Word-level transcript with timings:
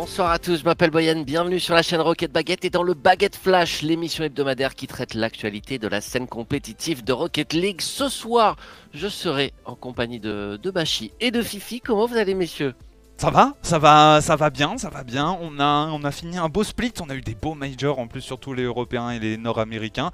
Bonsoir 0.00 0.30
à 0.30 0.38
tous, 0.38 0.60
je 0.60 0.64
m'appelle 0.64 0.92
Boyan, 0.92 1.22
bienvenue 1.22 1.58
sur 1.58 1.74
la 1.74 1.82
chaîne 1.82 2.00
Rocket 2.00 2.30
Baguette 2.30 2.64
et 2.64 2.70
dans 2.70 2.84
le 2.84 2.94
Baguette 2.94 3.34
Flash, 3.34 3.82
l'émission 3.82 4.22
hebdomadaire 4.22 4.76
qui 4.76 4.86
traite 4.86 5.14
l'actualité 5.14 5.80
de 5.80 5.88
la 5.88 6.00
scène 6.00 6.28
compétitive 6.28 7.02
de 7.02 7.12
Rocket 7.12 7.52
League. 7.52 7.80
Ce 7.80 8.08
soir, 8.08 8.54
je 8.94 9.08
serai 9.08 9.52
en 9.64 9.74
compagnie 9.74 10.20
de, 10.20 10.56
de 10.62 10.70
Bashi 10.70 11.10
et 11.18 11.32
de 11.32 11.42
Fifi. 11.42 11.80
Comment 11.80 12.06
vous 12.06 12.16
allez 12.16 12.34
messieurs? 12.34 12.76
Ça 13.16 13.30
va, 13.30 13.54
ça 13.60 13.80
va, 13.80 14.20
ça 14.20 14.36
va 14.36 14.50
bien, 14.50 14.78
ça 14.78 14.88
va 14.88 15.02
bien. 15.02 15.36
On 15.40 15.58
a, 15.58 15.88
on 15.90 16.04
a 16.04 16.12
fini 16.12 16.38
un 16.38 16.48
beau 16.48 16.62
split. 16.62 16.92
On 17.00 17.10
a 17.10 17.16
eu 17.16 17.20
des 17.20 17.34
beaux 17.34 17.54
majors 17.54 17.98
en 17.98 18.06
plus, 18.06 18.20
surtout 18.20 18.54
les 18.54 18.62
Européens 18.62 19.10
et 19.10 19.18
les 19.18 19.36
Nord-Américains. 19.36 20.12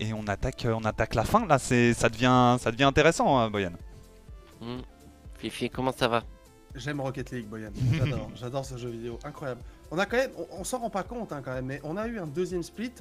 Et 0.00 0.14
on 0.14 0.26
attaque, 0.28 0.66
on 0.66 0.86
attaque 0.86 1.14
la 1.14 1.24
fin. 1.24 1.46
Là, 1.46 1.58
c'est, 1.58 1.92
ça 1.92 2.08
devient, 2.08 2.56
ça 2.58 2.70
devient 2.72 2.84
intéressant, 2.84 3.38
hein, 3.38 3.50
Boyan. 3.50 3.72
Hmm. 4.62 4.78
Fifi, 5.38 5.68
comment 5.68 5.92
ça 5.92 6.08
va? 6.08 6.22
J'aime 6.76 7.00
Rocket 7.00 7.30
League, 7.30 7.46
Boyan. 7.46 7.70
J'adore, 7.92 8.30
j'adore 8.34 8.64
ce 8.64 8.76
jeu 8.76 8.90
vidéo, 8.90 9.18
incroyable. 9.24 9.62
On 9.90 9.98
a 9.98 10.06
quand 10.06 10.16
même, 10.16 10.30
on, 10.52 10.64
s'en 10.64 10.78
rend 10.78 10.90
pas 10.90 11.02
compte 11.02 11.32
hein, 11.32 11.40
quand 11.44 11.54
même, 11.54 11.66
mais 11.66 11.80
on 11.84 11.96
a 11.96 12.06
eu 12.06 12.18
un 12.18 12.26
deuxième 12.26 12.62
split 12.62 12.92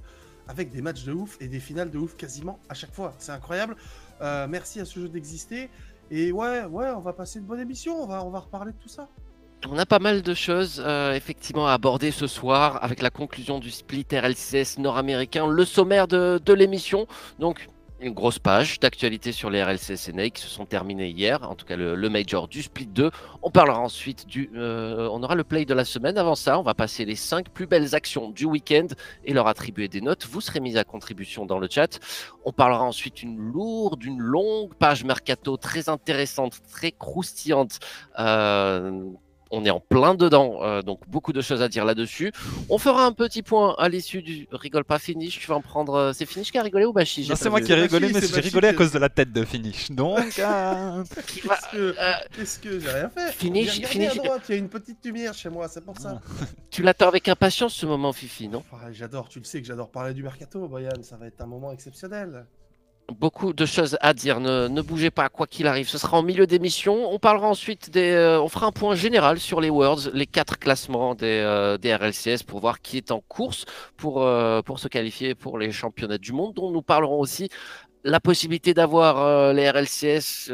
avec 0.48 0.72
des 0.72 0.82
matchs 0.82 1.04
de 1.04 1.12
ouf 1.12 1.38
et 1.42 1.48
des 1.48 1.60
finales 1.60 1.90
de 1.90 1.98
ouf 1.98 2.16
quasiment 2.16 2.60
à 2.70 2.74
chaque 2.74 2.94
fois. 2.94 3.14
C'est 3.18 3.32
incroyable. 3.32 3.76
Euh, 4.22 4.48
merci 4.50 4.80
à 4.80 4.86
ce 4.86 5.00
jeu 5.00 5.10
d'exister. 5.10 5.70
Et 6.12 6.32
ouais, 6.32 6.64
ouais, 6.66 6.90
on 6.96 7.00
va 7.00 7.14
passer 7.14 7.40
une 7.40 7.46
bonne 7.46 7.60
émission. 7.60 8.02
On 8.02 8.06
va, 8.06 8.24
on 8.24 8.30
va 8.30 8.40
reparler 8.40 8.72
de 8.72 8.78
tout 8.78 8.90
ça. 8.90 9.10
On 9.68 9.78
a 9.80 9.86
pas 9.86 10.00
mal 10.00 10.22
de 10.22 10.34
choses 10.36 10.82
euh, 10.86 11.14
effectivement 11.14 11.68
à 11.68 11.74
aborder 11.74 12.12
ce 12.12 12.28
soir 12.28 12.84
avec 12.84 13.02
la 13.02 13.10
conclusion 13.10 13.58
du 13.60 13.72
split 13.72 14.06
RLCS 14.12 14.78
nord-américain, 14.78 15.48
le 15.48 15.66
sommaire 15.66 16.08
de, 16.08 16.40
de 16.44 16.54
l'émission. 16.54 17.08
Donc 17.40 17.68
une 18.00 18.14
grosse 18.14 18.40
page 18.40 18.80
d'actualité 18.80 19.32
sur 19.32 19.50
les 19.50 19.64
RLCS 19.64 20.12
NA 20.14 20.30
qui 20.30 20.42
se 20.42 20.50
sont 20.50 20.66
terminées 20.66 21.10
hier, 21.10 21.50
en 21.50 21.56
tout 21.56 21.66
cas 21.66 21.76
le, 21.76 22.10
Major 22.10 22.48
du 22.48 22.62
Split 22.62 22.88
2. 22.88 23.10
On 23.42 23.52
parlera 23.52 23.80
ensuite 23.80 24.28
du... 24.28 24.50
Euh, 24.56 25.10
on 25.12 25.24
aura 25.24 25.36
le 25.36 25.44
play 25.44 25.66
de 25.66 25.74
la 25.74 25.86
semaine. 25.86 26.18
Avant 26.18 26.36
ça, 26.36 26.60
on 26.60 26.62
va 26.62 26.74
passer 26.74 27.06
les 27.06 27.16
5 27.16 27.50
plus 27.50 27.68
belles 27.68 27.96
actions 27.96 28.30
du 28.30 28.46
week-end 28.46 28.88
et 29.24 29.34
leur 29.34 29.48
attribuer 29.48 29.88
des 29.88 30.02
notes. 30.02 30.26
Vous 30.26 30.42
serez 30.42 30.60
mis 30.60 30.78
à 30.78 30.84
contribution 30.84 31.46
dans 31.46 31.60
le 31.60 31.68
chat. 31.70 32.00
On 32.44 32.52
parlera 32.52 32.84
ensuite 32.84 33.24
une 33.24 33.38
lourde, 33.38 34.04
une 34.04 34.20
longue 34.20 34.74
page 34.76 35.04
Mercato 35.04 35.58
très 35.58 35.90
intéressante, 35.90 36.62
très 36.72 36.92
croustillante. 36.92 37.80
Euh, 38.20 39.10
on 39.52 39.66
est 39.66 39.70
en 39.70 39.80
plein 39.80 40.16
dedans, 40.16 40.60
euh, 40.62 40.82
donc 40.82 41.00
beaucoup 41.08 41.34
de 41.34 41.42
choses 41.42 41.62
à 41.62 41.68
dire 41.68 41.86
là-dessus. 41.86 42.32
On 42.70 42.78
fera 42.78 43.06
un 43.06 43.12
petit 43.12 43.44
point 43.44 43.76
à 43.78 43.90
l'issue 43.90 44.22
du 44.22 44.48
rigole 44.52 44.84
pas 44.84 45.00
finish. 45.00 45.40
Tu 45.40 45.48
vas 45.48 45.56
en 45.56 45.62
prendre. 45.62 45.96
Euh, 45.96 46.14
c'est 46.14 46.26
finish 46.26 46.52
qui 46.52 46.58
a 46.58 46.64
rigolé 46.64 46.86
ou 46.86 46.94
Bashi 46.94 47.30
C'est 47.36 47.50
moi 47.50 47.62
qui 47.62 47.72
ai 47.72 47.76
rigolé, 47.76 48.12
mais 48.12 48.22
j'ai 48.22 48.42
rigolé 48.42 48.70
à 48.70 48.74
cause 48.74 48.92
de 48.92 49.00
la 49.00 49.10
tête 49.10 49.32
de 49.32 49.44
finish. 49.44 49.92
Donc. 49.92 50.42
Euh, 51.76 52.14
qu'est-ce 52.36 52.60
que, 52.60 52.80
j'ai 52.80 52.90
rien 52.90 53.10
fait 53.10 53.32
Finish, 53.32 53.82
finish. 53.86 54.12
À 54.12 54.16
droite, 54.16 54.44
il 54.50 54.52
y 54.52 54.56
a 54.56 54.58
une 54.58 54.70
petite 54.70 55.04
lumière 55.06 55.34
chez 55.34 55.50
moi, 55.50 55.68
c'est 55.68 55.84
pour 55.84 55.98
ça. 55.98 56.22
tu 56.70 56.84
l'attends 56.84 57.08
avec 57.08 57.28
impatience 57.28 57.74
ce 57.74 57.86
moment, 57.86 58.14
Fifi, 58.14 58.48
non? 58.48 58.64
J'adore. 58.92 59.30
Tu 59.30 59.40
le 59.40 59.46
sais 59.46 59.62
que 59.62 59.68
j'adore 59.68 59.90
parler 59.90 60.14
du 60.14 60.24
mercato, 60.24 60.68
Boyan. 60.68 61.02
Ça 61.02 61.18
va 61.18 61.28
être 61.28 61.42
un 61.42 61.46
moment 61.46 61.72
exceptionnel 61.72 62.46
beaucoup 63.12 63.54
de 63.54 63.66
choses 63.66 63.98
à 64.02 64.14
dire. 64.14 64.40
Ne, 64.40 64.82
bougez 64.82 65.12
pas, 65.12 65.30
quoi 65.30 65.48
qu'il 65.48 65.68
arrive. 65.68 65.88
Ce 65.90 65.98
sera 65.98 66.18
en 66.18 66.24
milieu 66.24 66.48
d'émission. 66.48 67.12
On 67.12 67.20
parlera 67.20 67.48
ensuite 67.48 67.90
des. 67.90 68.12
Euh, 68.12 68.42
on 68.42 68.48
fera 68.50 68.68
un 68.68 68.72
point 68.72 68.96
général 68.96 69.40
sur 69.40 69.62
les 69.62 69.70
Worlds, 69.70 70.12
les 70.14 70.26
quatre 70.26 70.58
classements 70.58 71.16
des, 71.16 71.26
euh, 71.26 71.78
des 71.78 71.96
RLCS 71.96 72.44
pour 72.46 72.60
voir 72.60 72.82
qui 72.82 72.98
est 72.98 73.12
en 73.12 73.22
course 73.22 73.66
pour, 73.98 74.24
euh, 74.24 74.62
pour 74.62 74.80
se 74.80 74.88
qualifier 74.88 75.36
pour 75.36 75.58
les 75.58 75.72
championnats 75.72 76.18
du 76.18 76.34
monde, 76.34 76.54
dont 76.54 76.72
nous 76.72 76.82
parlerons 76.82 77.20
aussi 77.20 77.50
la 78.04 78.20
possibilité 78.20 78.76
d'avoir 78.76 79.52
les 79.54 79.68
RLCS, 79.68 80.52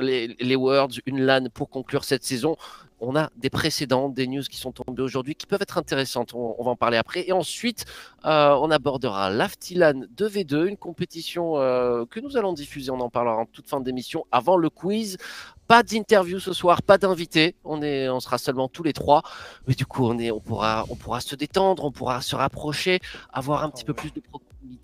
les, 0.00 0.34
les 0.40 0.56
Worlds, 0.56 1.00
une 1.04 1.20
LAN 1.20 1.50
pour 1.52 1.68
conclure 1.68 2.02
cette 2.02 2.24
saison 2.24 2.56
on 3.00 3.16
a 3.16 3.30
des 3.36 3.50
précédents, 3.50 4.08
des 4.08 4.26
news 4.26 4.42
qui 4.42 4.56
sont 4.56 4.72
tombées 4.72 5.02
aujourd'hui 5.02 5.34
qui 5.34 5.46
peuvent 5.46 5.62
être 5.62 5.78
intéressantes. 5.78 6.34
On, 6.34 6.62
va 6.62 6.70
en 6.70 6.76
parler 6.76 6.96
après. 6.96 7.28
Et 7.28 7.32
ensuite, 7.32 7.84
euh, 8.24 8.56
on 8.60 8.70
abordera 8.70 9.30
l'Aftilan 9.30 10.02
2v2, 10.16 10.66
une 10.66 10.76
compétition 10.76 11.58
euh, 11.58 12.04
que 12.06 12.20
nous 12.20 12.36
allons 12.36 12.52
diffuser. 12.52 12.90
On 12.90 13.00
en 13.00 13.10
parlera 13.10 13.36
en 13.36 13.46
toute 13.46 13.68
fin 13.68 13.80
d'émission 13.80 14.26
avant 14.32 14.56
le 14.56 14.70
quiz. 14.70 15.16
Pas 15.66 15.82
d'interview 15.82 16.40
ce 16.40 16.52
soir, 16.52 16.82
pas 16.82 16.98
d'invité. 16.98 17.54
On 17.64 17.82
est, 17.82 18.08
on 18.08 18.20
sera 18.20 18.38
seulement 18.38 18.68
tous 18.68 18.82
les 18.82 18.92
trois. 18.92 19.22
Mais 19.66 19.74
du 19.74 19.86
coup, 19.86 20.06
on 20.06 20.18
est, 20.18 20.30
on 20.30 20.40
pourra, 20.40 20.84
on 20.88 20.96
pourra 20.96 21.20
se 21.20 21.36
détendre, 21.36 21.84
on 21.84 21.92
pourra 21.92 22.22
se 22.22 22.34
rapprocher, 22.34 23.00
avoir 23.32 23.62
un 23.64 23.70
petit 23.70 23.84
peu 23.84 23.94
plus 23.94 24.12
de 24.12 24.22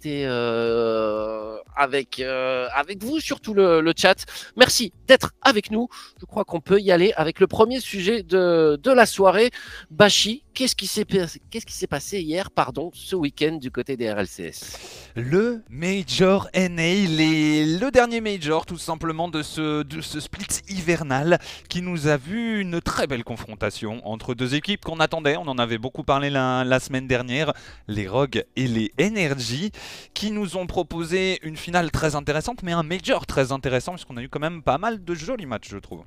euh, 0.06 1.56
avec, 1.76 2.20
euh, 2.20 2.68
avec 2.74 3.02
vous, 3.02 3.20
surtout 3.20 3.54
le, 3.54 3.80
le 3.80 3.92
chat. 3.96 4.24
Merci 4.56 4.92
d'être 5.06 5.32
avec 5.42 5.70
nous. 5.70 5.88
Je 6.20 6.26
crois 6.26 6.44
qu'on 6.44 6.60
peut 6.60 6.80
y 6.80 6.92
aller 6.92 7.12
avec 7.16 7.40
le 7.40 7.46
premier 7.46 7.80
sujet 7.80 8.22
de, 8.22 8.78
de 8.82 8.90
la 8.90 9.06
soirée. 9.06 9.50
Bashi, 9.90 10.43
Qu'est-ce 10.54 10.76
qui 10.76 10.86
s'est 10.86 11.86
passé 11.88 12.20
hier, 12.20 12.48
pardon, 12.48 12.92
ce 12.94 13.16
week-end 13.16 13.58
du 13.60 13.72
côté 13.72 13.96
des 13.96 14.12
RLCS 14.12 14.78
Le 15.16 15.64
Major 15.68 16.48
NA, 16.54 17.08
le 17.08 17.90
dernier 17.90 18.20
Major 18.20 18.64
tout 18.64 18.78
simplement 18.78 19.26
de 19.26 19.42
ce, 19.42 19.82
de 19.82 20.00
ce 20.00 20.20
split 20.20 20.46
hivernal 20.68 21.40
qui 21.68 21.82
nous 21.82 22.06
a 22.06 22.16
vu 22.16 22.60
une 22.60 22.80
très 22.80 23.08
belle 23.08 23.24
confrontation 23.24 24.00
entre 24.06 24.34
deux 24.34 24.54
équipes 24.54 24.84
qu'on 24.84 25.00
attendait. 25.00 25.36
On 25.36 25.48
en 25.48 25.58
avait 25.58 25.78
beaucoup 25.78 26.04
parlé 26.04 26.30
la, 26.30 26.62
la 26.62 26.78
semaine 26.78 27.08
dernière, 27.08 27.52
les 27.88 28.06
Rogues 28.06 28.44
et 28.54 28.68
les 28.68 28.92
Energy, 29.00 29.72
qui 30.14 30.30
nous 30.30 30.56
ont 30.56 30.68
proposé 30.68 31.40
une 31.42 31.56
finale 31.56 31.90
très 31.90 32.14
intéressante, 32.14 32.62
mais 32.62 32.72
un 32.72 32.84
Major 32.84 33.26
très 33.26 33.50
intéressant 33.50 33.94
puisqu'on 33.94 34.18
a 34.18 34.22
eu 34.22 34.28
quand 34.28 34.38
même 34.38 34.62
pas 34.62 34.78
mal 34.78 35.02
de 35.02 35.14
jolis 35.14 35.46
matchs, 35.46 35.70
je 35.70 35.78
trouve. 35.78 36.04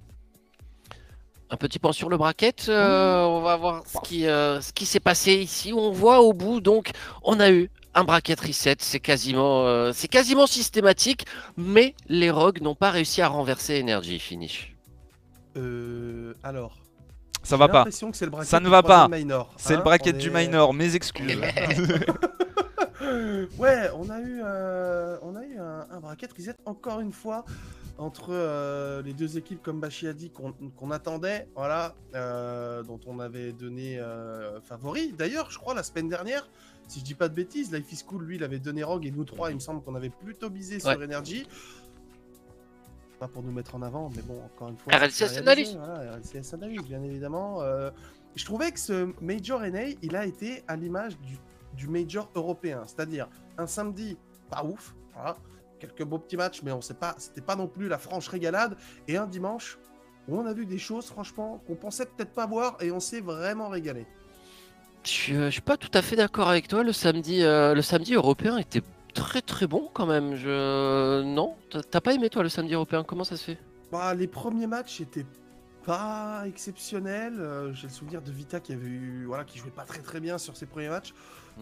Un 1.50 1.56
petit 1.56 1.80
point 1.80 1.94
sur 1.94 2.10
le 2.10 2.18
bracket. 2.18 2.66
Euh, 2.68 3.24
on 3.24 3.40
va 3.40 3.56
voir 3.56 3.84
ce 3.88 3.98
qui, 4.04 4.28
euh, 4.28 4.60
ce 4.60 4.74
qui 4.74 4.86
s'est 4.86 5.00
passé 5.00 5.34
ici. 5.36 5.72
On 5.72 5.92
voit 5.92 6.20
au 6.22 6.34
bout, 6.34 6.60
donc, 6.60 6.92
on 7.24 7.40
a 7.40 7.50
eu 7.52 7.70
un 7.94 8.04
bracket 8.04 8.38
reset. 8.40 8.76
C'est 8.80 9.00
quasiment, 9.00 9.66
euh, 9.66 9.92
c'est 9.94 10.10
quasiment 10.10 10.46
systématique. 10.46 11.26
Mais 11.56 11.96
les 12.10 12.30
Rogues 12.32 12.62
n'ont 12.62 12.76
pas 12.76 12.92
réussi 12.92 13.22
à 13.22 13.30
renverser 13.30 13.82
Energy 13.82 14.20
Finish. 14.20 14.76
Euh, 15.56 16.34
alors. 16.44 16.76
Ça 17.44 17.56
va 17.56 17.70
pas. 17.70 17.86
Ça 18.44 18.60
ne 18.60 18.68
va 18.68 18.84
pas. 18.84 19.08
C'est 19.56 19.74
le 19.74 19.80
hein. 19.80 19.84
bracket 19.84 20.18
du 20.18 20.30
minor. 20.30 20.74
Mes 20.74 20.96
excuses. 20.96 21.38
ouais, 23.58 23.90
on 23.96 24.10
a 24.10 24.20
eu, 24.20 24.42
on 25.22 25.34
a 25.38 25.46
eu 25.46 25.58
un, 25.58 25.88
un 25.92 26.00
bracket 26.02 26.34
reset 26.34 26.56
encore 26.66 27.00
une 27.00 27.14
fois 27.14 27.46
entre 27.98 28.30
euh, 28.30 29.02
les 29.02 29.14
deux 29.14 29.38
équipes, 29.38 29.62
comme 29.62 29.80
Bashi 29.80 30.08
a 30.08 30.14
dit, 30.14 30.32
qu'on 30.32 30.92
attendait, 30.92 31.48
voilà, 31.56 31.96
euh, 32.16 32.84
dont 32.84 33.00
on 33.08 33.20
avait 33.20 33.52
donné 33.52 34.00
euh, 34.00 34.62
favori. 34.62 35.14
D'ailleurs, 35.14 35.50
je 35.52 35.58
crois 35.58 35.74
la 35.74 35.84
semaine 35.84 36.08
dernière, 36.08 36.48
si 36.88 37.00
je 37.00 37.06
dis 37.06 37.16
pas 37.16 37.28
de 37.28 37.34
bêtises, 37.34 37.74
Life 37.74 37.92
is 37.92 38.04
Cool, 38.06 38.24
lui, 38.24 38.36
il 38.36 38.44
avait 38.44 38.60
donné 38.60 38.84
Rogue 38.84 39.06
et 39.06 39.12
nous 39.12 39.26
trois, 39.26 39.50
il 39.50 39.56
me 39.56 39.60
semble 39.60 39.82
qu'on 39.82 39.96
avait 39.96 40.10
plutôt 40.10 40.50
misé 40.50 40.80
sur 40.80 40.92
Energy. 40.92 41.48
Pas 43.20 43.28
pour 43.28 43.42
nous 43.42 43.52
mettre 43.52 43.74
en 43.74 43.82
avant, 43.82 44.12
mais 44.16 44.22
bon, 44.22 44.40
encore 44.44 44.70
une 44.70 44.78
fois. 44.78 44.94
RLCS 44.94 45.40
Analyse 45.40 45.76
Voilà, 45.76 46.18
RLCS 46.18 46.54
Analyse, 46.54 46.84
bien 46.84 47.02
évidemment. 47.02 47.62
je 48.36 48.46
trouvais 48.46 48.72
que 48.72 48.80
ce 48.80 49.12
Major 49.22 49.62
NA, 49.62 49.90
il 50.04 50.16
a 50.16 50.26
été 50.26 50.64
à 50.68 50.76
l'image 50.76 51.18
du, 51.20 51.38
du 51.76 51.88
Major 51.88 52.30
européen, 52.36 52.84
c'est-à-dire 52.86 53.28
un 53.58 53.66
samedi 53.66 54.18
pas 54.50 54.64
ouf, 54.64 54.94
voilà 55.16 55.36
quelques 55.80 56.04
beaux 56.04 56.20
petits 56.20 56.38
matchs, 56.38 56.62
mais 56.64 56.72
on 56.72 56.82
sait 56.82 56.94
pas, 56.94 57.16
c'était 57.18 57.42
pas 57.42 57.56
non 57.56 57.68
plus 57.68 57.88
la 57.88 57.98
franche 57.98 58.28
régalade. 58.28 58.78
Et 59.08 59.18
un 59.18 59.28
dimanche 59.28 59.78
où 60.28 60.38
on 60.38 60.46
a 60.46 60.54
vu 60.54 60.66
des 60.66 60.78
choses, 60.78 61.06
franchement, 61.06 61.62
qu'on 61.68 61.76
pensait 61.76 62.06
peut-être 62.06 62.34
pas 62.34 62.46
voir 62.46 62.78
et 62.82 62.92
on 62.92 63.00
s'est 63.00 63.22
vraiment 63.22 63.70
régalé. 63.70 64.06
Je, 65.04 65.46
je, 65.46 65.50
suis 65.50 65.62
pas 65.62 65.78
tout 65.78 65.92
à 65.94 66.02
fait 66.02 66.16
d'accord 66.16 66.50
avec 66.50 66.68
toi. 66.68 66.84
Le 66.84 66.92
samedi, 66.92 67.42
euh, 67.44 67.74
le 67.74 67.82
samedi 67.82 68.14
européen 68.14 68.58
était 68.58 68.82
très 69.14 69.42
très 69.42 69.68
bon 69.68 69.90
quand 69.94 70.06
même. 70.06 70.36
Je 70.36 71.24
non, 71.24 71.56
t'as 71.70 72.02
pas 72.02 72.14
aimé 72.14 72.30
toi 72.30 72.44
le 72.44 72.50
samedi 72.50 72.74
européen? 72.74 73.04
Comment 73.04 73.24
ça 73.24 73.38
se 73.38 73.44
fait? 73.44 73.58
Bah 73.92 74.14
les 74.14 74.28
premiers 74.28 74.68
matchs 74.68 75.02
étaient 75.02 75.26
pas 75.86 76.44
exceptionnels. 76.46 77.40
Euh, 77.40 77.74
j'ai 77.74 77.88
le 77.88 77.94
souvenir 77.94 78.22
de 78.22 78.32
Vita 78.32 78.60
qui 78.60 78.74
avait 78.74 78.86
eu, 78.86 79.24
voilà, 79.26 79.46
qui 79.46 79.58
jouait 79.58 79.72
pas 79.72 79.86
très 79.86 80.02
très 80.02 80.20
bien 80.20 80.38
sur 80.38 80.58
ses 80.58 80.66
premiers 80.66 80.90
matchs. 80.90 81.14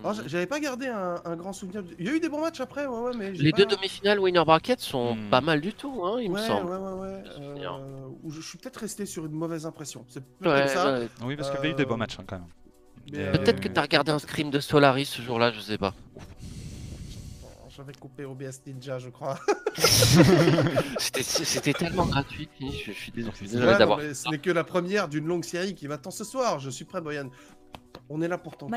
Mhm. 0.03 0.27
J'avais 0.27 0.45
pas 0.45 0.59
gardé 0.59 0.87
un, 0.87 1.35
grand 1.35 1.53
souvenir. 1.53 1.83
Il 1.99 2.05
y 2.05 2.09
a 2.09 2.13
eu 2.13 2.19
des 2.19 2.29
bons 2.29 2.41
matchs 2.41 2.59
après, 2.59 2.85
ouais, 2.85 2.99
ouais, 2.99 3.11
mais. 3.17 3.31
Les 3.31 3.51
deux 3.51 3.65
demi-finales 3.65 4.19
winner 4.19 4.43
bracket 4.45 4.79
sont 4.79 5.15
hmm. 5.15 5.29
pas 5.29 5.41
mal 5.41 5.61
du 5.61 5.73
tout, 5.73 6.03
hein, 6.03 6.19
il 6.21 6.31
me 6.31 6.39
semble. 6.39 6.71
Ouais, 6.71 6.77
ouais, 6.77 6.93
ouais. 6.93 7.23
Euh, 7.39 8.09
je 8.29 8.41
suis 8.41 8.57
peut-être 8.57 8.77
resté 8.77 9.05
sur 9.05 9.25
une 9.25 9.31
mauvaise 9.33 9.65
impression. 9.65 10.05
C'est 10.07 10.23
ouais, 10.45 10.67
ça. 10.67 10.99
Oui, 11.23 11.35
parce 11.35 11.49
qu'il 11.49 11.57
y 11.57 11.59
avait 11.59 11.71
eu 11.71 11.75
des 11.75 11.85
bons 11.85 11.97
matchs 11.97 12.17
hein, 12.19 12.25
quand 12.27 12.39
même. 12.39 13.31
Peut-être 13.31 13.59
que 13.59 13.67
t'as 13.67 13.81
regardé 13.81 14.11
un 14.11 14.19
scrim 14.19 14.49
de 14.49 14.59
Solaris 14.59 15.05
ce 15.05 15.21
jour-là, 15.21 15.51
je 15.51 15.59
sais 15.59 15.77
pas. 15.77 15.93
J'avais 17.69 17.93
coupé 17.93 18.23
OBS 18.23 18.61
Ninja, 18.65 18.99
je 18.99 19.09
crois. 19.09 19.37
C'était 20.97 21.73
tellement 21.73 22.05
gratuit, 22.05 22.47
je, 22.61 22.91
je 22.91 22.91
suis 22.91 23.11
désolé, 23.11 23.77
d'avoir. 23.77 23.99
Ce 23.99 24.29
n'est 24.29 24.37
que 24.37 24.49
la 24.49 24.63
première 24.63 25.09
d'une 25.09 25.25
longue 25.25 25.43
série 25.43 25.75
qui 25.75 25.85
va 25.85 25.97
tant 25.97 26.11
ce 26.11 26.23
soir. 26.23 26.59
Je 26.59 26.69
suis 26.69 26.85
prêt, 26.85 27.01
Boyan. 27.01 27.29
On 28.09 28.21
est 28.21 28.27
là 28.27 28.37
pour 28.37 28.57
tenter. 28.57 28.71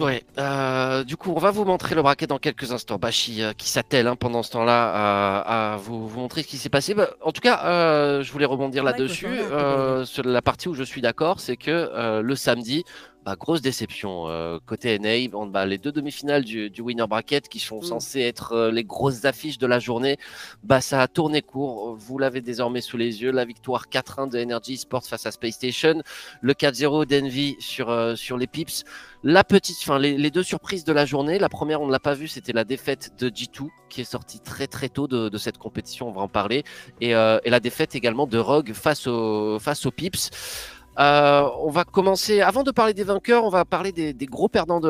Ouais, 0.00 0.22
euh, 0.38 1.04
du 1.04 1.16
coup, 1.16 1.32
on 1.34 1.38
va 1.38 1.50
vous 1.50 1.64
montrer 1.64 1.94
le 1.94 2.02
bracket 2.02 2.28
dans 2.28 2.38
quelques 2.38 2.72
instants. 2.72 2.98
Bashi 2.98 3.42
euh, 3.42 3.52
qui 3.52 3.68
s'attelle 3.68 4.06
hein, 4.06 4.16
pendant 4.16 4.42
ce 4.42 4.50
temps-là 4.52 4.90
à, 4.94 5.72
à 5.74 5.76
vous, 5.76 6.06
vous 6.08 6.20
montrer 6.20 6.42
ce 6.42 6.48
qui 6.48 6.56
s'est 6.58 6.68
passé. 6.68 6.94
Bah, 6.94 7.10
en 7.22 7.32
tout 7.32 7.40
cas, 7.40 7.64
euh, 7.64 8.22
je 8.22 8.32
voulais 8.32 8.44
rebondir 8.46 8.82
là-dessus. 8.84 9.26
euh, 9.52 10.04
sur 10.04 10.24
la 10.24 10.42
partie 10.42 10.68
où 10.68 10.74
je 10.74 10.82
suis 10.84 11.00
d'accord, 11.00 11.40
c'est 11.40 11.56
que 11.56 11.70
euh, 11.70 12.22
le 12.22 12.34
samedi, 12.36 12.84
bah, 13.24 13.36
grosse 13.38 13.60
déception. 13.60 14.28
euh, 14.28 14.58
côté 14.64 14.98
NA, 14.98 15.28
bah, 15.48 15.66
les 15.66 15.76
deux 15.76 15.92
demi-finales 15.92 16.42
du, 16.42 16.70
du 16.70 16.80
winner 16.80 17.06
bracket 17.06 17.48
qui 17.48 17.58
sont 17.58 17.80
Mm. 17.80 17.84
censées 17.84 18.20
être 18.20 18.52
euh, 18.52 18.70
les 18.70 18.82
grosses 18.82 19.26
affiches 19.26 19.58
de 19.58 19.66
la 19.66 19.78
journée, 19.78 20.16
bah, 20.62 20.80
ça 20.80 21.02
a 21.02 21.06
tourné 21.08 21.42
court. 21.42 21.94
Vous 21.98 22.16
l'avez 22.18 22.40
désormais 22.40 22.80
sous 22.80 22.96
les 22.96 23.20
yeux. 23.22 23.30
La 23.30 23.44
victoire 23.44 23.88
4-1 23.90 24.30
de 24.30 24.42
Energy 24.42 24.78
Sports 24.78 25.04
face 25.04 25.26
à 25.26 25.30
Space 25.32 25.54
Station, 25.54 26.02
le 26.40 26.54
4-0 26.54 27.04
d'Envy 27.04 27.56
sur, 27.60 27.90
euh, 27.90 28.16
sur 28.16 28.38
les 28.40 28.48
Pips. 28.48 28.84
La 29.22 29.44
petite, 29.44 29.76
enfin 29.82 29.98
les, 29.98 30.30
deux 30.30 30.42
surprises 30.42 30.84
de 30.84 30.92
la 30.92 31.06
journée. 31.06 31.38
La 31.38 31.48
première, 31.48 31.80
on 31.80 31.86
ne 31.86 31.92
l'a 31.92 32.00
pas 32.00 32.14
vue, 32.14 32.26
c'était 32.26 32.52
la 32.52 32.64
défaite 32.64 33.12
de 33.18 33.28
G2 33.28 33.68
qui 33.88 34.00
est 34.00 34.04
sortie 34.04 34.40
très 34.40 34.66
très 34.66 34.88
tôt 34.88 35.06
de, 35.06 35.38
cette 35.38 35.58
compétition. 35.58 36.08
On 36.08 36.12
va 36.12 36.22
en 36.22 36.28
parler. 36.28 36.64
Et, 37.00 37.14
euh, 37.14 37.38
la 37.44 37.60
défaite 37.60 37.94
également 37.94 38.26
de 38.26 38.38
Rogue 38.38 38.72
face 38.72 39.08
face 39.60 39.86
aux 39.86 39.90
Pips. 39.90 40.30
Euh, 40.98 41.48
on 41.60 41.70
va 41.70 41.84
commencer, 41.84 42.40
avant 42.40 42.62
de 42.62 42.70
parler 42.70 42.94
des 42.94 43.04
vainqueurs, 43.04 43.44
on 43.44 43.48
va 43.48 43.64
parler 43.64 43.92
des, 43.92 44.26
gros 44.26 44.48
perdants 44.48 44.80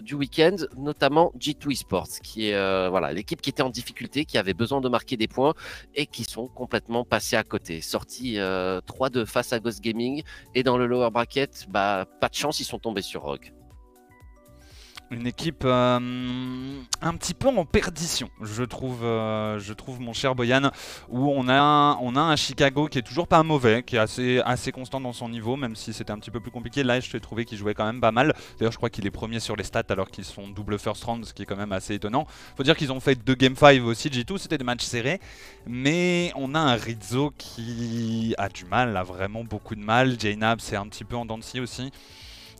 du 0.00 0.14
week-end, 0.14 0.56
notamment 0.76 1.32
G2 1.38 1.72
Esports, 1.72 2.20
qui 2.22 2.48
est 2.48 2.54
euh, 2.54 2.88
voilà 2.90 3.12
l'équipe 3.12 3.40
qui 3.40 3.50
était 3.50 3.62
en 3.62 3.70
difficulté, 3.70 4.24
qui 4.24 4.38
avait 4.38 4.54
besoin 4.54 4.80
de 4.80 4.88
marquer 4.88 5.16
des 5.16 5.28
points 5.28 5.54
et 5.94 6.06
qui 6.06 6.24
sont 6.24 6.48
complètement 6.48 7.04
passés 7.04 7.36
à 7.36 7.42
côté. 7.42 7.80
Sortis 7.80 8.38
euh, 8.38 8.80
3-2 8.80 9.26
face 9.26 9.52
à 9.52 9.60
Ghost 9.60 9.80
Gaming 9.82 10.22
et 10.54 10.62
dans 10.62 10.78
le 10.78 10.86
lower 10.86 11.10
bracket, 11.10 11.66
bah 11.68 12.06
pas 12.20 12.28
de 12.28 12.34
chance, 12.34 12.60
ils 12.60 12.64
sont 12.64 12.78
tombés 12.78 13.02
sur 13.02 13.22
Rogue. 13.22 13.52
Une 15.10 15.26
équipe 15.26 15.62
euh, 15.64 15.98
un 17.00 17.14
petit 17.14 17.32
peu 17.32 17.48
en 17.48 17.64
perdition, 17.64 18.28
je 18.42 18.62
trouve, 18.62 19.02
euh, 19.04 19.58
je 19.58 19.72
trouve 19.72 20.00
mon 20.00 20.12
cher 20.12 20.34
Boyan, 20.34 20.70
où 21.08 21.30
on 21.30 21.48
a, 21.48 21.58
un, 21.58 22.36
Chicago 22.36 22.88
qui 22.88 22.98
est 22.98 23.02
toujours 23.02 23.26
pas 23.26 23.42
mauvais, 23.42 23.82
qui 23.82 23.96
est 23.96 23.98
assez, 24.44 24.70
constant 24.70 25.00
dans 25.00 25.14
son 25.14 25.30
niveau, 25.30 25.56
même 25.56 25.76
si 25.76 25.94
c'était 25.94 26.10
un 26.10 26.18
petit 26.18 26.30
peu 26.30 26.40
plus 26.40 26.50
compliqué. 26.50 26.82
Là, 26.82 27.00
je 27.00 27.10
t'ai 27.10 27.20
trouvé 27.20 27.46
qu'il 27.46 27.56
jouait 27.56 27.72
quand 27.72 27.86
même 27.86 28.02
pas 28.02 28.12
mal. 28.12 28.34
D'ailleurs, 28.58 28.72
je 28.72 28.76
crois 28.76 28.90
qu'il 28.90 29.06
est 29.06 29.10
premier 29.10 29.40
sur 29.40 29.56
les 29.56 29.64
stats 29.64 29.84
alors 29.88 30.10
qu'ils 30.10 30.26
sont 30.26 30.46
double 30.46 30.78
first 30.78 31.02
round, 31.04 31.24
ce 31.24 31.32
qui 31.32 31.44
est 31.44 31.46
quand 31.46 31.56
même 31.56 31.72
assez 31.72 31.94
étonnant. 31.94 32.26
Faut 32.58 32.62
dire 32.62 32.76
qu'ils 32.76 32.92
ont 32.92 33.00
fait 33.00 33.14
deux 33.14 33.34
game 33.34 33.56
5 33.56 33.82
aussi, 33.84 34.10
G2, 34.10 34.36
c'était 34.36 34.58
des 34.58 34.64
matchs 34.64 34.84
serrés, 34.84 35.20
mais 35.66 36.32
on 36.36 36.54
a 36.54 36.58
un 36.58 36.74
Rizzo 36.74 37.32
qui 37.38 38.34
a 38.36 38.50
du 38.50 38.66
mal, 38.66 38.94
a 38.94 39.04
vraiment 39.04 39.42
beaucoup 39.42 39.74
de 39.74 39.82
mal. 39.82 40.20
Jainab, 40.20 40.60
c'est 40.60 40.76
un 40.76 40.86
petit 40.86 41.04
peu 41.04 41.16
en 41.16 41.24
dents 41.24 41.38
aussi. 41.38 41.90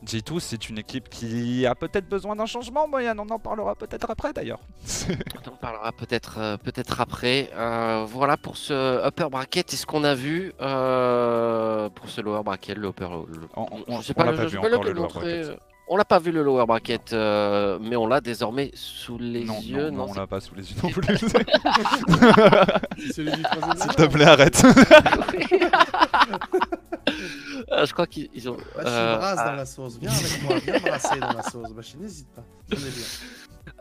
G2, 0.05 0.39
c'est 0.41 0.69
une 0.69 0.79
équipe 0.79 1.09
qui 1.09 1.67
a 1.67 1.75
peut-être 1.75 2.09
besoin 2.09 2.37
d'un 2.37 2.47
changement, 2.47 2.89
Boyan. 2.89 3.17
On 3.19 3.29
en 3.31 3.39
parlera 3.39 3.75
peut-être 3.75 4.11
après 4.11 4.33
d'ailleurs. 4.33 4.61
On 5.45 5.49
en 5.53 5.57
parlera 5.57 5.93
peut-être 5.93 6.39
euh, 6.39 6.57
peut-être 6.57 7.01
après. 7.01 7.51
Euh, 7.55 8.05
voilà 8.09 8.37
pour 8.37 8.57
ce 8.57 9.07
upper 9.07 9.29
bracket. 9.31 9.73
Est-ce 9.73 9.87
qu'on 9.87 10.05
a 10.05 10.15
vu 10.15 10.53
euh, 10.61 11.89
pour 11.91 12.09
ce 12.09 12.21
lower 12.21 12.43
bracket, 12.43 12.77
le 12.79 12.89
upper 12.89 13.09
le- 13.29 13.49
On- 13.57 13.67
on- 13.89 14.01
je 14.01 14.07
sais 14.07 14.13
on 14.17 14.21
pas, 14.21 14.31
l'a 14.33 14.45
vu 14.47 14.59
encore, 14.59 14.85
le 14.85 14.93
lower 14.93 15.09
bracket. 15.09 15.59
On 15.91 15.97
l'a 15.97 16.05
pas 16.05 16.19
vu 16.19 16.33
le 16.33 16.43
lower 16.43 16.67
bracket, 16.67 17.13
euh, 17.15 17.79
mais 17.81 17.97
on 17.97 18.07
l'a 18.07 18.21
désormais 18.21 18.71
sous 18.75 19.17
les 19.19 19.45
non, 19.45 19.59
yeux. 19.61 19.89
non, 19.91 19.97
non, 19.97 20.05
on 20.11 20.13
c'est- 20.13 20.21
l'a 20.21 20.27
pas 20.27 20.41
sous 20.41 20.55
les 20.55 20.71
yeux 20.71 20.77
non 20.83 20.91
plus. 20.91 21.17
S'il 23.11 23.25
te 23.97 24.07
plaît, 24.07 24.25
arrête. 24.27 24.63
Euh, 27.73 27.85
je 27.87 27.93
crois 27.93 28.07
qu'ils 28.07 28.29
ils 28.35 28.49
ont. 28.49 28.57
Bashi 28.77 28.87
euh, 28.87 29.17
brasse 29.17 29.39
ah, 29.41 29.45
dans 29.51 29.57
la 29.57 29.67
sauce. 29.67 29.99
Viens 30.01 30.11
avec 30.11 30.43
moi, 30.43 30.59
viens 30.59 30.79
brasser 30.79 31.19
dans 31.19 31.33
la 31.33 31.43
sauce. 31.43 31.71
Bashi, 31.73 31.97
n'hésite 31.99 32.29
pas. 32.35 32.43
Venez 32.69 32.91
bien. 32.91 33.05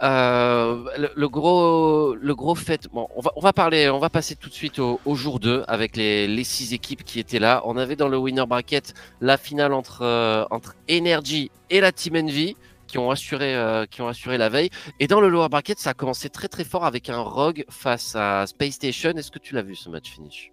Euh, 0.04 0.84
le, 0.98 1.10
le 1.16 1.30
gros, 1.30 2.16
le 2.16 2.36
gros 2.36 2.56
fait. 2.56 2.88
Bon, 2.94 3.08
on 3.16 3.22
va, 3.22 3.32
on 3.36 3.42
va 3.42 3.54
parler, 3.54 3.90
on 3.90 4.00
va 4.00 4.10
passer 4.10 4.36
tout 4.36 4.50
de 4.50 4.54
suite 4.54 4.80
au, 4.80 5.00
au 5.06 5.16
jour 5.16 5.40
2 5.40 5.64
avec 5.68 5.96
les, 5.96 6.28
les 6.28 6.44
six 6.44 6.74
équipes 6.74 7.04
qui 7.04 7.20
étaient 7.20 7.40
là. 7.40 7.62
On 7.66 7.78
avait 7.78 7.96
dans 7.96 8.08
le 8.08 8.18
winner 8.18 8.46
bracket 8.46 8.94
la 9.22 9.38
finale 9.38 9.74
entre, 9.74 10.04
euh, 10.04 10.46
entre 10.52 10.76
Energy 10.90 11.50
et 11.70 11.82
la 11.82 11.92
Team 11.92 12.16
Envy 12.16 12.56
qui 12.88 12.98
ont 13.00 13.12
assuré, 13.12 13.56
euh, 13.56 13.86
qui 13.86 14.02
ont 14.02 14.08
assuré 14.08 14.38
la 14.38 14.50
veille. 14.50 14.70
Et 15.00 15.08
dans 15.08 15.20
le 15.20 15.30
lower 15.30 15.50
bracket, 15.50 15.80
ça 15.80 15.90
a 15.92 15.94
commencé 15.94 16.30
très 16.30 16.48
très 16.48 16.64
fort 16.64 16.86
avec 16.86 17.10
un 17.10 17.20
Rogue 17.20 17.66
face 17.70 18.16
à 18.16 18.46
Space 18.48 18.76
Station. 18.76 19.12
Est-ce 19.12 19.32
que 19.32 19.40
tu 19.40 19.54
l'as 19.56 19.62
vu 19.64 19.76
ce 19.76 19.90
match 19.90 20.10
finish? 20.12 20.52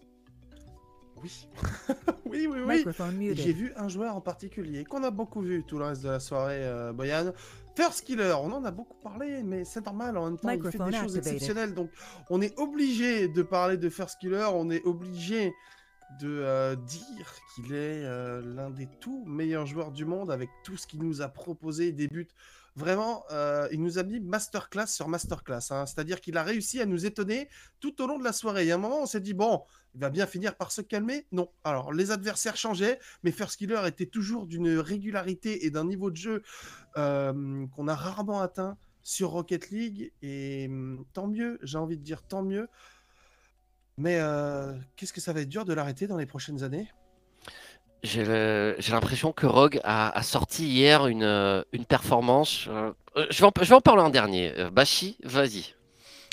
Oui. 2.27 2.49
oui, 2.51 2.61
oui, 2.67 3.35
J'ai 3.37 3.53
vu 3.53 3.73
un 3.77 3.89
joueur 3.89 4.17
en 4.17 4.21
particulier 4.21 4.85
qu'on 4.85 5.05
a 5.05 5.13
beaucoup 5.13 5.41
vu 5.41 5.63
tout 5.63 5.79
le 5.79 5.85
reste 5.85 6.03
de 6.03 6.09
la 6.09 6.19
soirée, 6.19 6.65
euh, 6.65 6.93
Boyan. 6.93 7.33
First 7.77 8.05
Killer, 8.05 8.35
on 8.43 8.51
en 8.51 8.65
a 8.65 8.73
beaucoup 8.73 8.97
parlé, 9.03 9.43
mais 9.45 9.65
c'est 9.65 9.85
normal. 9.85 10.17
En 10.17 10.25
même 10.25 10.39
temps, 10.39 10.51
il 10.51 10.63
fait 10.71 10.79
des 10.79 10.97
choses 10.97 11.17
exceptionnelles. 11.17 11.75
Donc, 11.75 11.91
on 12.31 12.41
est 12.41 12.59
obligé 12.59 13.29
de 13.29 13.43
parler 13.43 13.77
de 13.77 13.89
First 13.89 14.19
Killer. 14.21 14.47
On 14.53 14.71
est 14.71 14.85
obligé 14.85 15.53
de 16.21 16.29
euh, 16.29 16.77
dire 16.77 17.35
qu'il 17.55 17.73
est 17.73 18.05
euh, 18.05 18.43
l'un 18.45 18.71
des 18.71 18.89
tout 19.01 19.25
meilleurs 19.27 19.67
joueurs 19.67 19.91
du 19.91 20.05
monde 20.05 20.31
avec 20.31 20.51
tout 20.65 20.77
ce 20.77 20.87
qu'il 20.87 21.03
nous 21.03 21.23
a 21.23 21.29
proposé, 21.29 21.93
des 21.93 22.09
buts. 22.09 22.29
Vraiment, 22.77 23.25
euh, 23.31 23.69
il 23.71 23.81
nous 23.81 23.99
a 23.99 24.03
mis 24.03 24.19
masterclass 24.19 24.89
sur 24.89 25.09
masterclass. 25.09 25.71
hein. 25.71 25.87
C'est-à-dire 25.87 26.21
qu'il 26.21 26.37
a 26.37 26.43
réussi 26.43 26.81
à 26.81 26.87
nous 26.87 27.07
étonner 27.07 27.49
tout 27.79 28.03
au 28.03 28.07
long 28.09 28.19
de 28.19 28.25
la 28.25 28.33
soirée. 28.33 28.67
Et 28.67 28.73
à 28.73 28.75
un 28.75 28.79
moment, 28.79 29.03
on 29.03 29.07
s'est 29.07 29.21
dit, 29.21 29.33
bon, 29.33 29.63
il 29.95 30.01
va 30.01 30.11
bien 30.11 30.27
finir 30.27 30.57
par 30.57 30.73
se 30.73 30.81
calmer. 30.81 31.27
Non. 31.31 31.49
Alors, 31.63 31.93
les 31.93 32.11
adversaires 32.11 32.57
changeaient, 32.57 32.99
mais 33.23 33.31
First 33.31 33.59
Killer 33.59 33.83
était 33.87 34.07
toujours 34.07 34.47
d'une 34.47 34.77
régularité 34.79 35.67
et 35.67 35.71
d'un 35.71 35.85
niveau 35.85 36.11
de 36.11 36.17
jeu 36.17 36.43
euh, 36.97 37.65
qu'on 37.77 37.87
a 37.87 37.95
rarement 37.95 38.41
atteint 38.41 38.77
sur 39.05 39.31
Rocket 39.31 39.71
League. 39.71 40.11
Et 40.23 40.67
hum, 40.69 41.05
tant 41.13 41.29
mieux, 41.29 41.61
j'ai 41.63 41.79
envie 41.79 41.97
de 41.97 42.03
dire 42.03 42.23
tant 42.23 42.43
mieux. 42.43 42.69
Mais 43.99 44.19
euh, 44.19 44.75
qu'est-ce 44.97 45.13
que 45.13 45.21
ça 45.21 45.33
va 45.33 45.43
être 45.43 45.49
dur 45.49 45.65
de 45.65 45.73
l'arrêter 45.73 46.09
dans 46.09 46.17
les 46.17 46.27
prochaines 46.27 46.65
années? 46.65 46.89
J'ai 48.05 48.23
le- 48.23 48.77
j'ai 48.79 48.93
l'impression 48.93 49.33
que 49.33 49.47
Rogue 49.47 49.81
a, 49.83 50.23
sorti 50.23 50.67
hier 50.69 51.07
une, 51.07 51.23
euh, 51.23 51.63
une 51.73 51.87
performance. 51.87 52.67
euh, 52.69 52.93
euh, 53.17 53.27
je, 53.31 53.39
vais 53.41 53.73
en, 53.75 53.81
parler 53.81 54.03
en 54.03 54.11
dernier. 54.11 54.53
Euh, 54.59 54.69
Bashi, 54.71 55.17
vas-y. 55.25 55.75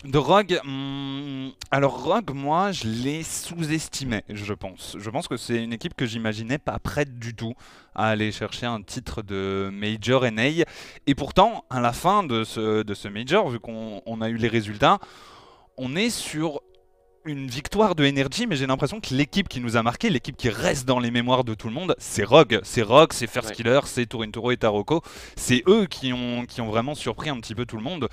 De 0.04 0.18
Rogue, 0.18 0.60
hum, 0.66 1.54
alors 1.70 2.04
Rogue, 2.04 2.32
moi, 2.34 2.74
je 2.74 2.88
l'ai 2.88 3.24
sous-estimé, 3.24 4.24
je 4.28 4.54
pense. 4.54 4.98
Je 5.00 5.10
pense 5.10 5.30
que 5.30 5.38
c'est 5.38 5.64
une 5.64 5.72
équipe 5.72 5.96
que 5.96 6.06
j'imaginais 6.06 6.58
pas 6.58 6.78
prête 6.78 7.18
du 7.20 7.36
tout 7.36 7.54
à 7.96 8.08
aller 8.10 8.34
chercher 8.34 8.66
un 8.66 8.82
titre 8.82 9.22
de 9.22 9.70
Major 9.72 10.26
NA. 10.30 10.66
Et 11.08 11.16
pourtant, 11.16 11.64
à 11.70 11.80
la 11.80 11.94
fin 11.94 12.24
de 12.24 12.44
ce, 12.44 12.84
de 12.84 12.94
ce 12.94 13.08
Major, 13.08 13.48
vu 13.48 13.60
qu'on 13.62 14.02
on 14.06 14.20
a 14.22 14.28
eu 14.28 14.36
les 14.36 14.50
résultats, 14.50 15.00
on 15.78 15.96
est 15.96 16.10
sur 16.10 16.60
une 17.26 17.48
victoire 17.48 17.96
de 17.96 18.06
Energy, 18.06 18.48
mais 18.48 18.56
j'ai 18.56 18.66
l'impression 18.68 19.00
que 19.00 19.14
l'équipe 19.14 19.48
qui 19.48 19.60
nous 19.60 19.78
a 19.78 19.84
marqué, 19.84 20.10
l'équipe 20.10 20.36
qui 20.36 20.50
reste 20.50 20.86
dans 20.88 21.00
les 21.00 21.12
mémoires 21.12 21.44
de 21.44 21.54
tout 21.54 21.68
le 21.68 21.74
monde, 21.74 21.96
c'est 22.00 22.24
Rogue. 22.24 22.60
C'est 22.64 22.82
Rogue, 22.82 23.14
c'est 23.14 23.28
First 23.28 23.50
Ouais. 23.50 23.56
Killer, 23.56 23.80
c'est 23.86 24.06
Torintoro 24.06 24.52
et 24.52 24.58
Taroko. 24.58 25.02
C'est 25.36 25.64
eux 25.68 25.86
qui 25.86 26.14
ont, 26.14 26.46
qui 26.46 26.62
ont 26.62 26.68
vraiment 26.68 26.96
surpris 26.96 27.30
un 27.30 27.40
petit 27.40 27.56
peu 27.56 27.66
tout 27.66 27.78
le 27.78 27.84
monde. 27.84 28.08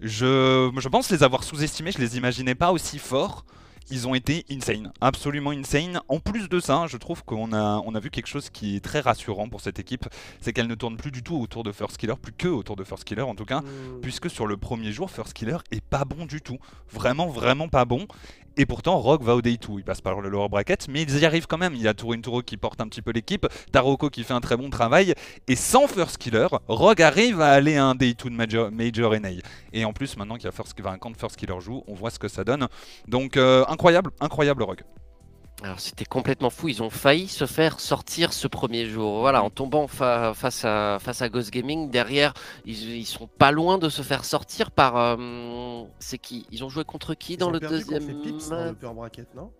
Je, 0.00 0.70
je 0.76 0.88
pense 0.88 1.10
les 1.10 1.22
avoir 1.22 1.44
sous-estimés, 1.44 1.92
je 1.92 1.98
les 1.98 2.16
imaginais 2.16 2.54
pas 2.54 2.72
aussi 2.72 2.98
forts. 2.98 3.44
Ils 3.90 4.06
ont 4.06 4.14
été 4.14 4.46
insane, 4.50 4.92
absolument 5.00 5.50
insane. 5.50 6.00
En 6.08 6.20
plus 6.20 6.48
de 6.48 6.60
ça, 6.60 6.86
je 6.88 6.96
trouve 6.96 7.24
qu'on 7.24 7.52
a, 7.52 7.82
on 7.84 7.94
a 7.96 8.00
vu 8.00 8.10
quelque 8.10 8.28
chose 8.28 8.48
qui 8.48 8.76
est 8.76 8.80
très 8.80 9.00
rassurant 9.00 9.48
pour 9.48 9.60
cette 9.60 9.80
équipe, 9.80 10.06
c'est 10.40 10.52
qu'elle 10.52 10.68
ne 10.68 10.76
tourne 10.76 10.96
plus 10.96 11.10
du 11.10 11.22
tout 11.22 11.36
autour 11.36 11.62
de 11.64 11.72
First 11.72 11.98
Killer, 11.98 12.14
plus 12.20 12.32
que 12.32 12.46
autour 12.48 12.76
de 12.76 12.84
First 12.84 13.04
Killer 13.04 13.22
en 13.22 13.34
tout 13.34 13.44
cas, 13.44 13.58
Hum, 13.58 14.00
puisque 14.00 14.30
sur 14.30 14.46
le 14.46 14.56
premier 14.56 14.92
jour, 14.92 15.10
First 15.10 15.34
Killer 15.34 15.58
est 15.72 15.82
pas 15.84 16.04
bon 16.04 16.26
du 16.26 16.40
tout. 16.40 16.58
Vraiment, 16.90 17.26
vraiment 17.26 17.68
pas 17.68 17.84
bon. 17.84 18.06
Et 18.56 18.66
pourtant, 18.66 18.98
Rogue 18.98 19.22
va 19.22 19.34
au 19.34 19.42
day 19.42 19.56
2. 19.56 19.78
Il 19.78 19.84
passe 19.84 20.00
par 20.00 20.20
le 20.20 20.28
lower 20.28 20.48
bracket, 20.48 20.86
mais 20.88 21.02
ils 21.02 21.18
y 21.18 21.24
arrivent 21.24 21.46
quand 21.46 21.58
même. 21.58 21.74
Il 21.74 21.80
y 21.80 21.88
a 21.88 21.94
Torin 21.94 22.20
Turo 22.20 22.42
qui 22.42 22.56
porte 22.56 22.80
un 22.80 22.88
petit 22.88 23.02
peu 23.02 23.10
l'équipe, 23.12 23.46
Taroko 23.72 24.10
qui 24.10 24.24
fait 24.24 24.34
un 24.34 24.40
très 24.40 24.56
bon 24.56 24.68
travail. 24.70 25.14
Et 25.48 25.56
sans 25.56 25.86
First 25.86 26.18
Killer, 26.18 26.48
Rogue 26.68 27.00
arrive 27.00 27.40
à 27.40 27.50
aller 27.52 27.76
à 27.76 27.86
un 27.86 27.94
day 27.94 28.14
2 28.14 28.30
de 28.30 28.34
Major, 28.34 28.70
Major 28.70 29.18
NA. 29.18 29.30
Et 29.72 29.84
en 29.84 29.92
plus, 29.92 30.16
maintenant 30.16 30.36
qu'il 30.36 30.44
y 30.44 30.48
a 30.48 30.52
First, 30.52 30.74
enfin, 30.80 30.98
quand 30.98 31.16
First 31.16 31.36
Killer 31.36 31.60
joue, 31.60 31.82
on 31.86 31.94
voit 31.94 32.10
ce 32.10 32.18
que 32.18 32.28
ça 32.28 32.44
donne. 32.44 32.68
Donc, 33.08 33.36
euh, 33.36 33.64
incroyable, 33.68 34.10
incroyable 34.20 34.62
Rogue. 34.62 34.82
Alors 35.62 35.78
c'était 35.78 36.04
complètement 36.04 36.50
fou. 36.50 36.68
Ils 36.68 36.82
ont 36.82 36.90
failli 36.90 37.28
se 37.28 37.46
faire 37.46 37.78
sortir 37.78 38.32
ce 38.32 38.48
premier 38.48 38.86
jour. 38.86 39.20
Voilà, 39.20 39.44
en 39.44 39.50
tombant 39.50 39.86
fa- 39.86 40.34
face 40.34 40.64
à 40.64 40.98
face 41.00 41.22
à 41.22 41.28
Ghost 41.28 41.50
Gaming. 41.52 41.88
Derrière, 41.90 42.34
ils, 42.64 42.96
ils 42.96 43.06
sont 43.06 43.28
pas 43.28 43.52
loin 43.52 43.78
de 43.78 43.88
se 43.88 44.02
faire 44.02 44.24
sortir 44.24 44.72
par. 44.72 44.96
euh, 44.96 45.84
c'est 46.00 46.18
qui? 46.18 46.46
Ils 46.50 46.64
ont 46.64 46.68
joué 46.68 46.84
contre 46.84 47.14
qui 47.14 47.34
ils 47.34 47.36
dans 47.36 47.48
ont 47.48 47.50
le 47.52 47.60
perdu 47.60 47.76
deuxième 47.76 48.00
contre 48.04 48.24
les 48.24 48.32
Pips 48.32 48.48
dans 48.48 48.64
le 48.90 48.94
bracket, 48.94 49.34
non? 49.36 49.52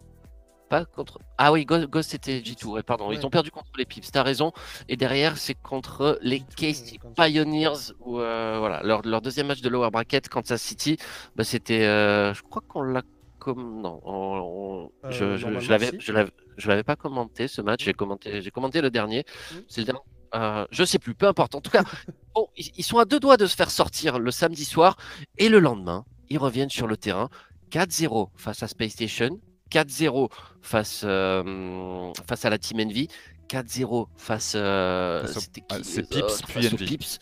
Pas 0.68 0.86
contre. 0.86 1.18
Ah 1.38 1.52
oui, 1.52 1.66
Ghost, 1.66 1.86
Ghost, 1.86 2.10
c'était 2.10 2.40
G2. 2.40 2.64
Ouais, 2.66 2.82
pardon. 2.82 3.08
Ouais. 3.08 3.14
Ils 3.14 3.24
ont 3.26 3.30
perdu 3.30 3.50
contre 3.52 3.70
les 3.76 3.84
Pips. 3.84 4.10
T'as 4.10 4.22
raison. 4.22 4.52
Et 4.88 4.96
derrière, 4.96 5.36
c'est 5.36 5.54
contre 5.54 6.18
les 6.22 6.38
G2, 6.40 6.54
KC 6.56 6.92
ouais, 6.92 6.98
quand- 7.00 7.22
Pioneers. 7.24 7.92
Où, 8.00 8.18
euh, 8.18 8.56
voilà, 8.58 8.82
leur, 8.82 9.02
leur 9.06 9.20
deuxième 9.20 9.48
match 9.48 9.60
de 9.60 9.68
lower 9.68 9.90
bracket, 9.90 10.28
Kansas 10.30 10.60
City. 10.62 10.96
Bah, 11.36 11.44
c'était. 11.44 11.84
euh, 11.84 12.32
je 12.34 12.42
crois 12.42 12.62
qu'on 12.66 12.82
l'a 12.82 13.02
comme 13.42 13.80
non. 13.80 14.00
on- 14.04 14.90
on- 15.04 15.10
je 15.10 15.24
Euh, 15.24 15.36
je, 15.36 15.70
l'avais 15.70 15.90
si. 15.90 16.00
je 16.00 16.12
l'avais 16.12 16.30
je 16.56 16.68
l'avais 16.68 16.82
pas 16.84 16.96
commenté 16.96 17.48
ce 17.48 17.60
match. 17.60 17.84
J'ai 17.84 17.92
commenté 17.92 18.40
j'ai 18.40 18.50
commenté 18.50 18.80
le 18.80 18.90
dernier. 18.90 19.24
Mm. 19.52 19.56
C'est 19.68 19.80
le 19.80 19.86
dernier. 19.86 20.00
Euh, 20.34 20.64
je 20.70 20.84
sais 20.84 20.98
plus, 20.98 21.14
peu 21.14 21.26
importe. 21.26 21.54
En 21.54 21.60
tout 21.60 21.70
cas, 21.70 21.82
bon, 22.34 22.48
ils, 22.56 22.82
sont 22.84 22.98
à 22.98 23.04
deux 23.04 23.20
doigts 23.20 23.36
de 23.36 23.46
se 23.46 23.54
faire 23.54 23.70
sortir 23.70 24.18
le 24.18 24.30
samedi 24.30 24.64
soir 24.64 24.96
et 25.38 25.48
le 25.50 25.58
lendemain, 25.58 26.04
ils 26.30 26.38
reviennent 26.38 26.70
sur 26.70 26.86
le 26.86 26.96
terrain 26.96 27.28
4-0 27.70 28.30
face 28.36 28.62
à 28.62 28.68
Space 28.68 28.92
Station, 28.92 29.40
4-0 29.70 30.30
face, 30.62 31.02
euh, 31.04 32.12
face 32.26 32.44
à 32.46 32.50
la 32.50 32.58
Team 32.58 32.80
Envy, 32.80 33.08
4-0 33.48 34.06
face, 34.16 34.54
euh, 34.56 35.26
c'est 35.26 36.08
Pips 36.08 36.42
puis 36.48 36.66
Envy. 36.68 36.86
Pips. 36.86 37.18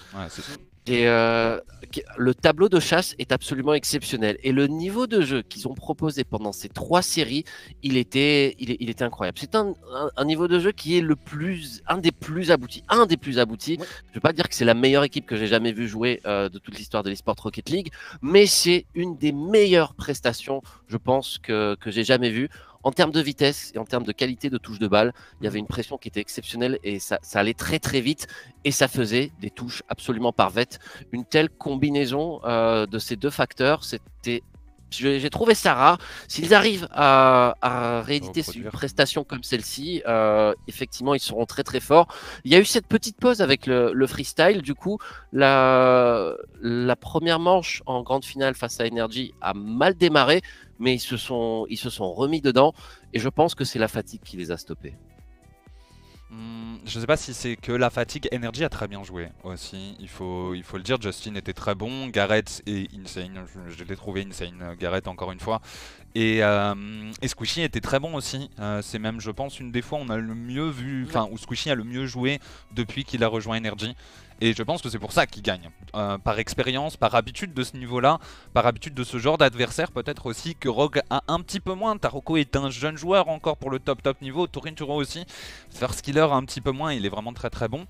Euh, 0.91 1.61
le 2.17 2.35
tableau 2.35 2.69
de 2.69 2.79
chasse 2.79 3.15
est 3.19 3.33
absolument 3.33 3.75
exceptionnel. 3.75 4.39
Et 4.43 4.53
le 4.53 4.67
niveau 4.67 5.07
de 5.07 5.23
jeu 5.23 5.43
qu'ils 5.43 5.67
ont 5.69 5.75
proposé 5.75 6.25
pendant 6.25 6.53
ces 6.53 6.69
trois 6.69 7.03
séries, 7.03 7.45
il 7.83 7.97
était, 7.97 8.55
il, 8.59 8.89
était 8.89 9.05
incroyable. 9.05 9.39
C'est 9.41 9.55
un, 9.55 9.75
niveau 10.25 10.47
de 10.49 10.59
jeu 10.59 10.73
qui 10.73 10.99
est 10.99 11.01
le 11.01 11.17
plus, 11.17 11.83
un 11.89 11.99
des 11.99 12.13
plus 12.13 12.51
aboutis. 12.51 12.85
Un 12.89 13.07
des 13.07 13.17
plus 13.17 13.39
aboutis. 13.39 13.79
Je 13.81 14.11
ne 14.11 14.15
vais 14.15 14.21
pas 14.21 14.33
dire 14.33 14.49
que 14.49 14.55
c'est 14.55 14.65
la 14.65 14.75
meilleure 14.75 15.05
équipe 15.05 15.27
que 15.27 15.37
j'ai 15.37 15.47
jamais 15.47 15.73
vu 15.73 15.89
jouer 15.89 16.21
euh, 16.27 16.49
de 16.49 16.59
toute 16.59 16.77
l'histoire 16.77 17.03
de 17.03 17.11
l'esport 17.11 17.37
Rocket 17.41 17.71
League, 17.71 17.91
mais 18.23 18.47
c'est 18.47 18.85
une 18.95 19.17
des 19.17 19.33
meilleures 19.33 19.95
prestations, 19.95 20.63
je 20.89 20.97
pense, 20.97 21.39
que, 21.39 21.75
que 21.81 21.91
j'ai 21.91 22.05
jamais 22.05 22.31
vues 22.31 22.51
en 22.83 22.93
termes 22.93 23.13
de 23.13 23.21
vitesse 23.21 23.73
et 23.75 23.79
en 23.79 23.85
termes 23.85 24.05
de 24.05 24.13
qualité 24.13 24.51
de 24.51 24.59
touche 24.59 24.79
de 24.79 24.89
balle, 24.89 25.13
il 25.41 25.45
y 25.45 25.47
avait 25.47 25.59
une 25.59 25.67
pression 25.67 25.99
qui 25.99 26.09
était 26.09 26.21
exceptionnelle 26.21 26.79
et 26.83 26.99
ça, 26.99 27.19
allait 27.35 27.55
très 27.55 27.79
très 27.79 28.01
vite 28.01 28.27
et 28.65 28.71
ça 28.71 28.89
faisait 28.89 29.33
des 29.41 29.51
touches 29.51 29.83
absolument 29.89 30.33
parfaites. 30.33 30.79
Une 31.13 31.25
telle 31.25 31.51
combinaison 31.51 32.41
euh, 32.45 32.87
de 32.87 32.99
ces 32.99 33.17
deux 33.17 33.31
facteurs, 33.31 33.85
c'était 33.85 34.43
j'ai 34.91 35.31
trouvé 35.31 35.55
ça 35.55 35.75
rare. 35.75 35.99
S'ils 36.29 36.53
arrivent 36.55 36.89
à, 36.91 38.03
rééditer 38.05 38.43
une 38.57 38.71
prestation 38.71 39.25
comme 39.25 39.43
celle-ci, 39.43 40.03
euh, 40.07 40.53
effectivement, 40.69 41.15
ils 41.15 41.21
seront 41.21 41.47
très 41.47 41.63
très 41.63 41.81
forts. 41.81 42.09
Il 42.45 42.53
y 42.53 42.57
a 42.57 42.59
eu 42.59 42.65
cette 42.65 42.87
petite 42.87 43.17
pause 43.17 43.41
avec 43.41 43.67
le, 43.67 44.07
freestyle. 44.07 44.63
Du 44.63 44.75
coup, 44.75 44.99
la, 45.33 46.35
la, 46.61 46.97
première 46.97 47.39
manche 47.39 47.83
en 47.87 48.03
grande 48.03 48.25
finale 48.25 48.55
face 48.55 48.81
à 48.81 48.87
Energy 48.87 49.33
a 49.41 49.55
mal 49.55 49.95
démarré 49.95 50.43
mais 50.81 50.95
ils 50.95 51.01
se 51.01 51.17
sont, 51.17 51.67
ils 51.69 51.77
se 51.77 51.91
sont 51.91 52.13
remis 52.13 52.41
dedans 52.41 52.75
et 53.13 53.21
je 53.21 53.29
pense 53.29 53.55
que 53.55 53.65
c'est 53.65 53.79
la 53.79 53.89
fatigue 53.89 54.23
qui 54.25 54.37
les 54.37 54.51
a 54.51 54.57
stoppés. 54.57 54.95
Hmm, 56.31 56.77
je 56.87 56.97
ne 56.97 57.01
sais 57.01 57.07
pas 57.09 57.17
si 57.17 57.35
c'est 57.35 57.57
que 57.57 57.73
la 57.73 57.91
fatigue. 57.91 58.29
Energy 58.33 58.63
a 58.63 58.69
très 58.69 58.87
bien 58.87 59.03
joué 59.03 59.31
aussi. 59.43 59.97
Il 59.99 60.09
faut, 60.09 60.55
il 60.55 60.63
faut 60.63 60.77
le 60.77 60.85
dire. 60.85 61.01
Justin 61.01 61.35
était 61.35 61.53
très 61.53 61.75
bon. 61.75 62.07
Garrett 62.07 62.63
est 62.67 62.89
insane. 62.97 63.45
Je, 63.69 63.83
l'ai 63.83 63.97
trouvé 63.97 64.25
insane. 64.29 64.77
Garrett 64.79 65.09
encore 65.09 65.33
une 65.33 65.41
fois. 65.41 65.61
Et, 66.15 66.45
euh, 66.45 67.11
et 67.21 67.27
Squishy 67.27 67.63
était 67.63 67.81
très 67.81 67.99
bon 67.99 68.15
aussi. 68.15 68.49
Euh, 68.61 68.81
c'est 68.81 69.01
même, 69.01 69.21
je 69.21 69.33
pense, 69.33 69.59
une 69.59 69.73
des 69.73 69.83
fois 69.83 69.99
on 70.01 70.09
a 70.09 70.19
le 70.19 70.35
mieux 70.37 70.69
vu, 70.69 71.05
enfin 71.09 71.29
où 71.33 71.37
Squishy 71.37 71.71
a 71.71 71.75
le 71.75 71.85
mieux 71.85 72.07
joué 72.07 72.39
depuis 72.73 73.05
qu'il 73.05 73.25
a 73.25 73.29
rejoint 73.29 73.59
Energy. 73.59 73.97
Et 74.43 74.55
je 74.55 74.63
pense 74.63 74.81
que 74.81 74.89
c'est 74.89 74.99
pour 74.99 75.13
ça 75.13 75.27
qu'il 75.27 75.43
gagne. 75.43 75.71
Euh, 75.95 76.17
par 76.17 76.39
expérience, 76.39 76.97
par 76.97 77.15
habitude 77.15 77.53
de 77.53 77.63
ce 77.63 77.77
niveau-là, 77.77 78.19
par 78.55 78.67
habitude 78.67 78.95
de 78.95 79.05
ce 79.05 79.19
genre 79.19 79.37
d'adversaire, 79.37 79.91
peut-être 79.91 80.27
aussi 80.27 80.55
que 80.55 80.69
Rogue 80.69 81.01
a 81.11 81.23
un 81.29 81.41
petit 81.41 81.61
peu 81.61 81.75
moins. 81.75 81.97
Taroko 81.99 82.37
est 82.39 82.57
un 82.57 82.71
jeune 82.71 82.97
joueur 82.97 83.29
encore 83.29 83.59
pour 83.59 83.71
le 83.71 83.79
top 83.79 84.03
top 84.03 84.23
niveau. 84.23 84.47
Torinturo 84.47 84.95
aussi. 84.95 85.27
First 85.71 86.01
Killer 86.03 86.29
un 86.31 86.45
petit 86.45 86.61
peu 86.63 86.71
moins, 86.71 86.95
il 86.95 87.05
est 87.05 87.11
vraiment 87.11 87.35
très 87.35 87.51
très 87.51 87.69
bon. 87.69 87.87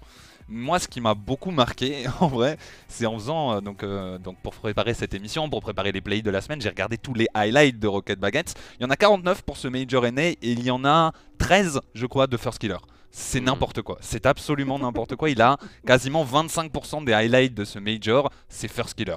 Moi, 0.53 0.81
ce 0.81 0.89
qui 0.89 1.01
m'a 1.01 1.15
beaucoup 1.15 1.53
marqué, 1.53 2.07
en 2.21 2.27
vrai, 2.27 2.59
c'est 2.89 3.07
en 3.07 3.15
faisant, 3.15 3.55
euh, 3.55 3.61
donc, 3.61 3.83
euh, 3.83 4.19
donc 4.19 4.37
pour 4.43 4.55
préparer 4.55 4.95
cette 4.95 5.15
émission, 5.15 5.49
pour 5.49 5.63
préparer 5.63 5.93
les 5.93 6.01
plays 6.01 6.23
de 6.23 6.31
la 6.31 6.41
semaine, 6.41 6.61
j'ai 6.61 6.69
regardé 6.69 6.99
tous 6.99 7.15
les 7.15 7.29
highlights 7.35 7.79
de 7.79 7.87
Rocket 7.87 8.19
Baguette. 8.19 8.55
Il 8.79 8.83
y 8.83 8.87
en 8.87 8.91
a 8.91 8.97
49 8.97 9.43
pour 9.43 9.57
ce 9.57 9.69
Major 9.69 10.11
NA 10.11 10.23
et 10.23 10.39
il 10.43 10.65
y 10.65 10.71
en 10.71 10.85
a 10.85 11.13
13, 11.39 11.81
je 11.95 12.07
crois, 12.07 12.27
de 12.27 12.37
First 12.37 12.59
Killer 12.59 12.79
c'est 13.13 13.41
hmm. 13.41 13.45
n'importe 13.47 13.83
quoi. 13.83 13.99
C'est 14.01 14.25
absolument 14.25 14.79
n'importe 14.79 15.17
quoi. 15.17 15.31
Il 15.31 15.43
a 15.43 15.57
quasiment 15.85 16.25
25% 16.25 17.05
des 17.05 17.13
highlights 17.13 17.55
de 17.55 17.65
ce 17.65 17.81
Major, 17.81 18.31
c'est 18.49 18.69
First 18.69 18.95
Killer. 18.95 19.17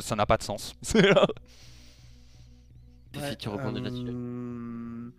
ça 0.00 0.14
n'a 0.14 0.26
pas 0.26 0.36
de 0.36 0.44
sens. 0.44 0.74
Ouais, 3.16 3.34
tu 3.34 3.48
euh... 3.48 5.10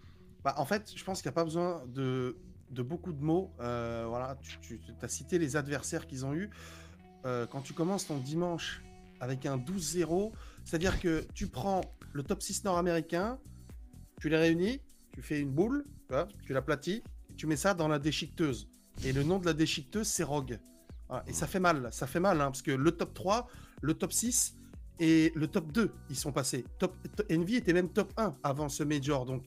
bah, 0.45 0.53
en 0.57 0.63
fait, 0.63 0.93
je 0.95 1.03
pense 1.03 1.21
qu'il 1.21 1.29
n'y 1.29 1.33
a 1.33 1.35
pas 1.35 1.43
besoin 1.43 1.83
de, 1.87 2.37
de 2.71 2.81
beaucoup 2.81 3.13
de 3.13 3.23
mots. 3.23 3.51
Euh, 3.59 4.05
voilà, 4.07 4.37
tu, 4.41 4.79
as 5.01 5.07
cité 5.07 5.37
les 5.37 5.55
adversaires 5.55 6.07
qu'ils 6.07 6.25
ont 6.25 6.33
eu. 6.33 6.49
Euh, 7.25 7.45
quand 7.45 7.61
tu 7.61 7.73
commences 7.73 8.07
ton 8.07 8.17
dimanche 8.17 8.81
avec 9.19 9.45
un 9.45 9.57
12-0, 9.57 10.31
c'est-à-dire 10.65 10.99
que 10.99 11.25
tu 11.33 11.47
prends 11.47 11.81
le 12.13 12.23
top 12.23 12.41
6 12.41 12.63
nord-américain, 12.63 13.39
tu 14.19 14.29
les 14.29 14.37
réunis, 14.37 14.81
tu 15.13 15.21
fais 15.21 15.39
une 15.39 15.51
boule, 15.51 15.85
tu 16.45 16.53
l'aplatis, 16.53 17.03
tu 17.37 17.47
mets 17.47 17.55
ça 17.55 17.73
dans 17.73 17.87
la 17.87 17.99
déchiqueteuse. 17.99 18.67
Et 19.03 19.13
le 19.13 19.23
nom 19.23 19.39
de 19.39 19.45
la 19.45 19.53
déchiqueteuse, 19.53 20.07
c'est 20.07 20.23
Rogue. 20.23 20.59
Et 21.27 21.33
ça 21.33 21.45
fait 21.45 21.59
mal, 21.59 21.89
ça 21.91 22.07
fait 22.07 22.19
mal, 22.19 22.39
hein, 22.39 22.45
parce 22.45 22.61
que 22.61 22.71
le 22.71 22.91
top 22.91 23.13
3, 23.13 23.47
le 23.81 23.93
top 23.93 24.13
6 24.13 24.55
et 24.99 25.31
le 25.35 25.47
top 25.47 25.71
2, 25.71 25.91
ils 26.09 26.15
sont 26.15 26.31
passés. 26.31 26.63
Top, 26.77 26.95
Envy 27.29 27.55
était 27.55 27.73
même 27.73 27.89
top 27.89 28.13
1 28.17 28.35
avant 28.43 28.69
ce 28.69 28.83
Major. 28.83 29.25
Donc, 29.25 29.43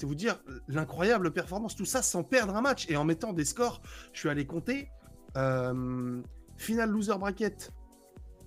c'est 0.00 0.06
vous 0.06 0.14
dire 0.14 0.40
l'incroyable 0.66 1.30
performance, 1.30 1.76
tout 1.76 1.84
ça 1.84 2.00
sans 2.00 2.22
perdre 2.22 2.56
un 2.56 2.62
match 2.62 2.86
et 2.88 2.96
en 2.96 3.04
mettant 3.04 3.34
des 3.34 3.44
scores. 3.44 3.82
Je 4.14 4.20
suis 4.20 4.30
allé 4.30 4.46
compter. 4.46 4.88
Euh, 5.36 6.22
finale 6.56 6.88
loser 6.88 7.18
bracket, 7.18 7.70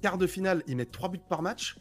quart 0.01 0.17
de 0.17 0.25
finale, 0.25 0.63
ils 0.65 0.75
mettent 0.75 0.91
3 0.91 1.09
buts 1.09 1.19
par 1.29 1.43
match. 1.43 1.77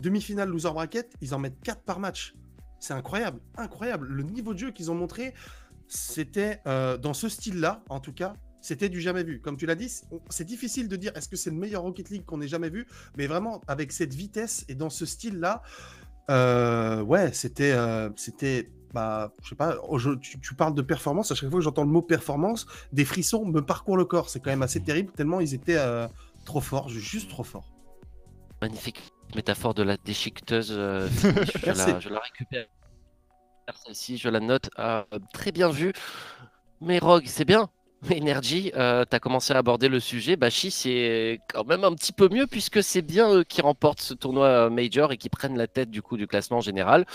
Demi-finale 0.00 0.48
loser 0.48 0.72
bracket, 0.72 1.14
ils 1.20 1.32
en 1.32 1.38
mettent 1.38 1.60
4 1.62 1.82
par 1.82 2.00
match. 2.00 2.34
C'est 2.80 2.92
incroyable, 2.92 3.40
incroyable. 3.56 4.08
Le 4.08 4.24
niveau 4.24 4.52
de 4.52 4.58
jeu 4.58 4.70
qu'ils 4.72 4.90
ont 4.90 4.96
montré, 4.96 5.32
c'était 5.86 6.60
euh, 6.66 6.96
dans 6.96 7.14
ce 7.14 7.28
style-là, 7.28 7.84
en 7.90 8.00
tout 8.00 8.12
cas, 8.12 8.34
c'était 8.62 8.88
du 8.88 9.00
jamais 9.00 9.22
vu. 9.22 9.40
Comme 9.40 9.56
tu 9.56 9.64
l'as 9.64 9.76
dit, 9.76 9.92
c'est 10.28 10.44
difficile 10.44 10.88
de 10.88 10.96
dire 10.96 11.12
est-ce 11.14 11.28
que 11.28 11.36
c'est 11.36 11.50
le 11.50 11.56
meilleur 11.56 11.82
Rocket 11.82 12.10
League 12.10 12.24
qu'on 12.24 12.40
ait 12.40 12.48
jamais 12.48 12.68
vu, 12.68 12.88
mais 13.16 13.28
vraiment 13.28 13.60
avec 13.68 13.92
cette 13.92 14.12
vitesse 14.12 14.64
et 14.68 14.74
dans 14.74 14.90
ce 14.90 15.06
style-là, 15.06 15.62
euh, 16.30 17.00
ouais, 17.02 17.32
c'était, 17.32 17.76
c'était, 18.16 18.70
bah, 18.94 19.32
je 19.42 19.50
sais 19.50 19.54
pas. 19.54 19.76
Oh, 19.88 19.98
tu, 20.16 20.54
parles 20.54 20.74
de 20.74 20.82
performance. 20.82 21.30
À 21.32 21.34
chaque 21.34 21.50
fois 21.50 21.58
que 21.58 21.64
j'entends 21.64 21.84
le 21.84 21.90
mot 21.90 22.02
performance, 22.02 22.66
des 22.92 23.04
frissons 23.04 23.44
me 23.44 23.60
parcourent 23.60 23.96
le 23.96 24.04
corps. 24.04 24.30
C'est 24.30 24.40
quand 24.40 24.50
même 24.50 24.62
assez 24.62 24.80
terrible 24.80 25.12
tellement 25.12 25.40
ils 25.40 25.52
étaient 25.52 25.80
trop 26.44 26.60
forts, 26.60 26.88
juste 26.88 27.28
trop 27.28 27.44
forts. 27.44 27.70
Magnifique 28.62 29.02
métaphore 29.34 29.74
de 29.74 29.82
la 29.82 29.96
déchiqueteuse. 29.96 30.68
je, 30.72 32.08
la, 32.10 32.20
récupère 32.20 32.66
celle-ci, 33.84 34.18
je 34.18 34.28
la 34.28 34.40
note. 34.40 34.70
Ah, 34.76 35.06
très 35.32 35.52
bien 35.52 35.70
vu. 35.70 35.92
Mais 36.80 36.98
Rogue, 36.98 37.24
c'est 37.26 37.44
bien. 37.44 37.70
Energy, 38.12 38.70
euh, 38.76 39.04
tu 39.08 39.16
as 39.16 39.20
commencé 39.20 39.52
à 39.52 39.58
aborder 39.58 39.88
le 39.88 40.00
sujet. 40.00 40.36
Bashi, 40.36 40.70
c'est 40.70 41.40
quand 41.52 41.64
même 41.64 41.84
un 41.84 41.92
petit 41.94 42.12
peu 42.12 42.28
mieux 42.28 42.46
puisque 42.46 42.82
c'est 42.82 43.02
bien 43.02 43.32
eux 43.32 43.44
qui 43.44 43.62
remportent 43.62 44.00
ce 44.00 44.14
tournoi 44.14 44.46
euh, 44.46 44.70
major 44.70 45.12
et 45.12 45.16
qui 45.16 45.28
prennent 45.28 45.56
la 45.56 45.66
tête 45.66 45.90
du 45.90 46.02
coup 46.02 46.16
du 46.16 46.26
classement 46.26 46.60
général. 46.60 47.06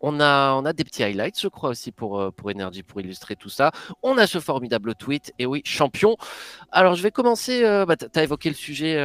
On 0.00 0.20
a, 0.20 0.52
on 0.54 0.64
a 0.64 0.72
des 0.72 0.84
petits 0.84 1.02
highlights, 1.02 1.40
je 1.40 1.48
crois, 1.48 1.70
aussi 1.70 1.90
pour, 1.90 2.20
euh, 2.20 2.30
pour 2.30 2.50
Energy 2.50 2.82
pour 2.82 3.00
illustrer 3.00 3.36
tout 3.36 3.48
ça. 3.48 3.72
On 4.02 4.16
a 4.18 4.26
ce 4.26 4.38
formidable 4.38 4.94
tweet. 4.94 5.32
Et 5.38 5.46
oui, 5.46 5.62
champion. 5.64 6.16
Alors, 6.70 6.94
je 6.94 7.02
vais 7.02 7.10
commencer. 7.10 7.62
Bah, 7.86 7.96
tu 7.96 8.06
as 8.14 8.22
évoqué 8.22 8.48
le 8.48 8.54
sujet, 8.54 8.96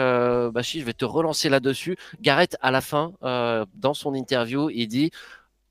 Bashi, 0.51 0.81
je 0.81 0.85
vais 0.85 0.93
te 0.93 1.05
relancer 1.05 1.49
là-dessus. 1.49 1.97
Gareth, 2.21 2.57
à 2.61 2.71
la 2.71 2.81
fin, 2.81 3.13
dans 3.21 3.93
son 3.93 4.13
interview, 4.13 4.69
il 4.69 4.87
dit 4.87 5.11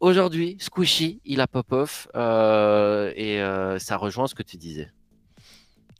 Aujourd'hui, 0.00 0.56
Squishy, 0.58 1.20
il 1.24 1.40
a 1.40 1.46
pop-off 1.46 2.08
et 2.14 3.40
ça 3.78 3.96
rejoint 3.96 4.26
ce 4.26 4.34
que 4.34 4.42
tu 4.42 4.56
disais. 4.56 4.90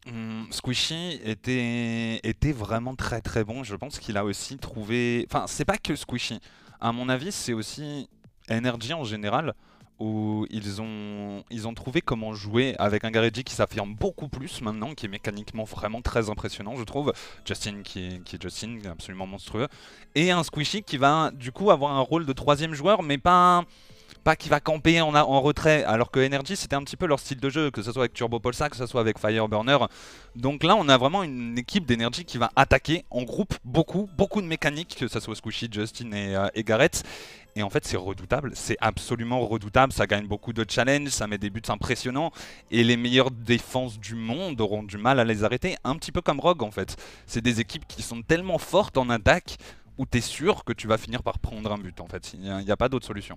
Mmh, 0.07 0.51
Squishy 0.51 1.21
était, 1.25 2.21
était 2.25 2.53
vraiment 2.53 2.95
très 2.95 3.21
très 3.21 3.45
bon. 3.45 3.63
Je 3.63 3.77
pense 3.77 3.99
qu'il 3.99 4.17
a 4.17 4.25
aussi 4.25 4.59
trouvé. 4.59 5.27
Enfin, 5.31 5.47
c'est 5.47 5.65
pas 5.65 5.79
que 5.79 5.95
Squishy. 5.95 6.41
À 6.81 6.93
mon 6.93 7.09
avis, 7.09 7.31
c'est 7.31 7.53
aussi 7.53 8.09
Energy 8.51 8.93
en 8.93 9.05
général 9.05 9.55
où 10.01 10.47
ils 10.51 10.83
ont, 10.83 11.45
ils 11.51 11.69
ont 11.69 11.75
trouvé 11.75 12.01
comment 12.01 12.35
jouer 12.35 12.75
avec 12.81 13.05
un 13.05 13.13
Gareji 13.13 13.45
qui 13.45 13.55
s'affirme 13.55 13.95
beaucoup 13.95 14.27
plus 14.27 14.61
maintenant, 14.61 14.95
qui 14.95 15.07
est 15.07 15.09
mécaniquement 15.09 15.63
vraiment 15.63 16.03
très 16.03 16.29
impressionnant, 16.29 16.75
je 16.75 16.83
trouve. 16.83 17.13
Justin 17.45 17.83
qui 17.85 18.07
est 18.07 18.43
Justin, 18.43 18.79
absolument 18.91 19.29
monstrueux. 19.29 19.69
Et 20.17 20.33
un 20.33 20.43
Squishy 20.43 20.83
qui 20.83 20.97
va 20.97 21.31
du 21.33 21.53
coup 21.53 21.71
avoir 21.71 21.93
un 21.93 22.01
rôle 22.01 22.27
de 22.27 22.33
troisième 22.33 22.75
joueur, 22.75 23.05
mais 23.05 23.19
pas 23.19 23.65
pas 24.25 24.37
qui 24.37 24.49
va 24.49 24.61
camper 24.61 25.01
en, 25.01 25.41
retrait, 25.41 25.85
alors 25.85 26.11
que 26.11 26.21
Energy 26.21 26.57
c'était 26.57 26.77
un 26.77 26.83
petit 26.83 26.97
peu 26.97 27.07
leur 27.07 27.21
style 27.21 27.41
de 27.41 27.51
jeu, 27.51 27.71
que 27.71 27.83
ce 27.83 27.93
soit 27.93 28.03
avec 28.03 28.15
Turbo 28.15 28.41
Pulsar, 28.41 28.71
que 28.71 28.77
ce 28.77 28.87
soit 28.87 29.01
avec 29.01 29.19
Fireburner. 29.19 29.79
Donc 30.37 30.65
là 30.65 30.77
on 30.77 30.89
a 30.89 30.97
vraiment 30.97 31.23
une 31.23 31.59
équipe 31.59 31.87
d'Energy 31.87 32.25
qui 32.25 32.39
va 32.39 32.51
attaquer 32.57 33.05
en 33.11 33.23
groupe 33.23 33.55
beaucoup, 33.65 34.09
beaucoup 34.17 34.41
de 34.41 34.47
mécaniques, 34.47 34.97
que 34.99 35.09
ce 35.09 35.21
soit 35.21 35.35
Squishy, 35.35 35.69
Justin 35.71 36.13
et, 36.13 36.37
euh, 36.37 36.49
et 36.55 36.63
Gareth. 36.65 37.03
Et 37.55 37.63
en 37.63 37.69
fait, 37.69 37.85
c'est 37.85 37.99
redoutable, 37.99 38.53
c'est 38.55 38.79
absolument 38.81 39.47
redoutable. 39.47 39.93
Ça 39.93 40.07
gagne 40.07 40.27
beaucoup 40.27 40.53
de 40.53 40.65
challenges, 40.69 41.09
ça 41.09 41.27
met 41.27 41.37
des 41.37 41.51
buts 41.51 41.61
impressionnants. 41.69 42.33
Et 42.71 42.83
les 42.83 42.97
meilleures 42.97 43.31
défenses 43.31 43.99
du 43.99 44.15
monde 44.15 44.61
auront 44.61 44.83
du 44.83 44.97
mal 44.97 45.21
à 45.21 45.25
les 45.25 45.45
arrêter, 45.45 45.77
un 45.85 45.97
petit 45.97 46.13
peu 46.13 46.23
comme 46.23 46.41
Rogue 46.41 46.63
en 46.63 46.71
fait. 46.71 46.97
C'est 47.27 47.43
des 47.43 47.61
équipes 47.61 47.87
qui 47.87 48.03
sont 48.03 48.23
tellement 48.23 48.59
fortes 48.59 48.97
en 48.97 49.11
attaque 49.11 49.59
où 49.99 50.07
tu 50.07 50.19
es 50.19 50.21
sûr 50.23 50.65
que 50.65 50.73
tu 50.73 50.87
vas 50.87 50.97
finir 50.97 51.23
par 51.23 51.39
prendre 51.39 51.71
un 51.71 51.79
but 51.79 52.01
en 52.01 52.07
fait. 52.07 52.33
Il 52.35 52.41
n'y 52.41 52.71
a, 52.71 52.77
pas 52.77 52.89
d'autre 52.89 53.07
solution. 53.07 53.37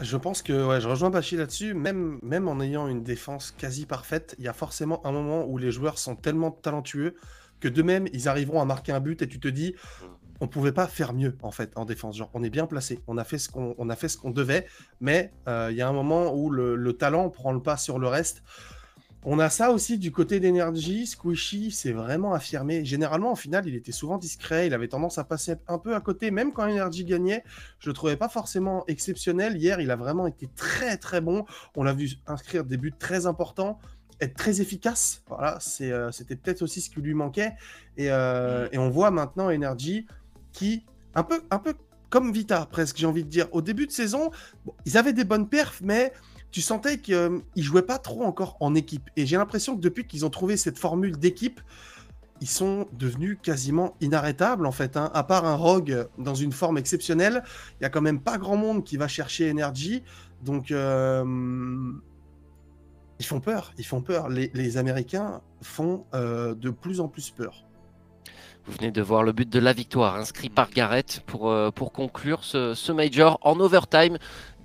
Je 0.00 0.16
pense 0.16 0.40
que 0.42 0.66
ouais, 0.66 0.80
je 0.80 0.88
rejoins 0.88 1.10
Bachi 1.10 1.36
là-dessus. 1.36 1.74
Même, 1.74 2.18
même 2.22 2.48
en 2.48 2.60
ayant 2.60 2.88
une 2.88 3.02
défense 3.02 3.50
quasi 3.50 3.84
parfaite, 3.84 4.34
il 4.38 4.44
y 4.44 4.48
a 4.48 4.52
forcément 4.52 5.04
un 5.06 5.12
moment 5.12 5.44
où 5.46 5.58
les 5.58 5.70
joueurs 5.70 5.98
sont 5.98 6.16
tellement 6.16 6.50
talentueux 6.50 7.16
que 7.60 7.68
de 7.68 7.82
même, 7.82 8.08
ils 8.14 8.28
arriveront 8.28 8.62
à 8.62 8.64
marquer 8.64 8.92
un 8.92 9.00
but 9.00 9.20
et 9.20 9.28
tu 9.28 9.38
te 9.38 9.48
dis, 9.48 9.74
on 10.40 10.48
pouvait 10.48 10.72
pas 10.72 10.86
faire 10.86 11.12
mieux 11.12 11.36
en 11.42 11.50
fait 11.50 11.72
en 11.76 11.84
défense. 11.84 12.16
Genre, 12.16 12.30
on 12.32 12.42
est 12.42 12.48
bien 12.48 12.66
placé, 12.66 13.00
on 13.06 13.18
a 13.18 13.24
fait 13.24 13.36
ce 13.36 13.50
qu'on, 13.50 13.74
on 13.76 13.90
a 13.90 13.96
fait 13.96 14.08
ce 14.08 14.16
qu'on 14.16 14.30
devait, 14.30 14.66
mais 15.00 15.32
euh, 15.48 15.68
il 15.70 15.76
y 15.76 15.82
a 15.82 15.88
un 15.88 15.92
moment 15.92 16.34
où 16.34 16.50
le, 16.50 16.76
le 16.76 16.92
talent 16.94 17.28
prend 17.28 17.52
le 17.52 17.60
pas 17.60 17.76
sur 17.76 17.98
le 17.98 18.08
reste. 18.08 18.42
On 19.22 19.38
a 19.38 19.50
ça 19.50 19.70
aussi 19.70 19.98
du 19.98 20.12
côté 20.12 20.40
d'énergie. 20.40 21.06
Squishy 21.06 21.70
s'est 21.70 21.92
vraiment 21.92 22.32
affirmé. 22.32 22.86
Généralement, 22.86 23.32
en 23.32 23.36
finale, 23.36 23.68
il 23.68 23.74
était 23.74 23.92
souvent 23.92 24.16
discret. 24.16 24.66
Il 24.66 24.72
avait 24.72 24.88
tendance 24.88 25.18
à 25.18 25.24
passer 25.24 25.56
un 25.68 25.78
peu 25.78 25.94
à 25.94 26.00
côté, 26.00 26.30
même 26.30 26.52
quand 26.54 26.64
Energy 26.64 27.04
gagnait. 27.04 27.44
Je 27.80 27.90
le 27.90 27.92
trouvais 27.92 28.16
pas 28.16 28.30
forcément 28.30 28.84
exceptionnel. 28.88 29.58
Hier, 29.58 29.80
il 29.80 29.90
a 29.90 29.96
vraiment 29.96 30.26
été 30.26 30.48
très 30.56 30.96
très 30.96 31.20
bon. 31.20 31.44
On 31.76 31.82
l'a 31.82 31.92
vu 31.92 32.12
inscrire 32.26 32.64
des 32.64 32.78
buts 32.78 32.94
très 32.98 33.26
importants, 33.26 33.78
être 34.22 34.34
très 34.34 34.62
efficace. 34.62 35.22
Voilà, 35.28 35.58
euh, 35.82 36.10
c'était 36.12 36.36
peut-être 36.36 36.62
aussi 36.62 36.80
ce 36.80 36.88
qui 36.88 37.00
lui 37.02 37.12
manquait. 37.12 37.52
Et, 37.98 38.10
euh, 38.10 38.68
et 38.72 38.78
on 38.78 38.88
voit 38.88 39.10
maintenant 39.10 39.52
Energy 39.52 40.06
qui, 40.52 40.86
un 41.14 41.24
peu, 41.24 41.42
un 41.50 41.58
peu 41.58 41.74
comme 42.08 42.32
Vita, 42.32 42.66
presque, 42.66 42.96
j'ai 42.96 43.06
envie 43.06 43.24
de 43.24 43.28
dire. 43.28 43.48
Au 43.52 43.60
début 43.62 43.86
de 43.86 43.92
saison, 43.92 44.30
bon, 44.64 44.74
ils 44.84 44.96
avaient 44.96 45.12
des 45.12 45.24
bonnes 45.24 45.48
perfs, 45.48 45.80
mais 45.82 46.12
tu 46.50 46.60
sentais 46.62 46.98
qu'ils 46.98 47.14
euh, 47.14 47.38
jouaient 47.56 47.82
pas 47.82 47.98
trop 47.98 48.24
encore 48.24 48.56
en 48.60 48.74
équipe. 48.74 49.08
Et 49.16 49.26
j'ai 49.26 49.36
l'impression 49.36 49.76
que 49.76 49.80
depuis 49.80 50.06
qu'ils 50.06 50.24
ont 50.24 50.30
trouvé 50.30 50.56
cette 50.56 50.78
formule 50.78 51.16
d'équipe, 51.16 51.60
ils 52.40 52.48
sont 52.48 52.88
devenus 52.92 53.38
quasiment 53.42 53.96
inarrêtables 54.00 54.66
en 54.66 54.72
fait. 54.72 54.96
Hein. 54.96 55.10
À 55.14 55.22
part 55.22 55.44
un 55.44 55.54
Rogue 55.54 56.08
dans 56.18 56.34
une 56.34 56.52
forme 56.52 56.78
exceptionnelle, 56.78 57.42
il 57.78 57.84
y 57.84 57.86
a 57.86 57.90
quand 57.90 58.00
même 58.00 58.20
pas 58.20 58.38
grand 58.38 58.56
monde 58.56 58.84
qui 58.84 58.96
va 58.96 59.08
chercher 59.08 59.50
Energy. 59.50 60.02
Donc 60.42 60.70
euh, 60.70 61.92
ils 63.18 63.26
font 63.26 63.40
peur, 63.40 63.72
ils 63.78 63.86
font 63.86 64.00
peur. 64.00 64.28
Les, 64.28 64.76
Américains 64.78 65.42
font 65.60 66.06
euh, 66.14 66.54
de 66.54 66.70
plus 66.70 67.00
en 67.00 67.08
plus 67.08 67.30
peur. 67.30 67.66
Vous 68.66 68.72
venez 68.72 68.90
de 68.90 69.02
voir 69.02 69.22
le 69.22 69.32
but 69.32 69.48
de 69.48 69.58
la 69.58 69.72
victoire 69.72 70.16
inscrit 70.16 70.50
par 70.50 70.70
Garrett 70.70 71.22
pour, 71.26 71.54
pour 71.74 71.92
conclure 71.92 72.44
ce, 72.44 72.74
ce 72.74 72.92
major 72.92 73.38
en 73.42 73.58
overtime. 73.58 74.18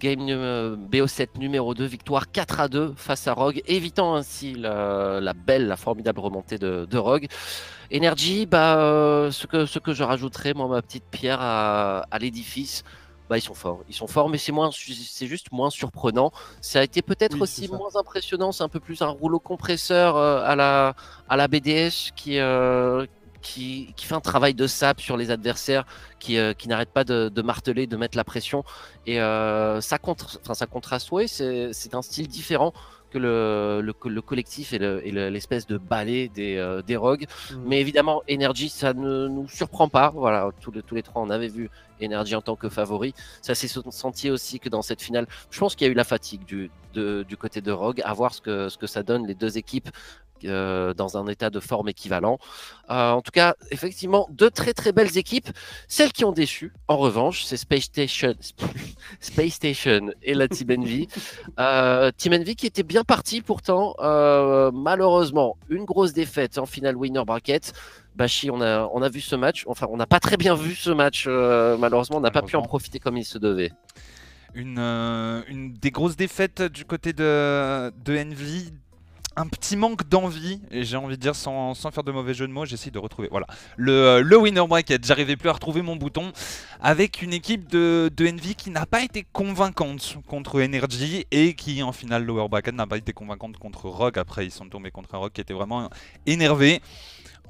Game 0.05 0.27
euh, 0.29 0.75
BO7 0.75 1.39
numéro 1.39 1.73
2, 1.73 1.83
victoire 1.85 2.31
4 2.31 2.59
à 2.59 2.67
2 2.67 2.93
face 2.95 3.27
à 3.27 3.33
Rogue, 3.33 3.63
évitant 3.65 4.13
ainsi 4.13 4.53
la, 4.53 5.19
la 5.19 5.33
belle, 5.33 5.65
la 5.67 5.77
formidable 5.77 6.19
remontée 6.19 6.59
de, 6.59 6.85
de 6.87 6.97
Rogue. 6.99 7.25
Energy, 7.91 8.45
bah, 8.45 8.77
euh, 8.77 9.31
ce, 9.31 9.47
que, 9.47 9.65
ce 9.65 9.79
que 9.79 9.93
je 9.93 10.03
rajouterais, 10.03 10.53
moi, 10.53 10.67
ma 10.67 10.83
petite 10.83 11.05
pierre 11.09 11.41
à, 11.41 12.05
à 12.11 12.19
l'édifice, 12.19 12.83
bah, 13.29 13.39
ils 13.39 13.41
sont 13.41 13.55
forts. 13.55 13.81
Ils 13.89 13.95
sont 13.95 14.05
forts, 14.05 14.29
mais 14.29 14.37
c'est 14.37 14.51
moins, 14.51 14.69
c'est 14.71 15.25
juste 15.25 15.51
moins 15.51 15.71
surprenant. 15.71 16.31
Ça 16.61 16.81
a 16.81 16.83
été 16.83 17.01
peut-être 17.01 17.33
Oui, 17.33 17.41
aussi 17.41 17.67
moins 17.67 17.95
impressionnant. 17.95 18.51
C'est 18.51 18.63
un 18.63 18.69
peu 18.69 18.79
plus 18.79 19.01
un 19.01 19.07
rouleau 19.07 19.39
compresseur 19.39 20.17
euh, 20.17 20.43
à 20.45 20.55
la, 20.55 20.93
à 21.29 21.35
la 21.35 21.47
BDS 21.47 22.11
qui, 22.15 22.37
euh, 22.37 23.07
qui, 23.45 23.93
qui 23.95 24.05
fait 24.07 24.15
un 24.15 24.21
travail 24.31 24.53
de 24.55 24.65
sap 24.65 24.99
sur 24.99 25.17
les 25.17 25.29
adversaires, 25.29 25.85
qui, 26.19 26.37
euh, 26.37 26.53
qui 26.53 26.67
n'arrête 26.67 26.89
pas 26.89 27.03
de, 27.03 27.29
de 27.29 27.41
marteler, 27.43 27.85
de 27.85 27.95
mettre 27.95 28.17
la 28.17 28.23
pression. 28.23 28.63
Et 29.05 29.21
euh, 29.21 29.79
ça, 29.81 29.97
contre, 29.99 30.39
ça 30.61 30.65
contraste, 30.65 31.11
ouais, 31.11 31.27
c'est 31.27 31.93
un 31.93 32.01
style 32.01 32.27
différent 32.27 32.73
que 33.11 33.19
le, 33.19 33.81
le, 33.83 33.93
co- 33.93 34.09
le 34.09 34.21
collectif 34.21 34.73
et 34.73 34.79
le- 34.79 34.99
et 35.07 35.11
le- 35.11 35.29
l'espèce 35.29 35.67
de 35.67 35.77
balai 35.77 36.27
des, 36.39 36.57
euh, 36.57 36.81
des 36.81 36.97
rogues. 36.97 37.27
Mm. 37.51 37.55
Mais 37.67 37.79
évidemment, 37.79 38.23
Energy, 38.29 38.67
ça 38.67 38.93
ne 38.93 39.27
nous 39.27 39.47
surprend 39.47 39.89
pas. 39.89 40.09
Voilà, 40.09 40.49
tous 40.59 40.71
les, 40.71 40.81
tous 40.81 40.95
les 40.95 41.03
trois, 41.03 41.21
on 41.21 41.29
avait 41.29 41.47
vu 41.47 41.69
Energy 42.03 42.35
en 42.35 42.41
tant 42.41 42.55
que 42.55 42.67
favori. 42.67 43.13
Ça 43.43 43.53
s'est 43.53 43.69
senti 43.91 44.31
aussi 44.31 44.59
que 44.59 44.69
dans 44.69 44.81
cette 44.81 45.03
finale, 45.03 45.27
je 45.51 45.59
pense 45.59 45.75
qu'il 45.75 45.85
y 45.85 45.89
a 45.89 45.91
eu 45.91 45.95
la 45.95 46.03
fatigue 46.03 46.43
du, 46.45 46.71
de- 46.95 47.23
du 47.29 47.37
côté 47.37 47.61
de 47.61 47.71
Rogue, 47.71 48.01
à 48.03 48.11
voir 48.13 48.33
ce 48.33 48.41
que, 48.41 48.69
ce 48.69 48.77
que 48.79 48.87
ça 48.87 49.03
donne 49.03 49.27
les 49.27 49.35
deux 49.35 49.55
équipes 49.59 49.89
euh, 50.45 50.93
dans 50.93 51.17
un 51.17 51.27
état 51.27 51.49
de 51.49 51.59
forme 51.59 51.89
équivalent. 51.89 52.37
Euh, 52.89 53.11
en 53.11 53.21
tout 53.21 53.31
cas, 53.31 53.55
effectivement, 53.71 54.27
deux 54.31 54.49
très 54.49 54.73
très 54.73 54.91
belles 54.91 55.17
équipes. 55.17 55.49
Celles 55.87 56.11
qui 56.11 56.25
ont 56.25 56.31
déçu, 56.31 56.73
en 56.87 56.97
revanche, 56.97 57.43
c'est 57.43 57.57
Space 57.57 57.83
Station, 57.83 58.33
Space 59.19 59.53
Station 59.53 60.11
et 60.23 60.33
la 60.33 60.47
Team 60.47 60.71
Envy. 60.79 61.07
Euh, 61.57 62.11
Team 62.17 62.33
Envy 62.33 62.55
qui 62.55 62.65
était 62.65 62.83
bien 62.83 63.03
parti 63.03 63.41
pourtant, 63.41 63.95
malheureusement, 64.73 65.57
une 65.69 65.85
grosse 65.85 66.11
défaite 66.11 66.57
en 66.57 66.65
finale 66.65 66.97
winner 66.97 67.23
bracket. 67.25 67.73
Bashi, 68.15 68.51
on 68.51 68.61
a, 68.61 68.89
on 68.93 69.01
a 69.01 69.09
vu 69.09 69.21
ce 69.21 69.35
match, 69.35 69.63
enfin 69.67 69.87
on 69.89 69.97
n'a 69.97 70.05
pas 70.05 70.19
très 70.19 70.37
bien 70.37 70.55
vu 70.55 70.75
ce 70.75 70.89
match, 70.89 71.27
malheureusement 71.27 72.17
on 72.17 72.21
n'a 72.21 72.31
pas 72.31 72.41
pu 72.41 72.55
en 72.55 72.61
profiter 72.61 72.99
comme 72.99 73.17
il 73.17 73.25
se 73.25 73.37
devait. 73.37 73.71
Une, 74.55 74.79
euh, 74.79 75.41
une 75.49 75.73
des 75.73 75.91
grosses 75.91 76.15
défaites 76.15 76.61
du 76.61 76.85
côté 76.85 77.11
de, 77.11 77.91
de 78.05 78.17
Envy. 78.17 78.71
Un 79.37 79.47
petit 79.47 79.75
manque 79.75 80.07
d'envie, 80.07 80.61
et 80.71 80.85
j'ai 80.85 80.95
envie 80.95 81.17
de 81.17 81.21
dire 81.21 81.35
sans, 81.35 81.73
faire 81.75 82.03
de 82.03 82.11
mauvais 82.11 82.33
jeu 82.33 82.47
de 82.47 82.53
mots, 82.53 82.65
j'essaie 82.65 82.89
de 82.89 82.99
retrouver. 82.99 83.27
Voilà. 83.29 83.47
Le, 83.75 83.91
euh, 83.91 84.39
winner 84.39 84.65
bracket, 84.65 85.05
j'arrivais 85.05 85.35
plus 85.35 85.49
à 85.49 85.53
retrouver 85.53 85.81
mon 85.81 85.97
bouton. 85.97 86.31
Avec 86.81 87.21
une 87.21 87.33
équipe 87.33 87.69
de, 87.69 88.09
de 88.15 88.27
Envy 88.27 88.55
qui 88.55 88.69
n'a 88.69 88.85
pas 88.85 89.03
été 89.03 89.25
convaincante 89.33 90.17
contre 90.27 90.63
Energy 90.63 91.25
et 91.31 91.53
qui 91.53 91.83
en 91.83 91.91
finale 91.91 92.23
lower 92.23 92.47
bracket 92.47 92.75
n'a 92.75 92.87
pas 92.87 92.97
été 92.97 93.11
convaincante 93.11 93.57
contre 93.57 93.89
Rogue. 93.89 94.17
Après, 94.17 94.45
ils 94.45 94.51
sont 94.51 94.69
tombés 94.69 94.91
contre 94.91 95.15
un 95.15 95.17
Rogue 95.17 95.31
qui 95.33 95.41
était 95.41 95.53
vraiment 95.53 95.89
énervé. 96.25 96.81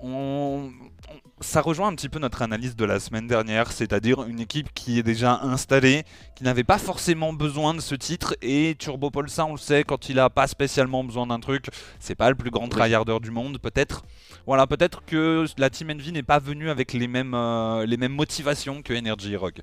On- 0.01 0.71
on- 1.10 1.43
ça 1.43 1.62
rejoint 1.62 1.88
un 1.88 1.95
petit 1.95 2.10
peu 2.10 2.19
notre 2.19 2.41
analyse 2.41 2.75
de 2.75 2.86
la 2.86 2.99
semaine 2.99 3.27
dernière, 3.27 3.71
c'est-à-dire 3.71 4.23
une 4.23 4.39
équipe 4.39 4.73
qui 4.73 4.99
est 4.99 5.03
déjà 5.03 5.39
installée, 5.41 6.03
qui 6.36 6.43
n'avait 6.43 6.63
pas 6.63 6.77
forcément 6.77 7.34
besoin 7.34 7.73
de 7.73 7.81
ce 7.81 7.95
titre, 7.95 8.36
et 8.41 8.75
Turbo 8.79 9.12
Polsa, 9.12 9.45
on 9.45 9.51
le 9.53 9.58
sait, 9.58 9.84
quand 9.84 10.10
il 10.10 10.19
a 10.19 10.29
pas 10.29 10.47
spécialement 10.47 11.03
besoin 11.03 11.27
d'un 11.27 11.39
truc, 11.39 11.67
c'est 11.99 12.15
pas 12.15 12.29
le 12.29 12.36
plus 12.36 12.51
grand 12.51 12.67
tryharder 12.67 13.19
du 13.19 13.31
monde, 13.31 13.60
peut-être. 13.60 14.03
Voilà, 14.45 14.67
peut-être 14.67 15.03
que 15.05 15.45
la 15.58 15.69
Team 15.69 15.89
Envy 15.91 16.12
n'est 16.12 16.23
pas 16.23 16.39
venue 16.39 16.69
avec 16.69 16.93
les 16.93 17.08
mêmes, 17.08 17.34
euh, 17.34 17.86
les 17.86 17.97
mêmes 17.97 18.13
motivations 18.13 18.81
que 18.81 18.93
Energy 18.93 19.34
et 19.34 19.38
Rogue. 19.38 19.62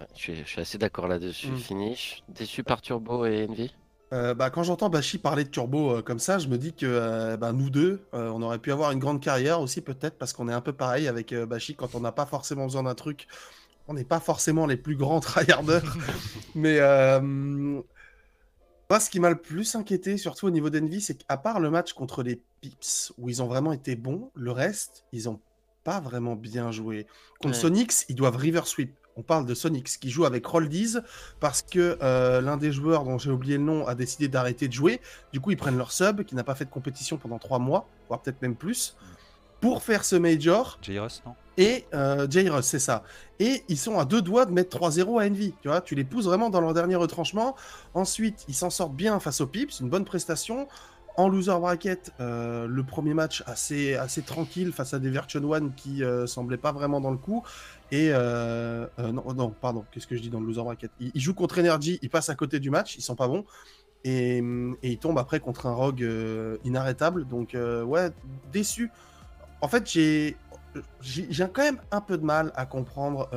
Ouais, 0.00 0.06
je, 0.14 0.20
suis, 0.20 0.36
je 0.36 0.44
suis 0.44 0.60
assez 0.60 0.78
d'accord 0.78 1.08
là-dessus. 1.08 1.48
Mm. 1.48 1.58
Finish. 1.58 2.22
Déçu 2.28 2.62
par 2.62 2.82
Turbo 2.82 3.24
et 3.24 3.46
Envy? 3.48 3.72
Euh, 4.12 4.34
bah, 4.34 4.50
quand 4.50 4.62
j'entends 4.62 4.88
Bashi 4.88 5.18
parler 5.18 5.42
de 5.44 5.48
Turbo 5.48 5.96
euh, 5.96 6.02
comme 6.02 6.20
ça, 6.20 6.38
je 6.38 6.46
me 6.46 6.58
dis 6.58 6.72
que 6.72 6.86
euh, 6.86 7.36
bah, 7.36 7.52
nous 7.52 7.70
deux, 7.70 8.00
euh, 8.14 8.30
on 8.30 8.40
aurait 8.42 8.60
pu 8.60 8.70
avoir 8.70 8.92
une 8.92 9.00
grande 9.00 9.20
carrière 9.20 9.60
aussi 9.60 9.80
peut-être 9.80 10.16
parce 10.16 10.32
qu'on 10.32 10.48
est 10.48 10.52
un 10.52 10.60
peu 10.60 10.72
pareil 10.72 11.08
avec 11.08 11.34
Bashi 11.34 11.74
quand 11.74 11.94
on 11.94 12.00
n'a 12.00 12.12
pas 12.12 12.26
forcément 12.26 12.64
besoin 12.64 12.84
d'un 12.84 12.94
truc. 12.94 13.26
On 13.88 13.94
n'est 13.94 14.04
pas 14.04 14.20
forcément 14.20 14.66
les 14.66 14.76
plus 14.76 14.96
grands 14.96 15.20
tryharders. 15.20 15.96
Mais 16.54 16.78
moi, 18.88 19.00
ce 19.00 19.10
qui 19.10 19.18
m'a 19.18 19.30
le 19.30 19.40
plus 19.40 19.74
inquiété, 19.74 20.16
surtout 20.16 20.46
au 20.46 20.50
niveau 20.50 20.70
d'Envy, 20.70 21.00
c'est 21.00 21.16
qu'à 21.16 21.36
part 21.36 21.58
le 21.58 21.70
match 21.70 21.92
contre 21.92 22.22
les 22.22 22.40
Pips, 22.60 23.12
où 23.18 23.28
ils 23.28 23.42
ont 23.42 23.48
vraiment 23.48 23.72
été 23.72 23.96
bons, 23.96 24.30
le 24.34 24.52
reste, 24.52 25.04
ils 25.12 25.24
n'ont 25.24 25.40
pas 25.82 26.00
vraiment 26.00 26.36
bien 26.36 26.70
joué. 26.70 27.06
Contre 27.40 27.54
Ouais. 27.54 27.60
Sonics, 27.60 27.92
ils 28.08 28.14
doivent 28.14 28.36
river 28.36 28.62
sweep. 28.64 28.94
On 29.16 29.22
parle 29.22 29.46
de 29.46 29.54
Sonics 29.54 29.98
qui 29.98 30.10
joue 30.10 30.26
avec 30.26 30.44
Roldies 30.46 30.98
parce 31.40 31.62
que 31.62 31.98
euh, 32.02 32.40
l'un 32.40 32.56
des 32.56 32.70
joueurs 32.70 33.04
dont 33.04 33.16
j'ai 33.16 33.30
oublié 33.30 33.56
le 33.56 33.64
nom 33.64 33.86
a 33.86 33.94
décidé 33.94 34.28
d'arrêter 34.28 34.68
de 34.68 34.72
jouer. 34.72 35.00
Du 35.32 35.40
coup, 35.40 35.50
ils 35.50 35.56
prennent 35.56 35.78
leur 35.78 35.90
sub 35.90 36.22
qui 36.24 36.34
n'a 36.34 36.44
pas 36.44 36.54
fait 36.54 36.66
de 36.66 36.70
compétition 36.70 37.16
pendant 37.16 37.38
trois 37.38 37.58
mois, 37.58 37.88
voire 38.08 38.20
peut-être 38.20 38.42
même 38.42 38.56
plus, 38.56 38.96
pour 39.60 39.82
faire 39.82 40.04
ce 40.04 40.16
major. 40.16 40.78
Jairus, 40.82 41.22
non? 41.24 41.34
Et 41.58 41.86
euh, 41.94 42.28
Jairus, 42.28 42.66
c'est 42.66 42.78
ça. 42.78 43.02
Et 43.40 43.64
ils 43.68 43.78
sont 43.78 43.98
à 43.98 44.04
deux 44.04 44.20
doigts 44.20 44.44
de 44.44 44.52
mettre 44.52 44.78
3-0 44.78 45.22
à 45.22 45.26
Envy. 45.26 45.54
Tu 45.62 45.68
vois, 45.68 45.80
tu 45.80 45.94
les 45.94 46.04
pousses 46.04 46.26
vraiment 46.26 46.50
dans 46.50 46.60
leur 46.60 46.74
dernier 46.74 46.96
retranchement. 46.96 47.56
Ensuite, 47.94 48.44
ils 48.48 48.54
s'en 48.54 48.68
sortent 48.68 48.94
bien 48.94 49.18
face 49.20 49.40
aux 49.40 49.46
Pips, 49.46 49.80
une 49.80 49.88
bonne 49.88 50.04
prestation. 50.04 50.68
En 51.18 51.30
loser 51.30 51.58
bracket, 51.58 52.12
euh, 52.20 52.66
le 52.66 52.82
premier 52.82 53.14
match 53.14 53.42
assez, 53.46 53.94
assez 53.94 54.20
tranquille 54.20 54.70
face 54.70 54.92
à 54.92 54.98
des 54.98 55.08
Version 55.08 55.42
One 55.50 55.72
qui 55.74 56.04
euh, 56.04 56.26
semblaient 56.26 56.58
pas 56.58 56.72
vraiment 56.72 57.00
dans 57.00 57.10
le 57.10 57.16
coup. 57.16 57.42
Et 57.92 58.10
euh, 58.10 58.86
euh, 58.98 59.12
non, 59.12 59.32
non, 59.34 59.50
pardon, 59.50 59.84
qu'est-ce 59.90 60.06
que 60.06 60.16
je 60.16 60.22
dis 60.22 60.30
dans 60.30 60.40
le 60.40 60.46
loser 60.46 60.62
bracket? 60.62 60.90
Ils, 60.98 61.12
ils 61.14 61.20
jouent 61.20 61.34
contre 61.34 61.60
Energy, 61.60 61.98
ils 62.02 62.10
passent 62.10 62.30
à 62.30 62.34
côté 62.34 62.58
du 62.58 62.70
match, 62.70 62.96
ils 62.96 63.02
sont 63.02 63.14
pas 63.14 63.28
bons. 63.28 63.44
Et, 64.04 64.38
et 64.38 64.90
ils 64.90 64.98
tombent 64.98 65.18
après 65.18 65.40
contre 65.40 65.66
un 65.66 65.72
Rogue 65.72 66.02
euh, 66.02 66.58
inarrêtable. 66.64 67.26
Donc, 67.26 67.56
ouais, 67.56 68.10
déçu. 68.52 68.90
En 69.60 69.68
fait, 69.68 69.88
j'ai 69.90 70.36
quand 71.52 71.62
même 71.62 71.80
un 71.90 72.00
peu 72.00 72.18
de 72.18 72.24
mal 72.24 72.52
à 72.54 72.66
comprendre 72.66 73.28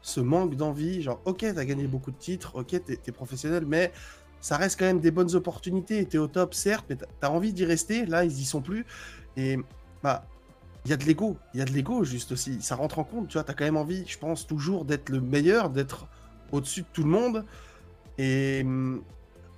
ce 0.00 0.20
manque 0.20 0.54
d'envie. 0.56 1.02
Genre, 1.02 1.20
ok, 1.24 1.44
t'as 1.54 1.64
gagné 1.64 1.86
beaucoup 1.86 2.10
de 2.10 2.16
titres, 2.16 2.56
ok, 2.56 2.82
t'es 2.84 2.98
es 3.06 3.12
professionnel, 3.12 3.64
mais 3.66 3.92
ça 4.40 4.56
reste 4.56 4.78
quand 4.78 4.86
même 4.86 5.00
des 5.00 5.10
bonnes 5.10 5.34
opportunités. 5.34 6.04
T'es 6.06 6.18
au 6.18 6.28
top, 6.28 6.54
certes, 6.54 6.86
mais 6.88 6.96
t'as 7.20 7.30
envie 7.30 7.52
d'y 7.52 7.64
rester. 7.64 8.04
Là, 8.04 8.24
ils 8.24 8.40
y 8.40 8.44
sont 8.44 8.62
plus. 8.62 8.84
Et 9.36 9.58
bah, 10.02 10.26
il 10.84 10.90
y 10.90 10.94
a 10.94 10.96
de 10.96 11.04
l'ego. 11.04 11.36
Il 11.54 11.60
y 11.60 11.62
a 11.62 11.64
de 11.66 11.72
l'ego, 11.72 12.04
juste 12.04 12.32
aussi. 12.32 12.60
Ça 12.62 12.76
rentre 12.76 12.98
en 12.98 13.04
compte. 13.04 13.28
Tu 13.28 13.34
vois, 13.34 13.44
t'as 13.44 13.54
quand 13.54 13.64
même 13.64 13.76
envie, 13.76 14.04
je 14.06 14.18
pense, 14.18 14.46
toujours 14.46 14.84
d'être 14.84 15.08
le 15.08 15.20
meilleur, 15.20 15.70
d'être 15.70 16.06
au-dessus 16.52 16.82
de 16.82 16.86
tout 16.92 17.02
le 17.02 17.08
monde. 17.10 17.44
Et 18.18 18.62
hum, 18.64 19.02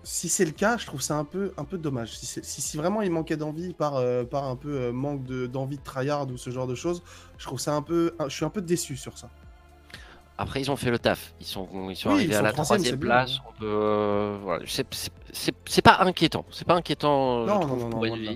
si 0.02 0.28
c'est 0.28 0.44
le 0.44 0.52
cas, 0.52 0.76
je 0.78 0.86
trouve 0.86 1.00
ça 1.02 1.16
un 1.16 1.24
peu, 1.24 1.52
un 1.56 1.64
peu 1.64 1.78
dommage. 1.78 2.16
Si, 2.16 2.26
c'est- 2.26 2.44
si, 2.44 2.60
si 2.62 2.76
vraiment 2.76 3.02
il 3.02 3.10
manquait 3.10 3.36
d'envie 3.36 3.74
par, 3.74 3.96
euh, 3.96 4.22
par 4.24 4.44
un 4.44 4.54
peu 4.56 4.70
euh, 4.70 4.92
manque 4.92 5.24
de- 5.24 5.46
d'envie 5.46 5.78
de, 5.78 5.82
tryhard 5.82 6.28
ou 6.30 6.36
ce 6.36 6.50
genre 6.50 6.66
de 6.68 6.76
choses, 6.76 7.02
je 7.38 7.46
trouve 7.46 7.58
ça 7.58 7.74
un 7.74 7.82
peu, 7.82 8.14
je 8.28 8.28
suis 8.34 8.44
un 8.44 8.50
peu 8.50 8.62
déçu 8.62 8.96
sur 8.96 9.18
ça. 9.18 9.28
Après, 10.38 10.60
ils 10.60 10.70
ont 10.70 10.76
fait 10.76 10.90
le 10.90 10.98
taf. 10.98 11.32
Ils 11.40 11.46
sont, 11.46 11.66
ils 11.90 11.96
sont 11.96 12.10
Oui, 12.10 12.14
arrivés 12.16 12.32
ils 12.32 12.34
à 12.34 12.38
sont 12.38 12.44
la 12.44 12.52
troisième, 12.52 12.98
place. 13.00 13.38
On 13.48 13.58
peut, 13.58 13.66
euh, 13.66 14.38
voilà. 14.42 14.64
C'est- 14.66 15.80
pas 15.82 15.96
inquiétant. 16.00 16.44
C'est 16.50 16.66
pas 16.66 16.74
inquiétant. 16.74 17.46
je 17.46 17.50
Non, 17.52 17.60
trouve, 17.60 17.78
non, 17.78 17.84
non, 17.88 17.90
pour 17.90 18.02
Envy. 18.12 18.24
là. 18.26 18.32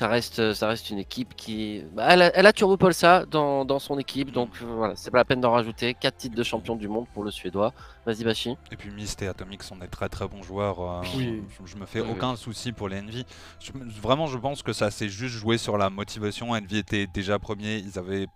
Ça 0.00 0.08
reste, 0.08 0.54
ça 0.54 0.66
reste 0.66 0.88
une 0.88 0.98
équipe 0.98 1.36
qui. 1.36 1.82
bah, 1.92 2.06
elle, 2.08 2.22
a, 2.22 2.34
elle 2.34 2.46
a 2.46 2.54
Turbo 2.54 2.78
Polsa 2.78 3.26
dans, 3.26 3.66
dans 3.66 3.78
son 3.78 3.98
équipe, 3.98 4.32
donc 4.32 4.48
euh, 4.62 4.64
voilà, 4.64 4.96
c'est 4.96 5.10
pas 5.10 5.18
la 5.18 5.26
peine 5.26 5.42
d'en 5.42 5.50
rajouter. 5.52 5.92
4 5.92 6.16
titres 6.16 6.34
de 6.36 6.42
champion 6.42 6.74
du 6.74 6.88
monde 6.88 7.04
pour 7.12 7.22
le 7.22 7.30
Suédois. 7.30 7.74
Vas-y, 8.06 8.24
Bashi. 8.24 8.56
Et 8.72 8.76
puis 8.76 8.90
Myst 8.90 9.20
et 9.20 9.28
Atomic 9.28 9.62
sont 9.62 9.76
des 9.76 9.88
très 9.88 10.08
très 10.08 10.26
bons 10.26 10.42
joueurs. 10.42 10.80
euh, 10.80 11.02
Oui. 11.18 11.42
je, 11.50 11.72
je 11.72 11.76
me 11.76 11.84
fais 11.84 12.00
Oui, 12.00 12.06
oui. 12.08 12.14
aucun 12.16 12.34
souci 12.36 12.72
pour 12.72 12.88
les 12.88 12.98
Envy. 12.98 13.26
Je 13.60 13.72
me- 13.74 13.90
vraiment, 13.90 14.26
je 14.26 14.38
pense 14.38 14.62
que 14.62 14.72
ça 14.72 14.90
s'est 14.90 15.10
juste 15.10 15.34
joué 15.34 15.58
sur 15.58 15.76
la 15.76 15.90
motivation. 15.90 16.52
Envy 16.52 16.78
était 16.78 17.06
déjà 17.06 17.38
premier. 17.38 17.76
Ils 17.76 17.98
avaient, 17.98 18.26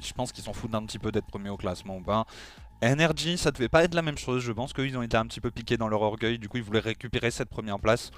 je 0.00 0.12
pense 0.14 0.32
qu'ils 0.32 0.42
s'en 0.42 0.52
foutent 0.52 0.74
un 0.74 0.84
petit 0.84 0.98
peu 0.98 1.12
d'être 1.12 1.26
premier 1.28 1.50
au 1.50 1.56
classement 1.56 1.98
ou 1.98 2.02
pas. 2.02 2.24
Energy, 2.84 3.38
ça 3.38 3.52
devait 3.52 3.68
pas 3.68 3.84
être 3.84 3.94
la 3.94 4.02
même 4.02 4.18
chose. 4.18 4.42
Je 4.42 4.50
pense 4.50 4.72
qu'ils 4.72 4.98
ont 4.98 5.02
été 5.02 5.16
un 5.16 5.26
petit 5.26 5.40
peu 5.40 5.52
piqués 5.52 5.76
dans 5.76 5.86
leur 5.86 6.02
orgueil. 6.02 6.40
Du 6.40 6.48
coup, 6.48 6.56
ils 6.56 6.64
voulaient 6.64 6.80
récupérer 6.80 7.30
cette 7.30 7.48
première 7.48 7.78
place. 7.78 8.10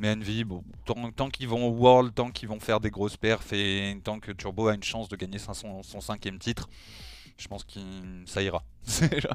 Mais 0.00 0.10
Envy, 0.10 0.44
bon, 0.44 0.64
tant, 0.86 1.10
tant 1.12 1.28
qu'ils 1.28 1.46
vont 1.46 1.66
au 1.68 1.72
World, 1.72 2.14
tant 2.14 2.30
qu'ils 2.30 2.48
vont 2.48 2.58
faire 2.58 2.80
des 2.80 2.90
grosses 2.90 3.18
perfs 3.18 3.52
et 3.52 3.96
tant 4.02 4.18
que 4.18 4.32
Turbo 4.32 4.68
a 4.68 4.74
une 4.74 4.82
chance 4.82 5.08
de 5.10 5.16
gagner 5.16 5.38
son, 5.38 5.82
cinquième 6.00 6.38
titre, 6.38 6.68
je 7.36 7.46
pense 7.48 7.64
que 7.64 7.78
ça 8.24 8.42
ira. 8.42 8.64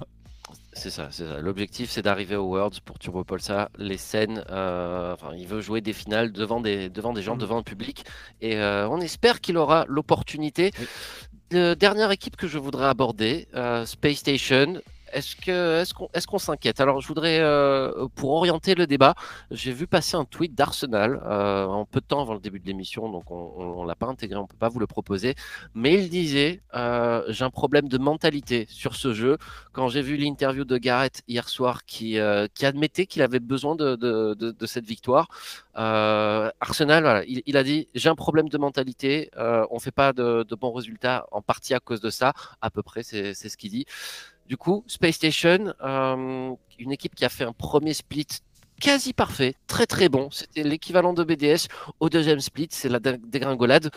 C'est 0.73 0.91
ça, 0.91 1.07
c'est 1.09 1.25
ça. 1.27 1.39
L'objectif, 1.41 1.89
c'est 1.89 2.03
d'arriver 2.03 2.35
aux 2.35 2.45
Worlds 2.45 2.79
pour 2.85 2.99
Turbo 2.99 3.23
Polsa. 3.23 3.69
Les 3.79 3.97
scènes, 3.97 4.43
euh, 4.51 5.13
enfin, 5.13 5.33
il 5.35 5.47
veut 5.47 5.59
jouer 5.61 5.81
des 5.81 5.93
finales 5.93 6.31
devant 6.31 6.61
des, 6.61 6.89
devant 6.91 7.13
des 7.13 7.23
gens, 7.23 7.33
Mhm. 7.33 7.39
devant 7.41 7.57
un 7.57 7.63
public. 7.63 8.05
Et 8.41 8.57
euh, 8.57 8.87
on 8.89 9.01
espère 9.01 9.41
qu'il 9.41 9.57
aura 9.57 9.85
l'opportunité. 9.87 10.71
Euh, 11.53 11.73
dernière 11.73 12.11
équipe 12.11 12.35
que 12.35 12.47
je 12.47 12.59
voudrais 12.59 12.85
aborder, 12.85 13.47
euh, 13.55 13.85
Space 13.87 14.17
Station. 14.17 14.81
Est-ce 15.15 15.37
que 15.37 15.81
est-ce 16.13 16.27
qu'on 16.27 16.37
s'inquiète? 16.37 16.81
Alors 16.81 16.99
je 16.99 17.07
voudrais 17.07 17.39
euh, 17.39 18.07
pour 18.15 18.31
orienter 18.31 18.75
le 18.75 18.85
débat, 18.85 19.15
j'ai 19.49 19.71
vu 19.71 19.87
passer 19.87 20.17
un 20.17 20.25
tweet 20.25 20.53
d'Arsenal 20.53 21.21
euh, 21.23 21.65
en 21.67 21.85
peu 21.85 22.01
de 22.01 22.05
temps 22.05 22.21
avant 22.21 22.33
le 22.33 22.41
début 22.41 22.59
de 22.59 22.65
l'émission, 22.67 23.09
donc 23.09 23.31
on, 23.31 23.53
on 23.57 23.85
l'a 23.85 23.95
pas 23.95 24.07
intégré, 24.07 24.37
on 24.37 24.45
peut 24.45 24.57
pas 24.57 24.67
vous 24.67 24.79
le 24.79 24.87
proposer, 24.87 25.35
mais 25.73 25.93
il 25.93 26.09
disait 26.09 26.61
euh, 26.75 27.23
j'ai 27.29 27.45
un 27.45 27.49
problème 27.49 27.87
de 27.87 27.97
mentalité 27.97 28.67
sur 28.69 28.95
ce 28.95 29.13
jeu. 29.13 29.37
Quand 29.71 29.87
j'ai 29.87 30.01
vu 30.01 30.17
l'interview 30.17 30.65
de 30.65 30.77
Garrett 30.77 31.23
hier 31.29 31.47
soir 31.47 31.85
qui 31.85 32.17
qui 32.53 32.65
admettait 32.65 33.05
qu'il 33.05 33.21
avait 33.21 33.39
besoin 33.39 33.75
de, 33.77 34.65
cette 34.65 34.85
victoire, 34.85 35.29
Arsenal, 35.75 37.03
voilà, 37.03 37.23
il, 37.25 37.41
il 37.45 37.55
a 37.55 37.63
dit 37.63 37.87
j'ai 37.95 38.09
un 38.09 38.15
problème 38.15 38.49
de 38.49 38.57
mentalité, 38.57 39.31
on 39.37 39.79
fait 39.79 39.91
pas 39.91 40.11
de, 40.11 40.55
bons 40.59 40.73
résultats 40.73 41.25
en 41.31 41.41
partie 41.41 41.73
à 41.73 41.79
cause 41.79 42.01
de 42.01 42.09
ça, 42.09 42.33
à 42.59 42.69
peu 42.69 42.83
près 42.83 43.03
c'est 43.03 43.33
ce 43.33 43.55
qu'il 43.55 43.71
dit. 43.71 43.85
Du 44.47 44.57
coup, 44.57 44.83
Space 44.87 45.15
Station, 45.15 45.73
euh, 45.83 46.53
une 46.79 46.91
équipe 46.91 47.15
qui 47.15 47.25
a 47.25 47.29
fait 47.29 47.43
un 47.45 47.53
premier 47.53 47.93
split 47.93 48.27
quasi 48.79 49.13
parfait, 49.13 49.55
très 49.67 49.85
très 49.87 50.09
bon. 50.09 50.29
C'était 50.31 50.63
l'équivalent 50.63 51.13
de 51.13 51.23
BDS 51.23 51.67
au 51.99 52.09
deuxième 52.09 52.39
split, 52.41 52.67
c'est 52.71 52.89
la 52.89 52.99
dé- 52.99 53.17
dégringolade. 53.17 53.89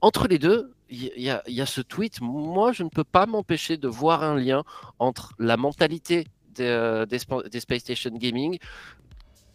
Entre 0.00 0.26
les 0.26 0.38
deux, 0.38 0.72
il 0.90 1.12
y, 1.16 1.30
a- 1.30 1.66
ce 1.66 1.80
tweet. 1.82 2.20
Moi, 2.20 2.72
je 2.72 2.82
ne 2.82 2.88
peux 2.88 3.04
pas 3.04 3.26
m'empêcher 3.26 3.76
de 3.76 3.88
voir 3.88 4.22
un 4.24 4.36
lien 4.36 4.64
entre 4.98 5.32
la 5.38 5.56
mentalité 5.56 6.26
des, 6.54 6.64
euh, 6.64 7.06
Space 7.60 7.80
Station 7.80 8.10
Gaming. 8.14 8.58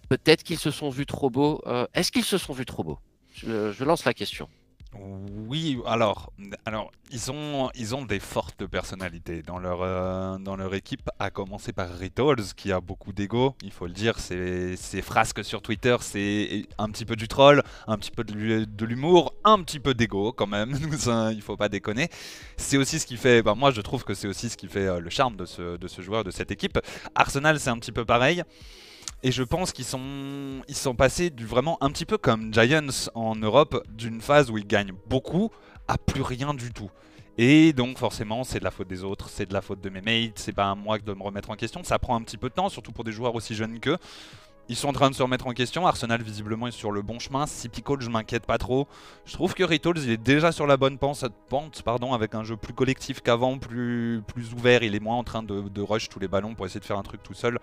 Peut-être 0.10 0.44
qu'ils 0.44 0.60
se 0.60 0.72
sont 0.72 0.90
vus 0.90 1.06
trop 1.06 1.30
beaux. 1.30 1.62
Euh, 1.68 1.86
Est-ce 1.94 2.12
qu'ils 2.12 2.24
se 2.24 2.38
sont 2.38 2.54
vus 2.54 2.66
trop 2.66 2.84
beaux? 2.84 3.00
Je 3.34 3.84
lance 3.84 4.06
la 4.06 4.14
question. 4.14 4.48
Oui, 5.00 5.78
alors, 5.86 6.32
alors 6.66 6.92
ils, 7.12 7.32
ont, 7.32 7.70
ils 7.76 7.94
ont 7.96 8.04
des 8.06 8.20
fortes 8.20 8.66
personnalités 8.66 9.44
dans 9.44 9.60
leur, 9.60 9.82
euh, 9.82 10.38
dans 10.40 10.56
leur 10.56 10.74
équipe, 10.74 11.10
à 11.20 11.30
commencer 11.30 11.72
par 11.72 11.90
Rittles, 11.90 12.54
qui 12.56 12.72
a 12.72 12.82
beaucoup 12.82 13.14
d'ego, 13.14 13.56
il 13.62 13.72
faut 13.72 13.86
le 13.86 13.94
dire. 13.94 14.18
Ses, 14.20 14.76
ses 14.76 15.02
frasques 15.02 15.44
sur 15.46 15.62
Twitter, 15.62 15.96
c'est 16.02 16.66
un 16.80 16.90
petit 16.90 17.06
peu 17.06 17.16
du 17.16 17.28
troll, 17.28 17.64
un 17.88 17.98
petit 17.98 18.12
peu 18.12 18.24
de 18.24 18.34
l'hu- 18.34 18.66
de 18.66 18.86
l'humour, 18.86 19.34
un 19.44 19.62
petit 19.62 19.80
peu 19.80 19.94
d'ego 19.94 20.32
quand 20.34 20.48
même, 20.48 20.76
Ça, 20.98 21.32
il 21.32 21.42
faut 21.42 21.58
pas 21.58 21.70
déconner. 21.70 22.10
C'est 22.58 22.78
aussi 22.78 23.00
ce 23.00 23.06
qui 23.06 23.18
fait, 23.18 23.44
bah, 23.44 23.54
moi 23.56 23.72
je 23.72 23.82
trouve 23.82 24.04
que 24.04 24.16
c'est 24.16 24.28
aussi 24.28 24.50
ce 24.50 24.58
qui 24.58 24.68
fait 24.68 24.88
euh, 24.88 25.00
le 25.00 25.10
charme 25.12 25.36
de 25.36 25.46
ce, 25.46 25.78
de 25.78 25.88
ce 25.88 26.02
joueur, 26.02 26.24
de 26.24 26.32
cette 26.32 26.50
équipe. 26.52 26.80
Arsenal, 27.14 27.60
c'est 27.60 27.70
un 27.70 27.78
petit 27.78 27.92
peu 27.92 28.04
pareil. 28.06 28.44
Et 29.24 29.32
je 29.32 29.44
pense 29.44 29.72
qu'ils 29.72 29.86
sont, 29.86 30.62
ils 30.68 30.76
sont 30.76 30.96
passés 30.96 31.30
du 31.30 31.46
vraiment 31.46 31.78
un 31.82 31.90
petit 31.90 32.06
peu 32.06 32.18
comme 32.18 32.54
Giants 32.54 33.10
en 33.16 33.36
Europe, 33.36 33.84
d'une 33.90 34.22
phase 34.22 34.52
où 34.52 34.58
ils 34.58 34.68
gagnent 34.68 34.94
beaucoup 35.08 35.50
à 35.88 35.98
plus 35.98 36.22
rien 36.22 36.54
du 36.54 36.72
tout. 36.72 36.92
Et 37.40 37.74
donc 37.74 37.98
forcément, 37.98 38.44
c'est 38.44 38.60
de 38.60 38.64
la 38.64 38.72
faute 38.72 38.88
des 38.88 39.04
autres, 39.04 39.30
c'est 39.30 39.48
de 39.48 39.54
la 39.54 39.62
faute 39.62 39.82
de 39.82 39.90
mes 39.90 40.02
mates, 40.02 40.40
c'est 40.40 40.54
pas 40.54 40.72
à 40.72 40.76
moi 40.76 40.98
de 40.98 41.14
me 41.14 41.24
remettre 41.24 41.50
en 41.50 41.56
question. 41.56 41.84
Ça 41.84 42.00
prend 42.00 42.16
un 42.16 42.22
petit 42.22 42.38
peu 42.38 42.50
de 42.50 42.54
temps, 42.54 42.70
surtout 42.70 42.92
pour 42.92 43.04
des 43.04 43.12
joueurs 43.12 43.36
aussi 43.36 43.56
jeunes 43.56 43.80
qu'eux. 43.80 43.98
Ils 44.70 44.76
sont 44.76 44.90
en 44.90 44.94
train 44.94 45.10
de 45.10 45.16
se 45.16 45.24
remettre 45.24 45.48
en 45.48 45.54
question. 45.54 45.88
Arsenal, 45.88 46.22
visiblement, 46.22 46.68
est 46.68 46.72
sur 46.72 46.92
le 46.92 47.02
bon 47.02 47.20
chemin. 47.20 47.48
Si 47.48 47.70
Pickle, 47.70 48.02
je 48.02 48.10
m'inquiète 48.10 48.46
pas 48.46 48.58
trop. 48.58 48.86
Je 49.26 49.34
trouve 49.34 49.54
que 49.54 49.64
Rittles, 49.64 49.98
il 49.98 50.10
est 50.10 50.18
déjà 50.18 50.52
sur 50.52 50.68
la 50.68 50.76
bonne 50.76 50.98
pente, 50.98 51.82
pardon, 51.84 52.14
avec 52.14 52.36
un 52.36 52.44
jeu 52.44 52.58
plus 52.58 52.74
collectif 52.74 53.22
qu'avant, 53.22 53.58
plus, 53.60 54.22
plus 54.28 54.54
ouvert. 54.54 54.84
Il 54.84 54.94
est 54.94 55.00
moins 55.00 55.16
en 55.16 55.24
train 55.24 55.42
de, 55.42 55.82
rush 55.82 56.10
tous 56.10 56.20
les 56.20 56.28
ballons 56.28 56.54
pour 56.54 56.66
essayer 56.66 56.82
de 56.82 56.86
faire 56.86 56.98
un 56.98 57.04
truc 57.04 57.24
tout 57.24 57.34
seul. 57.34 57.60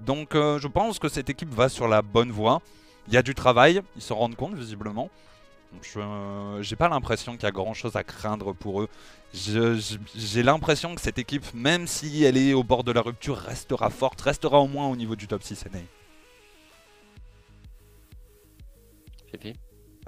Donc, 0.00 0.34
euh, 0.34 0.58
je 0.58 0.68
pense 0.68 0.98
que 0.98 1.08
cette 1.08 1.28
équipe 1.28 1.52
va 1.52 1.68
sur 1.68 1.88
la 1.88 2.00
bonne 2.00 2.30
voie. 2.30 2.62
Il 3.08 3.14
y 3.14 3.18
a 3.18 3.22
du 3.22 3.34
travail, 3.34 3.82
ils 3.94 4.02
s'en 4.02 4.16
rendent 4.16 4.36
compte, 4.36 4.54
visiblement. 4.54 5.10
Je 5.82 6.00
j'ai 6.62 6.76
pas 6.76 6.88
l'impression 6.88 7.32
qu'il 7.32 7.42
y 7.42 7.46
a 7.46 7.50
grand 7.50 7.74
chose 7.74 7.96
à 7.96 8.04
craindre 8.04 8.54
pour 8.54 8.80
eux. 8.80 8.88
J'ai 9.34 10.42
l'impression 10.42 10.94
que 10.94 11.02
cette 11.02 11.18
équipe, 11.18 11.44
même 11.52 11.86
si 11.86 12.24
elle 12.24 12.38
est 12.38 12.54
au 12.54 12.62
bord 12.62 12.82
de 12.82 12.92
la 12.92 13.02
rupture, 13.02 13.36
restera 13.36 13.90
forte, 13.90 14.22
restera 14.22 14.58
au 14.58 14.68
moins 14.68 14.86
au 14.86 14.96
niveau 14.96 15.16
du 15.16 15.26
top 15.26 15.42
6 15.42 15.66
NA. 15.72 15.80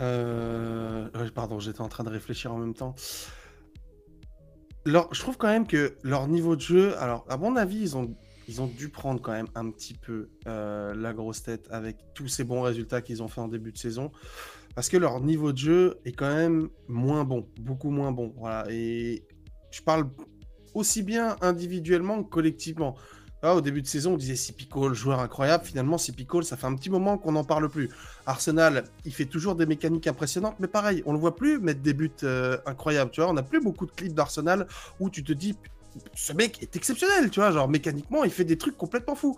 Euh, 0.00 1.08
pardon, 1.34 1.58
j'étais 1.58 1.80
en 1.80 1.88
train 1.88 2.04
de 2.04 2.10
réfléchir 2.10 2.52
en 2.52 2.58
même 2.58 2.74
temps. 2.74 2.94
Je 4.86 5.20
trouve 5.20 5.36
quand 5.36 5.48
même 5.48 5.66
que 5.66 5.96
leur 6.02 6.28
niveau 6.28 6.56
de 6.56 6.60
jeu, 6.60 6.96
alors 6.98 7.26
à 7.28 7.36
mon 7.36 7.56
avis, 7.56 7.78
ils 7.80 7.96
ont, 7.96 8.16
ils 8.46 8.62
ont 8.62 8.66
dû 8.66 8.88
prendre 8.88 9.20
quand 9.20 9.32
même 9.32 9.48
un 9.54 9.70
petit 9.70 9.92
peu 9.92 10.30
euh, 10.46 10.94
la 10.94 11.12
grosse 11.12 11.42
tête 11.42 11.68
avec 11.70 11.98
tous 12.14 12.28
ces 12.28 12.44
bons 12.44 12.62
résultats 12.62 13.02
qu'ils 13.02 13.22
ont 13.22 13.28
fait 13.28 13.40
en 13.40 13.48
début 13.48 13.72
de 13.72 13.76
saison, 13.76 14.10
parce 14.74 14.88
que 14.88 14.96
leur 14.96 15.20
niveau 15.20 15.52
de 15.52 15.58
jeu 15.58 15.98
est 16.04 16.12
quand 16.12 16.34
même 16.34 16.68
moins 16.86 17.24
bon, 17.24 17.48
beaucoup 17.60 17.90
moins 17.90 18.12
bon. 18.12 18.32
Voilà, 18.38 18.66
et 18.70 19.26
je 19.70 19.82
parle 19.82 20.08
aussi 20.72 21.02
bien 21.02 21.36
individuellement 21.42 22.22
que 22.22 22.30
collectivement. 22.30 22.96
Ah, 23.40 23.54
au 23.54 23.60
début 23.60 23.82
de 23.82 23.86
saison, 23.86 24.14
on 24.14 24.16
disait 24.16 24.34
Sipico, 24.34 24.88
le 24.88 24.94
joueur 24.94 25.20
incroyable. 25.20 25.64
Finalement, 25.64 25.96
Sipico, 25.96 26.42
ça 26.42 26.56
fait 26.56 26.66
un 26.66 26.74
petit 26.74 26.90
moment 26.90 27.18
qu'on 27.18 27.32
n'en 27.32 27.44
parle 27.44 27.68
plus. 27.68 27.88
Arsenal, 28.26 28.84
il 29.04 29.14
fait 29.14 29.26
toujours 29.26 29.54
des 29.54 29.64
mécaniques 29.64 30.08
impressionnantes, 30.08 30.56
mais 30.58 30.66
pareil, 30.66 31.04
on 31.06 31.12
le 31.12 31.20
voit 31.20 31.36
plus 31.36 31.60
mettre 31.60 31.80
des 31.80 31.92
buts 31.92 32.10
euh, 32.24 32.58
incroyables. 32.66 33.12
Tu 33.12 33.20
vois, 33.20 33.30
on 33.30 33.34
n'a 33.34 33.44
plus 33.44 33.60
beaucoup 33.60 33.86
de 33.86 33.92
clips 33.92 34.12
d'Arsenal 34.12 34.66
où 34.98 35.08
tu 35.08 35.22
te 35.22 35.32
dis, 35.32 35.56
ce 36.14 36.32
mec 36.32 36.60
est 36.62 36.74
exceptionnel. 36.74 37.30
Tu 37.30 37.38
vois, 37.38 37.52
genre 37.52 37.68
mécaniquement, 37.68 38.24
il 38.24 38.30
fait 38.30 38.44
des 38.44 38.58
trucs 38.58 38.76
complètement 38.76 39.14
fous. 39.14 39.36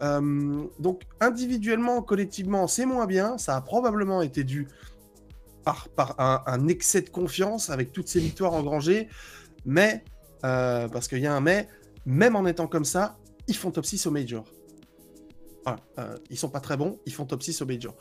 Euh, 0.00 0.62
donc, 0.78 1.02
individuellement, 1.20 2.02
collectivement, 2.02 2.68
c'est 2.68 2.86
moins 2.86 3.06
bien. 3.06 3.36
Ça 3.36 3.56
a 3.56 3.60
probablement 3.60 4.22
été 4.22 4.44
dû 4.44 4.68
par, 5.64 5.88
un 6.18 6.68
excès 6.68 7.02
de 7.02 7.10
confiance 7.10 7.68
avec 7.68 7.92
toutes 7.92 8.06
ces 8.06 8.20
victoires 8.20 8.52
engrangées. 8.54 9.08
Mais, 9.66 10.04
euh, 10.44 10.86
parce 10.88 11.08
qu'il 11.08 11.18
y 11.18 11.26
a 11.26 11.34
un 11.34 11.40
mais, 11.40 11.68
même 12.06 12.36
en 12.36 12.46
étant 12.46 12.68
comme 12.68 12.84
ça, 12.84 13.18
ils 13.48 13.56
font 13.56 13.70
top 13.70 13.86
6 13.86 14.06
au 14.06 14.10
Major. 14.10 14.44
Voilà, 15.64 15.80
euh, 15.98 16.16
ils 16.30 16.38
sont 16.38 16.48
pas 16.48 16.60
très 16.60 16.76
bons, 16.76 16.98
ils 17.06 17.12
font 17.12 17.26
top 17.26 17.42
6 17.42 17.60
au 17.62 17.66
Major. 17.66 17.94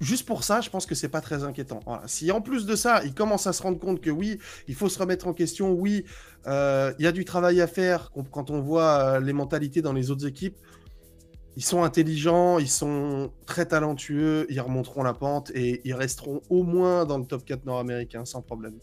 Juste 0.00 0.26
pour 0.26 0.44
ça, 0.44 0.62
je 0.62 0.70
pense 0.70 0.86
que 0.86 0.94
c'est 0.94 1.10
pas 1.10 1.20
très 1.20 1.44
inquiétant. 1.44 1.80
Si 2.06 2.30
en 2.32 2.40
plus 2.40 2.64
de 2.64 2.74
ça, 2.74 3.04
ils 3.04 3.12
commencent 3.12 3.46
à 3.46 3.52
se 3.52 3.62
rendre 3.62 3.78
compte 3.78 4.00
que 4.00 4.08
oui, 4.08 4.38
il 4.66 4.74
faut 4.74 4.88
se 4.88 4.98
remettre 4.98 5.26
en 5.26 5.34
question, 5.34 5.72
oui, 5.72 6.04
euh, 6.46 6.94
il 6.98 7.04
y 7.04 7.06
a 7.06 7.12
du 7.12 7.26
travail 7.26 7.60
à 7.60 7.66
faire 7.66 8.10
quand- 8.14 8.24
quand 8.30 8.50
on 8.50 8.62
voit 8.62 8.98
euh, 9.16 9.20
les 9.20 9.34
mentalités 9.34 9.82
dans 9.82 9.92
les 9.92 10.10
autres 10.10 10.26
équipes. 10.26 10.56
Ils 11.56 11.64
sont 11.64 11.82
intelligents, 11.82 12.58
ils 12.58 12.70
sont 12.70 13.30
très 13.44 13.66
talentueux, 13.66 14.46
ils 14.48 14.60
remonteront 14.60 15.02
la 15.02 15.12
pente 15.12 15.50
et 15.50 15.82
ils 15.84 15.92
resteront 15.92 16.40
au 16.48 16.62
moins 16.62 17.04
dans 17.04 17.18
le 17.18 17.26
top 17.26 17.44
4 17.44 17.66
nord-américain 17.66 18.24
sans 18.24 18.40
problème. 18.40 18.78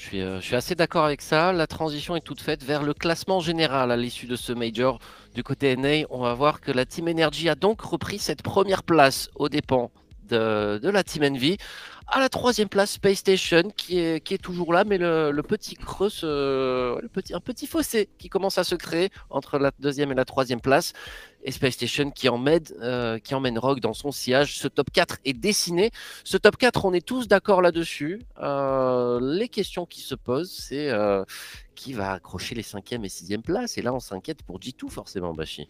Je 0.00 0.06
suis, 0.06 0.22
euh, 0.22 0.40
je 0.40 0.46
suis 0.46 0.56
assez 0.56 0.74
d'accord 0.74 1.04
avec 1.04 1.20
ça. 1.20 1.52
La 1.52 1.66
transition 1.66 2.16
est 2.16 2.22
toute 2.22 2.40
faite 2.40 2.64
vers 2.64 2.82
le 2.82 2.94
classement 2.94 3.38
général 3.40 3.90
à 3.90 3.98
l'issue 3.98 4.26
de 4.26 4.34
ce 4.34 4.54
major. 4.54 4.98
Du 5.34 5.42
côté 5.42 5.76
NA, 5.76 6.06
on 6.08 6.20
va 6.20 6.32
voir 6.32 6.62
que 6.62 6.72
la 6.72 6.86
Team 6.86 7.06
Energy 7.06 7.50
a 7.50 7.54
donc 7.54 7.82
repris 7.82 8.18
cette 8.18 8.40
première 8.40 8.82
place 8.82 9.28
aux 9.34 9.50
dépens 9.50 9.90
de, 10.30 10.80
la 10.82 11.04
Team 11.04 11.24
Envy. 11.24 11.58
À 12.06 12.18
la 12.18 12.30
troisième 12.30 12.70
place, 12.70 12.92
Space 12.92 13.18
Station 13.18 13.64
qui 13.76 13.98
est, 13.98 14.42
toujours 14.42 14.72
là, 14.72 14.84
mais 14.84 14.96
le, 14.96 15.42
petit 15.42 15.74
creux, 15.74 16.08
un 16.24 17.40
petit 17.40 17.66
fossé 17.66 18.08
qui 18.18 18.30
commence 18.30 18.56
à 18.56 18.64
se 18.64 18.76
créer 18.76 19.10
entre 19.28 19.58
la 19.58 19.70
deuxième 19.80 20.12
et 20.12 20.14
la 20.14 20.24
troisième 20.24 20.62
place. 20.62 20.94
Et 21.42 21.52
Space 21.52 21.74
Station 21.74 22.10
qui 22.10 22.28
emmène, 22.28 22.64
euh, 22.80 23.18
qui 23.18 23.34
emmène 23.34 23.58
Rogue 23.58 23.80
dans 23.80 23.94
son 23.94 24.12
sillage. 24.12 24.58
Ce 24.58 24.68
top 24.68 24.90
4 24.90 25.18
est 25.24 25.32
dessiné. 25.32 25.90
Ce 26.24 26.36
top 26.36 26.56
4, 26.56 26.84
on 26.84 26.92
est 26.92 27.04
tous 27.04 27.28
d'accord 27.28 27.62
là-dessus. 27.62 28.20
Euh, 28.42 29.18
les 29.22 29.48
questions 29.48 29.86
qui 29.86 30.00
se 30.00 30.14
posent, 30.14 30.52
c'est 30.52 30.90
euh, 30.90 31.24
qui 31.74 31.94
va 31.94 32.12
accrocher 32.12 32.54
les 32.54 32.62
5e 32.62 33.04
et 33.04 33.08
6e 33.08 33.42
places? 33.42 33.78
Et 33.78 33.82
là, 33.82 33.94
on 33.94 34.00
s'inquiète 34.00 34.42
pour 34.42 34.58
G2 34.58 34.90
forcément, 34.90 35.32
Bashi. 35.32 35.68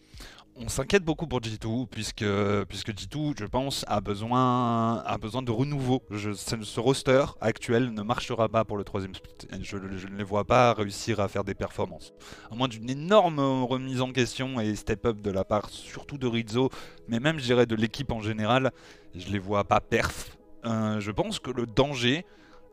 On 0.57 0.67
s'inquiète 0.67 1.03
beaucoup 1.03 1.27
pour 1.27 1.39
G2, 1.39 1.87
puisque, 1.87 2.25
puisque 2.67 2.91
G2, 2.91 3.39
je 3.39 3.45
pense, 3.45 3.85
a 3.87 4.01
besoin, 4.01 5.03
de 5.41 5.51
renouveau. 5.51 6.03
Ce 6.11 6.79
roster 6.79 7.23
actuel 7.39 7.93
ne 7.93 8.01
marchera 8.01 8.49
pas 8.49 8.65
pour 8.65 8.77
le 8.77 8.83
troisième 8.83 9.15
split. 9.15 9.31
Je, 9.61 9.77
ne 9.77 10.17
les 10.17 10.23
vois 10.23 10.43
pas 10.43 10.73
réussir 10.73 11.19
à 11.19 11.27
faire 11.27 11.43
des 11.43 11.55
performances. 11.55 12.13
À 12.51 12.55
moins 12.55 12.67
d'une 12.67 12.89
énorme 12.89 13.39
remise 13.63 14.01
en 14.01 14.11
question 14.11 14.59
et 14.59 14.75
step-up 14.75 15.21
de 15.21 15.31
la 15.31 15.45
part 15.45 15.69
surtout 15.69 16.17
de 16.17 16.27
Rizzo, 16.27 16.69
mais 17.07 17.19
même, 17.19 17.39
je 17.39 17.45
dirais, 17.45 17.65
de 17.65 17.75
l'équipe 17.75 18.11
en 18.11 18.21
général, 18.21 18.71
je 19.15 19.29
les 19.29 19.39
vois 19.39 19.63
pas 19.63 19.79
perf. 19.79 20.37
Euh, 20.65 20.99
je 20.99 21.11
pense 21.11 21.39
que 21.39 21.49
le 21.49 21.65
danger, 21.65 22.25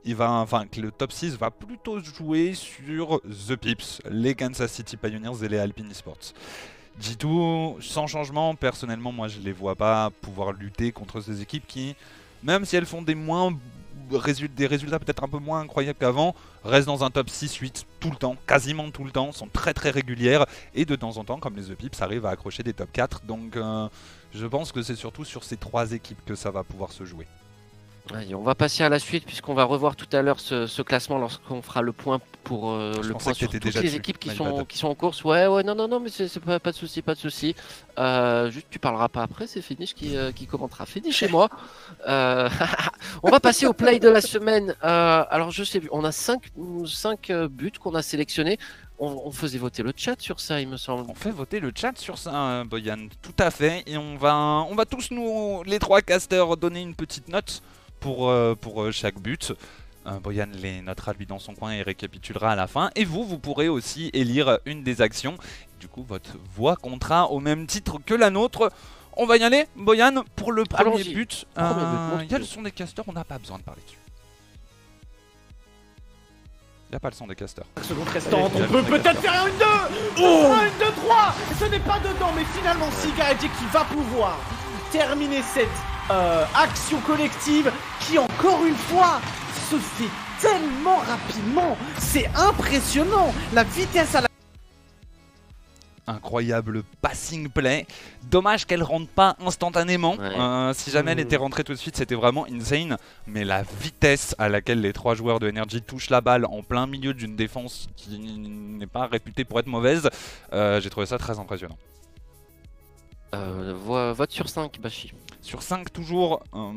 il 0.05 0.15
va, 0.15 0.31
enfin, 0.33 0.67
que 0.67 0.81
le 0.81 0.91
top 0.91 1.13
6 1.13 1.37
va 1.37 1.51
plutôt 1.51 2.01
jouer 2.01 2.55
sur 2.55 3.21
The 3.23 3.57
Pips, 3.57 4.03
les 4.11 4.35
Kansas 4.35 4.73
City 4.73 4.97
Pioneers 4.97 5.45
et 5.45 5.49
les 5.49 5.59
Alpine 5.59 5.91
Esports. 5.91 6.35
G2, 7.01 7.81
sans 7.81 8.07
changement, 8.07 8.55
personnellement, 8.55 9.13
moi 9.13 9.29
je 9.29 9.39
les 9.41 9.53
vois 9.53 9.75
pas 9.75 10.11
pouvoir 10.23 10.53
lutter 10.53 10.93
contre 10.93 11.21
ces 11.21 11.43
équipes 11.43 11.67
qui, 11.67 11.95
même 12.43 12.65
si 12.65 12.77
elles 12.77 12.87
font 12.87 13.03
des, 13.03 13.15
moins, 13.15 13.57
des 14.11 14.67
résultats 14.67 14.99
peut-être 14.99 15.23
un 15.23 15.29
peu 15.29 15.39
moins 15.39 15.61
incroyables 15.61 15.99
qu'avant, 15.99 16.35
restent 16.65 16.87
dans 16.87 17.05
un 17.05 17.11
top 17.11 17.29
6-8 17.29 17.85
tout 18.01 18.11
le 18.11 18.17
temps, 18.17 18.37
quasiment 18.47 18.91
tout 18.91 19.05
le 19.05 19.11
temps, 19.11 19.33
sont 19.33 19.49
très 19.49 19.75
très 19.75 19.91
régulières 19.91 20.47
et 20.75 20.85
de 20.85 20.97
temps 20.97 21.17
en 21.17 21.25
temps, 21.25 21.39
comme 21.39 21.57
les 21.57 21.65
The 21.65 21.75
Pips, 21.75 22.01
arrivent 22.03 22.27
à 22.27 22.31
accrocher 22.31 22.63
des 22.63 22.73
top 22.73 22.91
4. 22.93 23.23
Donc 23.25 23.57
euh, 23.57 23.89
je 24.35 24.47
pense 24.47 24.73
que 24.73 24.83
c'est 24.83 24.97
surtout 24.97 25.25
sur 25.25 25.45
ces 25.45 25.57
trois 25.57 25.93
équipes 25.93 26.25
que 26.25 26.35
ça 26.35 26.51
va 26.51 26.65
pouvoir 26.65 26.93
se 26.93 27.05
jouer 27.05 27.27
on 28.35 28.43
va 28.43 28.55
passer 28.55 28.83
à 28.83 28.89
la 28.89 28.99
suite 28.99 29.25
puisqu'on 29.25 29.55
va 29.55 29.65
revoir 29.65 29.97
tout 29.97 30.09
à 30.13 30.23
l'heure 30.23 30.41
ce, 30.41 30.83
classement 30.83 31.19
lorsqu'on 31.19 31.63
fera 31.63 31.83
le 31.83 31.93
point 31.93 32.21
pour 32.45 32.71
euh, 32.71 32.95
le 33.03 33.15
point 33.15 33.35
sur 33.35 33.51
toutes 33.51 33.65
les 33.65 33.97
équipes 33.97 34.19
qui 34.19 34.31
sont, 34.31 34.65
qui 34.65 34.79
sont 34.79 34.89
en 34.89 34.95
course. 34.95 35.23
Ouais, 35.25 35.47
ouais, 35.47 35.63
non, 35.63 35.75
non, 35.75 35.89
non, 35.89 36.01
mais 36.01 36.09
c'est 36.09 36.41
pas, 36.41 36.59
pas 36.59 36.71
de 36.71 36.77
souci, 36.77 37.03
pas 37.03 37.15
de 37.15 37.19
souci. 37.19 37.55
Euh, 37.99 38.51
juste, 38.51 38.69
tu 38.71 38.79
parleras 38.79 39.09
pas 39.09 39.23
après, 39.23 39.47
c'est 39.47 39.61
Finish 39.61 39.95
qui, 39.95 40.17
euh, 40.17 40.33
qui 40.33 40.47
commentera. 40.47 40.87
Finish 40.87 41.17
chez 41.17 41.29
moi. 41.29 41.49
on 42.07 43.31
va 43.31 43.41
passer 43.41 43.67
au 43.67 43.73
play 43.73 43.99
de 43.99 44.09
la 44.09 44.21
semaine. 44.21 44.75
alors, 44.81 45.51
je 45.51 45.65
sais, 45.65 45.83
on 45.91 46.05
a 46.05 46.13
5, 46.13 46.41
buts 47.51 47.73
qu'on 47.79 47.95
a 47.95 48.03
sélectionnés. 48.03 48.59
On, 49.01 49.31
faisait 49.31 49.59
voter 49.59 49.85
le 49.85 49.93
chat 49.97 50.21
sur 50.21 50.41
ça, 50.41 50.61
il 50.61 50.67
me 50.67 50.77
semble. 50.77 51.09
On 51.09 51.15
fait 51.15 51.31
voter 51.31 51.61
le 51.61 51.71
chat 51.73 51.97
sur 51.97 52.19
ça, 52.19 52.33
hein, 52.35 52.65
Boyan, 52.65 53.07
tout 53.23 53.35
à 53.39 53.53
fait. 53.53 53.85
Et 53.87 53.97
on 53.97 54.17
va, 54.17 54.35
on 54.69 54.75
va 54.75 54.87
tous 54.87 55.13
nous, 55.13 55.63
les 55.65 55.79
trois 55.79 56.03
casters, 56.03 56.57
donner 56.57 56.83
une 56.83 56.97
petite 56.97 57.29
note 57.29 57.63
pour, 58.01 58.29
euh, 58.29 58.55
pour 58.55 58.83
euh, 58.83 58.93
chaque 58.93 59.19
but. 59.19 59.53
Euh, 60.07 60.19
Boyan 60.21 60.49
les 60.55 60.81
notera 60.81 61.13
lui 61.13 61.27
dans 61.27 61.39
son 61.39 61.55
coin 61.55 61.73
et 61.73 61.83
récapitulera 61.83 62.53
à 62.53 62.57
la 62.57 62.67
fin. 62.67 62.91
Et 62.95 63.05
vous, 63.05 63.25
vous 63.25 63.39
pourrez 63.39 63.69
aussi 63.69 64.11
élire 64.13 64.59
une 64.65 64.83
des 64.83 65.03
actions. 65.03 65.37
Du 65.81 65.89
coup, 65.89 66.03
votre 66.03 66.37
voix 66.55 66.77
comptera 66.77 67.31
au 67.31 67.41
même 67.41 67.67
titre 67.67 67.99
que 68.05 68.15
la 68.15 68.31
nôtre. 68.31 68.73
On 69.17 69.27
va 69.27 69.37
y 69.37 69.43
aller, 69.43 69.67
Boyan, 69.77 70.25
pour 70.37 70.53
le 70.53 70.65
premier 70.65 71.03
but. 71.03 71.47
Il 71.57 72.31
y 72.31 72.35
a 72.35 72.39
le 72.39 72.45
son 72.45 72.63
des 72.63 72.71
casters, 72.71 73.05
on 73.09 73.13
n'a 73.13 73.25
pas 73.25 73.39
besoin 73.39 73.59
de 73.59 73.65
parler 73.65 73.83
dessus. 73.85 73.99
Il 76.89 76.93
n'y 76.93 76.97
a 76.97 77.01
pas 77.01 77.11
le 77.11 77.15
son 77.15 77.27
des 77.27 77.35
casters. 77.35 77.67
Seconde 77.83 78.09
restante, 78.09 78.53
on 78.55 78.73
peut 78.73 78.83
peut-être 78.83 79.21
faire 79.21 79.47
une 79.47 79.59
2 79.59 79.65
oh 80.23 80.55
Une 80.63 80.87
2-3 80.87 81.35
Ce 81.59 81.65
n'est 81.67 81.81
pas 81.81 81.99
dedans, 81.99 82.33
mais 82.35 82.45
finalement, 82.57 82.91
Sigaretti 82.93 83.49
qui 83.49 83.67
va 83.73 83.85
pouvoir 83.85 84.39
terminer 84.91 85.43
cette 85.43 85.69
euh, 86.11 86.45
action 86.55 87.01
collective 87.01 87.71
qui 88.01 88.19
encore 88.19 88.65
une 88.65 88.77
fois 88.77 89.21
se 89.71 89.77
fait 89.77 90.11
tellement 90.41 90.99
rapidement. 90.99 91.77
C'est 91.99 92.29
impressionnant. 92.37 93.35
La 93.53 93.65
vitesse 93.65 94.15
à 94.15 94.23
la 94.23 94.29
incroyable 96.09 96.83
passing 97.03 97.49
play. 97.49 97.87
Dommage 98.31 98.67
qu'elle 98.67 98.83
rentre 98.83 99.09
pas 99.09 99.37
instantanément. 99.45 100.17
Euh, 100.19 100.73
si 100.75 100.91
jamais 100.91 101.13
elle 101.13 101.19
mmh. 101.19 101.21
était 101.21 101.37
rentrée 101.37 101.65
tout 101.65 101.73
de 101.73 101.79
suite, 101.79 101.97
c'était 101.97 102.15
vraiment 102.15 102.47
insane. 102.51 102.97
Mais 103.27 103.45
la 103.45 103.63
vitesse 103.63 104.35
à 104.39 104.49
laquelle 104.49 104.81
les 104.81 104.93
trois 104.93 105.15
joueurs 105.15 105.39
de 105.39 105.49
Energy 105.49 105.83
touchent 105.83 106.11
la 106.11 106.21
balle 106.21 106.47
en 106.47 106.63
plein 106.63 106.87
milieu 106.87 107.15
d'une 107.15 107.37
défense 107.37 107.89
qui 107.97 108.19
n'est 108.19 108.87
pas 108.87 109.07
réputée 109.07 109.45
pour 109.45 109.61
être 109.61 109.67
mauvaise, 109.67 110.09
euh, 110.53 110.81
j'ai 110.81 110.91
trouvé 110.91 111.07
ça 111.07 111.19
très 111.19 111.39
impressionnant. 111.39 111.79
Euh, 113.35 113.75
vote 113.77 114.33
sur 114.33 114.49
5, 114.49 114.81
Bashi. 114.81 115.13
Sur 115.41 115.63
5 115.63 115.93
toujours, 115.93 116.43
euh, 116.55 116.73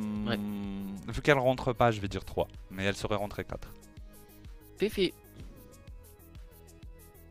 vu 1.07 1.21
qu'elle 1.21 1.37
rentre 1.37 1.73
pas, 1.73 1.91
je 1.91 1.99
vais 1.99 2.07
dire 2.07 2.23
3. 2.23 2.47
Mais 2.69 2.85
elle 2.85 2.95
serait 2.95 3.15
rentrée 3.15 3.43
4. 3.43 3.67
Fifi. 4.77 5.13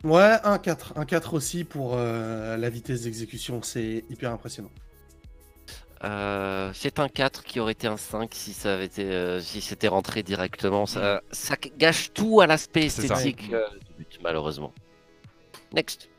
Ouais, 0.03 0.35
1-4. 0.43 0.93
1-4 0.95 1.35
aussi 1.35 1.63
pour 1.63 1.93
euh, 1.93 2.57
la 2.57 2.69
vitesse 2.69 3.03
d'exécution, 3.03 3.61
c'est 3.61 4.03
hyper 4.09 4.31
impressionnant. 4.31 4.71
Euh, 6.03 6.71
c'est 6.73 6.99
un 6.99 7.07
4 7.07 7.43
qui 7.43 7.59
aurait 7.59 7.73
été 7.73 7.87
un 7.87 7.97
5 7.97 8.29
si 8.33 8.53
ça 8.53 8.73
avait 8.73 8.85
été 8.85 9.39
si 9.41 9.61
c'était 9.61 9.87
rentré 9.87 10.23
directement. 10.23 10.85
Ça, 10.85 11.21
ça, 11.31 11.55
gâche 11.77 12.11
tout 12.13 12.41
à 12.41 12.47
l'aspect 12.47 12.85
esthétique 12.87 13.49
du 13.49 13.93
but, 13.97 14.19
malheureusement. 14.23 14.73
Next. 15.73 16.09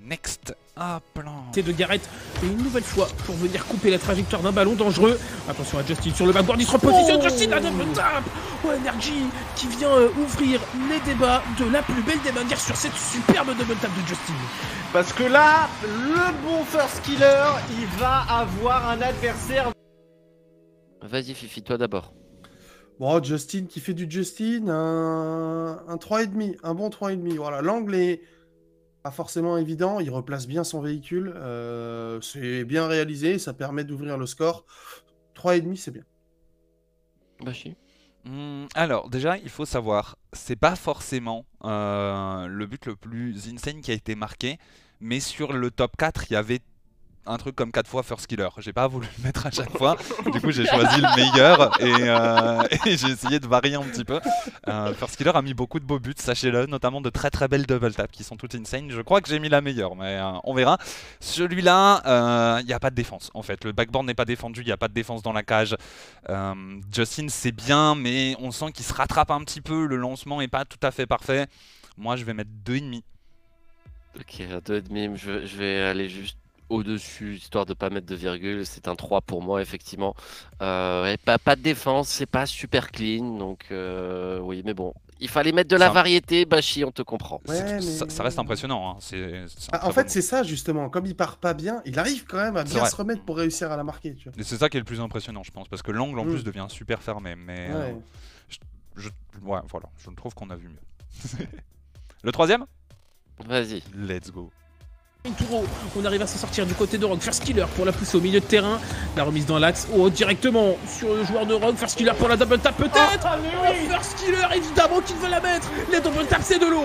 Next. 0.00 0.54
Hop 0.76 1.24
là. 1.24 1.32
C'est 1.52 1.62
de 1.62 1.70
Garrett 1.70 2.02
et 2.42 2.46
une 2.46 2.56
nouvelle 2.56 2.82
fois 2.82 3.06
pour 3.26 3.36
venir 3.36 3.64
couper 3.66 3.90
la 3.90 3.98
trajectoire 3.98 4.42
d'un 4.42 4.50
ballon 4.50 4.74
dangereux. 4.74 5.18
Attention 5.48 5.78
à 5.78 5.84
Justin 5.84 6.12
sur 6.12 6.26
le 6.26 6.32
backboard, 6.32 6.60
il 6.60 6.66
se 6.66 6.72
repositionne. 6.72 7.20
Oh 7.20 7.28
Justin 7.28 7.52
a 7.52 7.60
double 7.60 7.86
tap. 7.94 8.24
Oh, 8.64 8.70
Energy 8.70 9.26
qui 9.54 9.68
vient 9.68 9.92
euh, 9.92 10.08
ouvrir 10.18 10.60
les 10.90 10.98
débats 11.00 11.42
de 11.60 11.70
la 11.70 11.80
plus 11.82 12.02
belle 12.02 12.20
des 12.22 12.32
manières 12.32 12.60
sur 12.60 12.74
cette 12.74 12.96
superbe 12.96 13.56
double 13.56 13.76
tap 13.76 13.90
de 13.94 14.08
Justin. 14.08 14.32
Parce 14.92 15.12
que 15.12 15.22
là, 15.22 15.68
le 15.84 16.32
bon 16.44 16.64
first 16.64 17.02
killer, 17.02 17.44
il 17.78 17.86
va 18.00 18.22
avoir 18.28 18.88
un 18.88 19.00
adversaire. 19.00 19.70
Vas-y 21.02 21.34
Fifi, 21.34 21.62
toi 21.62 21.78
d'abord. 21.78 22.12
Bon, 22.98 23.22
Justin 23.22 23.66
qui 23.68 23.78
fait 23.78 23.94
du 23.94 24.06
Justin, 24.08 24.68
un, 24.68 25.78
un 25.88 25.96
3,5, 25.96 26.56
un 26.64 26.74
bon 26.74 26.88
3,5. 26.88 27.36
Voilà, 27.36 27.60
l'angle 27.60 27.94
est 27.94 28.22
pas 29.04 29.10
forcément 29.10 29.58
évident. 29.58 30.00
Il 30.00 30.10
replace 30.10 30.46
bien 30.46 30.64
son 30.64 30.80
véhicule. 30.80 31.34
Euh, 31.36 32.20
c'est 32.22 32.64
bien 32.64 32.86
réalisé. 32.86 33.38
Ça 33.38 33.52
permet 33.52 33.84
d'ouvrir 33.84 34.16
le 34.16 34.24
score. 34.24 34.64
3,5, 35.36 35.76
c'est 35.76 35.90
bien. 35.90 36.04
Bachi? 37.44 37.76
Mmh, 38.24 38.64
alors, 38.74 39.10
déjà, 39.10 39.36
il 39.36 39.50
faut 39.50 39.66
savoir, 39.66 40.16
c'est 40.32 40.56
pas 40.56 40.74
forcément 40.74 41.44
euh, 41.64 42.46
le 42.46 42.66
but 42.66 42.86
le 42.86 42.96
plus 42.96 43.52
insane 43.52 43.82
qui 43.82 43.90
a 43.90 43.94
été 43.94 44.14
marqué, 44.14 44.58
mais 45.00 45.20
sur 45.20 45.52
le 45.52 45.70
top 45.70 45.98
4, 45.98 46.30
il 46.30 46.32
y 46.32 46.36
avait 46.36 46.60
un 47.26 47.36
truc 47.36 47.56
comme 47.56 47.72
4 47.72 47.88
fois 47.88 48.02
First 48.02 48.26
Killer. 48.26 48.48
J'ai 48.58 48.72
pas 48.72 48.86
voulu 48.86 49.06
le 49.18 49.24
mettre 49.24 49.46
à 49.46 49.50
chaque 49.50 49.76
fois. 49.76 49.96
Du 50.32 50.40
coup, 50.40 50.50
j'ai 50.50 50.66
choisi 50.66 51.00
le 51.00 51.16
meilleur 51.16 51.70
euh, 51.80 52.62
et, 52.86 52.96
j'ai 52.96 53.08
essayé 53.08 53.40
de 53.40 53.46
varier 53.46 53.76
un 53.76 53.82
petit 53.82 54.04
peu. 54.04 54.20
Euh, 54.68 54.94
First 54.94 55.16
Killer 55.16 55.32
a 55.34 55.42
mis 55.42 55.54
beaucoup 55.54 55.80
de 55.80 55.84
beaux 55.84 55.98
buts, 55.98 56.14
sachez-le, 56.16 56.66
notamment 56.66 57.00
de 57.00 57.10
très 57.10 57.30
très 57.30 57.48
belles 57.48 57.66
double 57.66 57.94
tap 57.94 58.10
qui 58.10 58.24
sont 58.24 58.36
toutes 58.36 58.54
insane. 58.54 58.90
Je 58.90 59.00
crois 59.00 59.20
que 59.20 59.28
j'ai 59.28 59.38
mis 59.38 59.48
la 59.48 59.60
meilleure, 59.60 59.96
mais 59.96 60.18
euh, 60.18 60.32
on 60.44 60.54
verra. 60.54 60.78
Celui-là, 61.20 62.60
il 62.60 62.66
n'y 62.66 62.72
a 62.72 62.80
pas 62.80 62.90
de 62.90 62.96
défense 62.96 63.30
en 63.34 63.42
fait. 63.42 63.64
Le 63.64 63.72
backboard 63.72 64.06
n'est 64.06 64.14
pas 64.14 64.24
défendu, 64.24 64.60
il 64.60 64.66
n'y 64.66 64.72
a 64.72 64.76
pas 64.76 64.88
de 64.88 64.94
défense 64.94 65.22
dans 65.22 65.32
la 65.32 65.42
cage. 65.42 65.76
Justin, 66.92 67.26
c'est 67.28 67.52
bien, 67.52 67.94
mais 67.94 68.36
on 68.40 68.50
sent 68.50 68.72
qu'il 68.72 68.84
se 68.84 68.92
rattrape 68.92 69.30
un 69.30 69.40
petit 69.40 69.60
peu. 69.60 69.86
Le 69.86 69.96
lancement 69.96 70.40
est 70.40 70.48
pas 70.48 70.64
tout 70.64 70.78
à 70.82 70.90
fait 70.90 71.06
parfait. 71.06 71.46
Moi, 71.96 72.16
je 72.16 72.24
vais 72.24 72.34
mettre 72.34 72.50
2,5. 72.66 73.02
Ok, 74.16 74.46
2,5, 74.66 75.16
je, 75.16 75.46
je 75.46 75.56
vais 75.56 75.80
aller 75.80 76.08
juste 76.08 76.38
au-dessus, 76.74 77.36
histoire 77.36 77.66
de 77.66 77.74
pas 77.74 77.90
mettre 77.90 78.06
de 78.06 78.14
virgule. 78.14 78.66
C'est 78.66 78.88
un 78.88 78.94
3 78.94 79.20
pour 79.22 79.42
moi, 79.42 79.62
effectivement. 79.62 80.14
Euh, 80.62 81.16
pas, 81.24 81.38
pas 81.38 81.56
de 81.56 81.62
défense, 81.62 82.08
c'est 82.08 82.26
pas 82.26 82.46
super 82.46 82.90
clean. 82.90 83.38
Donc, 83.38 83.66
euh, 83.70 84.38
oui, 84.40 84.62
mais 84.64 84.74
bon. 84.74 84.94
Il 85.20 85.28
fallait 85.28 85.52
mettre 85.52 85.70
de 85.70 85.76
la 85.76 85.90
variété, 85.90 86.44
Bashi, 86.44 86.84
on 86.84 86.90
te 86.90 87.02
comprend. 87.02 87.40
ça, 87.46 88.22
reste 88.22 88.38
impressionnant. 88.38 88.98
Hein. 88.98 89.16
Ah, 89.72 89.86
en 89.86 89.92
fait, 89.92 90.10
c'est 90.10 90.22
ça, 90.22 90.42
justement. 90.42 90.90
Comme 90.90 91.06
il 91.06 91.16
part 91.16 91.36
pas 91.36 91.54
bien, 91.54 91.82
il 91.86 91.98
arrive 91.98 92.24
quand 92.26 92.38
même 92.38 92.56
à 92.56 92.64
bien 92.64 92.84
se 92.84 92.96
remettre 92.96 93.22
pour 93.22 93.36
réussir 93.36 93.70
à 93.70 93.76
la 93.76 93.84
marquer. 93.84 94.16
C'est 94.40 94.56
ça 94.56 94.68
qui 94.68 94.76
est 94.76 94.80
le 94.80 94.84
plus 94.84 95.00
impressionnant, 95.00 95.42
je 95.42 95.52
pense. 95.52 95.68
Parce 95.68 95.82
que 95.82 95.92
l'angle, 95.92 96.18
en 96.18 96.24
mm. 96.24 96.30
plus, 96.30 96.44
devient 96.44 96.66
super 96.68 97.00
fermé. 97.00 97.36
Mais 97.36 97.70
euh, 97.70 97.92
je, 98.96 99.08
voilà, 99.40 99.64
je 99.98 100.10
trouve 100.10 100.34
qu'on 100.34 100.50
a 100.50 100.56
vu 100.56 100.68
mieux. 100.68 101.46
le 102.22 102.32
troisième? 102.32 102.66
Vas-y. 103.46 103.82
Let's 103.94 104.30
go. 104.30 104.50
Touro, 105.32 105.64
on 105.96 106.04
arrive 106.04 106.20
à 106.20 106.26
s'en 106.26 106.36
sortir 106.36 106.66
du 106.66 106.74
côté 106.74 106.98
de 106.98 107.06
Rogue. 107.06 107.20
First 107.20 107.44
Killer 107.44 107.64
pour 107.74 107.86
la 107.86 107.92
pousser 107.92 108.18
au 108.18 108.20
milieu 108.20 108.40
de 108.40 108.44
terrain. 108.44 108.78
La 109.16 109.24
remise 109.24 109.46
dans 109.46 109.58
l'axe. 109.58 109.88
Oh, 109.96 110.10
directement 110.10 110.76
sur 110.86 111.14
le 111.14 111.24
joueur 111.24 111.46
de 111.46 111.54
Rogue. 111.54 111.76
First 111.76 111.96
Killer 111.96 112.12
pour 112.18 112.28
la 112.28 112.36
double 112.36 112.58
tap, 112.58 112.76
peut-être. 112.76 113.24
Ah, 113.24 113.38
oh, 113.38 113.72
First 113.88 114.16
Killer, 114.18 114.44
évidemment 114.54 115.00
qu'il 115.00 115.16
veut 115.16 115.30
la 115.30 115.40
mettre. 115.40 115.70
Les 115.90 116.00
double 116.00 116.26
tap, 116.26 116.42
c'est 116.42 116.58
de 116.58 116.66
l'eau. 116.66 116.84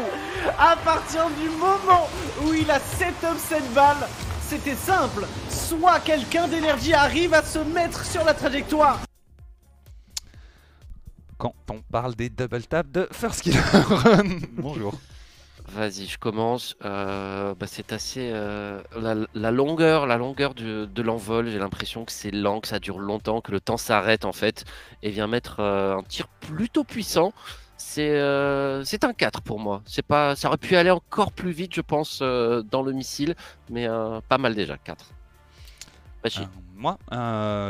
À 0.58 0.78
partir 0.78 1.30
du 1.38 1.50
moment 1.50 2.08
où 2.46 2.54
il 2.54 2.72
a 2.72 2.80
set 2.80 3.14
up 3.26 3.36
cette 3.38 3.74
balle, 3.74 4.08
c'était 4.48 4.76
simple. 4.76 5.28
Soit 5.50 6.00
quelqu'un 6.00 6.48
d'énergie 6.48 6.94
arrive 6.94 7.34
à 7.34 7.44
se 7.44 7.60
mettre 7.60 8.06
sur 8.06 8.24
la 8.24 8.34
trajectoire. 8.34 9.02
quand 11.38 11.54
on 11.72 11.82
parle 11.92 12.16
des 12.16 12.30
double 12.30 12.64
taps 12.64 12.90
de 12.92 13.08
First 13.12 13.42
Killer. 13.42 13.60
Bonjour. 14.54 14.94
Vas-y, 15.72 16.06
je 16.06 16.18
commence. 16.18 16.76
Euh, 16.84 17.54
bah, 17.56 17.68
c'est 17.68 17.94
assez 17.94 18.32
euh, 18.34 18.82
la, 19.34 19.52
longueur, 19.52 20.08
la 20.08 20.18
longueur 20.18 20.54
de 20.54 21.02
l'envol. 21.02 21.50
J'ai 21.50 21.60
l'impression 21.60 22.06
que 22.06 22.12
c'est 22.12 22.32
lent, 22.32 22.60
que 22.60 22.68
ça 22.68 22.80
dure 22.80 23.00
longtemps, 23.00 23.42
que 23.42 23.52
le 23.52 23.60
temps 23.60 23.78
s'arrête 23.78 24.26
en 24.26 24.32
fait, 24.32 24.66
et 25.04 25.12
vient 25.12 25.28
mettre 25.28 25.60
euh, 25.60 25.98
un 25.98 26.04
tir 26.04 26.28
plutôt 26.28 26.84
puissant. 26.84 27.34
C'est 27.78 28.20
c'est 28.84 29.04
un 29.06 29.14
4 29.14 29.42
pour 29.42 29.60
moi. 29.60 29.82
C'est 29.86 30.06
pas, 30.06 30.36
ça 30.36 30.50
aurait 30.50 30.58
pu 30.58 30.76
aller 30.76 30.92
encore 30.92 31.32
plus 31.32 31.52
vite, 31.52 31.74
je 31.74 31.82
pense, 31.82 32.20
dans 32.20 32.82
le 32.84 32.92
missile, 32.92 33.36
mais 33.70 33.88
pas 34.28 34.38
mal 34.38 34.54
déjà 34.54 34.78
4. 34.78 35.14
Bashi. 36.24 36.42
Euh, 36.42 36.46
moi, 36.76 36.98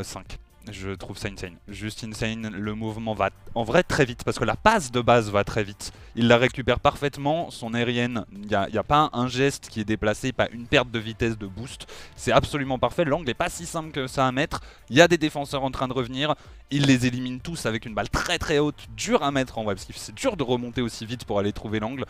5. 0.04 0.40
Je 0.72 0.92
trouve 0.92 1.18
ça 1.18 1.30
insane. 1.30 1.56
Juste 1.68 2.04
insane. 2.04 2.50
Le 2.50 2.74
mouvement 2.76 3.14
va 3.14 3.30
en 3.56 3.64
vrai 3.64 3.82
très 3.84 4.06
vite 4.06 4.24
parce 4.24 4.38
que 4.38 4.44
la 4.44 4.56
passe 4.56 4.92
de 4.92 5.02
base 5.02 5.32
va 5.32 5.44
très 5.44 5.64
vite. 5.64 5.92
Il 6.16 6.28
la 6.28 6.38
récupère 6.38 6.80
parfaitement. 6.80 7.50
Son 7.50 7.74
aérienne, 7.74 8.26
il 8.34 8.48
n'y 8.48 8.56
a, 8.56 8.84
pas 8.84 9.10
un 9.14 9.28
geste 9.28 9.70
qui 9.70 9.80
est 9.80 9.86
déplacé, 9.86 10.32
pas 10.32 10.50
une 10.52 10.68
perte 10.68 10.92
de 10.92 11.00
vitesse 11.00 11.38
de 11.38 11.48
boost. 11.48 11.88
C'est 12.16 12.32
absolument 12.32 12.78
parfait. 12.78 13.06
L'angle 13.06 13.26
n'est 13.26 13.34
pas 13.34 13.50
si 13.50 13.66
simple 13.66 13.92
que 13.92 14.08
ça 14.08 14.28
à 14.28 14.32
mettre. 14.32 14.62
Il 14.90 14.98
y 14.98 15.02
a 15.02 15.08
des 15.08 15.18
défenseurs 15.18 15.64
en 15.64 15.72
train 15.72 15.88
de 15.88 15.94
revenir. 15.94 16.36
Il 16.72 16.86
les 16.86 17.08
élimine 17.08 17.40
tous 17.40 17.66
avec 17.66 17.86
une 17.86 17.96
balle 17.96 18.10
très 18.10 18.38
très 18.38 18.60
haute, 18.60 18.88
dur 18.96 19.24
à 19.24 19.32
mettre 19.32 19.58
en 19.58 19.66
que 19.66 19.76
c'est 19.96 20.14
dur 20.14 20.38
de 20.38 20.44
remonter 20.44 20.82
aussi 20.82 21.06
vite 21.06 21.26
pour 21.26 21.40
aller 21.40 21.54
trouver 21.54 21.80
l'angle. 21.80 22.06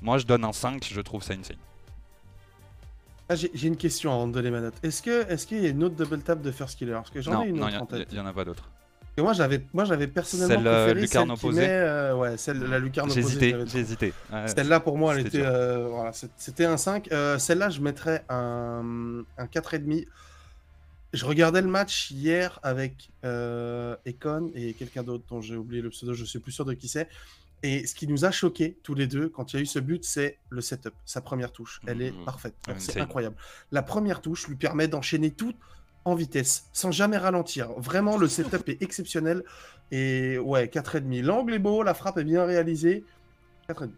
Moi, 0.00 0.18
je 0.18 0.26
donne 0.26 0.44
un 0.44 0.52
5. 0.52 0.88
Je 0.90 1.00
trouve 1.00 1.22
ça 1.22 1.34
insane. 1.34 1.56
Ah, 3.32 3.48
J'ai 3.54 3.68
une 3.68 3.76
question 3.76 4.12
avant 4.12 4.26
de 4.28 4.32
donner 4.32 4.50
ma 4.50 4.60
note. 4.60 4.74
Est-ce 4.82 5.02
que 5.02 5.26
est-ce 5.30 5.46
qu'il 5.46 5.62
y 5.62 5.66
a 5.66 5.70
une 5.70 5.82
autre 5.84 5.94
double 5.96 6.20
tap 6.20 6.40
de 6.42 6.50
First 6.50 6.78
Killer? 6.78 6.92
Parce 6.92 7.10
que 7.10 7.20
j'en 7.20 7.42
ai 7.42 7.48
une 7.48 7.56
non, 7.56 7.66
autre 7.66 7.74
il 7.76 7.78
en 7.82 7.86
tête. 7.86 8.12
n'y 8.12 8.18
en 8.20 8.26
a 8.26 8.32
pas 8.32 8.44
d'autre. 8.44 8.68
Moi 9.18 9.34
j'avais 9.34 9.62
moi 9.74 9.84
j'avais 9.84 10.06
personnellement 10.06 10.56
Celle, 10.56 10.66
euh, 10.66 10.84
préféré 10.86 11.00
lucarne 11.02 11.28
celle 11.28 11.36
qui 11.38 11.44
opposée 11.46 11.60
met, 11.60 11.68
euh, 11.68 12.14
ouais, 12.16 12.36
celle 12.38 12.58
la 12.60 12.78
lucarne 12.78 13.10
J'ai 13.10 13.20
opposée. 13.20 13.54
j'ai 13.66 13.78
hésité. 13.78 14.14
Ouais. 14.32 14.48
Celle-là, 14.48 14.80
pour 14.80 14.96
moi, 14.96 15.14
elle 15.14 15.24
C'était 15.24 15.38
était. 15.38 15.46
euh, 15.46 15.88
voilà, 15.90 16.12
c'était 16.36 16.64
un 16.64 16.78
5. 16.78 17.12
Euh, 17.12 17.38
Celle-là, 17.38 17.68
je 17.68 17.80
mettrais 17.82 18.24
un, 18.30 19.22
un 19.36 19.44
4,5. 19.46 20.06
Je 21.12 21.24
regardais 21.26 21.60
le 21.60 21.68
match 21.68 22.10
hier 22.10 22.58
avec 22.62 23.10
Econ 23.22 24.50
et 24.54 24.72
quelqu'un 24.72 25.02
d'autre 25.02 25.24
dont 25.28 25.42
j'ai 25.42 25.56
oublié 25.56 25.82
le 25.82 25.90
pseudo, 25.90 26.14
je 26.14 26.24
suis 26.24 26.38
plus 26.38 26.52
sûr 26.52 26.64
de 26.64 26.72
qui 26.72 26.88
c'est. 26.88 27.06
Et 27.64 27.86
ce 27.86 27.94
qui 27.94 28.08
nous 28.08 28.24
a 28.24 28.30
choqué 28.32 28.76
tous 28.82 28.94
les 28.94 29.06
deux 29.06 29.28
quand 29.28 29.52
il 29.52 29.56
y 29.56 29.58
a 29.60 29.62
eu 29.62 29.66
ce 29.66 29.78
but, 29.78 30.04
c'est 30.04 30.38
le 30.50 30.60
setup, 30.60 30.94
sa 31.04 31.20
première 31.20 31.52
touche. 31.52 31.80
Elle 31.86 32.02
est 32.02 32.10
Mhm. 32.10 32.24
parfaite. 32.24 32.54
Ah, 32.68 32.72
C'est 32.78 33.00
incroyable. 33.00 33.36
La 33.70 33.82
première 33.82 34.20
touche 34.20 34.48
lui 34.48 34.56
permet 34.56 34.88
d'enchaîner 34.88 35.30
tout 35.30 35.54
en 36.04 36.16
vitesse, 36.16 36.64
sans 36.72 36.90
jamais 36.90 37.16
ralentir. 37.18 37.70
Vraiment, 37.76 38.16
le 38.18 38.26
setup 38.26 38.68
est 38.68 38.82
exceptionnel. 38.82 39.44
Et 39.92 40.38
ouais, 40.38 40.66
4,5. 40.68 41.22
L'angle 41.22 41.54
est 41.54 41.58
beau, 41.60 41.82
la 41.84 41.94
frappe 41.94 42.18
est 42.18 42.24
bien 42.24 42.44
réalisée. 42.44 43.04
4,5. 43.68 43.90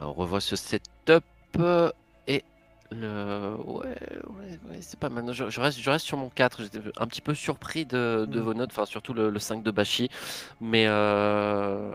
On 0.00 0.12
revoit 0.14 0.40
ce 0.40 0.56
setup 0.56 1.24
et 1.58 1.90
le. 2.90 3.54
Ouais, 3.64 3.86
ouais, 3.86 4.58
ouais, 4.70 4.78
c'est 4.80 4.98
pas 4.98 5.08
mal. 5.08 5.32
Je, 5.32 5.48
je 5.50 5.60
reste, 5.60 5.78
je 5.80 5.90
reste 5.90 6.04
sur 6.06 6.16
mon 6.16 6.28
4. 6.30 6.62
J'étais 6.62 6.78
un 6.98 7.06
petit 7.06 7.20
peu 7.20 7.34
surpris 7.34 7.86
de, 7.86 8.26
de 8.28 8.40
Mm. 8.40 8.42
vos 8.42 8.54
notes, 8.54 8.70
enfin 8.72 8.86
surtout 8.86 9.14
le, 9.14 9.30
le 9.30 9.38
5 9.38 9.62
de 9.62 9.70
Bashi. 9.70 10.08
Mais 10.60 10.86
euh, 10.88 11.92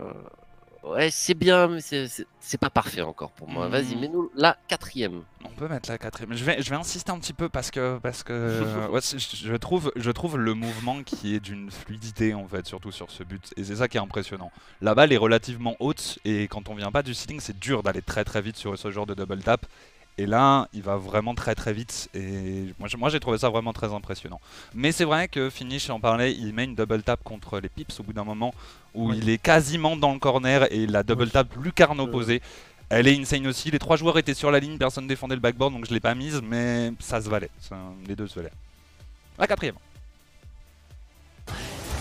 ouais, 0.84 1.10
c'est 1.10 1.34
bien, 1.34 1.68
mais 1.68 1.80
c'est- 1.80 2.26
pas 2.60 2.70
parfait 2.70 3.02
encore 3.02 3.32
pour 3.32 3.48
moi. 3.48 3.68
Vas-y, 3.68 3.96
Mm. 3.96 4.00
mets-nous 4.00 4.30
la 4.34 4.56
quatrième. 4.68 5.22
On 5.44 5.48
peut 5.50 5.68
mettre 5.68 5.88
la 5.90 5.98
quatrième. 5.98 6.32
Je 6.34 6.44
vais, 6.44 6.62
je 6.62 6.70
vais 6.70 6.76
insister 6.76 7.10
un 7.12 7.18
petit 7.18 7.32
peu 7.32 7.48
parce 7.48 7.70
que, 7.70 7.98
parce 7.98 8.22
que 8.22 8.88
ouais, 8.90 9.00
je 9.02 9.56
trouve, 9.56 9.92
je 9.96 10.10
trouve 10.10 10.38
le 10.38 10.54
mouvement 10.54 11.02
qui 11.02 11.34
est 11.34 11.40
d'une 11.40 11.70
fluidité 11.70 12.34
en 12.34 12.46
fait, 12.46 12.66
surtout 12.66 12.92
sur 12.92 13.10
ce 13.10 13.22
but. 13.24 13.52
Et 13.56 13.64
c'est 13.64 13.76
ça 13.76 13.88
qui 13.88 13.96
est 13.96 14.00
impressionnant. 14.00 14.50
La 14.80 14.94
balle 14.94 15.12
est 15.12 15.16
relativement 15.18 15.76
haute 15.80 16.18
et 16.24 16.48
quand 16.48 16.68
on 16.68 16.74
vient 16.74 16.90
pas 16.92 17.02
du 17.02 17.14
ceiling, 17.14 17.40
c'est 17.40 17.58
dur 17.58 17.82
d'aller 17.82 18.02
très 18.02 18.24
très 18.24 18.40
vite 18.40 18.56
sur 18.56 18.78
ce 18.78 18.90
genre 18.90 19.06
de 19.06 19.14
double 19.14 19.38
tap. 19.42 19.66
Et 20.18 20.24
là, 20.26 20.66
il 20.72 20.82
va 20.82 20.96
vraiment 20.96 21.34
très 21.34 21.54
très 21.54 21.72
vite. 21.74 22.08
Et 22.14 22.72
moi, 22.98 23.08
j'ai 23.10 23.20
trouvé 23.20 23.36
ça 23.38 23.50
vraiment 23.50 23.72
très 23.74 23.92
impressionnant. 23.92 24.40
Mais 24.74 24.90
c'est 24.92 25.04
vrai 25.04 25.28
que 25.28 25.50
Finish 25.50 25.90
en 25.90 26.00
parlait, 26.00 26.32
il 26.34 26.54
met 26.54 26.64
une 26.64 26.74
double 26.74 27.02
tap 27.02 27.22
contre 27.22 27.60
les 27.60 27.68
Pips 27.68 28.00
au 28.00 28.02
bout 28.02 28.14
d'un 28.14 28.24
moment 28.24 28.54
où 28.94 29.10
Oui. 29.10 29.18
il 29.18 29.28
est 29.28 29.36
quasiment 29.38 29.94
dans 29.96 30.14
le 30.14 30.18
corner 30.18 30.72
et 30.72 30.86
la 30.86 31.02
double 31.02 31.28
tap 31.30 31.48
lucarne 31.62 32.00
Euh, 32.00 32.04
opposée. 32.04 32.40
Elle 32.88 33.08
est 33.08 33.18
insane 33.20 33.46
aussi. 33.46 33.70
Les 33.70 33.78
trois 33.78 33.96
joueurs 33.96 34.16
étaient 34.16 34.32
sur 34.32 34.50
la 34.50 34.58
ligne, 34.60 34.78
personne 34.78 35.06
défendait 35.06 35.34
le 35.34 35.40
backboard, 35.40 35.74
donc 35.74 35.86
je 35.86 35.92
l'ai 35.92 36.00
pas 36.00 36.14
mise, 36.14 36.40
mais 36.42 36.92
ça 37.00 37.20
se 37.20 37.28
valait. 37.28 37.50
Ça- 37.60 37.76
les 38.06 38.16
deux 38.16 38.26
se 38.28 38.36
valaient. 38.36 38.52
La 39.38 39.46
quatrième. 39.46 39.74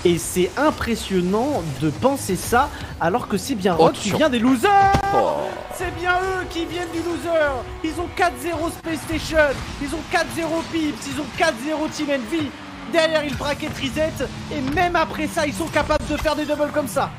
Et 0.05 0.19
c'est 0.19 0.51
impressionnant 0.55 1.63
de 1.81 1.89
penser 1.89 2.35
ça 2.35 2.69
alors 3.01 3.27
que 3.27 3.37
c'est 3.37 3.55
bien 3.55 3.75
Oh, 3.79 3.85
Rock 3.85 3.93
qui 3.93 4.09
sur- 4.09 4.17
vient 4.19 4.29
des 4.29 4.37
losers. 4.39 4.93
Oh. 5.15 5.33
C'est 5.73 5.93
bien 5.95 6.13
eux 6.21 6.45
qui 6.51 6.65
viennent 6.65 6.91
du 6.91 6.99
loser. 6.99 7.51
Ils 7.83 7.99
ont 7.99 8.07
4-0 8.15 8.69
Space 8.71 8.99
Station, 9.01 9.37
ils 9.81 9.93
ont 9.95 9.99
4-0 10.11 10.61
Pips, 10.71 11.07
ils 11.07 11.19
ont 11.19 11.25
4-0 11.37 11.89
Team 11.91 12.07
Envy 12.11 12.49
Derrière 12.93 13.25
ils 13.25 13.35
braquent 13.35 13.67
Reset 13.81 14.13
et 14.53 14.61
même 14.75 14.95
après 14.95 15.27
ça 15.27 15.47
ils 15.47 15.53
sont 15.53 15.65
capables 15.67 16.05
de 16.07 16.15
faire 16.17 16.35
des 16.35 16.45
doubles 16.45 16.69
comme 16.71 16.87
ça. 16.87 17.09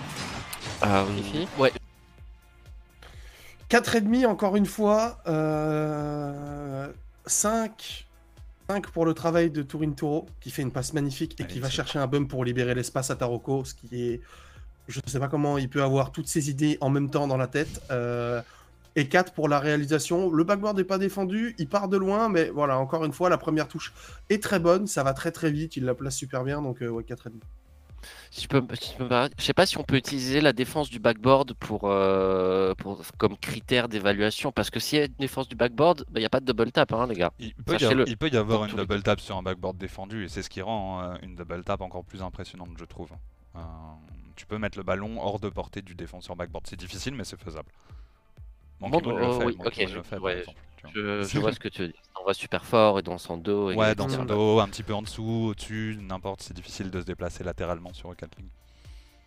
Euh, 0.85 1.05
ouais, 1.59 1.72
4,5 3.68 4.27
encore 4.27 4.55
une 4.57 4.64
fois. 4.66 5.18
Euh, 5.27 6.87
5. 7.27 8.06
5 8.68 8.90
pour 8.90 9.05
le 9.05 9.14
travail 9.14 9.50
de 9.50 9.62
Turin 9.62 9.92
Turo, 9.92 10.26
qui 10.40 10.50
fait 10.50 10.62
une 10.62 10.72
passe 10.72 10.92
magnifique 10.92 11.40
et 11.40 11.44
Allez, 11.44 11.52
qui 11.52 11.61
va 11.61 11.70
chercher 11.70 11.98
un 11.98 12.07
bump 12.07 12.29
pour 12.29 12.44
libérer 12.44 12.74
l'espace 12.74 13.11
à 13.11 13.16
Taroko, 13.16 13.64
ce 13.64 13.74
qui 13.74 14.02
est... 14.02 14.20
Je 14.88 15.00
ne 15.05 15.11
sais 15.11 15.18
pas 15.18 15.29
comment 15.29 15.59
il 15.59 15.68
peut 15.68 15.83
avoir 15.83 16.12
toutes 16.12 16.29
ces 16.29 16.48
idées 16.48 16.79
en 16.81 16.90
même 16.90 17.11
temps 17.11 17.26
dans 17.26 17.37
la 17.37 17.48
tête. 17.48 17.83
Euh, 17.90 18.40
et 18.94 19.09
4 19.09 19.33
pour 19.33 19.48
la 19.48 19.59
réalisation. 19.61 20.31
Le 20.31 20.44
backboard 20.44 20.76
n'est 20.76 20.85
pas 20.85 20.98
défendu, 20.98 21.55
il 21.59 21.68
part 21.68 21.88
de 21.88 21.96
loin, 21.96 22.29
mais 22.29 22.48
voilà, 22.48 22.79
encore 22.79 23.05
une 23.05 23.12
fois, 23.12 23.29
la 23.29 23.38
première 23.38 23.68
touche 23.68 23.92
est 24.31 24.42
très 24.42 24.59
bonne, 24.59 24.87
ça 24.87 25.02
va 25.02 25.12
très 25.12 25.33
très 25.33 25.50
vite, 25.50 25.76
il 25.76 25.85
la 25.85 25.94
place 25.94 26.16
super 26.16 26.44
bien, 26.44 26.62
donc 26.62 26.83
euh, 26.83 26.88
ouais, 26.88 27.02
4,5. 27.02 27.33
Si 28.30 28.42
je 28.42 28.48
peux, 28.48 28.61
me- 28.61 28.74
si 28.74 28.92
je 28.92 28.96
peux 28.96 29.04
me 29.04 29.09
permettre, 29.09 29.35
je 29.38 29.44
sais 29.44 29.54
pas 29.54 29.66
si 29.66 29.78
on 29.78 29.82
peut 29.85 29.96
utiliser 29.96 30.40
la 30.40 30.52
défense 30.52 30.90
du 30.90 30.98
backboard 30.98 31.54
pour, 31.54 31.82
euh, 31.85 32.74
pour 32.74 33.02
comme 33.18 33.37
critère 33.37 33.88
d'évaluation, 33.88 34.52
parce 34.52 34.70
que 34.70 34.80
s'il 34.80 34.98
y 34.98 35.02
a 35.02 35.06
une 35.06 35.14
défense 35.18 35.48
du 35.48 35.56
backboard, 35.56 36.00
bah, 36.09 36.18
il 36.18 36.20
n'y 36.20 36.26
a 36.26 36.30
pas 36.30 36.40
de 36.40 36.46
double 36.46 36.72
tap, 36.72 36.92
hein, 36.92 37.06
les 37.09 37.14
gars. 37.16 37.32
Il 37.38 37.54
peut, 37.54 37.72
y 37.78 37.85
avoir, 37.85 38.06
il 38.09 38.16
peut 38.16 38.28
y 38.28 38.37
avoir 38.37 38.61
Dans 38.61 38.66
une 38.68 38.76
double 38.76 39.02
tap 39.02 39.20
sur 39.20 39.37
un 39.37 39.42
backboard 39.42 39.76
défendu, 39.78 40.24
et 40.24 40.28
c'est 40.28 40.42
ce 40.42 40.50
qui 40.50 40.62
rend 40.62 41.02
euh, 41.02 41.16
une 41.22 41.35
double 41.37 41.64
tap 41.64 41.80
encore 41.80 42.04
plus 42.04 42.22
impressionnante, 42.22 42.70
je 42.78 42.85
trouve. 42.85 43.11
Euh, 43.56 43.61
tu 44.37 44.46
peux 44.46 44.59
mettre 44.59 44.76
le 44.78 44.85
ballon 44.85 45.18
hors 45.20 45.40
de 45.40 45.48
portée 45.48 45.82
du 45.82 45.94
défenseur 45.94 46.37
backboard. 46.37 46.66
C'est 46.66 46.76
difficile, 46.78 47.14
mais 47.14 47.24
c'est 47.24 47.40
faisable. 47.40 47.70
Bon, 48.80 49.00
oui, 49.46 49.56
je- 49.72 49.87
le 49.96 50.02
fait, 50.02 50.20
par 50.20 50.30
exemple. 50.30 50.61
Je, 50.94 51.22
je 51.22 51.38
vois 51.38 51.53
ce 51.53 51.61
que 51.61 51.68
tu 51.68 51.83
veux 51.83 51.88
dire. 51.88 52.01
On 52.20 52.25
va 52.25 52.35
super 52.35 52.64
fort 52.64 52.99
et 52.99 53.03
dans 53.03 53.18
son 53.18 53.37
dos. 53.37 53.70
et 53.70 53.77
Ouais, 53.77 53.94
dans 53.94 54.09
son 54.09 54.25
dos, 54.25 54.61
un 54.61 54.68
petit 54.68 54.83
peu 54.83 54.94
en 54.94 55.03
dessous, 55.03 55.49
au-dessus, 55.51 55.99
n'importe, 56.01 56.42
c'est 56.42 56.55
difficile 56.55 56.90
de 56.90 57.01
se 57.01 57.05
déplacer 57.07 57.44
latéralement 57.44 57.92
sur 57.92 58.09
le 58.11 58.14
Gatling. 58.16 58.49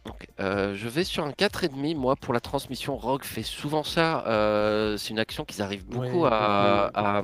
Ok, 0.06 0.28
euh, 0.40 0.76
je 0.76 0.88
vais 0.88 1.04
sur 1.04 1.26
un 1.26 1.32
4,5. 1.32 1.94
Moi, 1.96 2.16
pour 2.16 2.34
la 2.34 2.40
transmission, 2.40 2.96
Rogue 2.98 3.24
fait 3.26 3.44
souvent 3.44 3.84
ça. 3.84 4.26
Euh, 4.28 4.96
c'est 4.98 5.10
une 5.10 5.20
action 5.20 5.44
qu'ils 5.44 5.62
arrivent 5.62 5.86
beaucoup 5.86 6.22
Ouais, 6.24 6.30
à, 6.32 6.90
ouais. 6.96 7.22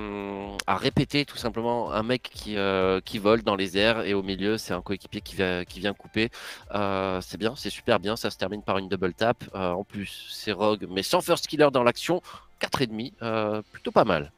à, 0.67 0.73
à 0.73 0.77
répéter, 0.77 1.25
tout 1.25 1.37
simplement. 1.37 1.91
Un 1.93 2.03
mec 2.03 2.23
qui, 2.23 2.57
euh, 2.57 2.99
qui 2.99 3.17
vole 3.17 3.43
dans 3.43 3.55
les 3.55 3.77
airs 3.77 4.01
et 4.01 4.13
au 4.13 4.21
milieu, 4.23 4.57
c'est 4.57 4.73
un 4.73 4.81
coéquipier 4.81 5.21
qui 5.21 5.35
vient, 5.37 5.63
qui 5.63 5.79
vient 5.79 5.93
couper. 5.93 6.29
Euh, 6.75 7.21
c'est 7.21 7.37
bien, 7.37 7.55
c'est 7.55 7.69
super 7.69 7.99
bien. 7.99 8.17
Ça 8.17 8.29
se 8.29 8.37
termine 8.37 8.61
par 8.61 8.77
une 8.77 8.89
double 8.89 9.13
tap. 9.13 9.43
Euh, 9.55 9.71
en 9.71 9.85
plus, 9.85 10.27
c'est 10.29 10.51
Rogue, 10.51 10.85
mais 10.89 11.01
sans 11.01 11.21
first 11.21 11.47
killer 11.47 11.69
dans 11.71 11.81
l'action. 11.83 12.21
4,5, 12.69 13.13
euh, 13.21 13.61
plutôt 13.71 13.91
pas 13.91 14.05
mal. 14.05 14.31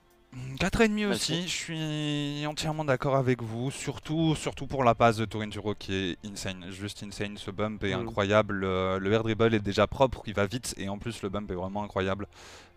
4,5 0.60 1.06
Vas-y. 1.08 1.16
aussi, 1.16 1.44
je 1.48 1.48
suis 1.48 2.46
entièrement 2.46 2.86
d'accord 2.86 3.16
avec 3.16 3.42
vous, 3.42 3.72
surtout, 3.72 4.36
surtout 4.36 4.68
pour 4.68 4.84
la 4.84 4.94
passe 4.94 5.18
de 5.18 5.26
Torinturo 5.26 5.74
qui 5.74 5.94
est 5.96 6.18
insane, 6.30 6.66
juste 6.70 7.02
insane, 7.04 7.38
ce 7.38 7.50
bump 7.50 7.84
est 7.84 7.96
Mm. 7.96 8.02
incroyable, 8.02 8.64
euh, 8.64 9.00
le 9.00 9.12
air 9.14 9.24
dribble 9.24 9.54
est 9.56 9.60
déjà 9.60 9.88
propre, 9.88 10.22
il 10.28 10.34
va 10.34 10.46
vite 10.46 10.76
et 10.78 10.90
en 10.90 10.98
plus 11.00 11.22
le 11.24 11.30
bump 11.30 11.50
est 11.50 11.56
vraiment 11.56 11.84
incroyable. 11.84 12.28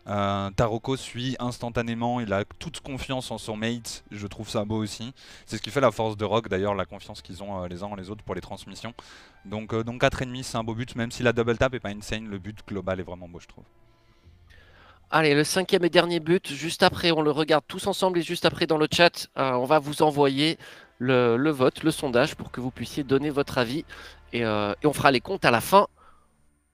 Euh, 0.07 0.51
Taroko 0.53 0.97
suit 0.97 1.37
instantanément, 1.39 2.21
il 2.21 2.33
a 2.33 2.45
toute 2.59 2.81
confiance 2.81 3.31
en 3.31 3.37
son 3.37 3.57
mate, 3.57 4.05
je 4.11 4.27
trouve 4.27 4.49
ça 4.49 4.65
beau 4.65 4.79
aussi. 4.83 5.13
C'est 5.45 5.59
ce 5.59 5.63
qui 5.63 5.71
fait 5.71 5.83
la 5.83 5.91
force 5.91 6.17
de 6.17 6.25
Rock 6.25 6.49
d'ailleurs, 6.49 6.75
la 6.75 6.87
confiance 6.87 7.21
qu'ils 7.21 7.43
ont 7.43 7.63
euh, 7.63 7.69
les 7.69 7.83
uns 7.83 7.87
en 7.87 7.97
les 7.97 8.09
autres 8.11 8.25
pour 8.25 8.35
les 8.35 8.41
transmissions. 8.41 8.95
Donc, 9.45 9.75
euh, 9.75 9.83
donc 9.85 10.01
4,5 10.01 10.43
c'est 10.45 10.57
un 10.57 10.65
beau 10.65 10.75
but, 10.75 10.95
même 10.97 11.11
si 11.11 11.23
la 11.23 11.33
double 11.35 11.59
tap 11.59 11.75
est 11.75 11.81
pas 11.81 11.91
insane, 11.91 12.27
le 12.29 12.39
but 12.39 12.57
global 12.67 13.01
est 13.01 13.03
vraiment 13.03 13.29
beau 13.29 13.41
je 13.41 13.49
trouve. 13.49 13.65
Allez, 15.13 15.35
le 15.35 15.43
cinquième 15.43 15.85
et 15.85 15.91
dernier 15.91 16.21
but, 16.21 16.53
juste 16.53 16.85
après, 16.85 17.11
on 17.11 17.21
le 17.21 17.33
regarde 17.33 17.65
tous 17.67 17.89
ensemble 17.89 18.21
et 18.21 18.23
juste 18.23 18.45
après 18.45 18.69
dans 18.69 18.79
le 18.79 18.87
chat, 18.93 19.27
euh, 19.39 19.53
on 19.55 19.65
va 19.65 19.81
vous 19.81 20.03
envoyer 20.03 20.57
le, 20.99 21.37
le 21.37 21.51
vote, 21.51 21.83
le 21.83 21.91
sondage 21.91 22.37
pour 22.37 22.53
que 22.53 22.61
vous 22.61 22.71
puissiez 22.71 23.03
donner 23.03 23.31
votre 23.31 23.59
avis 23.59 23.85
et, 24.33 24.45
euh, 24.45 24.73
et 24.83 24.87
on 24.87 24.93
fera 24.93 25.11
les 25.11 25.21
comptes 25.21 25.45
à 25.45 25.51
la 25.51 25.61
fin. 25.61 25.89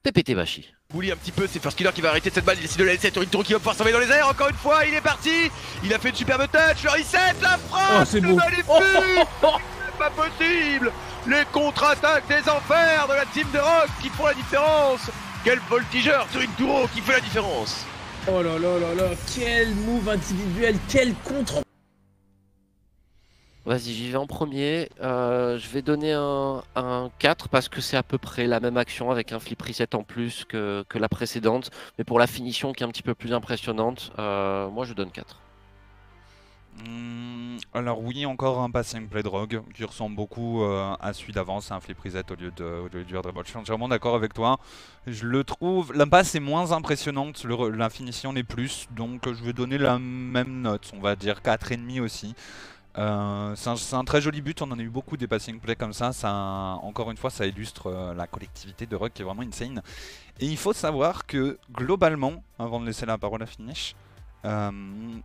PPT 0.03 0.35
Bashi. 0.35 0.71
Bouli 0.91 1.11
un 1.11 1.15
petit 1.15 1.31
peu, 1.31 1.47
c'est 1.47 1.59
First 1.59 1.75
Killer 1.79 1.89
qui 1.95 2.01
va 2.01 2.09
arrêter 2.09 2.29
cette 2.29 2.45
balle, 2.45 2.57
il 2.59 2.61
décide 2.61 2.77
de 2.79 2.83
la 2.83 2.93
laisser, 2.93 3.09
Torintoro 3.09 3.43
qui 3.43 3.53
va 3.53 3.59
pouvoir 3.59 3.75
s'envoyer 3.75 3.97
dans 3.97 4.05
les 4.05 4.11
airs, 4.11 4.29
encore 4.29 4.49
une 4.49 4.55
fois, 4.55 4.85
il 4.85 4.93
est 4.93 5.01
parti 5.01 5.49
Il 5.83 5.91
a 5.91 5.97
fait 5.97 6.09
une 6.09 6.15
superbe 6.15 6.43
touch, 6.43 6.83
le 6.83 6.91
reset, 6.91 7.17
la 7.41 7.57
frappe 7.57 8.01
Oh, 8.01 8.03
c'est 8.05 8.21
beau. 8.21 8.37
Pas 9.97 10.11
possible 10.11 10.91
Les 11.27 11.43
contre-attaques 11.51 12.27
des 12.27 12.47
enfers 12.47 13.07
de 13.09 13.13
la 13.15 13.25
team 13.33 13.47
de 13.51 13.57
Rock 13.57 13.89
qui 13.99 14.09
font 14.09 14.27
la 14.27 14.35
différence 14.35 15.09
Quel 15.43 15.59
voltigeur 15.67 16.27
sur 16.31 16.39
une 16.39 16.51
Touro 16.51 16.87
qui 16.93 17.01
fait 17.01 17.13
la 17.13 17.19
différence 17.19 17.83
Oh 18.29 18.41
là 18.43 18.59
là 18.59 18.77
là 18.79 18.93
là, 18.93 19.09
quel 19.33 19.73
move 19.73 20.09
individuel, 20.09 20.75
quel 20.89 21.13
contre 21.15 21.61
Vas-y, 23.65 23.93
j'y 23.93 24.11
vais 24.11 24.17
en 24.17 24.27
premier. 24.27 24.89
Euh, 25.01 25.57
je 25.57 25.69
vais 25.69 25.81
donner 25.81 26.11
un, 26.13 26.61
un 26.75 27.09
4 27.19 27.47
parce 27.47 27.69
que 27.69 27.79
c'est 27.79 27.95
à 27.95 28.03
peu 28.03 28.17
près 28.17 28.45
la 28.47 28.59
même 28.59 28.75
action 28.77 29.11
avec 29.11 29.31
un 29.31 29.39
flip 29.39 29.61
reset 29.61 29.95
en 29.95 30.03
plus 30.03 30.43
que, 30.43 30.83
que 30.89 30.97
la 30.97 31.07
précédente. 31.07 31.71
Mais 31.97 32.03
pour 32.03 32.19
la 32.19 32.27
finition 32.27 32.73
qui 32.73 32.83
est 32.83 32.85
un 32.85 32.89
petit 32.89 33.03
peu 33.03 33.15
plus 33.15 33.33
impressionnante, 33.33 34.11
euh, 34.19 34.69
moi 34.69 34.85
je 34.85 34.93
donne 34.93 35.11
4. 35.11 35.41
Hmm, 36.85 37.57
alors 37.73 38.01
oui, 38.03 38.25
encore 38.25 38.61
un 38.61 38.69
passing 38.69 39.07
play 39.07 39.23
de 39.23 39.27
Rogue 39.27 39.61
qui 39.73 39.83
ressemble 39.83 40.15
beaucoup 40.15 40.63
euh, 40.63 40.95
à 40.99 41.13
celui 41.13 41.33
d'avant, 41.33 41.59
c'est 41.59 41.73
un 41.73 41.79
flip 41.79 41.99
reset 41.99 42.31
au 42.31 42.35
lieu 42.35 42.51
de, 42.51 42.63
au 42.63 42.87
lieu 42.87 43.03
dribble. 43.03 43.41
Je 43.43 43.49
suis 43.49 43.57
entièrement 43.57 43.87
d'accord 43.87 44.15
avec 44.15 44.33
toi. 44.33 44.59
Je 45.07 45.25
le 45.25 45.43
trouve, 45.43 45.93
la 45.93 46.05
passe 46.05 46.35
est 46.35 46.39
moins 46.39 46.71
impressionnante, 46.71 47.43
le 47.45 47.69
la 47.69 47.89
finition 47.89 48.31
n'est 48.33 48.43
plus, 48.43 48.87
donc 48.95 49.31
je 49.33 49.43
vais 49.43 49.53
donner 49.53 49.77
la 49.77 49.97
même 49.97 50.61
note, 50.61 50.91
on 50.95 50.99
va 50.99 51.15
dire 51.15 51.41
4,5 51.43 52.01
aussi. 52.01 52.35
Euh, 52.97 53.55
c'est 53.55 53.95
un, 53.95 54.03
très 54.03 54.21
joli 54.21 54.41
but, 54.41 54.61
on 54.63 54.71
en 54.71 54.79
a 54.79 54.81
eu 54.81 54.89
beaucoup 54.89 55.17
des 55.17 55.27
passing 55.27 55.59
plays 55.59 55.75
comme 55.75 55.93
ça, 55.93 56.13
ça 56.13 56.31
encore 56.81 57.11
une 57.11 57.17
fois 57.17 57.29
ça 57.29 57.45
illustre 57.45 57.87
euh, 57.87 58.13
la 58.15 58.25
collectivité 58.25 58.87
de 58.87 58.95
Rogue 58.95 59.11
qui 59.13 59.21
est 59.21 59.25
vraiment 59.25 59.43
insane. 59.43 59.81
Et 60.39 60.47
il 60.47 60.57
faut 60.57 60.73
savoir 60.73 61.25
que 61.27 61.59
globalement, 61.71 62.43
avant 62.57 62.79
de 62.79 62.85
laisser 62.87 63.05
la 63.05 63.17
parole 63.17 63.43
à 63.43 63.45
Finish, 63.45 63.95
euh, 64.45 64.71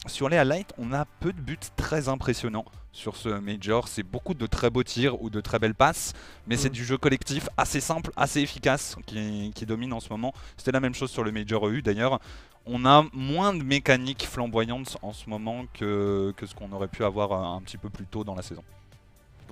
sur 0.07 0.29
les 0.29 0.37
highlights, 0.39 0.73
on 0.79 0.93
a 0.93 1.05
peu 1.21 1.33
de 1.33 1.41
buts 1.41 1.59
très 1.77 2.09
impressionnants 2.09 2.65
sur 2.93 3.17
ce 3.17 3.29
Major. 3.29 3.89
C'est 3.89 4.03
beaucoup 4.03 4.35
de 4.35 4.47
très 4.47 4.69
beaux 4.71 4.83
tirs 4.83 5.23
ou 5.23 5.31
de 5.31 5.41
très 5.41 5.59
belles 5.59 5.75
passes, 5.75 6.13
mais 6.47 6.57
c'est 6.57 6.69
Mm. 6.71 6.73
du 6.73 6.85
jeu 6.85 6.99
collectif 6.99 7.49
assez 7.57 7.81
simple, 7.81 8.11
assez 8.17 8.41
efficace 8.41 8.97
qui, 9.07 9.53
qui 9.55 9.65
domine 9.67 9.93
en 9.93 10.01
ce 10.01 10.09
moment. 10.11 10.33
C'était 10.57 10.73
la 10.73 10.81
même 10.81 10.95
chose 10.95 11.11
sur 11.11 11.25
le 11.25 11.33
Major 11.33 11.67
EU 11.69 11.83
d'ailleurs. 11.83 12.21
On 12.67 12.85
a 12.85 13.05
moins 13.13 13.53
de 13.55 13.63
mécaniques 13.63 14.25
flamboyantes 14.27 14.97
en 15.03 15.13
ce 15.13 15.29
moment 15.29 15.65
que, 15.75 16.33
que 16.37 16.47
ce 16.47 16.55
qu'on 16.55 16.71
aurait 16.73 16.87
pu 16.89 17.05
avoir 17.05 17.33
euh, 17.33 17.57
un 17.57 17.61
petit 17.63 17.77
peu 17.79 17.91
plus 17.91 18.07
tôt 18.07 18.25
dans 18.25 18.35
la 18.35 18.43
saison. 18.43 18.63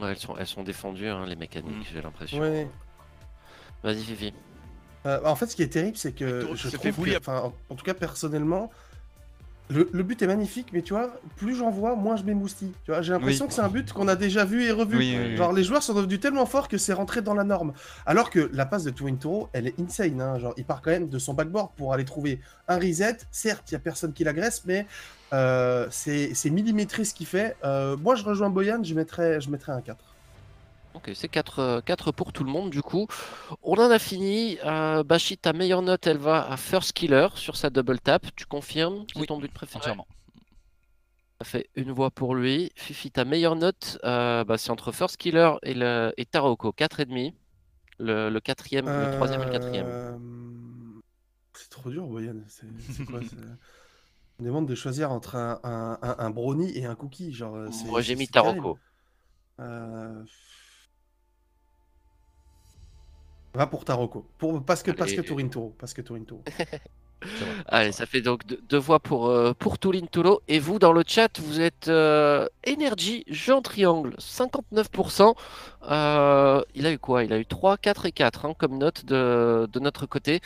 Ouais, 0.01 0.11
elles, 0.11 0.19
sont, 0.19 0.37
elles 0.37 0.47
sont 0.47 0.63
défendues, 0.63 1.09
hein, 1.09 1.27
les 1.27 1.37
mécaniques, 1.37 1.77
Mm. 1.79 1.85
j'ai 1.93 2.03
l'impression. 2.03 2.39
Ouais. 2.41 2.69
Vas-y, 3.83 4.03
Fifi. 4.05 4.33
Euh, 5.07 5.19
en 5.25 5.35
fait, 5.35 5.47
ce 5.47 5.57
qui 5.57 5.63
est 5.63 5.69
terrible, 5.69 5.97
c'est 5.97 6.13
que 6.13 6.49
je 6.55 6.69
trouve 6.69 6.81
fait 6.83 6.91
que- 6.91 6.97
bouillir. 6.97 7.19
enfin, 7.21 7.39
en, 7.41 7.55
en 7.71 7.75
tout 7.75 7.85
cas 7.85 7.95
personnellement, 7.95 8.71
le, 9.71 9.89
le 9.93 10.03
but 10.03 10.21
est 10.23 10.27
magnifique, 10.27 10.69
mais 10.73 10.83
tu 10.83 10.93
vois, 10.93 11.11
plus 11.37 11.55
j'en 11.55 11.71
vois, 11.71 11.95
moins 11.97 12.17
je 12.17 12.25
m'émoustille. 12.25 12.73
Tu 12.85 12.91
vois, 12.91 13.03
j'ai 13.03 13.13
l'impression 13.13 13.45
Oui. 13.45 13.49
que 13.49 13.55
c'est 13.55 13.61
un 13.63 13.69
but 13.69 13.93
qu'on 13.93 14.09
a 14.09 14.17
déjà 14.17 14.45
vu 14.45 14.65
et 14.65 14.73
revu. 14.73 14.97
Oui, 14.99 15.15
oui, 15.17 15.27
oui. 15.31 15.37
Genre 15.37 15.53
les 15.53 15.65
joueurs 15.65 15.83
sont 15.83 15.95
devenus 15.95 16.21
tellement 16.21 16.47
forts 16.47 16.69
que 16.69 16.77
c'est 16.79 16.93
rentré 16.93 17.23
dans 17.23 17.35
la 17.35 17.45
norme. 17.45 17.73
Alors 18.07 18.31
que 18.31 18.51
la 18.53 18.67
passe 18.67 18.85
de 18.85 18.91
Twin 18.91 19.17
Toro, 19.19 19.49
elle 19.53 19.67
est 19.69 19.79
insane. 19.81 20.21
hein. 20.21 20.39
Genre, 20.39 20.53
il 20.57 20.65
part 20.65 20.83
quand 20.83 20.91
même 20.91 21.09
de 21.09 21.19
son 21.19 21.35
backboard 21.35 21.71
pour 21.77 21.93
aller 21.95 22.05
trouver 22.05 22.41
un 22.69 22.79
reset. 22.79 23.19
Certes, 23.31 23.71
il 23.71 23.75
y 23.75 23.77
a 23.77 23.81
personne 23.81 24.13
qui 24.13 24.25
l'agresse, 24.25 24.63
mais 24.67 24.87
euh, 25.33 25.87
c'est 25.91 26.35
c'est 26.35 26.51
millimétré 26.51 27.05
ce 27.05 27.15
qu'il 27.15 27.27
fait. 27.27 27.57
Euh, 27.65 27.97
moi, 27.97 28.17
je 28.17 28.25
rejoins 28.25 28.51
Boyan, 28.51 28.83
je 28.83 28.95
mettrais, 28.95 29.41
je 29.41 29.51
mettrais 29.51 29.73
un 29.73 29.81
4. 29.81 30.10
Ok, 30.95 31.11
c'est 31.15 31.29
4, 31.29 31.81
pour 32.13 32.33
tout 32.33 32.45
le 32.45 32.51
monde 32.51 32.71
du 32.71 32.83
coup. 32.83 33.07
On 33.63 33.75
en 33.75 33.91
a 33.91 33.99
fini. 33.99 34.59
Euh, 34.65 35.03
Bashi, 35.05 35.39
ta 35.39 35.53
meilleure 35.53 35.83
note, 35.83 36.07
elle 36.07 36.19
va 36.19 36.51
à 36.51 36.57
First 36.57 36.93
Killer 36.93 37.29
sur 37.37 37.57
sa 37.57 37.71
double 37.71 38.01
tap. 38.01 38.27
Tu 38.37 38.47
confirmes? 38.47 39.05
C'est 39.13 39.21
Oui, 39.21 39.27
ton 39.27 39.39
but 39.39 39.53
préféré? 39.53 39.79
Entièrement. 39.79 40.07
Ça 41.41 41.45
fait 41.47 41.71
une 41.75 41.93
voix 41.93 42.11
pour 42.11 42.35
lui. 42.35 42.71
Fifi, 42.77 43.11
ta 43.11 43.25
meilleure 43.25 43.57
note, 43.57 43.99
euh, 44.05 44.45
bah, 44.45 44.59
c'est 44.59 44.71
entre 44.71 44.93
First 44.93 45.17
Killer 45.17 45.53
et, 45.63 45.75
le, 45.75 46.13
et 46.19 46.27
Taroko, 46.27 46.73
4,5. 46.73 47.35
Le, 47.99 48.31
le 48.31 48.41
quatrième, 48.41 48.87
le 48.87 49.07
troisième 49.17 49.43
et 49.43 49.45
le 49.45 49.51
quatrième. 49.51 49.87
Euh, 49.87 50.17
C'est 51.55 51.71
trop 51.71 51.91
dur, 51.91 52.07
Boyan. 52.07 52.37
C'est 52.49 53.05
quoi 53.07 53.21
On 54.39 54.45
demande 54.45 54.67
de 54.69 54.75
choisir 54.75 55.13
entre 55.13 55.37
un, 55.37 55.61
un, 55.65 55.99
un- 56.03 56.17
un 56.19 56.31
brownie 56.31 56.77
et 56.77 56.85
un 56.87 56.95
cookie. 56.95 57.33
Genre, 57.33 57.55
euh, 57.57 57.69
Moi, 57.89 58.01
j'ai 58.01 58.17
mis. 58.17 58.27
Taroko. 58.27 58.79
Euh, 59.61 60.23
Va 63.55 63.67
pour 63.67 63.85
Taroko. 63.85 64.27
Pour... 64.39 64.63
Parce 64.65 64.83
que, 64.83 64.91
parce 64.91 65.13
que 65.13 65.19
Allez. 65.19 65.27
Turin 65.29 65.49
Toro. 65.49 65.75
Parce 65.79 65.93
que 65.95 66.03
Turin 66.03 66.23
Toro. 66.23 66.43
Allez, 67.67 67.93
ça 67.93 68.07
fait 68.07 68.23
donc 68.23 68.47
deux, 68.47 68.61
deux 68.69 68.79
voix 68.79 69.01
pour, 69.01 69.29
euh, 69.29 69.53
pour. 69.53 69.77
Et 70.49 70.59
vous, 70.59 70.79
dans 70.79 70.93
le 70.93 71.03
chat, 71.07 71.39
vous 71.41 71.61
êtes 71.61 71.89
euh, 71.89 72.47
Energy, 72.67 73.25
jeu 73.29 73.55
en 73.55 73.63
triangle, 73.63 74.15
59%. 74.19 75.35
Euh, 75.91 76.63
il 76.75 76.87
a 76.87 76.93
eu 76.93 76.99
quoi 76.99 77.25
Il 77.25 77.33
a 77.33 77.39
eu 77.39 77.47
3, 77.47 77.77
4 77.77 78.07
et 78.07 78.13
4 78.13 78.47
hein, 78.47 78.55
comme 78.57 78.79
note 78.79 79.05
de, 79.05 79.69
de 79.71 79.81
notre 79.81 80.07
côté. 80.07 80.41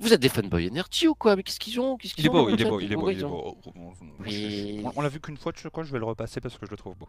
Vous 0.00 0.12
êtes 0.12 0.20
des 0.20 0.28
fanboy 0.28 0.68
Energy 0.68 1.08
ou 1.08 1.14
quoi 1.14 1.34
Mais 1.34 1.42
qu'est-ce 1.42 1.58
qu'ils 1.58 1.80
ont 1.80 1.96
Il 2.02 2.26
est 2.26 2.28
ont 2.28 2.32
beau, 2.32 2.50
il 2.50 2.60
est 2.60 2.64
beau, 2.64 2.80
il 2.80 2.92
est 2.92 2.96
beau, 2.96 3.10
il 3.10 3.20
est. 3.20 4.84
On- 4.96 5.00
l'a 5.00 5.08
vu 5.08 5.20
qu'une 5.20 5.36
fois, 5.36 5.52
je 5.56 5.68
crois, 5.68 5.84
je 5.84 5.92
vais 5.92 5.98
le 5.98 6.04
repasser 6.04 6.40
parce 6.40 6.56
que 6.56 6.66
je 6.66 6.70
le 6.70 6.76
trouve 6.76 6.94
beau. 6.96 7.08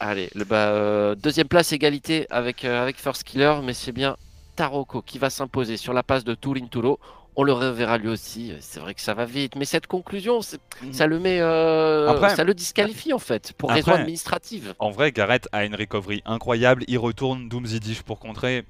Allez, 0.00 0.30
le, 0.34 0.44
bah, 0.44 0.68
euh, 0.68 1.14
deuxième 1.16 1.48
place 1.48 1.72
égalité 1.72 2.26
avec, 2.30 2.64
euh, 2.64 2.82
avec 2.82 2.96
First 2.98 3.24
Killer, 3.24 3.54
mais 3.64 3.74
c'est 3.74 3.90
bien 3.92 4.16
Taroko 4.54 5.02
qui 5.02 5.18
va 5.18 5.28
s'imposer 5.28 5.76
sur 5.76 5.92
la 5.92 6.02
passe 6.04 6.22
de 6.24 6.34
Toulin 6.34 6.66
Toulo. 6.66 7.00
On 7.34 7.42
le 7.44 7.52
reverra 7.52 7.98
lui 7.98 8.08
aussi. 8.08 8.52
C'est 8.60 8.80
vrai 8.80 8.94
que 8.94 9.00
ça 9.00 9.14
va 9.14 9.24
vite, 9.24 9.54
mais 9.56 9.64
cette 9.64 9.86
conclusion, 9.86 10.40
c'est- 10.40 10.60
ça 10.92 11.06
le 11.06 11.18
met, 11.20 11.38
euh, 11.40 12.08
Après- 12.08 12.34
ça 12.34 12.42
le 12.44 12.54
disqualifie 12.54 13.12
en 13.12 13.18
fait 13.20 13.52
pour 13.56 13.70
raison 13.76 13.92
administrative. 14.00 14.74
En 14.78 14.90
vrai, 14.90 15.12
Gareth 15.12 15.48
a 15.52 15.64
une 15.64 15.74
recovery 15.74 16.22
incroyable. 16.26 16.84
Il 16.88 16.98
retourne 16.98 17.48
Doomzidish 17.48 18.02
pour 18.02 18.18
contrer. 18.20 18.64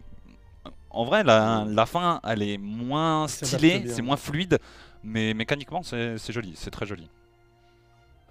En 0.91 1.05
vrai, 1.05 1.24
la, 1.24 1.64
la 1.68 1.87
fin, 1.87 2.20
elle 2.26 2.43
est 2.43 2.59
moins 2.59 3.26
stylée, 3.29 3.85
c'est 3.89 4.03
moins 4.03 4.16
fluide, 4.16 4.59
mais 5.05 5.33
mécaniquement, 5.35 5.83
c'est 5.83 6.16
joli, 6.33 6.55
c'est 6.57 6.70
très 6.70 6.87
joli. 6.87 7.09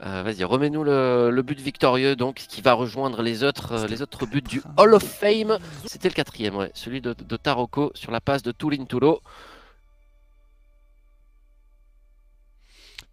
Euh, 0.05 0.21
Vas-y, 0.21 0.43
remets-nous 0.43 0.83
le, 0.83 1.31
le 1.31 1.41
but 1.41 1.59
victorieux 1.59 2.15
donc 2.15 2.35
qui 2.35 2.61
va 2.61 2.73
rejoindre 2.73 3.23
les 3.23 3.43
autres, 3.43 3.71
euh, 3.73 3.87
les 3.87 4.01
autres 4.03 4.27
buts 4.27 4.43
du 4.43 4.61
Hall 4.77 4.93
of 4.93 5.03
Fame. 5.03 5.57
C'était 5.85 6.09
le 6.09 6.13
quatrième, 6.13 6.55
ouais, 6.55 6.69
celui 6.75 7.01
de, 7.01 7.13
de 7.13 7.37
Taroko 7.37 7.91
sur 7.95 8.11
la 8.11 8.21
passe 8.21 8.43
de 8.43 8.51
Toulin 8.51 8.85
Toulo. 8.85 9.21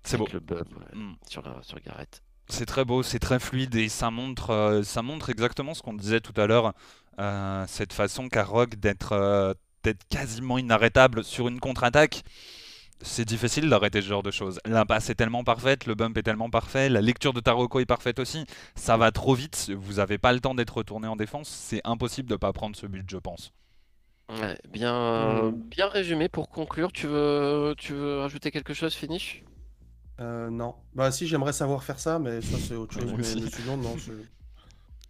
C'est 0.03 0.19
beau. 0.19 0.27
Le 0.33 0.39
ouais, 0.55 0.63
Mm. 0.93 1.15
sur, 1.29 1.43
la- 1.43 1.63
sur 1.63 1.81
Gareth. 1.81 2.23
C'est 2.49 2.67
très 2.67 2.85
beau, 2.85 3.03
c'est 3.03 3.19
très 3.19 3.39
fluide 3.41 3.75
et 3.77 3.89
ça 3.89 4.11
montre, 4.11 4.51
euh, 4.51 4.83
ça 4.83 5.01
montre 5.01 5.31
exactement 5.31 5.73
ce 5.73 5.81
qu'on 5.83 5.95
disait 5.95 6.21
tout 6.21 6.39
à 6.39 6.47
l'heure, 6.47 6.75
euh, 7.19 7.65
cette 7.67 7.95
façon 7.95 8.29
qu'a 8.29 8.45
Rogue 8.45 8.75
d'être 8.75 9.13
euh, 9.13 9.55
d'être 9.83 10.07
quasiment 10.09 10.59
inarrêtable 10.59 11.25
sur 11.25 11.49
une 11.49 11.61
contre-attaque. 11.61 12.23
C'est 13.07 13.27
difficile 13.27 13.69
d'arrêter 13.69 14.01
ce 14.01 14.07
genre 14.09 14.23
de 14.23 14.31
choses. 14.31 14.59
La 14.65 14.87
passe 14.87 15.11
est 15.11 15.15
tellement 15.15 15.45
parfaite, 15.45 15.85
le 15.87 15.95
bump 15.95 16.17
est 16.17 16.23
tellement 16.23 16.49
parfait, 16.49 16.89
la 16.89 17.03
lecture 17.03 17.35
de 17.35 17.41
Taroko 17.41 17.79
est 17.81 17.85
parfaite 17.85 18.19
aussi. 18.19 18.47
Ça 18.77 18.97
va 18.97 19.13
trop 19.13 19.35
vite, 19.35 19.71
vous 19.77 19.95
n'avez 19.95 20.17
pas 20.17 20.33
le 20.33 20.41
temps 20.41 20.55
d'être 20.55 20.79
retourné 20.79 21.07
en 21.07 21.15
défense, 21.15 21.49
c'est 21.49 21.83
impossible 21.85 22.29
de 22.29 22.35
ne 22.35 22.39
pas 22.39 22.53
prendre 22.55 22.75
ce 22.75 22.87
but, 22.87 23.05
je 23.09 23.19
pense. 23.19 23.53
Ouais, 24.31 24.59
bien, 24.71 24.95
euh, 24.95 25.51
Mm. 25.51 25.63
bien 25.69 25.89
résumé 25.89 26.31
pour 26.31 26.49
conclure. 26.49 26.93
Tu 26.93 27.07
veux, 27.07 27.75
tu 27.77 27.93
veux 27.93 28.23
ajouter 28.23 28.51
quelque 28.51 28.73
chose, 28.73 28.95
Finish? 28.95 29.45
Euh, 30.21 30.49
non. 30.49 30.75
Bah 30.95 31.11
si, 31.13 31.27
j'aimerais 31.27 31.53
savoir 31.53 31.85
faire 31.85 31.99
ça, 31.99 32.19
mais 32.19 32.41
ça 32.41 32.57
c'est 32.59 32.75
autre 32.75 32.95
chose. 32.95 33.13
Mais, 33.13 33.19
mais 33.19 33.51
sinon, 33.51 33.77
non. 33.77 33.97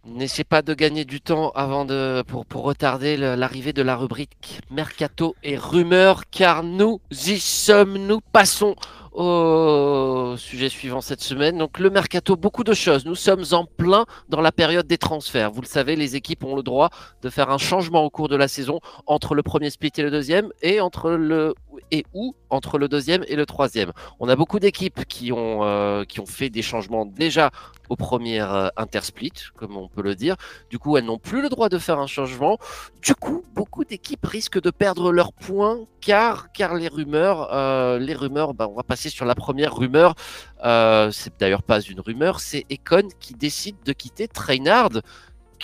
N'essayez 0.07 0.43
pas 0.43 0.61
de 0.61 0.75
gagner 0.75 1.03
du 1.03 1.19
temps 1.19 1.49
avant 1.55 1.83
de, 1.83 2.23
pour, 2.27 2.45
pour 2.45 2.63
retarder 2.63 3.17
l'arrivée 3.17 3.73
de 3.73 3.81
la 3.81 3.95
rubrique 3.95 4.59
Mercato 4.69 5.35
et 5.41 5.57
rumeurs, 5.57 6.29
car 6.29 6.61
nous 6.61 7.01
y 7.11 7.39
sommes. 7.39 7.97
Nous 7.97 8.21
passons 8.21 8.75
au 9.15 10.35
sujet 10.37 10.69
suivant 10.69 11.01
cette 11.01 11.21
semaine. 11.21 11.57
Donc 11.57 11.79
le 11.79 11.89
Mercato, 11.89 12.35
beaucoup 12.35 12.63
de 12.63 12.73
choses. 12.73 13.05
Nous 13.05 13.15
sommes 13.15 13.43
en 13.51 13.65
plein 13.65 14.05
dans 14.29 14.41
la 14.41 14.51
période 14.51 14.87
des 14.87 14.97
transferts. 14.97 15.51
Vous 15.51 15.61
le 15.61 15.67
savez, 15.67 15.95
les 15.95 16.15
équipes 16.15 16.43
ont 16.43 16.55
le 16.55 16.63
droit 16.63 16.89
de 17.21 17.29
faire 17.29 17.49
un 17.49 17.57
changement 17.57 18.03
au 18.03 18.09
cours 18.09 18.27
de 18.27 18.35
la 18.35 18.47
saison 18.47 18.79
entre 19.07 19.33
le 19.33 19.43
premier 19.43 19.69
split 19.69 19.91
et 19.97 20.01
le 20.01 20.11
deuxième, 20.11 20.49
et 20.61 20.81
entre 20.81 21.11
le 21.11 21.55
et 21.91 22.05
ou 22.13 22.35
entre 22.49 22.77
le 22.77 22.87
deuxième 22.87 23.23
et 23.27 23.35
le 23.35 23.45
troisième. 23.45 23.91
On 24.19 24.27
a 24.29 24.35
beaucoup 24.35 24.59
d'équipes 24.59 25.05
qui 25.05 25.31
ont 25.31 25.63
euh, 25.63 26.03
qui 26.03 26.19
ont 26.19 26.25
fait 26.25 26.49
des 26.49 26.61
changements 26.61 27.05
déjà 27.05 27.51
au 27.89 27.95
premier 27.95 28.41
euh, 28.41 28.67
intersplit, 28.77 29.33
comme 29.55 29.77
on 29.77 29.87
peut 29.87 30.01
le 30.01 30.15
dire. 30.15 30.35
Du 30.69 30.79
coup, 30.79 30.97
elles 30.97 31.05
n'ont 31.05 31.19
plus 31.19 31.41
le 31.41 31.49
droit 31.49 31.69
de 31.69 31.77
faire 31.77 31.99
un 31.99 32.07
changement. 32.07 32.57
Du 33.01 33.15
coup, 33.15 33.43
beaucoup 33.53 33.83
d'équipes 33.83 34.25
risquent 34.25 34.61
de 34.61 34.71
perdre 34.71 35.11
leurs 35.11 35.33
points 35.33 35.79
car, 36.01 36.51
car 36.51 36.75
les 36.75 36.87
rumeurs, 36.87 37.49
euh, 37.53 37.99
les 37.99 38.13
rumeurs, 38.13 38.53
bah, 38.53 38.67
on 38.69 38.75
va 38.75 38.83
passer 38.83 39.04
sur 39.09 39.25
la 39.25 39.35
première 39.35 39.75
rumeur. 39.75 40.15
Euh, 40.63 41.11
c'est 41.11 41.33
d'ailleurs 41.39 41.63
pas 41.63 41.81
une 41.81 41.99
rumeur, 41.99 42.39
c'est 42.39 42.65
Econ 42.71 43.07
qui 43.19 43.33
décide 43.33 43.77
de 43.85 43.93
quitter 43.93 44.27
Trainard. 44.27 44.89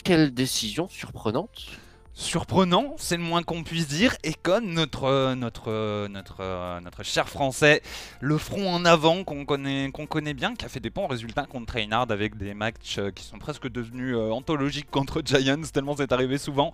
Quelle 0.04 0.34
décision 0.34 0.88
surprenante. 0.90 1.68
Surprenant, 2.14 2.96
c'est 2.98 3.18
le 3.18 3.24
moins 3.24 3.44
qu'on 3.44 3.64
puisse 3.64 3.88
dire. 3.88 4.16
Et 4.24 4.34
comme 4.34 4.74
notre, 4.74 5.34
notre, 5.36 6.08
notre, 6.08 6.80
notre 6.82 7.04
cher 7.04 7.30
français, 7.30 7.82
le 8.20 8.38
front 8.38 8.74
en 8.74 8.86
avant 8.86 9.24
qu'on 9.24 9.46
connaît, 9.46 9.90
qu'on 9.92 10.08
connaît 10.08 10.34
bien, 10.34 10.56
qui 10.56 10.66
a 10.66 10.70
fait 10.70 10.80
des 10.80 10.90
bons 10.90 11.08
résultats 11.08 11.46
contre 11.46 11.68
Trainard 11.68 12.12
avec 12.12 12.38
des 12.38 12.54
matchs 12.54 12.98
euh, 12.98 13.12
qui 13.12 13.24
sont 13.24 13.38
presque 13.38 13.68
devenus 13.70 14.16
euh, 14.16 14.32
anthologiques 14.32 14.90
contre 14.92 15.22
Giants, 15.26 15.62
tellement 15.74 15.96
c'est 15.96 16.12
arrivé 16.12 16.38
souvent, 16.38 16.72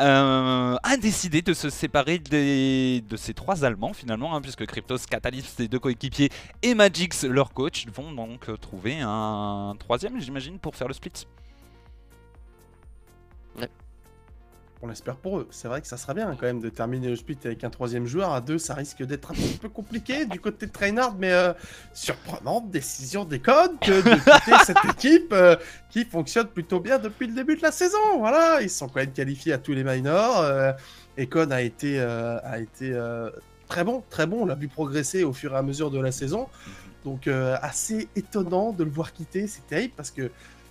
euh, 0.00 0.76
a 0.82 0.96
décidé 0.96 1.42
de 1.42 1.54
se 1.54 1.70
séparer 1.70 2.18
des, 2.18 3.02
de 3.08 3.16
ces 3.16 3.34
trois 3.34 3.64
Allemands 3.64 3.92
finalement, 3.92 4.34
hein, 4.34 4.40
puisque 4.40 4.66
Cryptos, 4.66 4.98
Catalyst, 5.08 5.58
ses 5.58 5.68
deux 5.68 5.78
coéquipiers, 5.78 6.30
et 6.62 6.74
Magix, 6.74 7.24
leur 7.24 7.52
coach, 7.52 7.86
vont 7.88 8.12
donc 8.12 8.48
trouver 8.60 9.00
un 9.00 9.74
troisième, 9.78 10.20
j'imagine, 10.20 10.58
pour 10.58 10.74
faire 10.74 10.88
le 10.88 10.94
split. 10.94 11.26
On 14.84 14.88
l'espère 14.88 15.16
pour 15.16 15.38
eux. 15.38 15.48
C'est 15.50 15.68
vrai 15.68 15.80
que 15.80 15.86
ça 15.86 15.96
sera 15.96 16.12
bien 16.12 16.34
quand 16.38 16.46
même 16.46 16.60
de 16.60 16.68
terminer 16.68 17.08
le 17.08 17.16
split 17.16 17.38
avec 17.44 17.62
un 17.62 17.70
troisième 17.70 18.06
joueur. 18.06 18.32
À 18.32 18.40
deux, 18.40 18.58
ça 18.58 18.74
risque 18.74 19.02
d'être 19.04 19.30
un 19.30 19.34
petit 19.34 19.58
peu 19.58 19.68
compliqué 19.68 20.26
du 20.26 20.40
côté 20.40 20.66
de 20.66 20.72
Trainard, 20.72 21.14
mais 21.16 21.32
euh, 21.32 21.52
surprenante 21.92 22.68
décision 22.70 23.24
des 23.24 23.38
codes 23.38 23.78
que 23.80 23.92
de 23.92 24.14
quitter 24.16 24.56
cette 24.64 24.84
équipe 24.84 25.32
euh, 25.32 25.54
qui 25.88 26.04
fonctionne 26.04 26.48
plutôt 26.48 26.80
bien 26.80 26.98
depuis 26.98 27.28
le 27.28 27.34
début 27.34 27.56
de 27.56 27.62
la 27.62 27.70
saison. 27.70 28.18
Voilà, 28.18 28.60
ils 28.60 28.70
sont 28.70 28.88
quand 28.88 29.00
même 29.00 29.12
qualifiés 29.12 29.52
à 29.52 29.58
tous 29.58 29.72
les 29.72 29.84
minors. 29.84 30.40
Euh, 30.40 30.72
Econ 31.18 31.50
a 31.50 31.62
été, 31.62 32.00
euh, 32.00 32.38
a 32.42 32.58
été 32.58 32.90
euh, 32.92 33.30
très 33.68 33.84
bon, 33.84 34.02
très 34.10 34.26
bon. 34.26 34.42
On 34.42 34.46
l'a 34.46 34.54
vu 34.54 34.68
progresser 34.68 35.24
au 35.24 35.32
fur 35.32 35.52
et 35.54 35.56
à 35.56 35.62
mesure 35.62 35.90
de 35.90 36.00
la 36.00 36.12
saison. 36.12 36.48
Donc 37.04 37.26
euh, 37.26 37.56
assez 37.60 38.08
étonnant 38.16 38.72
de 38.72 38.84
le 38.84 38.90
voir 38.90 39.12
quitter. 39.12 39.46
C'est 39.46 39.66
terrible 39.66 39.94
parce 39.96 40.10
que 40.10 40.30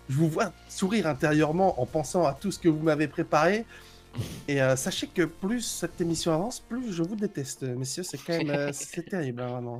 je 0.09 0.15
vous 0.15 0.27
vois 0.27 0.51
sourire 0.67 1.07
intérieurement 1.07 1.81
en 1.81 1.85
pensant 1.85 2.25
à 2.25 2.33
tout 2.33 2.51
ce 2.51 2.59
que 2.59 2.69
vous 2.69 2.81
m'avez 2.81 3.07
préparé. 3.07 3.65
Et 4.47 4.61
euh, 4.61 4.75
sachez 4.75 5.07
que 5.07 5.23
plus 5.23 5.61
cette 5.61 5.99
émission 6.01 6.33
avance, 6.33 6.59
plus 6.59 6.91
je 6.93 7.03
vous 7.03 7.15
déteste, 7.15 7.63
messieurs. 7.63 8.03
C'est 8.03 8.17
quand 8.17 8.33
même 8.37 8.49
euh, 8.49 8.71
c'est 8.73 9.03
terrible, 9.09 9.41
hein, 9.41 9.47
vraiment. 9.47 9.79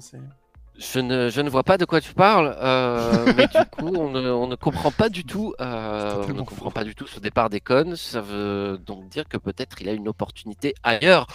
Je 0.78 1.00
ne, 1.00 1.30
je 1.30 1.42
ne 1.42 1.50
vois 1.50 1.64
pas 1.64 1.78
de 1.78 1.86
quoi 1.86 2.00
tu 2.00 2.14
parles, 2.14 2.56
euh, 2.60 3.34
mais 3.38 3.48
du 3.48 3.66
coup, 3.70 3.94
on 3.96 4.10
ne, 4.10 4.30
on 4.32 4.48
ne 4.48 4.56
comprend 4.56 4.90
pas 4.92 5.10
du 5.10 5.26
tout. 5.26 5.54
euh, 5.60 6.24
on 6.28 6.34
ne 6.34 6.42
comprend 6.44 6.72
pas 6.72 6.84
du 6.86 6.96
tout 6.96 7.08
ce 7.08 7.20
départ 7.20 7.50
d'Econ. 7.50 7.96
Ça 7.96 8.22
veut 8.22 8.78
donc 8.80 9.08
dire 9.10 9.28
que 9.28 9.38
peut-être 9.38 9.82
il 9.82 9.90
a 9.90 9.94
une 9.94 10.08
opportunité 10.08 10.74
ailleurs. 10.82 11.28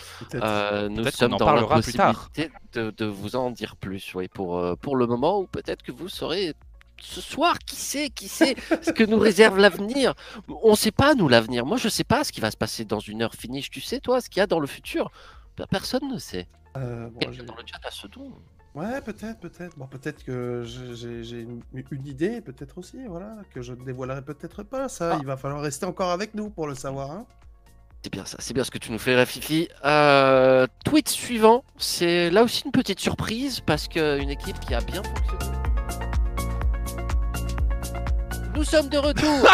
Euh, 0.43 0.89
nous 0.89 1.05
sommes 1.11 1.35
en 1.35 1.37
dans 1.37 1.45
tard. 1.45 1.57
l'impossibilité 1.57 2.51
de, 2.73 2.91
de 2.97 3.05
vous 3.05 3.37
en 3.37 3.51
dire 3.51 3.77
plus, 3.77 4.15
oui, 4.15 4.29
pour, 4.29 4.77
pour 4.79 4.97
le 4.97 5.07
moment, 5.07 5.41
ou 5.41 5.47
peut-être 5.47 5.83
que 5.83 5.93
vous 5.93 6.09
saurez 6.09 6.55
ce 7.01 7.21
soir, 7.21 7.59
qui 7.59 7.77
sait, 7.77 8.11
qui 8.11 8.29
sait 8.29 8.57
ce 8.83 8.91
que 8.91 9.05
nous 9.05 9.19
réserve 9.19 9.59
l'avenir? 9.59 10.15
On 10.63 10.73
ne 10.73 10.77
sait 10.77 10.91
pas, 10.93 11.15
nous, 11.15 11.29
l'avenir. 11.29 11.65
Moi, 11.67 11.77
je 11.77 11.87
ne 11.87 11.91
sais 11.91 12.05
pas 12.05 12.25
ce 12.25 12.33
qui 12.33 12.41
va 12.41 12.51
se 12.51 12.57
passer 12.57 12.85
dans 12.85 13.01
une 13.01 13.23
heure 13.23 13.35
finish. 13.35 13.71
Tu 13.71 13.81
sais, 13.81 14.01
toi, 14.01 14.21
ce 14.21 14.29
qu'il 14.31 14.39
y 14.41 14.43
a 14.43 14.47
dans 14.47 14.61
le 14.61 14.67
futur? 14.67 15.11
Ben, 15.57 15.67
Personne 15.71 16.09
ne 16.13 16.19
sait. 16.19 16.49
Euh, 16.77 17.09
bon, 17.09 17.19
Quelqu'un 17.19 17.37
j'ai- 17.39 17.43
dans 17.45 17.55
le 17.55 17.63
chat 17.65 17.79
a 17.87 17.91
ce 17.91 18.07
don. 18.07 18.33
Ouais, 18.75 19.01
peut-être, 19.01 19.41
peut-être. 19.41 19.79
Bon, 19.79 19.87
peut-être 19.87 20.23
que 20.23 20.63
j'ai- 20.67 20.95
j'ai 20.95 21.25
j'ai 21.25 21.41
une, 21.41 21.63
une 21.91 22.07
idée, 22.07 22.43
peut-être 22.43 22.77
aussi, 22.77 22.99
voilà, 23.09 23.37
que 23.55 23.63
je 23.63 23.73
ne 23.73 23.83
dévoilerai 23.83 24.21
peut-être 24.21 24.63
pas. 24.65 24.89
Ça, 24.91 25.15
Ah. 25.15 25.19
il 25.19 25.27
va 25.27 25.39
falloir 25.39 25.63
rester 25.63 25.87
encore 25.87 26.11
avec 26.11 26.35
nous 26.35 26.51
pour 26.51 26.67
le 26.67 26.75
savoir. 26.75 27.11
Hein. 27.11 27.25
C'est 28.03 28.13
bien 28.13 28.27
ça, 28.27 28.37
c'est 28.39 28.53
bien 28.53 28.63
ce 28.65 28.71
que 28.71 28.77
tu 28.79 28.93
nous 28.93 28.99
fais, 28.99 29.17
Rafifi. 29.17 29.69
Euh, 29.85 30.67
tweet 30.85 31.09
suivant, 31.09 31.65
c'est 31.79 32.29
là 32.31 32.43
aussi 32.45 32.65
une 32.67 32.71
petite 32.71 33.01
surprise 33.01 33.61
parce 33.61 33.89
qu'une 33.89 34.29
équipe 34.31 34.61
qui 34.61 34.75
a 34.75 34.81
bien 34.83 35.03
fonctionné. 35.03 35.57
Nous 38.57 38.65
sommes 38.65 38.89
de 38.89 38.99
retour. 38.99 39.49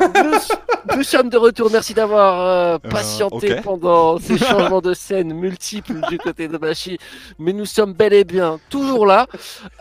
nous, 0.00 0.96
nous 0.96 1.02
sommes 1.02 1.28
de 1.28 1.36
retour. 1.36 1.70
Merci 1.70 1.94
d'avoir 1.94 2.40
euh, 2.40 2.72
Euh, 2.72 2.78
patienté 2.78 3.56
pendant 3.56 4.18
ces 4.18 4.38
changements 4.38 4.80
de 4.80 4.94
scène 4.94 5.34
multiples 5.34 6.00
du 6.08 6.18
côté 6.18 6.48
de 6.48 6.56
Bashi. 6.56 6.98
Mais 7.38 7.52
nous 7.52 7.66
sommes 7.66 7.92
bel 7.92 8.12
et 8.12 8.24
bien 8.24 8.58
toujours 8.70 9.06
là. 9.06 9.26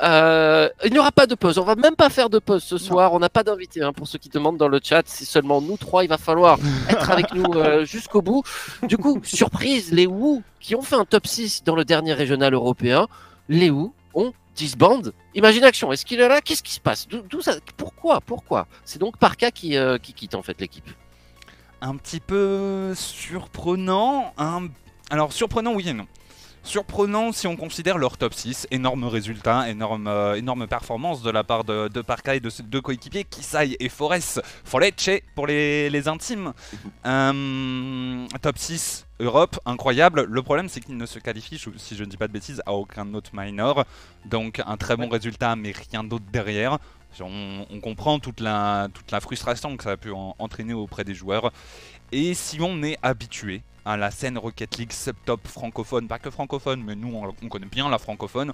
Euh, 0.04 0.70
il 0.84 0.92
n'y 0.92 1.00
aura 1.00 1.12
pas 1.12 1.28
de 1.28 1.36
pause. 1.36 1.58
On 1.58 1.64
va 1.64 1.76
même 1.76 1.96
pas 1.96 2.10
faire 2.10 2.30
de 2.30 2.40
pause 2.40 2.64
ce 2.64 2.78
soir. 2.78 3.14
On 3.14 3.20
n'a 3.20 3.30
pas 3.30 3.44
d'invité 3.44 3.82
hein, 3.82 3.94
pour 3.94 4.08
ceux 4.08 4.20
qui 4.20 4.30
demandent 4.30 4.58
dans 4.58 4.68
le 4.68 4.80
chat. 4.84 5.04
C'est 5.06 5.26
seulement 5.26 5.62
nous 5.62 5.78
trois. 5.78 6.04
Il 6.04 6.08
va 6.08 6.18
falloir 6.18 6.58
être 6.90 7.10
avec 7.10 7.34
nous 7.34 7.54
jusqu'au 7.86 8.22
bout. 8.22 8.44
Du 8.84 8.98
coup, 8.98 9.20
surprise, 9.24 9.92
les 9.92 10.08
Wu 10.08 10.42
qui 10.60 10.76
ont 10.76 10.82
fait 10.82 10.96
un 10.96 11.06
top 11.06 11.28
6 11.28 11.64
dans 11.64 11.76
le 11.76 11.86
dernier 11.86 12.14
régional 12.14 12.54
européen, 12.54 13.08
les 13.50 13.70
Wu 13.70 13.90
ont 14.14 14.34
disband. 14.56 15.02
Imagine 15.34 15.64
action, 15.64 15.92
est-ce 15.92 16.06
qu'il 16.06 16.20
est 16.20 16.28
là? 16.28 16.42
Qu'est-ce 16.42 16.64
qui 16.64 16.74
se 16.74 16.80
passe? 16.80 17.08
Pourquoi? 17.78 18.20
Pourquoi? 18.22 18.68
C'est 18.84 19.00
donc 19.00 19.18
Parka 19.18 19.50
qui, 19.52 19.78
euh, 19.78 19.98
qui 19.98 20.14
quitte 20.14 20.36
en 20.36 20.42
fait 20.42 20.60
l'équipe. 20.60 20.90
un 21.82 21.96
petit 21.98 22.20
peu 22.20 22.94
surprenant. 22.96 24.34
Alors 25.10 25.34
surprenant 25.34 25.74
oui 25.74 25.90
et 25.90 25.94
non. 25.94 26.08
Surprenant 26.64 27.32
si 27.32 27.48
on 27.48 27.56
considère 27.56 27.98
leur 27.98 28.18
top 28.18 28.36
6, 28.36 28.68
énorme 28.70 29.06
résultat, 29.06 29.68
énorme, 29.70 30.06
euh, 30.08 30.36
énorme 30.36 30.68
performance 30.68 31.24
de 31.24 31.32
la 31.32 31.44
part 31.44 31.64
de, 31.64 31.88
de 31.88 32.02
Parka 32.02 32.36
et 32.36 32.40
de 32.40 32.50
ses 32.52 32.62
deux 32.62 32.82
coéquipiers, 32.82 33.24
Kisai 33.24 33.76
et 33.80 33.90
Forest, 33.90 34.42
Foleche 34.64 35.22
pour 35.34 35.48
les, 35.48 35.90
les 35.90 36.08
intimes. 36.08 36.54
Euh, 37.06 38.28
top 38.42 38.58
6 38.60 39.08
Europe, 39.20 39.60
incroyable. 39.66 40.26
Le 40.30 40.42
problème 40.44 40.70
c'est 40.70 40.82
qu'ils 40.82 40.98
ne 40.98 41.06
se 41.08 41.18
qualifient, 41.20 41.60
si 41.78 41.96
je 41.96 42.04
ne 42.04 42.10
dis 42.10 42.18
pas 42.18 42.28
de 42.28 42.34
bêtises, 42.34 42.62
à 42.68 42.74
aucun 42.74 43.12
autre 43.16 43.32
minor. 43.34 43.86
Donc 44.26 44.62
un 44.66 44.78
très 44.78 44.96
bon 44.96 45.10
résultat 45.10 45.56
mais 45.56 45.74
rien 45.92 46.04
d'autre 46.04 46.26
derrière. 46.32 46.78
On, 47.20 47.66
on 47.70 47.80
comprend 47.82 48.20
toute 48.20 48.40
la, 48.40 48.88
toute 48.94 49.12
la 49.12 49.20
frustration 49.20 49.76
que 49.76 49.84
ça 49.84 49.92
a 49.92 49.98
pu 49.98 50.12
en- 50.12 50.34
entraîner 50.40 50.74
auprès 50.74 51.04
des 51.04 51.14
joueurs. 51.14 51.52
Et 52.12 52.34
si 52.34 52.60
on 52.62 52.84
est 52.84 52.98
habitué 53.02 53.62
à 53.86 53.98
la 53.98 54.12
scène 54.12 54.38
Rocket 54.38 54.78
League 54.78 54.92
sub-top 54.92 55.48
francophone, 55.48 56.08
pas 56.08 56.20
que 56.20 56.30
francophone, 56.30 56.84
mais 56.84 56.96
nous 56.96 57.14
on, 57.16 57.34
on 57.42 57.48
connaît 57.50 57.66
bien 57.66 57.90
la 57.90 57.98
francophone, 57.98 58.54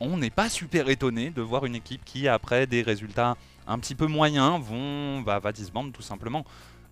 on 0.00 0.16
n'est 0.16 0.30
pas 0.30 0.48
super 0.48 0.88
étonné 0.88 1.30
de 1.30 1.42
voir 1.42 1.64
une 1.64 1.74
équipe 1.74 2.04
qui, 2.04 2.28
après 2.28 2.66
des 2.66 2.82
résultats 2.82 3.36
un 3.66 3.78
petit 3.78 3.94
peu 3.94 4.06
moyens, 4.06 4.60
vont, 4.62 5.22
va, 5.22 5.38
va 5.38 5.52
disband 5.52 5.90
tout 5.90 6.02
simplement. 6.02 6.44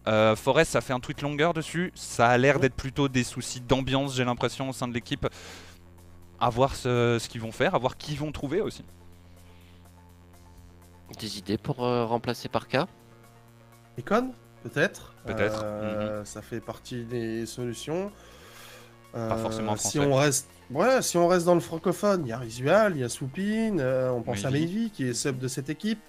Euh, 0.08 0.34
Forest, 0.34 0.72
ça 0.72 0.80
fait 0.80 0.92
un 0.92 1.00
tweet 1.00 1.22
longueur 1.22 1.54
dessus. 1.54 1.92
Ça 1.94 2.28
a 2.28 2.38
l'air 2.38 2.58
d'être 2.58 2.74
plutôt 2.74 3.08
des 3.08 3.22
soucis 3.22 3.60
d'ambiance, 3.60 4.16
j'ai 4.16 4.24
l'impression, 4.24 4.68
au 4.68 4.72
sein 4.72 4.88
de 4.88 4.94
l'équipe. 4.94 5.28
À 6.40 6.50
voir 6.50 6.74
ce, 6.74 7.18
ce 7.20 7.28
qu'ils 7.28 7.40
vont 7.40 7.52
faire, 7.52 7.74
à 7.74 7.78
voir 7.78 7.96
qui 7.96 8.12
ils 8.12 8.18
vont 8.18 8.32
trouver 8.32 8.60
aussi. 8.60 8.84
Des 11.20 11.38
idées 11.38 11.58
pour 11.58 11.84
euh, 11.84 12.04
remplacer 12.04 12.48
Parka? 12.48 12.88
Econ, 13.98 14.34
peut-être. 14.62 15.14
Peut-être, 15.26 15.62
Euh, 15.64 16.24
Ça 16.24 16.42
fait 16.42 16.60
partie 16.60 17.04
des 17.04 17.46
solutions. 17.46 18.10
Pas 19.12 19.36
forcément 19.36 19.76
Si 19.76 19.98
français. 19.98 20.10
on 20.10 20.14
reste, 20.14 20.48
ouais, 20.70 21.02
si 21.02 21.18
on 21.18 21.28
reste 21.28 21.44
dans 21.44 21.54
le 21.54 21.60
francophone, 21.60 22.22
il 22.24 22.28
y 22.30 22.32
a 22.32 22.38
Risual, 22.38 22.92
il 22.96 23.00
y 23.00 23.04
a 23.04 23.10
Soupine, 23.10 23.78
euh, 23.80 24.10
on 24.10 24.22
pense 24.22 24.44
à. 24.46 24.50
Meivy 24.50 24.90
qui 24.90 25.06
est 25.06 25.12
sub 25.14 25.38
de 25.38 25.48
cette 25.48 25.68
équipe. 25.68 26.00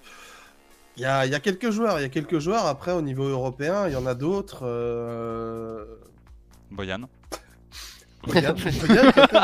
Il 0.96 1.02
y 1.02 1.06
a, 1.06 1.26
il 1.26 1.32
y 1.32 1.34
a 1.34 1.40
quelques 1.40 1.70
joueurs, 1.70 1.98
il 1.98 2.02
y 2.02 2.06
a 2.06 2.08
quelques 2.08 2.38
joueurs. 2.38 2.64
Après, 2.66 2.92
au 2.92 3.02
niveau 3.02 3.24
européen, 3.24 3.86
il 3.88 3.92
y 3.92 3.96
en 3.96 4.06
a 4.06 4.14
d'autres. 4.14 4.60
euh, 4.62 5.84
Boyan. 6.70 7.00
Boyan, 8.26 8.54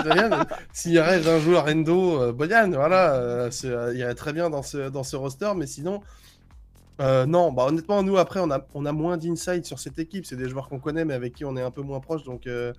Boyan. 0.04 0.30
S'il 0.72 0.98
reste 1.00 1.28
un 1.28 1.38
joueur 1.38 1.66
Endo, 1.68 2.18
euh, 2.22 2.32
Boyan, 2.32 2.70
voilà, 2.70 3.12
euh, 3.14 3.50
c'est, 3.50 3.68
euh, 3.68 3.92
il 3.92 3.98
irait 4.00 4.14
très 4.14 4.32
bien 4.32 4.48
dans 4.48 4.62
ce, 4.62 4.88
dans 4.88 5.02
ce 5.04 5.16
roster, 5.16 5.52
mais 5.54 5.66
sinon, 5.66 6.00
euh, 7.00 7.26
non, 7.26 7.52
bah 7.52 7.64
honnêtement, 7.66 8.02
nous 8.02 8.16
après, 8.18 8.40
on 8.40 8.50
a, 8.50 8.64
on 8.74 8.84
a 8.86 8.92
moins 8.92 9.16
d'insight 9.16 9.64
sur 9.64 9.78
cette 9.78 9.98
équipe. 9.98 10.26
C'est 10.26 10.36
des 10.36 10.48
joueurs 10.48 10.68
qu'on 10.68 10.78
connaît, 10.80 11.04
mais 11.04 11.14
avec 11.14 11.34
qui 11.34 11.44
on 11.44 11.56
est 11.56 11.62
un 11.62 11.70
peu 11.70 11.82
moins 11.82 12.00
proche, 12.00 12.22
donc 12.24 12.46
euh, 12.46 12.72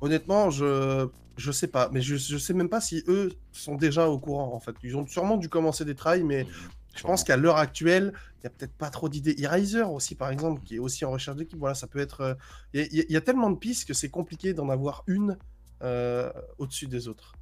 honnêtement, 0.00 0.50
je, 0.50 1.08
je 1.36 1.50
sais 1.52 1.68
pas, 1.68 1.88
mais 1.92 2.00
je, 2.02 2.16
je 2.16 2.36
sais 2.38 2.52
même 2.54 2.68
pas 2.68 2.80
si 2.80 3.02
eux 3.08 3.32
sont 3.52 3.76
déjà 3.76 4.08
au 4.08 4.18
courant 4.18 4.52
en 4.54 4.60
fait. 4.60 4.74
Ils 4.82 4.96
ont 4.96 5.06
sûrement 5.06 5.36
dû 5.36 5.48
commencer 5.48 5.84
des 5.84 5.94
trails, 5.94 6.24
mais 6.24 6.46
je 6.94 7.02
pense 7.02 7.24
qu'à 7.24 7.36
l'heure 7.36 7.56
actuelle, 7.56 8.12
il 8.40 8.44
y 8.44 8.46
a 8.46 8.50
peut-être 8.50 8.74
pas 8.74 8.90
trop 8.90 9.08
d'idées. 9.08 9.34
Eraser 9.38 9.82
aussi, 9.82 10.14
par 10.14 10.30
exemple, 10.30 10.62
qui 10.64 10.76
est 10.76 10.78
aussi 10.78 11.04
en 11.04 11.10
recherche 11.10 11.36
d'équipe. 11.38 11.58
Voilà, 11.58 11.74
ça 11.74 11.86
peut 11.86 11.98
être. 11.98 12.20
euh, 12.20 12.34
Il 12.74 12.86
y, 12.92 13.00
a- 13.16 13.18
y 13.18 13.22
tellement 13.22 13.50
de 13.50 13.56
pistes 13.56 13.88
que 13.88 13.94
c'est 13.94 14.10
compliqué 14.10 14.54
d'en 14.54 14.68
avoir 14.68 15.02
une 15.06 15.36
euh, 15.82 16.30
au-dessus 16.58 16.86
des 16.86 17.08
autres. 17.08 17.32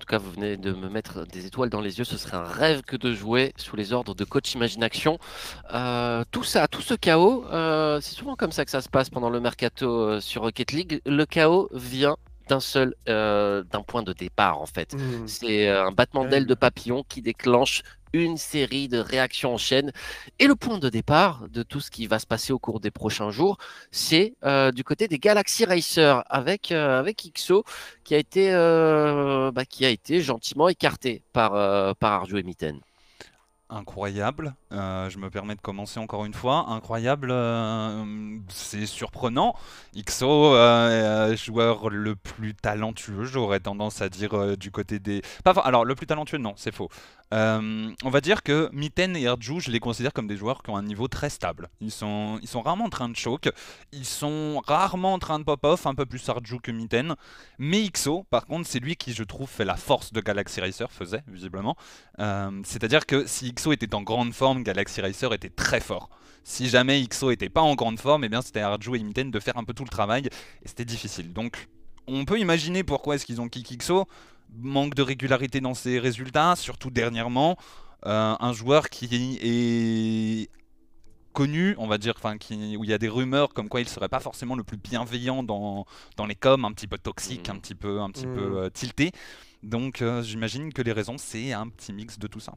En 0.00 0.02
tout 0.02 0.06
cas, 0.06 0.16
vous 0.16 0.30
venez 0.30 0.56
de 0.56 0.72
me 0.72 0.88
mettre 0.88 1.26
des 1.26 1.44
étoiles 1.44 1.68
dans 1.68 1.82
les 1.82 1.98
yeux. 1.98 2.04
Ce 2.04 2.16
serait 2.16 2.38
un 2.38 2.44
rêve 2.44 2.80
que 2.80 2.96
de 2.96 3.12
jouer 3.12 3.52
sous 3.58 3.76
les 3.76 3.92
ordres 3.92 4.14
de 4.14 4.24
coach 4.24 4.54
Imagination. 4.54 5.18
Euh, 5.74 6.24
tout 6.30 6.42
ça, 6.42 6.68
tout 6.68 6.80
ce 6.80 6.94
chaos, 6.94 7.44
euh, 7.52 8.00
c'est 8.00 8.14
souvent 8.14 8.34
comme 8.34 8.50
ça 8.50 8.64
que 8.64 8.70
ça 8.70 8.80
se 8.80 8.88
passe 8.88 9.10
pendant 9.10 9.28
le 9.28 9.40
mercato 9.40 9.86
euh, 9.86 10.20
sur 10.22 10.40
Rocket 10.40 10.72
League. 10.72 11.02
Le 11.04 11.26
chaos 11.26 11.68
vient 11.74 12.16
d'un 12.50 12.60
seul, 12.60 12.94
euh, 13.08 13.62
d'un 13.62 13.82
point 13.82 14.02
de 14.02 14.12
départ 14.12 14.60
en 14.60 14.66
fait. 14.66 14.94
Hmm. 14.94 15.26
C'est 15.26 15.68
euh, 15.68 15.86
un 15.86 15.92
battement 15.92 16.24
d'aile 16.24 16.46
de 16.46 16.54
papillon 16.54 17.04
qui 17.08 17.22
déclenche 17.22 17.82
une 18.12 18.36
série 18.36 18.88
de 18.88 18.98
réactions 18.98 19.54
en 19.54 19.56
chaîne. 19.56 19.92
Et 20.40 20.46
le 20.48 20.56
point 20.56 20.78
de 20.78 20.88
départ 20.88 21.48
de 21.48 21.62
tout 21.62 21.80
ce 21.80 21.92
qui 21.92 22.08
va 22.08 22.18
se 22.18 22.26
passer 22.26 22.52
au 22.52 22.58
cours 22.58 22.80
des 22.80 22.90
prochains 22.90 23.30
jours, 23.30 23.56
c'est 23.92 24.34
euh, 24.44 24.72
du 24.72 24.82
côté 24.82 25.06
des 25.06 25.18
Galaxy 25.18 25.64
Racers 25.64 26.24
avec, 26.28 26.72
euh, 26.72 26.98
avec 26.98 27.30
XO 27.32 27.64
qui 28.02 28.14
a 28.14 28.18
été, 28.18 28.52
euh, 28.52 29.52
bah, 29.52 29.64
qui 29.64 29.84
a 29.84 29.90
été 29.90 30.20
gentiment 30.20 30.68
écarté 30.68 31.22
par, 31.32 31.54
euh, 31.54 31.94
par 31.94 32.12
Arjo 32.12 32.36
et 32.36 32.42
Mitten. 32.42 32.80
incroyable. 33.68 34.54
Euh, 34.72 35.10
je 35.10 35.18
me 35.18 35.30
permets 35.30 35.54
de 35.56 35.60
commencer 35.60 35.98
encore 35.98 36.24
une 36.24 36.34
fois. 36.34 36.66
Incroyable, 36.68 37.30
euh, 37.30 38.38
c'est 38.48 38.86
surprenant. 38.86 39.54
XO, 39.96 40.54
euh, 40.54 41.36
joueur 41.36 41.90
le 41.90 42.14
plus 42.16 42.54
talentueux, 42.54 43.24
j'aurais 43.24 43.60
tendance 43.60 44.00
à 44.00 44.08
dire 44.08 44.34
euh, 44.34 44.56
du 44.56 44.70
côté 44.70 44.98
des. 44.98 45.22
Alors, 45.44 45.84
le 45.84 45.94
plus 45.94 46.06
talentueux, 46.06 46.38
non, 46.38 46.54
c'est 46.56 46.74
faux. 46.74 46.88
Euh, 47.32 47.90
on 48.04 48.10
va 48.10 48.20
dire 48.20 48.42
que 48.42 48.68
Mitten 48.72 49.16
et 49.16 49.22
Erju, 49.22 49.60
je 49.60 49.70
les 49.70 49.78
considère 49.78 50.12
comme 50.12 50.26
des 50.26 50.36
joueurs 50.36 50.62
qui 50.62 50.70
ont 50.70 50.76
un 50.76 50.82
niveau 50.82 51.06
très 51.06 51.30
stable. 51.30 51.68
Ils 51.80 51.92
sont, 51.92 52.38
ils 52.42 52.48
sont 52.48 52.60
rarement 52.60 52.86
en 52.86 52.90
train 52.90 53.08
de 53.08 53.14
choke, 53.16 53.48
ils 53.92 54.04
sont 54.04 54.60
rarement 54.66 55.14
en 55.14 55.18
train 55.20 55.38
de 55.38 55.44
pop-off, 55.44 55.86
un 55.86 55.94
peu 55.94 56.06
plus 56.06 56.28
Erju 56.28 56.58
que 56.60 56.72
Mitten. 56.72 57.14
Mais 57.58 57.88
XO, 57.88 58.24
par 58.30 58.46
contre, 58.46 58.66
c'est 58.68 58.80
lui 58.80 58.96
qui, 58.96 59.12
je 59.12 59.22
trouve, 59.22 59.48
fait 59.48 59.64
la 59.64 59.76
force 59.76 60.12
de 60.12 60.20
Galaxy 60.20 60.60
Racer, 60.60 60.90
faisait, 60.90 61.22
visiblement. 61.28 61.76
Euh, 62.18 62.50
C'est-à-dire 62.64 63.06
que 63.06 63.26
si 63.26 63.52
XO 63.54 63.72
était 63.72 63.94
en 63.94 64.02
grande 64.02 64.34
forme, 64.34 64.59
Galaxy 64.62 65.00
Racer 65.00 65.32
était 65.32 65.50
très 65.50 65.80
fort. 65.80 66.08
Si 66.44 66.68
jamais 66.68 67.06
XO 67.06 67.30
était 67.30 67.48
pas 67.50 67.60
en 67.60 67.74
grande 67.74 68.00
forme, 68.00 68.24
eh 68.24 68.28
bien 68.28 68.40
c'était 68.42 68.60
à 68.60 68.70
Arju 68.70 68.96
et 68.96 69.02
Mitten 69.02 69.30
de 69.30 69.40
faire 69.40 69.56
un 69.58 69.64
peu 69.64 69.74
tout 69.74 69.84
le 69.84 69.90
travail, 69.90 70.26
et 70.26 70.68
c'était 70.68 70.84
difficile. 70.86 71.32
Donc, 71.32 71.68
on 72.06 72.24
peut 72.24 72.38
imaginer 72.40 72.82
pourquoi 72.82 73.14
est-ce 73.16 73.26
qu'ils 73.26 73.40
ont 73.40 73.48
kick 73.48 73.76
XO. 73.78 74.06
Manque 74.58 74.94
de 74.94 75.02
régularité 75.02 75.60
dans 75.60 75.74
ses 75.74 75.98
résultats, 76.00 76.56
surtout 76.56 76.90
dernièrement. 76.90 77.56
Euh, 78.06 78.34
un 78.40 78.52
joueur 78.52 78.88
qui 78.88 79.38
est 79.42 80.48
connu, 81.32 81.74
on 81.78 81.86
va 81.86 81.98
dire, 81.98 82.14
enfin, 82.16 82.34
où 82.34 82.82
il 82.84 82.90
y 82.90 82.92
a 82.92 82.98
des 82.98 83.08
rumeurs 83.08 83.50
comme 83.54 83.68
quoi 83.68 83.80
il 83.80 83.88
serait 83.88 84.08
pas 84.08 84.18
forcément 84.20 84.56
le 84.56 84.64
plus 84.64 84.76
bienveillant 84.78 85.42
dans, 85.42 85.86
dans 86.16 86.26
les 86.26 86.34
coms, 86.34 86.64
un 86.64 86.72
petit 86.72 86.88
peu 86.88 86.98
toxique, 86.98 87.48
Mhm. 87.48 87.54
un 87.56 87.58
petit 87.60 87.74
peu, 87.74 88.00
un 88.00 88.10
petit 88.10 88.26
peu 88.26 88.58
euh, 88.58 88.70
tilté. 88.70 89.12
Donc 89.62 90.02
euh, 90.02 90.22
j'imagine 90.22 90.72
que 90.72 90.82
les 90.82 90.92
raisons, 90.92 91.16
c'est 91.18 91.52
un 91.52 91.68
petit 91.68 91.92
mix 91.92 92.18
de 92.18 92.26
tout 92.26 92.40
ça. 92.40 92.54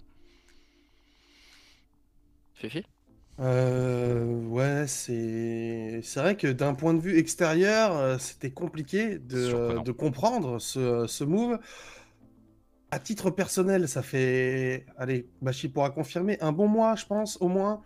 Euh, 3.39 4.45
ouais, 4.45 4.85
c'est 4.87 6.01
c'est 6.03 6.19
vrai 6.19 6.37
que 6.37 6.45
d'un 6.47 6.75
point 6.75 6.93
de 6.93 6.99
vue 7.01 7.17
extérieur, 7.17 7.97
euh, 7.97 8.17
c'était 8.19 8.51
compliqué 8.51 9.17
de, 9.17 9.79
de 9.79 9.91
comprendre 9.91 10.59
ce, 10.59 11.07
ce 11.07 11.23
move. 11.23 11.57
À 12.91 12.99
titre 12.99 13.31
personnel, 13.31 13.87
ça 13.89 14.03
fait, 14.03 14.85
allez, 14.97 15.27
Bachi 15.41 15.67
pourra 15.67 15.89
confirmer, 15.89 16.37
un 16.41 16.51
bon 16.51 16.67
mois, 16.67 16.95
je 16.95 17.05
pense, 17.07 17.37
au 17.41 17.47
moins, 17.47 17.81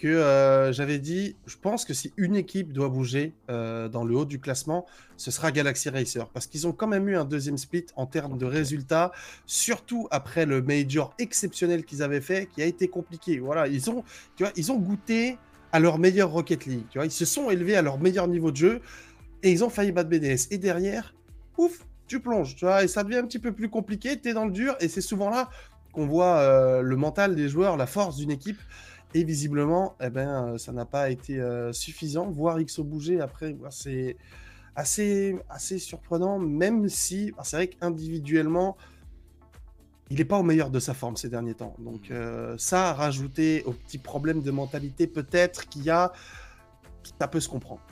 que 0.00 0.08
euh, 0.08 0.72
j'avais 0.72 0.98
dit, 0.98 1.36
je 1.46 1.56
pense 1.60 1.84
que 1.84 1.92
si 1.92 2.14
une 2.16 2.34
équipe 2.34 2.72
doit 2.72 2.88
bouger 2.88 3.34
euh, 3.50 3.86
dans 3.86 4.02
le 4.02 4.16
haut 4.16 4.24
du 4.24 4.40
classement, 4.40 4.86
ce 5.18 5.30
sera 5.30 5.52
Galaxy 5.52 5.90
Racer, 5.90 6.26
parce 6.30 6.46
qu'ils 6.46 6.66
ont 6.66 6.72
quand 6.72 6.86
même 6.86 7.06
eu 7.10 7.18
un 7.18 7.26
deuxième 7.26 7.58
split 7.58 7.84
en 7.96 8.06
termes 8.06 8.38
de 8.38 8.46
résultats, 8.46 9.12
surtout 9.44 10.08
après 10.10 10.46
le 10.46 10.62
major 10.62 11.12
exceptionnel 11.18 11.84
qu'ils 11.84 12.02
avaient 12.02 12.22
fait, 12.22 12.48
qui 12.48 12.62
a 12.62 12.64
été 12.64 12.88
compliqué. 12.88 13.40
Voilà, 13.40 13.68
ils 13.68 13.90
ont, 13.90 14.02
tu 14.36 14.44
vois, 14.44 14.52
ils 14.56 14.72
ont 14.72 14.78
goûté 14.78 15.36
à 15.70 15.80
leur 15.80 15.98
meilleure 15.98 16.30
Rocket 16.30 16.64
League. 16.64 16.86
Tu 16.88 16.96
vois, 16.96 17.04
ils 17.04 17.12
se 17.12 17.26
sont 17.26 17.50
élevés 17.50 17.76
à 17.76 17.82
leur 17.82 17.98
meilleur 17.98 18.26
niveau 18.26 18.50
de 18.50 18.56
jeu 18.56 18.80
et 19.42 19.52
ils 19.52 19.62
ont 19.62 19.68
failli 19.68 19.92
battre 19.92 20.08
BDS. 20.08 20.46
Et 20.50 20.56
derrière, 20.56 21.14
ouf, 21.58 21.84
tu 22.06 22.20
plonges, 22.20 22.56
tu 22.56 22.64
vois, 22.64 22.84
et 22.84 22.88
ça 22.88 23.04
devient 23.04 23.18
un 23.18 23.26
petit 23.26 23.38
peu 23.38 23.52
plus 23.52 23.68
compliqué. 23.68 24.18
Tu 24.18 24.30
es 24.30 24.32
dans 24.32 24.46
le 24.46 24.50
dur 24.50 24.76
et 24.80 24.88
c'est 24.88 25.02
souvent 25.02 25.28
là 25.28 25.50
qu'on 25.92 26.06
voit 26.06 26.38
euh, 26.38 26.80
le 26.80 26.96
mental 26.96 27.34
des 27.34 27.50
joueurs, 27.50 27.76
la 27.76 27.86
force 27.86 28.16
d'une 28.16 28.30
équipe. 28.30 28.58
Et 29.12 29.24
visiblement, 29.24 29.96
eh 30.00 30.08
ben, 30.08 30.54
euh, 30.54 30.58
ça 30.58 30.72
n'a 30.72 30.84
pas 30.84 31.10
été 31.10 31.40
euh, 31.40 31.72
suffisant. 31.72 32.30
Voir 32.30 32.62
XO 32.62 32.84
bouger 32.84 33.20
après, 33.20 33.54
ouais, 33.54 33.68
c'est 33.70 34.16
assez, 34.76 35.36
assez 35.48 35.78
surprenant, 35.78 36.38
même 36.38 36.88
si 36.88 37.32
ah, 37.36 37.44
c'est 37.44 37.56
vrai 37.56 37.68
qu'individuellement, 37.68 38.76
il 40.10 40.18
n'est 40.18 40.24
pas 40.24 40.38
au 40.38 40.42
meilleur 40.42 40.70
de 40.70 40.78
sa 40.78 40.94
forme 40.94 41.16
ces 41.16 41.28
derniers 41.28 41.54
temps. 41.54 41.74
Donc 41.78 42.10
euh, 42.10 42.56
ça, 42.58 42.92
rajouté 42.92 43.62
au 43.64 43.72
petit 43.72 43.98
problème 43.98 44.42
de 44.42 44.50
mentalité 44.50 45.06
peut-être 45.06 45.68
qu'il 45.68 45.84
y 45.84 45.90
a, 45.90 46.12
ça 47.18 47.26
peut 47.26 47.40
se 47.40 47.48
comprendre. 47.48 47.82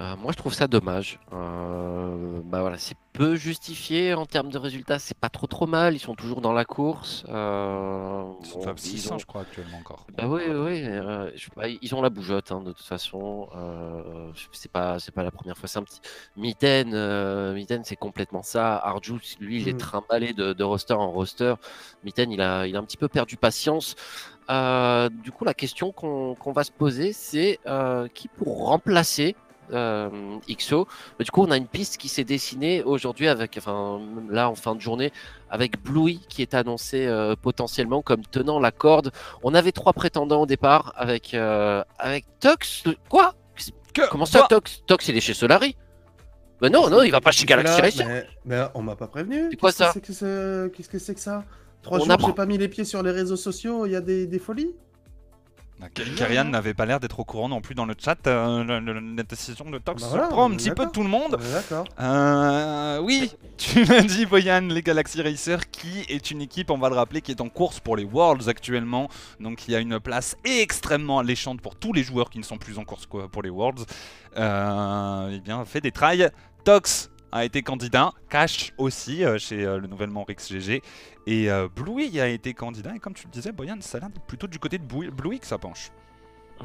Euh, 0.00 0.16
moi, 0.16 0.32
je 0.32 0.38
trouve 0.38 0.54
ça 0.54 0.66
dommage. 0.66 1.20
Euh, 1.34 2.40
bah 2.44 2.62
voilà, 2.62 2.78
c'est 2.78 2.96
peu 3.12 3.34
justifié 3.36 4.14
en 4.14 4.24
termes 4.24 4.48
de 4.48 4.56
résultats. 4.56 4.98
C'est 4.98 5.16
pas 5.18 5.28
trop 5.28 5.46
trop 5.46 5.66
mal. 5.66 5.94
Ils 5.94 5.98
sont 5.98 6.14
toujours 6.14 6.40
dans 6.40 6.54
la 6.54 6.64
course. 6.64 7.22
Euh, 7.28 8.22
Ils 8.40 8.46
sont 8.46 8.60
bon, 8.60 8.64
top 8.64 8.78
ils 8.78 8.82
6, 8.82 9.10
ont- 9.10 9.14
hein, 9.14 9.18
je 9.18 9.26
crois, 9.26 9.42
actuellement 9.42 9.76
encore. 9.76 10.06
Bah 10.16 10.24
oui, 10.26 10.40
oui, 10.48 10.82
euh, 10.86 11.30
je- 11.34 11.48
bah, 11.54 11.64
ils 11.68 11.94
ont 11.94 12.00
la 12.00 12.08
bougeotte 12.08 12.50
hein, 12.50 12.62
de 12.62 12.72
toute 12.72 12.86
façon. 12.86 13.48
Euh, 13.54 14.30
c'est 14.52 14.72
pas, 14.72 14.98
c'est 14.98 15.12
pas 15.12 15.22
la 15.22 15.30
première 15.30 15.58
fois. 15.58 15.68
C'est 15.68 15.78
un 15.78 15.82
petit 15.82 16.00
Mitten, 16.34 16.92
euh, 16.94 17.52
Mitten, 17.52 17.82
c'est 17.84 17.96
complètement 17.96 18.42
ça. 18.42 18.76
Arju, 18.78 19.16
lui, 19.38 19.60
il 19.60 19.68
est 19.68 19.72
Mhm. 19.74 19.78
trimballé 19.78 20.32
de, 20.32 20.54
de 20.54 20.64
roster 20.64 20.94
en 20.94 21.10
roster. 21.10 21.54
Mitten, 22.04 22.32
il 22.32 22.40
a, 22.40 22.66
il 22.66 22.74
a 22.74 22.78
un 22.78 22.84
petit 22.84 22.96
peu 22.96 23.08
perdu 23.08 23.36
patience. 23.36 23.96
Euh, 24.48 25.10
du 25.10 25.30
coup, 25.30 25.44
la 25.44 25.52
question 25.54 25.92
qu'on 25.92 26.52
va 26.52 26.64
se 26.64 26.72
poser, 26.72 27.12
c'est 27.12 27.58
euh, 27.66 28.08
qui 28.08 28.28
pour 28.28 28.66
remplacer 28.66 29.36
euh, 29.72 30.08
XO 30.50 30.86
Mais 31.18 31.24
Du 31.24 31.30
coup, 31.30 31.42
on 31.42 31.50
a 31.50 31.56
une 31.56 31.66
piste 31.66 31.96
qui 31.96 32.08
s'est 32.08 32.24
dessinée 32.24 32.82
aujourd'hui 32.82 33.28
avec, 33.28 33.56
enfin, 33.58 34.00
là 34.28 34.48
en 34.50 34.54
fin 34.54 34.74
de 34.74 34.80
journée, 34.80 35.12
avec 35.50 35.82
Bluey 35.82 36.18
qui 36.28 36.42
est 36.42 36.54
annoncé 36.54 37.06
euh, 37.06 37.34
potentiellement 37.40 38.02
comme 38.02 38.22
tenant 38.24 38.60
la 38.60 38.70
corde. 38.72 39.10
On 39.42 39.54
avait 39.54 39.72
trois 39.72 39.92
prétendants 39.92 40.42
au 40.42 40.46
départ 40.46 40.92
avec, 40.96 41.34
euh, 41.34 41.82
avec 41.98 42.24
Tox. 42.40 42.84
Quoi? 43.08 43.34
Que 43.92 44.08
Comment 44.08 44.26
ça, 44.26 44.40
Quoi? 44.40 44.48
Tox? 44.48 44.82
Tox, 44.86 45.08
il 45.08 45.16
est 45.16 45.20
chez 45.20 45.34
Solari 45.34 45.76
Ben 46.60 46.70
non, 46.72 46.88
non, 46.88 47.02
il 47.02 47.10
va 47.10 47.20
pas 47.20 47.32
chez 47.32 47.44
Galaxy 47.46 47.76
Là, 47.76 47.82
Racer. 47.82 48.06
mais, 48.06 48.26
mais 48.44 48.62
on 48.74 48.82
m'a 48.82 48.94
pas 48.96 49.08
prévenu. 49.08 49.48
C'est 49.50 49.56
quoi 49.56 49.70
Qu'est-ce 49.70 49.78
que 49.78 49.84
ça? 49.84 49.90
c'est 49.94 50.00
que 50.00 50.12
ce- 50.12 50.68
Qu'est-ce 50.68 50.88
que 50.88 50.98
c'est 50.98 51.14
que 51.14 51.20
ça? 51.20 51.44
Trois 51.82 51.98
On 51.98 52.04
jours, 52.04 52.12
apprend. 52.12 52.28
j'ai 52.28 52.34
pas 52.34 52.46
mis 52.46 52.58
les 52.58 52.68
pieds 52.68 52.84
sur 52.84 53.02
les 53.02 53.10
réseaux 53.10 53.36
sociaux, 53.36 53.86
il 53.86 53.92
y 53.92 53.96
a 53.96 54.00
des, 54.02 54.26
des 54.26 54.38
folies? 54.38 54.74
Karian 56.16 56.44
n'avait 56.44 56.74
pas 56.74 56.86
l'air 56.86 57.00
d'être 57.00 57.18
au 57.20 57.24
courant 57.24 57.48
non 57.48 57.60
plus 57.60 57.74
dans 57.74 57.86
le 57.86 57.94
chat. 57.98 58.16
euh, 58.26 58.62
le- 58.64 58.80
le- 58.80 59.16
la 59.16 59.22
décision 59.22 59.68
de 59.70 59.78
Tox 59.78 60.02
Bah 60.02 60.08
voilà, 60.10 60.24
surprend 60.26 60.50
un 60.50 60.54
petit 60.56 60.70
peu 60.70 60.86
tout 60.92 61.02
le 61.02 61.08
monde. 61.08 61.38
D'accord. 61.52 61.86
Euh, 62.00 62.98
oui, 63.02 63.32
tu 63.56 63.84
l'as 63.84 64.02
dit, 64.02 64.26
Boyan, 64.26 64.60
les 64.68 64.82
Galaxy 64.82 65.22
Racers, 65.22 65.70
qui 65.70 66.00
est 66.08 66.30
une 66.30 66.42
équipe, 66.42 66.70
on 66.70 66.78
va 66.78 66.88
le 66.88 66.94
rappeler, 66.96 67.20
qui 67.22 67.30
est 67.32 67.40
en 67.40 67.48
course 67.48 67.80
pour 67.80 67.96
les 67.96 68.04
Worlds 68.04 68.48
actuellement. 68.48 69.08
Donc 69.40 69.66
il 69.68 69.72
y 69.72 69.74
a 69.74 69.80
une 69.80 70.00
place 70.00 70.36
extrêmement 70.44 71.18
alléchante 71.18 71.60
pour 71.60 71.76
tous 71.76 71.92
les 71.92 72.02
joueurs 72.02 72.30
qui 72.30 72.38
ne 72.38 72.44
sont 72.44 72.58
plus 72.58 72.78
en 72.78 72.84
course 72.84 73.06
pour 73.06 73.42
les 73.42 73.50
Worlds. 73.50 73.84
Euh, 74.36 75.30
eh 75.34 75.40
bien, 75.40 75.64
fait 75.64 75.80
des 75.80 75.90
tries. 75.92 76.24
Tox 76.64 77.09
a 77.32 77.44
été 77.44 77.62
candidat, 77.62 78.12
Cash 78.28 78.72
aussi 78.78 79.24
euh, 79.24 79.38
chez 79.38 79.64
euh, 79.64 79.78
le 79.78 79.86
nouvellement 79.86 80.24
Rix 80.24 80.48
GG. 80.50 80.82
Et 81.26 81.50
euh, 81.50 81.68
Bluey 81.74 82.20
a 82.20 82.28
été 82.28 82.54
candidat. 82.54 82.94
Et 82.94 82.98
comme 82.98 83.14
tu 83.14 83.26
le 83.26 83.30
disais, 83.30 83.52
Boyan, 83.52 83.78
ça 83.80 83.98
a 83.98 84.00
l'air 84.00 84.10
plutôt 84.26 84.46
du 84.46 84.58
côté 84.58 84.78
de 84.78 84.84
Bluey 84.84 85.38
que 85.38 85.46
ça 85.46 85.58
penche. 85.58 85.90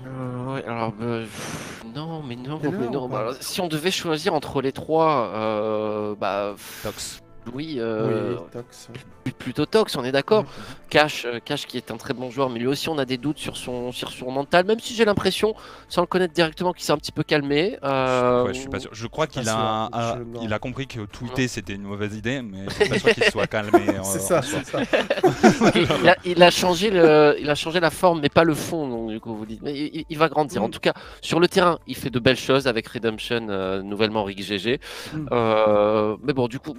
Euh, 0.05 0.53
ouais, 0.53 0.63
alors, 0.65 0.93
euh, 1.01 1.23
pff, 1.23 1.85
non, 1.95 2.21
mais 2.21 2.35
non, 2.35 2.59
mais 2.61 2.69
non. 2.69 3.07
bah, 3.07 3.19
alors, 3.19 3.33
si 3.39 3.61
on 3.61 3.67
devait 3.67 3.91
choisir 3.91 4.33
entre 4.33 4.61
les 4.61 4.71
trois, 4.71 5.31
euh, 5.33 6.15
bah, 6.15 6.55
Tox. 6.83 7.21
Oui, 7.53 7.75
euh, 7.79 8.35
Oui, 8.37 8.43
Tox. 8.51 8.89
pl- 9.23 9.33
plutôt 9.33 9.65
Tox, 9.65 9.95
on 9.95 10.03
est 10.03 10.11
d'accord. 10.11 10.45
Cash, 10.89 11.25
euh, 11.25 11.39
Cash 11.43 11.65
qui 11.67 11.77
est 11.77 11.91
un 11.91 11.97
très 11.97 12.13
bon 12.13 12.29
joueur, 12.31 12.49
mais 12.49 12.59
lui 12.59 12.67
aussi 12.67 12.89
on 12.89 12.97
a 12.97 13.05
des 13.05 13.17
doutes 13.17 13.37
sur 13.37 13.57
son, 13.57 13.91
sur 13.91 14.11
son 14.11 14.31
mental, 14.31 14.65
même 14.65 14.79
si 14.79 14.93
j'ai 14.95 15.05
l'impression, 15.05 15.53
sans 15.89 16.01
le 16.01 16.07
connaître 16.07 16.33
directement, 16.33 16.73
qu'il 16.73 16.83
s'est 16.83 16.91
un 16.93 16.97
petit 16.97 17.11
peu 17.11 17.23
calmé. 17.23 17.77
Euh, 17.83 18.45
Ouais, 18.45 18.53
je 18.53 18.59
suis 18.59 18.69
pas 18.69 18.79
sûr. 18.79 18.89
Je 18.93 19.07
crois 19.07 19.27
qu'il 19.27 19.47
a, 19.49 19.89
a- 19.91 20.17
il 20.41 20.53
compris 20.59 20.87
que 20.87 21.01
tweeter 21.05 21.47
c'était 21.47 21.73
une 21.73 21.83
mauvaise 21.83 22.15
idée, 22.15 22.41
mais 22.41 22.65
je 22.67 22.73
suis 22.73 22.89
pas 22.89 22.99
sûr 22.99 23.13
qu'il 23.13 23.23
soit 23.31 23.47
calmé. 23.47 23.81
C'est 23.87 23.99
en 23.99 24.03
ça, 24.03 24.41
c'est 24.41 24.65
ça. 24.65 24.79
il, 25.75 26.09
a, 26.09 26.15
il 26.25 26.43
a 26.43 26.51
changé 26.51 26.89
le, 26.89 27.35
il 27.39 27.49
a 27.49 27.55
changé 27.55 27.79
la 27.79 27.89
forme, 27.89 28.21
mais 28.21 28.29
pas 28.29 28.43
le 28.43 28.53
fond. 28.53 28.87
Donc 28.87 29.09
du 29.11 29.19
coup, 29.19 29.35
vous 29.35 29.45
dites, 29.45 29.61
mais 29.61 29.73
il, 29.73 30.05
il 30.09 30.17
va 30.17 30.29
grandir. 30.29 30.63
En 30.63 30.67
Mm. 30.67 30.71
tout 30.71 30.79
cas, 30.79 30.93
sur 31.21 31.39
le 31.39 31.47
terrain, 31.47 31.77
il 31.87 31.95
fait 31.95 32.09
de 32.09 32.19
belles 32.19 32.37
choses 32.37 32.67
avec 32.67 32.87
Redemption, 32.87 33.47
euh, 33.49 33.81
nouvellement 33.83 34.23
Rig 34.23 34.41
GG. 34.41 34.79
Mm. 35.13 35.27
Euh, 35.31 36.17
mais 36.23 36.33
bon, 36.33 36.47
du 36.47 36.59
coup, 36.59 36.73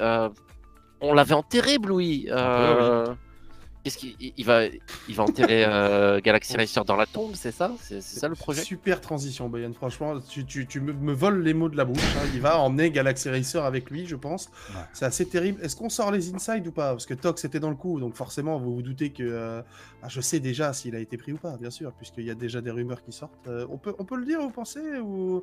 euh, 0.00 0.03
on 1.00 1.14
l'avait 1.14 1.34
enterré, 1.34 1.78
Bluey. 1.78 2.26
Euh, 2.30 3.06
Qu'est-ce 3.84 3.98
qu'il 3.98 4.14
il- 4.18 4.44
va, 4.44 4.62
il 5.08 5.14
va 5.14 5.22
enterrer 5.24 5.64
euh, 5.66 6.20
Galaxy 6.22 6.56
Racer 6.56 6.84
dans 6.86 6.96
la 6.96 7.06
tombe, 7.06 7.32
c'est 7.34 7.52
ça? 7.52 7.70
C'est 7.82 8.00
c'est 8.00 8.18
ça 8.18 8.28
le 8.28 8.34
projet? 8.34 8.62
Super 8.62 9.00
transition, 9.00 9.48
Boyan. 9.48 9.72
Franchement, 9.74 10.18
tu, 10.20 10.44
tu- 10.46 10.66
tu 10.66 10.80
me, 10.80 10.92
me 10.94 11.12
voles 11.12 11.42
les 11.42 11.52
mots 11.54 11.68
de 11.68 11.76
la 11.76 11.84
bouche. 11.84 12.00
hein. 12.16 12.26
Il 12.34 12.40
va 12.40 12.58
emmener 12.58 12.90
Galaxy 12.90 13.28
Racer 13.28 13.62
avec 13.64 13.90
lui, 13.90 14.06
je 14.06 14.16
pense. 14.16 14.48
Ouais. 14.70 14.80
C'est 14.94 15.04
assez 15.04 15.26
terrible. 15.26 15.62
Est-ce 15.62 15.76
qu'on 15.76 15.90
sort 15.90 16.10
les 16.10 16.34
insides 16.34 16.66
ou 16.66 16.72
pas? 16.72 16.92
Parce 16.92 17.06
que 17.06 17.14
Tox 17.14 17.44
était 17.44 17.60
dans 17.60 17.70
le 17.70 17.76
coup, 17.76 18.00
donc 18.00 18.14
forcément, 18.14 18.58
vous 18.58 18.74
vous 18.74 18.82
doutez 18.82 19.10
que. 19.10 19.22
euh, 19.22 19.60
ah, 20.02 20.08
je 20.08 20.20
sais 20.20 20.40
déjà 20.40 20.72
s'il 20.72 20.94
a 20.96 20.98
été 20.98 21.16
pris 21.16 21.32
ou 21.32 21.38
pas, 21.38 21.56
bien 21.58 21.70
sûr, 21.70 21.92
puisqu'il 21.92 22.24
y 22.24 22.30
a 22.30 22.34
déjà 22.34 22.60
des 22.60 22.70
rumeurs 22.70 23.02
qui 23.02 23.12
sortent. 23.12 23.32
Euh, 23.48 23.66
on, 23.70 23.78
peut, 23.78 23.94
on 23.98 24.04
peut 24.04 24.16
le 24.16 24.24
dire, 24.26 24.38
vous 24.40 24.50
pensez 24.50 24.80
ou... 25.02 25.42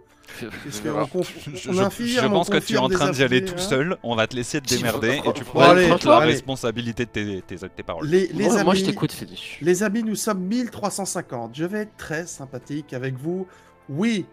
Est-ce 0.68 0.82
Alors, 0.88 1.10
qu'on 1.10 1.22
conf- 1.22 1.34
Je, 1.56 1.70
on 1.70 1.74
je- 1.74 1.82
infirme, 1.82 2.22
je 2.22 2.28
on 2.28 2.32
pense 2.32 2.50
que 2.50 2.58
tu 2.58 2.74
es 2.74 2.78
en 2.78 2.90
train 2.90 3.12
d'y 3.12 3.24
aller 3.24 3.44
tout 3.44 3.56
hein 3.56 3.62
seul. 3.62 3.98
On 4.04 4.16
va 4.16 4.28
te 4.28 4.36
laisser 4.36 4.62
te 4.62 4.70
démerder 4.74 5.20
et 5.26 5.34
tu 5.34 5.44
bon, 5.44 5.52
pourras 5.52 5.72
allez, 5.72 5.88
prendre 5.88 6.08
la 6.10 6.18
allez. 6.18 6.32
responsabilité 6.34 7.06
de 7.06 7.10
tes, 7.10 7.42
tes- 7.42 7.58
tes 7.70 7.84
paroles. 7.84 8.08
Les, 8.08 8.28
les 8.34 8.46
moi, 8.46 8.56
amis, 8.56 8.64
moi, 8.64 8.76
je 8.76 8.86
t'écoute, 8.86 9.12
Félix. 9.12 9.42
Les 9.62 9.84
amis, 9.84 10.04
nous 10.04 10.16
sommes 10.16 10.42
1350. 10.42 11.56
Je 11.56 11.66
vais 11.66 11.80
être 11.82 11.98
très 11.98 12.26
sympathique 12.26 12.94
avec 12.94 13.16
vous. 13.16 13.48
Oui, 13.90 14.26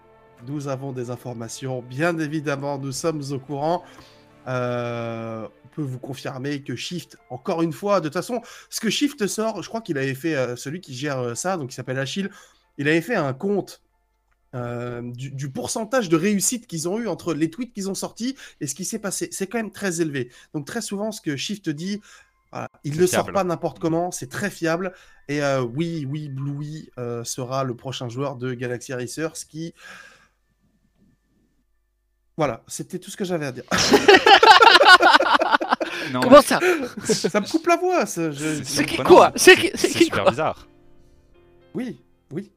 nous 0.46 0.68
avons 0.68 0.92
des 0.92 1.10
informations. 1.10 1.82
Bien 1.82 2.18
évidemment, 2.18 2.78
nous 2.78 2.92
sommes 2.92 3.22
au 3.32 3.38
courant. 3.38 3.82
Euh, 4.46 5.46
on 5.64 5.68
peut 5.68 5.82
vous 5.82 5.98
confirmer 5.98 6.62
que 6.62 6.74
Shift, 6.76 7.16
encore 7.30 7.62
une 7.62 7.72
fois, 7.72 8.00
de 8.00 8.08
toute 8.08 8.14
façon, 8.14 8.40
ce 8.70 8.80
que 8.80 8.90
Shift 8.90 9.26
sort, 9.26 9.62
je 9.62 9.68
crois 9.68 9.80
qu'il 9.80 9.98
avait 9.98 10.14
fait, 10.14 10.34
euh, 10.34 10.56
celui 10.56 10.80
qui 10.80 10.94
gère 10.94 11.18
euh, 11.18 11.34
ça, 11.34 11.56
donc 11.56 11.72
il 11.72 11.74
s'appelle 11.74 11.98
Achille, 11.98 12.30
il 12.78 12.88
avait 12.88 13.00
fait 13.02 13.16
un 13.16 13.32
compte 13.32 13.82
du, 14.54 15.30
du 15.30 15.50
pourcentage 15.50 16.08
de 16.08 16.16
réussite 16.16 16.66
qu'ils 16.66 16.88
ont 16.88 16.98
eu 16.98 17.06
entre 17.06 17.34
les 17.34 17.50
tweets 17.50 17.74
qu'ils 17.74 17.90
ont 17.90 17.94
sortis 17.94 18.34
et 18.62 18.66
ce 18.66 18.74
qui 18.74 18.86
s'est 18.86 18.98
passé. 18.98 19.28
C'est 19.30 19.46
quand 19.46 19.58
même 19.58 19.70
très 19.70 20.00
élevé. 20.00 20.30
Donc 20.54 20.66
très 20.66 20.80
souvent, 20.80 21.12
ce 21.12 21.20
que 21.20 21.36
Shift 21.36 21.68
dit, 21.68 22.00
voilà, 22.52 22.70
il 22.84 22.98
ne 22.98 23.06
sort 23.06 23.24
fiable. 23.24 23.32
pas 23.32 23.44
n'importe 23.44 23.78
comment, 23.78 24.10
c'est 24.10 24.28
très 24.28 24.50
fiable. 24.50 24.92
Et 25.28 25.42
euh, 25.42 25.60
oui, 25.62 26.06
oui, 26.08 26.28
Bluey 26.28 26.90
euh, 26.98 27.24
sera 27.24 27.64
le 27.64 27.76
prochain 27.76 28.08
joueur 28.08 28.36
de 28.36 28.54
Galaxy 28.54 28.94
Racers 28.94 29.32
qui... 29.48 29.74
Voilà, 32.36 32.62
c'était 32.68 32.98
tout 32.98 33.10
ce 33.10 33.16
que 33.16 33.24
j'avais 33.24 33.46
à 33.46 33.52
dire. 33.52 33.64
Non, 36.12 36.20
Comment 36.20 36.40
ça 36.40 36.58
ça 37.04 37.40
me 37.40 37.50
coupe 37.50 37.66
la 37.66 37.76
voix. 37.76 38.06
C'est 38.06 38.86
qui 38.86 38.96
quoi? 38.98 39.32
C'est 39.36 39.56
qui, 39.56 39.70
c'est 39.74 39.88
super 39.90 40.22
quoi? 40.22 40.30
bizarre. 40.30 40.68
Oui, 41.74 42.00
oui. 42.30 42.52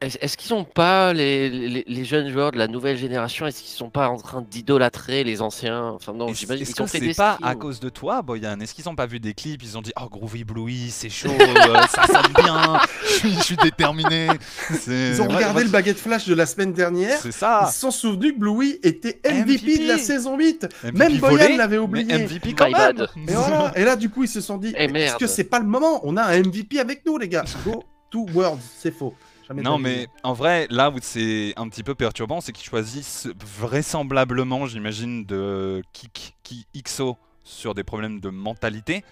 Est-ce 0.00 0.36
qu'ils 0.36 0.46
sont 0.48 0.62
pas 0.62 1.12
les, 1.12 1.50
les, 1.50 1.84
les 1.86 2.04
jeunes 2.04 2.30
joueurs 2.30 2.52
de 2.52 2.58
la 2.58 2.68
nouvelle 2.68 2.96
génération? 2.96 3.46
Est-ce 3.48 3.60
qu'ils 3.62 3.76
sont 3.76 3.90
pas 3.90 4.08
en 4.08 4.16
train 4.16 4.42
d'idolâtrer 4.48 5.24
les 5.24 5.42
anciens? 5.42 5.86
Enfin 5.88 6.12
non, 6.12 6.32
j'imagine 6.32 6.62
est-ce 6.62 6.72
qu'ils 6.74 6.82
ont 6.84 6.86
fait 6.86 7.00
des 7.00 7.14
pas 7.14 7.36
à 7.42 7.56
cause 7.56 7.80
de 7.80 7.88
toi, 7.88 8.22
Boyan? 8.22 8.60
Est-ce 8.60 8.74
qu'ils 8.74 8.88
ont 8.88 8.94
pas 8.94 9.06
vu 9.06 9.18
des 9.18 9.34
clips 9.34 9.60
Ils 9.62 9.76
ont 9.76 9.82
dit 9.82 9.90
Oh, 10.00 10.08
Groovy 10.08 10.44
Bluey, 10.44 10.88
c'est 10.90 11.10
chaud, 11.10 11.30
euh, 11.40 11.82
ça 11.90 12.06
sonne 12.06 12.32
bien, 12.44 12.78
je 13.02 13.08
suis, 13.12 13.34
je 13.34 13.42
suis 13.42 13.56
déterminé. 13.56 14.28
Ils 14.86 15.20
ont 15.20 15.26
Ouais, 15.26 15.34
regardé 15.34 15.58
ouais, 15.58 15.64
le 15.64 15.70
baguette 15.70 15.98
flash 15.98 16.26
de 16.28 16.34
la 16.34 16.46
semaine 16.46 16.72
dernière. 16.72 17.18
C'est 17.20 17.30
Ils 17.30 17.32
ça. 17.32 17.68
se 17.72 17.80
sont 17.80 17.90
souvenus 17.90 18.34
que 18.34 18.38
Bluey 18.38 18.78
était 18.84 19.20
MVP, 19.28 19.78
de 19.78 19.88
la 19.88 19.98
saison 19.98 20.36
8. 20.36 20.68
MVP 20.84 20.96
Même 20.96 21.18
volé, 21.18 21.36
Boyan 21.44 21.56
l'avait 21.56 21.76
mais 21.76 21.82
oublié. 21.82 22.18
MVP 22.24 22.52
quand 22.54 22.66
My 22.66 22.72
même. 22.72 22.96
bad. 22.96 23.08
Et 23.28 23.32
voilà. 23.32 23.72
Et 23.76 23.84
là, 23.84 23.96
du 23.96 24.10
coup, 24.10 24.22
ils 24.22 24.28
se 24.28 24.40
sont 24.40 24.58
dit 24.58 24.72
Eh, 24.78 24.84
Est-ce 24.84 25.16
que 25.16 25.26
c'est 25.26 25.42
pas 25.44 25.58
le 25.58 25.66
moment? 25.66 26.00
On 26.04 26.16
a 26.16 26.22
un 26.22 26.38
MVP 26.38 26.78
avec 26.78 27.04
nous, 27.04 27.18
les 27.18 27.28
gars. 27.28 27.44
Go 27.64 27.82
to 28.10 28.26
Worlds. 28.32 28.62
C'est 28.78 28.92
faux. 28.96 29.12
Jamais 29.48 29.62
Non, 29.62 29.78
mais 29.78 30.00
vie. 30.00 30.06
en 30.22 30.34
vrai, 30.34 30.66
là 30.70 30.90
où 30.90 30.96
c'est 31.00 31.54
un 31.56 31.68
petit 31.68 31.82
peu 31.82 31.94
perturbant, 31.94 32.40
c'est 32.40 32.52
qu'ils 32.52 32.68
choisissent 32.68 33.28
vraisemblablement, 33.58 34.66
j'imagine, 34.66 35.24
de 35.24 35.82
kick 35.92 36.36
qui 36.42 36.66
XO 36.84 37.16
sur 37.44 37.74
des 37.74 37.82
problèmes 37.82 38.20
de 38.20 38.28
mentalité, 38.28 39.04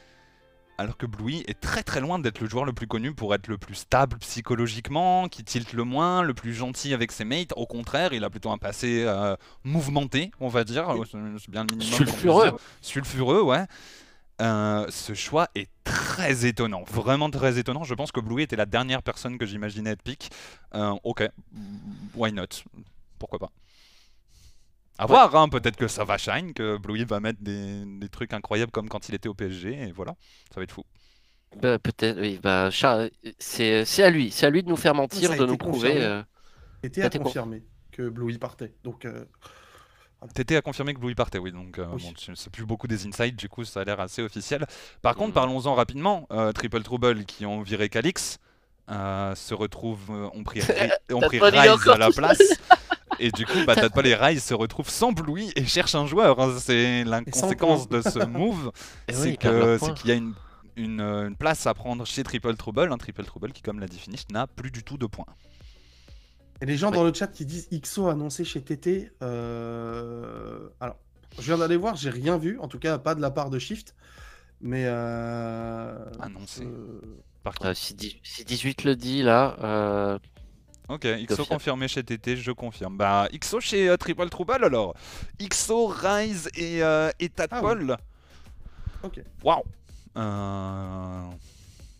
alors 0.78 0.98
que 0.98 1.06
Bluey 1.06 1.42
est 1.48 1.58
très 1.58 1.82
très 1.82 2.00
loin 2.00 2.18
d'être 2.18 2.40
le 2.40 2.48
joueur 2.48 2.66
le 2.66 2.74
plus 2.74 2.86
connu 2.86 3.14
pour 3.14 3.34
être 3.34 3.48
le 3.48 3.56
plus 3.56 3.74
stable 3.74 4.18
psychologiquement, 4.18 5.28
qui 5.28 5.42
tilte 5.42 5.72
le 5.72 5.84
moins, 5.84 6.22
le 6.22 6.34
plus 6.34 6.52
gentil 6.52 6.92
avec 6.92 7.12
ses 7.12 7.24
mates. 7.24 7.54
Au 7.56 7.64
contraire, 7.64 8.12
il 8.12 8.22
a 8.24 8.30
plutôt 8.30 8.50
un 8.50 8.58
passé 8.58 9.04
euh, 9.06 9.36
mouvementé, 9.64 10.30
on 10.38 10.48
va 10.48 10.64
dire. 10.64 10.86
C'est 11.10 11.50
bien 11.50 11.64
le 11.64 11.74
minimum. 11.76 11.96
Sulfureux. 11.96 12.58
Sulfureux, 12.82 13.40
ouais. 13.40 13.64
Euh, 14.42 14.86
ce 14.90 15.14
choix 15.14 15.48
est 15.54 15.70
très 15.84 16.44
étonnant, 16.46 16.84
vraiment 16.84 17.30
très 17.30 17.58
étonnant. 17.58 17.84
Je 17.84 17.94
pense 17.94 18.12
que 18.12 18.20
Bluey 18.20 18.42
était 18.42 18.56
la 18.56 18.66
dernière 18.66 19.02
personne 19.02 19.38
que 19.38 19.46
j'imaginais 19.46 19.90
être 19.90 20.02
pick. 20.02 20.30
Euh, 20.74 20.94
ok, 21.04 21.24
why 22.14 22.32
not? 22.32 22.46
Pourquoi 23.18 23.38
pas 23.38 23.50
À 24.98 25.06
voir, 25.06 25.34
hein, 25.36 25.48
peut-être 25.48 25.76
que 25.76 25.88
ça 25.88 26.04
va 26.04 26.18
shine, 26.18 26.52
que 26.54 26.76
Bluey 26.78 27.04
va 27.04 27.20
mettre 27.20 27.40
des, 27.42 27.84
des 27.86 28.08
trucs 28.10 28.32
incroyables 28.34 28.72
comme 28.72 28.88
quand 28.88 29.08
il 29.08 29.14
était 29.14 29.28
au 29.28 29.34
PSG, 29.34 29.72
et 29.88 29.92
voilà, 29.92 30.14
ça 30.50 30.60
va 30.60 30.64
être 30.64 30.72
fou. 30.72 30.84
Bah, 31.60 31.78
Peut-être, 31.78 32.20
oui. 32.20 32.38
Bah, 32.42 32.70
c'est 33.38 34.02
à 34.02 34.10
lui. 34.10 34.30
C'est 34.30 34.46
à 34.46 34.50
lui 34.50 34.62
de 34.62 34.68
nous 34.68 34.76
faire 34.76 34.94
mentir, 34.94 35.34
de 35.36 35.46
nous 35.46 35.56
prouver. 35.56 35.94
confirmé. 35.94 36.04
euh, 36.04 36.22
C'était 36.82 37.02
ça 37.02 37.06
à 37.06 37.10
confirmer 37.10 37.64
que 37.92 38.08
Bluey 38.08 38.38
partait. 38.38 38.74
Donc, 38.84 39.04
euh, 39.04 39.24
Tété 40.34 40.56
a 40.56 40.62
confirmé 40.62 40.94
que 40.94 40.98
Bluey 41.00 41.14
partait, 41.14 41.38
oui, 41.38 41.52
donc 41.52 41.78
euh, 41.78 41.86
Oui. 41.92 42.02
bon, 42.02 42.32
c'est 42.34 42.50
plus 42.50 42.64
beaucoup 42.64 42.86
des 42.86 43.06
insides, 43.06 43.36
du 43.36 43.48
coup 43.48 43.64
ça 43.64 43.80
a 43.80 43.84
l'air 43.84 44.00
assez 44.00 44.22
officiel. 44.22 44.66
Par 45.02 45.14
contre, 45.14 45.28
Mhm. 45.28 45.34
parlons-en 45.34 45.74
rapidement, 45.74 46.26
euh, 46.30 46.52
Triple 46.52 46.82
Trouble 46.82 47.24
qui 47.24 47.46
ont 47.46 47.62
viré 47.62 47.88
Calix 47.88 48.38
euh, 48.90 49.34
se 49.34 49.52
retrouvent, 49.54 50.10
euh, 50.10 50.28
ont 50.32 50.44
pris, 50.44 50.60
Ri- 50.62 50.90
ont 51.12 51.20
pris 51.20 51.40
Rise 51.40 51.88
à 51.88 51.96
la 51.98 52.10
place. 52.10 52.38
Et 53.18 53.30
du 53.32 53.46
coup, 53.46 53.64
bah, 53.66 53.74
Tadpole 53.74 54.06
et 54.08 54.14
Rise 54.14 54.44
se 54.44 54.52
retrouvent 54.52 54.90
sans 54.90 55.10
Bluey 55.10 55.48
et 55.56 55.64
cherchent 55.64 55.94
un 55.94 56.06
joueur. 56.06 56.38
hein. 56.38 56.54
C'est 56.60 57.02
la 57.04 57.24
conséquence 57.24 57.88
de 57.88 58.02
ce 58.02 58.18
move, 58.26 58.70
oui, 59.08 59.14
c'est 59.14 59.36
qu'il 59.38 60.10
y 60.10 60.12
a 60.12 60.14
une, 60.16 60.34
une, 60.76 61.00
une 61.00 61.34
place 61.36 61.66
à 61.66 61.72
prendre 61.72 62.04
chez 62.06 62.22
Triple 62.24 62.54
Trouble. 62.56 62.92
Un 62.92 62.98
Triple 62.98 63.24
Trouble 63.24 63.52
qui, 63.52 63.62
comme 63.62 63.80
l'a 63.80 63.86
dit 63.86 63.98
Finish, 63.98 64.28
n'a 64.30 64.46
plus 64.46 64.70
du 64.70 64.84
tout 64.84 64.98
de 64.98 65.06
points. 65.06 65.24
Et 66.62 66.66
les 66.66 66.76
gens 66.76 66.90
Oui. 66.90 66.96
dans 66.96 67.04
le 67.04 67.12
chat 67.12 67.26
qui 67.28 67.44
disent 67.44 67.68
XO 67.70 68.08
annoncé 68.08 68.44
chez 68.44 68.62
TT. 68.62 69.12
euh, 69.22 70.68
Alors, 70.80 70.96
je 71.38 71.42
viens 71.42 71.58
d'aller 71.58 71.76
voir, 71.76 71.96
j'ai 71.96 72.10
rien 72.10 72.38
vu, 72.38 72.58
en 72.60 72.68
tout 72.68 72.78
cas 72.78 72.98
pas 72.98 73.14
de 73.14 73.20
la 73.20 73.30
part 73.30 73.50
de 73.50 73.58
Shift. 73.58 73.94
Mais. 74.60 74.84
Euh... 74.86 75.98
Annoncé. 76.20 76.64
euh, 76.64 77.00
Par 77.42 77.54
contre. 77.54 77.70
euh, 77.70 77.74
si, 77.74 77.94
dix- 77.94 78.16
si 78.22 78.44
18 78.44 78.84
le 78.84 78.96
dit 78.96 79.22
là, 79.22 79.56
euh, 79.62 80.18
Ok, 80.88 81.04
XO 81.28 81.44
confirmé 81.44 81.88
chez 81.88 82.04
TT, 82.04 82.36
je 82.36 82.52
confirme. 82.52 82.96
Bah, 82.96 83.28
XO 83.34 83.60
chez 83.60 83.88
euh, 83.88 83.96
Triple 83.96 84.28
Trouble 84.30 84.64
alors. 84.64 84.94
XO, 85.42 85.88
Rise 85.88 86.48
et, 86.54 86.82
euh, 86.82 87.10
et 87.18 87.28
Tadpole. 87.28 87.96
Ok. 89.02 89.20
Waouh. 89.42 89.62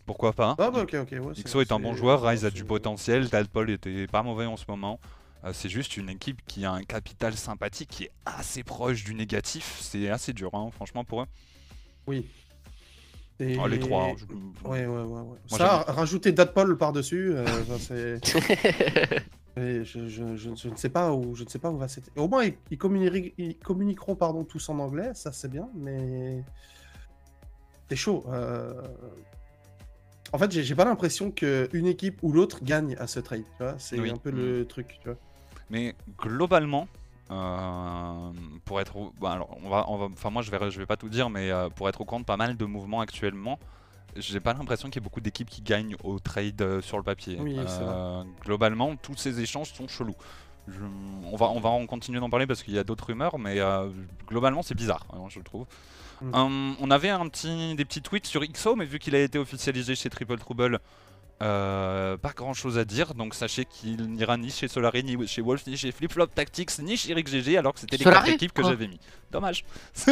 Pourquoi 0.07 0.33
pas 0.33 0.55
Ah 0.57 0.71
bah 0.71 0.81
ok, 0.83 0.95
ok. 1.01 1.11
ouais, 1.11 1.61
est 1.61 1.71
un 1.71 1.79
bon 1.79 1.93
joueur, 1.93 2.23
Rise 2.23 2.45
a 2.45 2.49
du 2.49 2.63
potentiel, 2.63 3.29
Tadpole 3.29 3.69
était 3.69 4.07
pas 4.07 4.23
mauvais 4.23 4.45
en 4.45 4.57
ce 4.57 4.63
moment. 4.67 4.99
Euh, 5.43 5.51
c'est 5.53 5.69
juste 5.69 5.97
une 5.97 6.09
équipe 6.09 6.41
qui 6.47 6.65
a 6.65 6.71
un 6.71 6.81
capital 6.83 7.35
sympathique 7.35 7.89
qui 7.89 8.05
est 8.05 8.11
assez 8.25 8.63
proche 8.63 9.03
du 9.03 9.13
négatif. 9.13 9.77
C'est 9.81 10.09
assez 10.09 10.33
dur, 10.33 10.55
hein, 10.55 10.69
franchement, 10.73 11.03
pour 11.03 11.21
eux. 11.21 11.25
Oui. 12.07 12.25
Et- 13.39 13.57
Oh, 13.61 13.67
les 13.67 13.77
trois. 13.79 14.05
hein, 14.05 14.15
je- 14.17 14.67
Ouais, 14.67 14.85
ouais, 14.85 14.87
ouais. 14.87 15.03
ouais. 15.03 15.21
Moi, 15.23 15.37
Ça, 15.59 15.83
rajouter 15.87 16.31
Datpol 16.31 16.75
par-dessus, 16.77 17.33
euh, 17.35 17.45
c'est. 17.77 18.19
Je, 19.59 19.83
je- 19.83 20.07
je- 20.07 20.35
je 20.55 20.69
ne 20.69 20.75
sais 20.75 20.89
pas 20.89 21.11
où, 21.11 21.33
je 21.35 21.43
ne 21.43 21.49
sais 21.49 21.57
pas 21.57 21.71
où 21.71 21.77
va 21.77 21.87
cette. 21.87 22.11
Au 22.15 22.27
moins, 22.27 22.45
ils, 22.45 22.53
ils 22.69 22.77
communiqueront, 22.77 23.31
ils 23.39 23.57
communiqueront 23.57 24.15
pardon, 24.15 24.43
tous 24.43 24.69
en 24.69 24.77
anglais, 24.77 25.09
ça 25.15 25.31
c'est 25.31 25.47
bien, 25.49 25.67
mais 25.75 26.43
c'est 27.89 27.95
chaud. 27.95 28.23
euh. 28.27 28.79
En 30.33 30.37
fait, 30.37 30.51
j'ai 30.51 30.75
pas 30.75 30.85
l'impression 30.85 31.31
qu'une 31.31 31.85
équipe 31.87 32.19
ou 32.21 32.31
l'autre 32.31 32.59
gagne 32.63 32.95
à 32.99 33.07
ce 33.07 33.19
trade. 33.19 33.43
C'est 33.77 33.99
Oui. 33.99 34.09
un 34.11 34.17
peu 34.17 34.31
le 34.31 34.65
truc. 34.67 34.97
Tu 35.01 35.09
vois. 35.09 35.17
Mais 35.69 35.95
globalement, 36.17 36.87
euh, 37.31 38.31
pour 38.65 38.79
être, 38.81 38.95
au- 38.97 39.13
bah, 39.19 39.31
alors 39.31 39.57
on 39.63 39.69
va, 39.69 39.85
enfin 39.87 40.29
moi 40.29 40.41
je 40.41 40.51
vais, 40.51 40.71
je 40.71 40.79
vais 40.79 40.85
pas 40.85 40.95
tout 40.97 41.09
dire, 41.09 41.29
mais 41.29 41.51
euh, 41.51 41.69
pour 41.69 41.89
être 41.89 42.01
au 42.01 42.05
courant 42.05 42.19
de 42.21 42.25
pas 42.25 42.37
mal 42.37 42.55
de 42.57 42.65
mouvements 42.65 43.01
actuellement, 43.01 43.59
j'ai 44.15 44.39
pas 44.39 44.53
l'impression 44.53 44.89
qu'il 44.89 45.01
y 45.01 45.03
ait 45.03 45.07
beaucoup 45.07 45.19
d'équipes 45.21 45.49
qui 45.49 45.61
gagnent 45.61 45.95
au 46.03 46.19
trade 46.19 46.61
euh, 46.61 46.81
sur 46.81 46.97
le 46.97 47.03
papier. 47.03 47.37
Oui, 47.39 47.57
globalement, 48.43 48.95
tous 48.95 49.15
ces 49.17 49.39
échanges 49.41 49.73
sont 49.73 49.87
chelous. 49.87 50.15
Je- 50.67 50.79
on 51.31 51.35
va, 51.37 51.47
on 51.49 51.59
va 51.59 51.69
en 51.69 51.85
continuer 51.85 52.19
d'en 52.19 52.29
parler 52.29 52.47
parce 52.47 52.63
qu'il 52.63 52.73
y 52.73 52.79
a 52.79 52.83
d'autres 52.83 53.07
rumeurs, 53.07 53.37
mais 53.39 53.59
globalement 54.27 54.61
c'est 54.63 54.75
bizarre, 54.75 55.05
hein, 55.13 55.25
je 55.29 55.39
trouve. 55.41 55.65
Mm. 56.21 56.73
On 56.81 56.91
avait 56.91 57.09
un 57.09 57.27
petit, 57.29 57.75
des 57.75 57.85
petits 57.85 58.01
tweets 58.01 58.25
sur 58.25 58.41
XO, 58.45 58.75
mais 58.75 58.85
vu 58.85 58.99
qu'il 58.99 59.15
a 59.15 59.19
été 59.21 59.37
officialisé 59.37 59.95
chez 59.95 60.09
Triple 60.09 60.37
Trouble, 60.37 60.79
euh, 61.43 62.17
pas 62.17 62.31
grand 62.35 62.53
chose 62.53 62.77
à 62.79 62.85
dire, 62.85 63.13
donc 63.13 63.35
sachez 63.35 63.65
qu'il 63.65 64.01
n'ira 64.11 64.37
ni 64.37 64.49
chez 64.49 64.67
Solari, 64.67 65.03
ni 65.03 65.27
chez 65.27 65.41
Wolf, 65.41 65.67
ni 65.67 65.77
chez 65.77 65.91
Flip 65.91 66.11
Flop 66.11 66.27
Tactics, 66.27 66.79
ni 66.79 66.97
chez 66.97 67.11
Eric 67.11 67.27
GG, 67.27 67.57
alors 67.57 67.73
que 67.73 67.79
c'était 67.79 67.97
les 67.97 68.03
quatre 68.03 68.27
équipes 68.27 68.53
que 68.53 68.61
Quoi 68.61 68.71
j'avais 68.71 68.87
mis. 68.87 68.99
Dommage. 69.31 69.63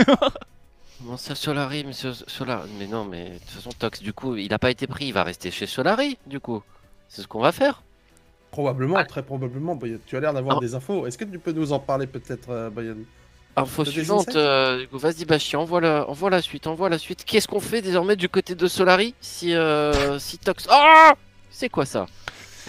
Comment 1.00 1.18
ça, 1.18 1.36
Solari, 1.36 1.84
monsieur 1.84 2.14
Solari 2.14 2.70
Mais 2.80 2.88
non, 2.88 3.04
mais 3.06 3.32
de 3.32 3.38
toute 3.40 3.50
façon, 3.50 3.70
Tox, 3.78 4.02
du 4.02 4.14
coup, 4.14 4.36
il 4.38 4.50
n'a 4.50 4.60
pas 4.60 4.72
été 4.72 4.88
pris, 4.88 5.08
il 5.08 5.14
va 5.14 5.24
rester 5.24 5.52
chez 5.52 5.66
Solari, 5.68 6.18
du 6.26 6.40
coup. 6.40 6.64
C'est 7.10 7.22
ce 7.22 7.28
qu'on 7.28 7.42
va 7.42 7.52
faire. 7.52 7.84
Probablement, 8.52 8.96
Ah. 8.98 9.04
très 9.04 9.22
probablement. 9.24 9.76
Boyan. 9.76 9.98
Tu 10.06 10.16
as 10.16 10.22
l'air 10.22 10.34
d'avoir 10.34 10.58
Ah. 10.58 10.62
des 10.62 10.74
infos. 10.74 11.06
Est-ce 11.06 11.18
que 11.18 11.26
tu 11.26 11.38
peux 11.40 11.52
nous 11.52 11.74
en 11.74 11.80
parler 11.80 12.08
peut-être, 12.08 12.50
euh, 12.50 12.70
Boyan? 12.70 12.96
Info 13.58 13.86
suivante, 13.86 14.36
euh, 14.36 14.86
vas-y, 14.92 15.24
Bachi, 15.26 15.56
envoie 15.56 15.80
la, 15.82 16.10
envoie 16.10 16.30
la 16.30 16.42
suite, 16.42 16.68
envoie 16.68 16.90
la 16.90 16.98
suite. 16.98 17.24
Qu'est-ce 17.26 17.48
qu'on 17.48 17.62
fait 17.62 17.82
désormais 17.82 18.16
du 18.18 18.28
côté 18.28 18.54
de 18.56 18.68
Solari 18.68 19.14
si, 19.22 19.54
euh, 19.54 20.20
si 20.20 20.38
Tox. 20.38 20.68
Ah 20.70 21.14
C'est 21.50 21.70
quoi 21.70 21.86
ça, 21.86 22.06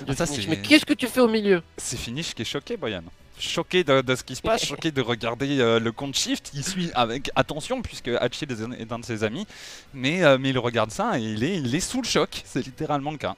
Ah, 0.06 0.14
ça, 0.14 0.24
Mais 0.48 0.60
qu'est-ce 0.62 0.86
que 0.86 0.94
tu 0.94 1.06
fais 1.08 1.20
au 1.20 1.28
milieu 1.28 1.60
C'est 1.76 1.96
Finish 1.98 2.34
qui 2.34 2.42
est 2.42 2.44
choqué, 2.46 2.76
Boyan. 2.76 3.02
Choqué 3.38 3.84
de, 3.84 4.00
de 4.00 4.14
ce 4.14 4.22
qui 4.24 4.34
se 4.36 4.40
passe, 4.42 4.64
choqué 4.66 4.90
de 4.92 5.02
regarder 5.02 5.58
euh, 5.60 5.78
le 5.80 5.92
compte 5.92 6.14
Shift, 6.16 6.52
il 6.54 6.64
suit 6.64 6.90
avec 6.94 7.30
attention 7.36 7.82
puisque 7.82 8.08
Hachi 8.08 8.44
est 8.44 8.62
un- 8.62 8.72
est 8.72 8.90
un 8.92 8.98
de 9.00 9.04
ses 9.04 9.24
amis, 9.24 9.46
mais, 9.92 10.24
euh, 10.24 10.38
mais 10.40 10.50
il 10.50 10.58
regarde 10.58 10.90
ça 10.90 11.18
et 11.18 11.22
il 11.22 11.42
est, 11.44 11.56
il 11.56 11.74
est 11.74 11.80
sous 11.80 12.00
le 12.00 12.06
choc, 12.08 12.42
c'est 12.46 12.64
littéralement 12.64 13.10
le 13.10 13.18
cas. 13.18 13.34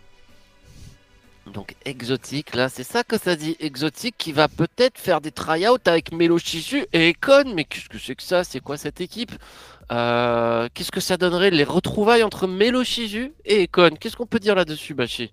Donc 1.52 1.74
exotique, 1.84 2.54
là, 2.54 2.68
c'est 2.68 2.84
ça 2.84 3.02
que 3.04 3.18
ça 3.18 3.36
dit. 3.36 3.56
Exotique 3.60 4.14
qui 4.18 4.32
va 4.32 4.48
peut-être 4.48 4.98
faire 4.98 5.20
des 5.20 5.32
try-outs 5.32 5.78
avec 5.86 6.12
Melo 6.12 6.38
Chisu 6.38 6.84
et 6.92 7.10
Econ. 7.10 7.52
Mais 7.54 7.64
qu'est-ce 7.64 7.88
que 7.88 7.98
c'est 7.98 8.14
que 8.14 8.22
ça? 8.22 8.44
C'est 8.44 8.60
quoi 8.60 8.76
cette 8.76 9.00
équipe? 9.00 9.32
Euh, 9.90 10.68
Qu'est-ce 10.74 10.92
que 10.92 11.00
ça 11.00 11.16
donnerait 11.16 11.50
les 11.50 11.64
retrouvailles 11.64 12.22
entre 12.22 12.46
Melo 12.46 12.84
Chisu 12.84 13.32
et 13.44 13.64
Econ? 13.64 13.90
Qu'est-ce 13.98 14.16
qu'on 14.16 14.26
peut 14.26 14.38
dire 14.40 14.54
là-dessus, 14.54 14.94
Bachi? 14.94 15.32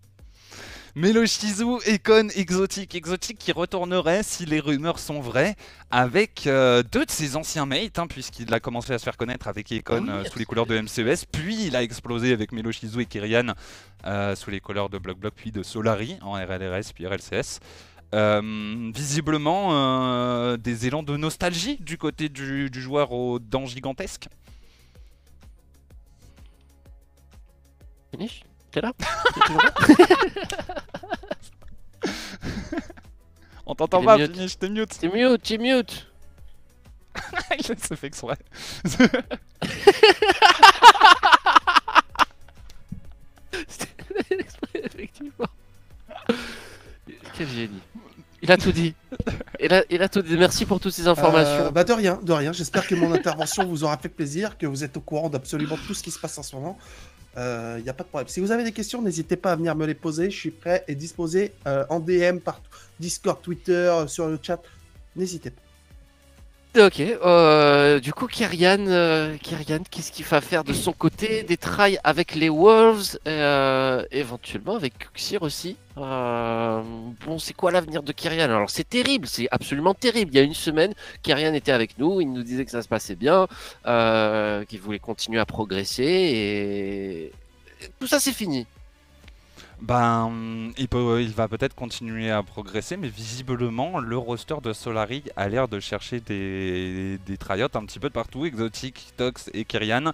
Meloshizu, 0.96 1.80
Econ, 1.86 2.30
Exotic. 2.36 2.96
Exotic 2.96 3.38
qui 3.38 3.52
retournerait, 3.52 4.24
si 4.24 4.46
les 4.46 4.62
rumeurs 4.62 5.00
sont 5.00 5.20
vraies, 5.20 5.56
avec 5.92 6.48
euh, 6.48 6.84
deux 6.84 7.06
de 7.06 7.12
ses 7.12 7.36
anciens 7.36 7.66
mates, 7.66 8.00
hein, 8.00 8.08
puisqu'il 8.08 8.54
a 8.54 8.62
commencé 8.62 8.94
à 8.94 8.98
se 8.98 9.04
faire 9.04 9.18
connaître 9.18 9.50
avec 9.50 9.74
Econ 9.74 10.08
euh, 10.08 10.24
sous 10.24 10.40
les 10.40 10.46
couleurs 10.46 10.66
de 10.66 10.80
MCES, 10.80 11.26
puis 11.30 11.66
il 11.66 11.76
a 11.76 11.84
explosé 11.84 12.32
avec 12.32 12.54
Meloshizu 12.54 13.02
et 13.02 13.06
Kyrian 13.06 13.54
euh, 14.06 14.36
sous 14.36 14.52
les 14.52 14.62
couleurs 14.62 14.90
de 14.90 14.98
Block 14.98 15.20
Block, 15.20 15.34
puis 15.36 15.52
de 15.52 15.64
Solari 15.64 16.18
en 16.22 16.34
RLRS, 16.34 16.94
puis 16.94 17.06
RLCS. 17.06 17.60
Euh, 18.14 18.92
visiblement, 18.96 19.72
euh, 19.74 20.56
des 20.56 20.88
élans 20.88 21.04
de 21.04 21.18
nostalgie 21.18 21.78
du 21.82 21.98
côté 21.98 22.30
du, 22.30 22.70
du 22.70 22.82
joueur 22.82 23.12
aux 23.12 23.40
dents 23.40 23.66
gigantesques. 23.66 24.30
Finish? 28.12 28.44
T'es 28.76 28.82
là 28.82 28.92
T'es 28.98 29.40
toujours 29.40 29.62
là 29.62 29.74
On 33.66 33.74
t'entend 33.74 34.04
pas, 34.04 34.18
mute. 34.18 34.36
finish, 34.36 34.60
t'es 34.60 34.68
mute. 34.68 35.00
T'es 35.00 35.08
mute, 35.08 35.42
t'es 35.42 35.58
mute 35.58 36.12
il 37.58 37.64
se 37.64 37.96
fait 37.96 38.08
exprès. 38.08 38.36
C'était 43.70 43.88
exprès, 44.32 44.82
effectivement. 44.84 45.48
Quel 47.38 47.48
génie. 47.48 47.80
Il 48.42 48.52
a 48.52 48.58
tout 48.58 48.74
dit. 48.74 48.94
Il 49.62 49.74
a, 49.74 49.86
il 49.90 50.02
a 50.02 50.10
tout 50.10 50.22
dit. 50.22 50.36
Merci 50.36 50.66
pour 50.66 50.82
toutes 50.82 50.92
ces 50.92 51.08
informations. 51.08 51.68
Euh, 51.68 51.72
bah 51.72 51.86
de 51.86 51.94
rien, 51.94 52.20
de 52.22 52.34
rien. 52.34 52.52
J'espère 52.52 52.86
que 52.86 52.96
mon 52.96 53.14
intervention 53.14 53.66
vous 53.66 53.86
aura 53.86 53.98
fait 53.98 54.10
plaisir, 54.10 54.58
que 54.58 54.66
vous 54.68 54.84
êtes 54.84 54.98
au 54.98 55.02
courant 55.02 55.30
d'absolument 55.30 55.78
tout 55.88 55.94
ce 55.94 56.04
qui 56.04 56.12
se 56.12 56.20
passe 56.20 56.38
en 56.38 56.44
ce 56.44 56.54
moment. 56.58 56.78
Il 57.38 57.84
n'y 57.84 57.90
a 57.90 57.94
pas 57.94 58.04
de 58.04 58.10
problème. 58.10 58.28
Si 58.28 58.40
vous 58.40 58.52
avez 58.52 58.64
des 58.64 58.72
questions, 58.72 59.02
n'hésitez 59.02 59.36
pas 59.36 59.52
à 59.52 59.56
venir 59.56 59.76
me 59.76 59.86
les 59.86 59.94
poser. 59.94 60.30
Je 60.30 60.38
suis 60.38 60.52
prêt 60.52 60.84
et 60.88 60.96
disposé 60.96 61.54
euh, 61.68 61.86
en 61.90 62.00
DM, 62.00 62.40
partout. 62.40 62.70
Discord, 63.00 63.42
Twitter, 63.42 63.74
euh, 63.74 64.08
sur 64.08 64.28
le 64.28 64.40
chat. 64.42 64.62
N'hésitez 65.16 65.50
pas. 65.50 65.65
Ok, 66.78 67.00
euh, 67.00 68.02
du 68.02 68.12
coup, 68.12 68.28
Kyrian, 68.28 68.88
euh, 68.88 69.38
Kyrian 69.38 69.80
qu'est-ce 69.90 70.12
qu'il 70.12 70.26
va 70.26 70.42
faire 70.42 70.66
de 70.66 70.74
son 70.74 70.92
côté 70.92 71.44
Des 71.44 71.56
trails 71.56 71.98
avec 72.04 72.36
les 72.36 72.50
Wolves, 72.50 73.18
euh, 73.30 74.04
éventuellement 74.12 74.76
avec 74.76 74.98
Kuxir 74.98 75.42
aussi. 75.44 75.78
Bon, 75.96 77.40
c'est 77.40 77.54
quoi 77.54 77.72
l'avenir 77.72 78.04
de 78.04 78.12
Kyrian? 78.12 78.50
Alors, 78.50 78.70
c'est 78.70 78.90
terrible, 78.90 79.26
c'est 79.26 79.48
absolument 79.52 79.94
terrible. 79.94 80.32
Il 80.34 80.36
y 80.36 80.40
a 80.42 80.44
une 80.44 80.54
semaine, 80.54 80.94
Kyrian 81.24 81.54
était 81.54 81.72
avec 81.72 81.98
nous, 81.98 82.20
il 82.20 82.34
nous 82.34 82.44
disait 82.44 82.66
que 82.66 82.72
ça 82.72 82.82
se 82.82 82.90
passait 82.90 83.16
bien, 83.16 83.48
qu'il 84.68 84.80
voulait 84.82 85.00
continuer 85.00 85.40
à 85.40 85.46
progresser, 85.46 86.04
et 86.04 87.32
tout 88.02 88.08
ça, 88.08 88.20
c'est 88.20 88.34
fini. 88.34 88.68
Ben, 89.82 90.72
il, 90.78 90.88
peut, 90.88 91.22
il 91.22 91.34
va 91.34 91.48
peut-être 91.48 91.76
continuer 91.76 92.32
à 92.32 92.42
progresser, 92.44 92.98
mais 92.98 93.10
visiblement, 93.10 94.00
le 94.00 94.18
roster 94.18 94.56
de 94.64 94.74
Solari 94.74 95.24
a 95.36 95.50
l'air 95.50 95.68
de 95.68 95.80
chercher 95.80 96.20
des, 96.22 97.20
des 97.26 97.38
tryouts 97.38 97.66
un 97.74 97.86
petit 97.86 98.00
peu 98.00 98.10
de 98.10 98.14
partout. 98.14 98.46
Exotic, 98.46 99.14
Tox 99.18 99.50
et 99.54 99.66
Kyrian. 99.66 100.14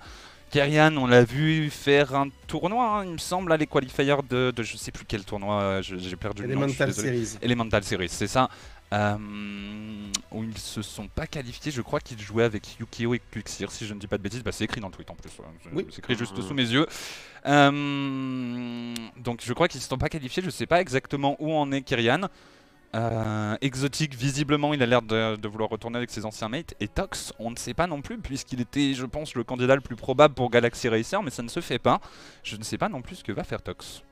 Kyrian, 0.50 0.98
on 0.98 1.08
l'a 1.08 1.24
vu 1.24 1.70
faire 1.70 2.14
un 2.14 2.28
tournoi, 2.48 3.00
hein, 3.00 3.06
il 3.06 3.14
me 3.14 3.18
semble, 3.18 3.54
à 3.54 3.58
les 3.58 3.68
qualifiers 3.68 4.18
de, 4.30 4.52
de 4.52 4.64
je 4.64 4.76
sais 4.76 4.92
plus 4.92 5.06
quel 5.08 5.24
tournoi, 5.24 5.62
euh, 5.62 5.82
j'ai 5.82 6.16
perdu 6.18 6.44
le 6.46 6.56
nom. 6.56 6.68
je 6.68 6.74
suis. 6.74 6.94
Series. 6.94 7.38
Elemental 7.42 7.84
Series, 7.84 8.10
c'est 8.10 8.28
ça. 8.28 8.50
Euh, 8.94 9.16
où 10.32 10.44
ils 10.44 10.58
se 10.58 10.82
sont 10.82 11.08
pas 11.08 11.26
qualifiés, 11.26 11.72
je 11.72 11.82
crois 11.82 12.02
qu'ils 12.02 12.20
jouaient 12.20 12.44
avec 12.44 12.78
Yukio 12.80 13.14
et 13.14 13.20
Kuxir, 13.32 13.72
si 13.72 13.86
je 13.86 13.94
ne 13.94 14.00
dis 14.00 14.08
pas 14.08 14.18
de 14.18 14.24
bêtises. 14.24 14.44
Bah, 14.44 14.52
c'est 14.52 14.66
écrit 14.66 14.82
dans 14.82 14.88
le 14.90 14.94
tweet 14.94 15.10
en 15.10 15.16
plus. 15.16 15.30
C'est- 15.30 15.70
Oui. 15.74 15.86
c'est 15.90 16.00
écrit 16.00 16.16
juste 16.16 16.42
sous 16.42 16.54
mes 16.54 16.68
yeux. 16.70 16.86
Euh, 17.46 18.94
donc 19.18 19.42
je 19.44 19.54
crois 19.54 19.68
qu'ils 19.68 19.80
ne 19.80 19.84
se 19.84 19.90
sont 19.90 19.98
pas 19.98 20.10
qualifiés, 20.10 20.44
je 20.44 20.50
sais 20.50 20.66
pas 20.66 20.82
exactement 20.82 21.36
où 21.40 21.54
en 21.54 21.72
est 21.72 21.82
Kyrian. 21.82 22.28
Euh, 22.94 23.56
Exotic, 23.62 24.14
visiblement, 24.16 24.74
il 24.74 24.84
a 24.84 24.86
l'air 24.86 25.02
de, 25.02 25.38
de 25.38 25.48
vouloir 25.48 25.70
retourner 25.70 25.96
avec 25.98 26.10
ses 26.12 26.26
anciens 26.26 26.50
mates. 26.50 26.74
Et 26.82 26.90
Tox, 26.90 27.32
on 27.40 27.50
ne 27.50 27.56
sait 27.56 27.74
pas 27.74 27.88
non 27.88 28.02
plus, 28.02 28.18
puisqu'il 28.18 28.60
était, 28.60 28.94
je 28.94 29.06
pense, 29.06 29.34
le 29.36 29.46
candidat 29.46 29.76
le 29.76 29.82
plus 29.82 29.96
probable 29.96 30.34
pour 30.34 30.50
Galaxy 30.50 30.90
Racer, 30.90 31.24
mais 31.24 31.30
ça 31.32 31.42
ne 31.42 31.48
se 31.48 31.62
fait 31.62 31.80
pas. 31.80 32.02
Je 32.44 32.58
ne 32.58 32.64
sais 32.64 32.78
pas 32.78 32.90
non 32.90 33.02
plus 33.02 33.16
ce 33.18 33.24
que 33.24 33.32
va 33.32 33.46
faire 33.46 33.62
Tox. 33.62 34.04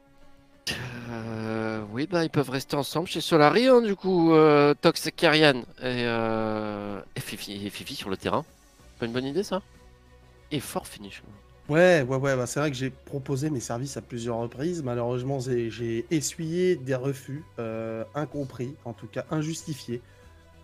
Euh, 1.09 1.84
oui, 1.91 2.07
bah, 2.09 2.24
ils 2.24 2.30
peuvent 2.30 2.49
rester 2.49 2.76
ensemble 2.76 3.07
chez 3.07 3.22
Solari, 3.22 3.67
hein, 3.67 3.82
du 3.82 3.95
coup, 3.95 4.34
euh, 4.34 4.74
Tox 4.80 5.07
et 5.07 5.11
Kyrian, 5.11 5.61
et, 5.82 6.05
euh, 6.05 7.01
Fifi, 7.17 7.65
et 7.65 7.70
Fifi 7.70 7.95
sur 7.95 8.09
le 8.09 8.17
terrain. 8.17 8.45
Pas 8.99 9.05
une 9.05 9.13
bonne 9.13 9.26
idée, 9.26 9.43
ça? 9.43 9.61
Et 10.51 10.59
fort 10.59 10.88
finish. 10.88 11.22
Ouais, 11.70 12.03
ouais, 12.07 12.17
ouais, 12.17 12.36
bah, 12.36 12.47
c'est 12.47 12.59
vrai 12.59 12.72
que 12.72 12.78
j'ai 12.78 12.89
proposé 12.89 13.49
mes 13.49 13.59
services 13.59 13.95
à 13.97 14.01
plusieurs 14.01 14.38
reprises. 14.38 14.82
Malheureusement, 14.84 15.39
j'ai 15.39 16.05
essuyé 16.09 16.76
des 16.76 16.95
refus, 16.95 17.43
euh, 17.59 18.03
incompris, 18.15 18.76
en 18.86 18.93
tout 18.93 19.07
cas 19.07 19.26
injustifiés. 19.30 20.01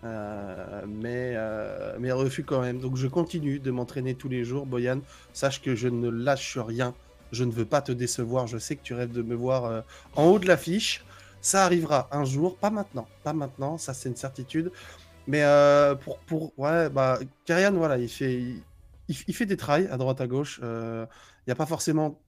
Euh, 0.03 0.82
euh, 1.06 1.95
mais 1.99 2.12
refus 2.12 2.43
quand 2.43 2.62
même. 2.62 2.80
Donc 2.80 2.95
je 2.95 3.08
continue 3.08 3.60
de 3.60 3.72
m'entraîner 3.72 4.16
tous 4.16 4.30
les 4.30 4.43
jours. 4.43 4.66
Boyan, 4.66 4.99
sache 5.34 5.62
que 5.62 5.76
je 5.76 5.88
ne 5.88 6.10
lâche 6.10 6.58
rien. 6.58 6.93
Je 7.32 7.44
ne 7.44 7.52
veux 7.52 7.66
pas 7.66 7.82
te 7.82 7.92
décevoir. 7.92 8.48
Je 8.48 8.58
sais 8.58 8.76
que 8.76 8.84
tu 8.84 8.94
rêves 8.94 9.12
de 9.12 9.22
me 9.22 9.36
voir 9.36 9.66
euh, 9.66 9.82
en 10.16 10.26
haut 10.26 10.40
de 10.40 10.48
l'affiche. 10.48 11.06
Ça 11.42 11.64
arrivera 11.66 12.08
un 12.12 12.26
jour, 12.26 12.58
pas 12.58 12.70
maintenant. 12.70 13.08
Pas 13.24 13.34
maintenant, 13.34 13.78
ça 13.78 13.94
c'est 13.94 14.10
une 14.10 14.16
certitude. 14.16 14.72
Mais 15.28 15.44
euh, 15.44 15.96
pour, 15.96 16.20
pour. 16.20 16.58
Ouais, 16.58 16.90
bah. 16.90 17.20
Kyrian, 17.46 17.74
voilà, 17.74 17.98
il 17.98 18.10
fait. 18.10 18.44
Il, 19.08 19.36
fait 19.36 19.46
des 19.46 19.58
trails 19.58 19.88
à 19.92 19.98
droite 19.98 20.20
à 20.22 20.28
gauche. 20.28 20.60
Il 20.64 21.08
n'y 21.48 21.52
a 21.52 21.56
pas 21.56 21.68
forcément 21.68 22.20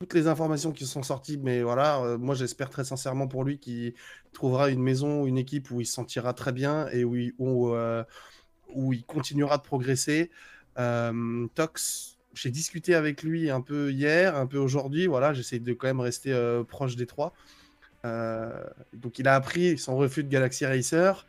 toutes 0.00 0.14
les 0.14 0.28
informations 0.28 0.72
qui 0.72 0.86
sont 0.86 1.02
sorties, 1.02 1.36
mais 1.36 1.62
voilà, 1.62 2.00
euh, 2.00 2.18
moi 2.18 2.34
j'espère 2.34 2.70
très 2.70 2.84
sincèrement 2.84 3.28
pour 3.28 3.44
lui 3.44 3.58
qu'il 3.58 3.92
trouvera 4.32 4.70
une 4.70 4.80
maison, 4.80 5.26
une 5.26 5.36
équipe 5.36 5.70
où 5.70 5.82
il 5.82 5.86
se 5.86 5.92
sentira 5.92 6.32
très 6.32 6.52
bien 6.52 6.88
et 6.88 7.04
où 7.04 7.16
il, 7.16 7.34
où, 7.38 7.74
euh, 7.74 8.02
où 8.74 8.94
il 8.94 9.04
continuera 9.04 9.58
de 9.58 9.62
progresser. 9.62 10.30
Euh, 10.78 11.46
Tox, 11.54 12.18
j'ai 12.34 12.50
discuté 12.50 12.94
avec 12.94 13.22
lui 13.22 13.50
un 13.50 13.60
peu 13.60 13.90
hier, 13.90 14.36
un 14.36 14.46
peu 14.46 14.58
aujourd'hui. 14.58 15.06
Voilà, 15.06 15.32
j'essaie 15.32 15.58
de 15.58 15.72
quand 15.72 15.86
même 15.86 16.00
rester 16.00 16.32
euh, 16.32 16.62
proche 16.62 16.96
des 16.96 17.06
trois. 17.06 17.32
Euh, 18.04 18.64
donc 18.92 19.18
il 19.18 19.28
a 19.28 19.34
appris 19.34 19.76
son 19.78 19.96
refus 19.96 20.24
de 20.24 20.28
Galaxy 20.28 20.64
Racer. 20.64 21.26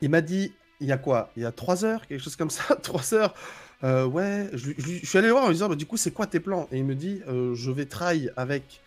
Il 0.00 0.10
m'a 0.10 0.20
dit, 0.20 0.52
il 0.80 0.88
y 0.88 0.92
a 0.92 0.98
quoi? 0.98 1.30
Il 1.36 1.42
y 1.42 1.46
a 1.46 1.52
trois 1.52 1.84
heures, 1.84 2.06
quelque 2.06 2.22
chose 2.22 2.36
comme 2.36 2.50
ça, 2.50 2.76
trois 2.82 3.14
heures. 3.14 3.34
Euh, 3.82 4.04
ouais, 4.04 4.50
je, 4.52 4.72
suis 5.04 5.18
allé 5.18 5.30
voir 5.30 5.44
en 5.44 5.48
lui 5.48 5.54
disant, 5.54 5.68
bah, 5.68 5.76
du 5.76 5.86
coup, 5.86 5.96
c'est 5.96 6.10
quoi 6.10 6.26
tes 6.26 6.40
plans? 6.40 6.68
Et 6.70 6.78
il 6.78 6.84
me 6.84 6.94
dit, 6.94 7.22
je 7.26 7.70
vais 7.70 7.86
try 7.86 8.28
avec 8.36 8.80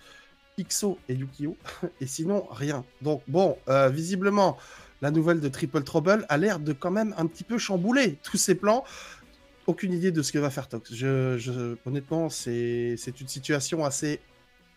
Ixo 0.57 0.99
et 1.09 1.15
Yukio, 1.15 1.57
et 2.01 2.05
sinon, 2.05 2.45
rien. 2.51 2.83
Donc, 3.01 3.23
bon, 3.27 3.57
visiblement, 3.91 4.57
la 5.01 5.11
nouvelle 5.11 5.39
de 5.39 5.49
Triple 5.49 5.83
Trouble 5.83 6.25
a 6.29 6.37
l'air 6.37 6.59
de 6.59 6.73
quand 6.73 6.91
même 6.91 7.13
un 7.17 7.25
petit 7.25 7.43
peu 7.43 7.57
chambouler 7.57 8.17
tous 8.23 8.37
ses 8.37 8.55
plans. 8.55 8.83
Aucune 9.65 9.93
idée 9.93 10.11
de 10.11 10.21
ce 10.21 10.31
que 10.31 10.39
va 10.39 10.49
faire 10.49 10.67
Tox. 10.67 10.93
Je, 10.93 11.37
je- 11.37 11.75
honnêtement, 11.85 12.29
c'est 12.29 12.95
c'est 12.97 13.21
une 13.21 13.27
situation 13.29 13.85
assez 13.85 14.19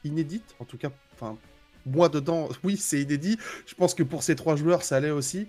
inédite, 0.04 0.54
en 0.60 0.64
tout 0.64 0.78
cas, 0.78 0.90
enfin, 1.14 1.36
moi 1.84 2.08
dedans, 2.08 2.48
oui, 2.64 2.76
c'est 2.76 3.00
inédit. 3.00 3.36
Je 3.66 3.74
pense 3.74 3.94
que 3.94 4.02
pour 4.04 4.22
ces 4.22 4.36
trois 4.36 4.54
joueurs, 4.56 4.82
ça 4.82 4.96
allait 4.96 5.10
aussi. 5.10 5.48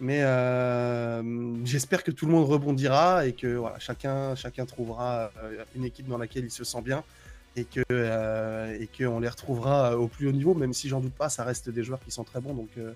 Mais 0.00 0.22
euh, 0.22 1.22
j'espère 1.64 2.02
que 2.02 2.10
tout 2.10 2.26
le 2.26 2.32
monde 2.32 2.48
rebondira 2.48 3.26
et 3.26 3.32
que 3.34 3.54
voilà, 3.54 3.78
chacun, 3.78 4.34
chacun 4.34 4.66
trouvera 4.66 5.30
euh, 5.42 5.64
une 5.76 5.84
équipe 5.84 6.08
dans 6.08 6.18
laquelle 6.18 6.44
il 6.44 6.50
se 6.50 6.64
sent 6.64 6.82
bien 6.82 7.04
et 7.54 7.64
que 7.64 7.82
euh, 7.92 8.76
et 8.80 8.88
qu'on 8.88 9.20
les 9.20 9.28
retrouvera 9.28 9.96
au 9.96 10.08
plus 10.08 10.26
haut 10.28 10.32
niveau, 10.32 10.54
même 10.54 10.72
si 10.72 10.88
j'en 10.88 11.00
doute 11.00 11.12
pas, 11.14 11.28
ça 11.28 11.44
reste 11.44 11.68
des 11.70 11.84
joueurs 11.84 12.00
qui 12.00 12.10
sont 12.10 12.24
très 12.24 12.40
bons, 12.40 12.54
donc 12.54 12.70
euh, 12.78 12.92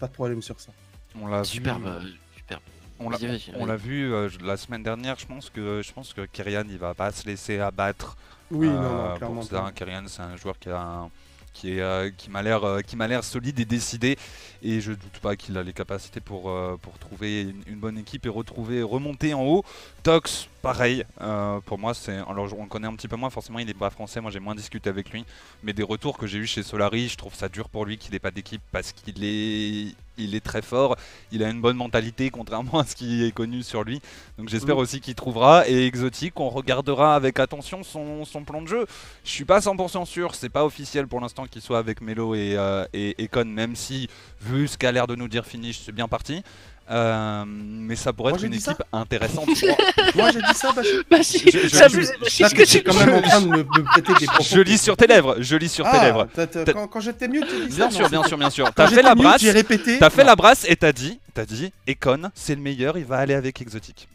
pas 0.00 0.06
de 0.06 0.12
problème 0.12 0.40
sur 0.40 0.58
ça. 0.60 0.72
On 1.20 1.26
l'a 1.26 1.42
vu- 1.42 1.48
Superbe, 1.48 1.86
euh, 1.86 2.00
superbe. 2.36 2.62
On 2.98 3.10
l'a- 3.10 3.76
vu 3.76 4.12
euh, 4.12 4.28
la 4.44 4.56
semaine 4.56 4.82
dernière, 4.82 5.18
je 5.18 5.26
pense 5.26 5.50
que 5.50 5.82
je 5.82 5.92
pense 5.92 6.12
que 6.14 6.22
Kyrian 6.26 6.64
il 6.68 6.78
va 6.78 6.94
pas 6.94 7.12
se 7.12 7.26
laisser 7.26 7.58
abattre. 7.58 8.16
Oui, 8.50 8.68
euh, 8.68 8.70
non, 8.72 8.80
non, 8.82 9.08
pour 9.18 9.18
clairement. 9.48 9.70
Kyrian 9.74 10.04
c'est 10.06 10.22
un 10.22 10.36
joueur 10.36 10.58
qui 10.58 10.70
a 10.70 10.80
un- 10.80 11.10
qui 11.52 11.72
est 11.78 11.80
euh, 11.80 12.10
qui 12.16 12.28
m'a 12.30 12.42
l'air 12.42 12.64
euh, 12.64 12.80
qui 12.82 12.96
m'a 12.96 13.08
l'air 13.08 13.24
solide 13.24 13.58
et 13.60 13.64
décidé 13.64 14.18
et 14.62 14.80
je 14.82 14.92
doute 14.92 15.18
pas 15.22 15.36
qu'il 15.36 15.56
a 15.56 15.62
les 15.62 15.72
capacités 15.72 16.20
pour 16.20 16.50
euh, 16.50 16.76
pour 16.80 16.98
trouver 16.98 17.42
une, 17.42 17.62
une 17.66 17.76
bonne 17.78 17.96
équipe 17.98 18.26
et 18.26 18.28
retrouver 18.28 18.82
remonter 18.82 19.32
en 19.34 19.42
haut. 19.42 19.64
Tox 20.02 20.48
pareil 20.66 21.04
euh, 21.20 21.60
pour 21.60 21.78
moi 21.78 21.94
c'est 21.94 22.16
alors 22.16 22.48
on 22.56 22.62
le 22.62 22.68
connaît 22.68 22.88
un 22.88 22.94
petit 22.94 23.08
peu 23.08 23.16
moins 23.16 23.30
forcément 23.30 23.58
il 23.58 23.68
est 23.70 23.74
pas 23.74 23.90
français 23.90 24.20
moi 24.20 24.30
j'ai 24.30 24.40
moins 24.40 24.54
discuté 24.54 24.90
avec 24.90 25.10
lui 25.10 25.24
mais 25.62 25.72
des 25.72 25.82
retours 25.82 26.18
que 26.18 26.26
j'ai 26.26 26.38
eu 26.38 26.46
chez 26.46 26.62
Solari 26.62 27.08
je 27.08 27.16
trouve 27.16 27.34
ça 27.34 27.48
dur 27.48 27.68
pour 27.68 27.84
lui 27.84 27.98
qu'il 27.98 28.14
ait 28.14 28.18
pas 28.18 28.30
d'équipe 28.30 28.62
parce 28.72 28.92
qu'il 28.92 29.24
est 29.24 29.94
il 30.18 30.34
est 30.34 30.44
très 30.44 30.62
fort, 30.62 30.96
il 31.32 31.42
a 31.42 31.50
une 31.50 31.60
bonne 31.60 31.76
mentalité 31.76 32.30
contrairement 32.38 32.80
à 32.80 32.84
ce 32.84 32.96
qui 32.96 33.24
est 33.24 33.32
connu 33.32 33.62
sur 33.62 33.84
lui. 33.84 34.00
Donc 34.38 34.48
j'espère 34.48 34.76
Mm. 34.76 34.80
aussi 34.80 35.00
qu'il 35.00 35.14
trouvera. 35.14 35.68
Et 35.68 35.86
Exotique, 35.86 36.38
on 36.40 36.48
regardera 36.48 37.14
avec 37.14 37.38
attention 37.38 37.82
son, 37.82 38.24
son 38.24 38.44
plan 38.44 38.62
de 38.62 38.68
jeu. 38.68 38.86
Je 39.24 39.30
suis 39.30 39.44
pas 39.44 39.60
100% 39.60 40.04
sûr, 40.04 40.34
c'est 40.34 40.48
pas 40.48 40.64
officiel 40.64 41.06
pour 41.06 41.20
l'instant 41.20 41.46
qu'il 41.46 41.62
soit 41.62 41.78
avec 41.78 42.00
Melo 42.00 42.34
et, 42.34 42.54
euh, 42.56 42.84
et, 42.92 43.22
et 43.22 43.28
Con, 43.28 43.44
même 43.44 43.76
si 43.76 44.08
vu 44.40 44.68
ce 44.68 44.76
qu'a 44.76 44.92
l'air 44.92 45.06
de 45.06 45.14
nous 45.14 45.28
dire 45.28 45.46
Finish, 45.46 45.80
c'est 45.80 45.92
bien 45.92 46.08
parti. 46.08 46.42
Euh, 46.88 47.44
mais 47.46 47.96
ça 47.96 48.12
pourrait 48.12 48.30
Moi, 48.32 48.38
être 48.38 48.44
une 48.46 48.54
équipe 48.54 48.82
intéressante. 48.92 49.48
Moi 50.14 50.30
j'ai 50.30 50.40
dit 50.40 50.54
ça, 50.54 50.72
Bachi. 50.72 50.90
Bah 51.10 51.18
si, 51.22 51.38
Je- 51.38 51.50
je- 51.68 52.54
que 52.54 52.64
tu 52.64 52.82
quand 52.82 52.94
même 52.94 53.14
en 53.14 53.22
train 53.22 53.40
de 53.40 53.48
me, 53.48 53.56
me 53.58 53.82
prêter 53.84 54.14
des 54.20 54.26
propos. 54.26 54.44
je 54.48 54.60
lis 54.60 54.78
sur 54.78 54.96
tes 54.96 55.06
lèvres, 55.08 55.36
je 55.40 55.56
lis 55.56 55.68
sur 55.68 55.84
tes 55.84 55.96
Ah, 55.96 56.04
lèvres. 56.04 56.28
Quand, 56.72 56.86
quand 56.86 57.00
j'étais 57.00 57.26
mieux, 57.28 57.40
tu 57.40 57.66
dis 57.68 57.76
Bien 57.76 57.90
sûr, 57.90 58.08
bien 58.08 58.22
sûr, 58.22 58.38
bien 58.38 58.50
sûr. 58.50 58.72
T'as 58.72 58.86
fait 58.88 59.02
la 59.02 59.14
brasse. 59.16 59.40
J'ai 59.40 59.50
répété. 59.50 59.98
T'as 59.98 60.10
fait 60.10 60.24
la 60.24 60.36
brasse 60.36 60.64
et 60.68 60.76
t'as 60.76 60.92
dit, 60.92 61.18
t'as 61.34 61.44
dit, 61.44 61.72
Econ, 61.88 62.30
c'est 62.34 62.54
le 62.54 62.60
meilleur, 62.60 62.96
il 62.98 63.04
va 63.04 63.16
aller 63.18 63.34
avec 63.34 63.60
Exotique. 63.60 64.08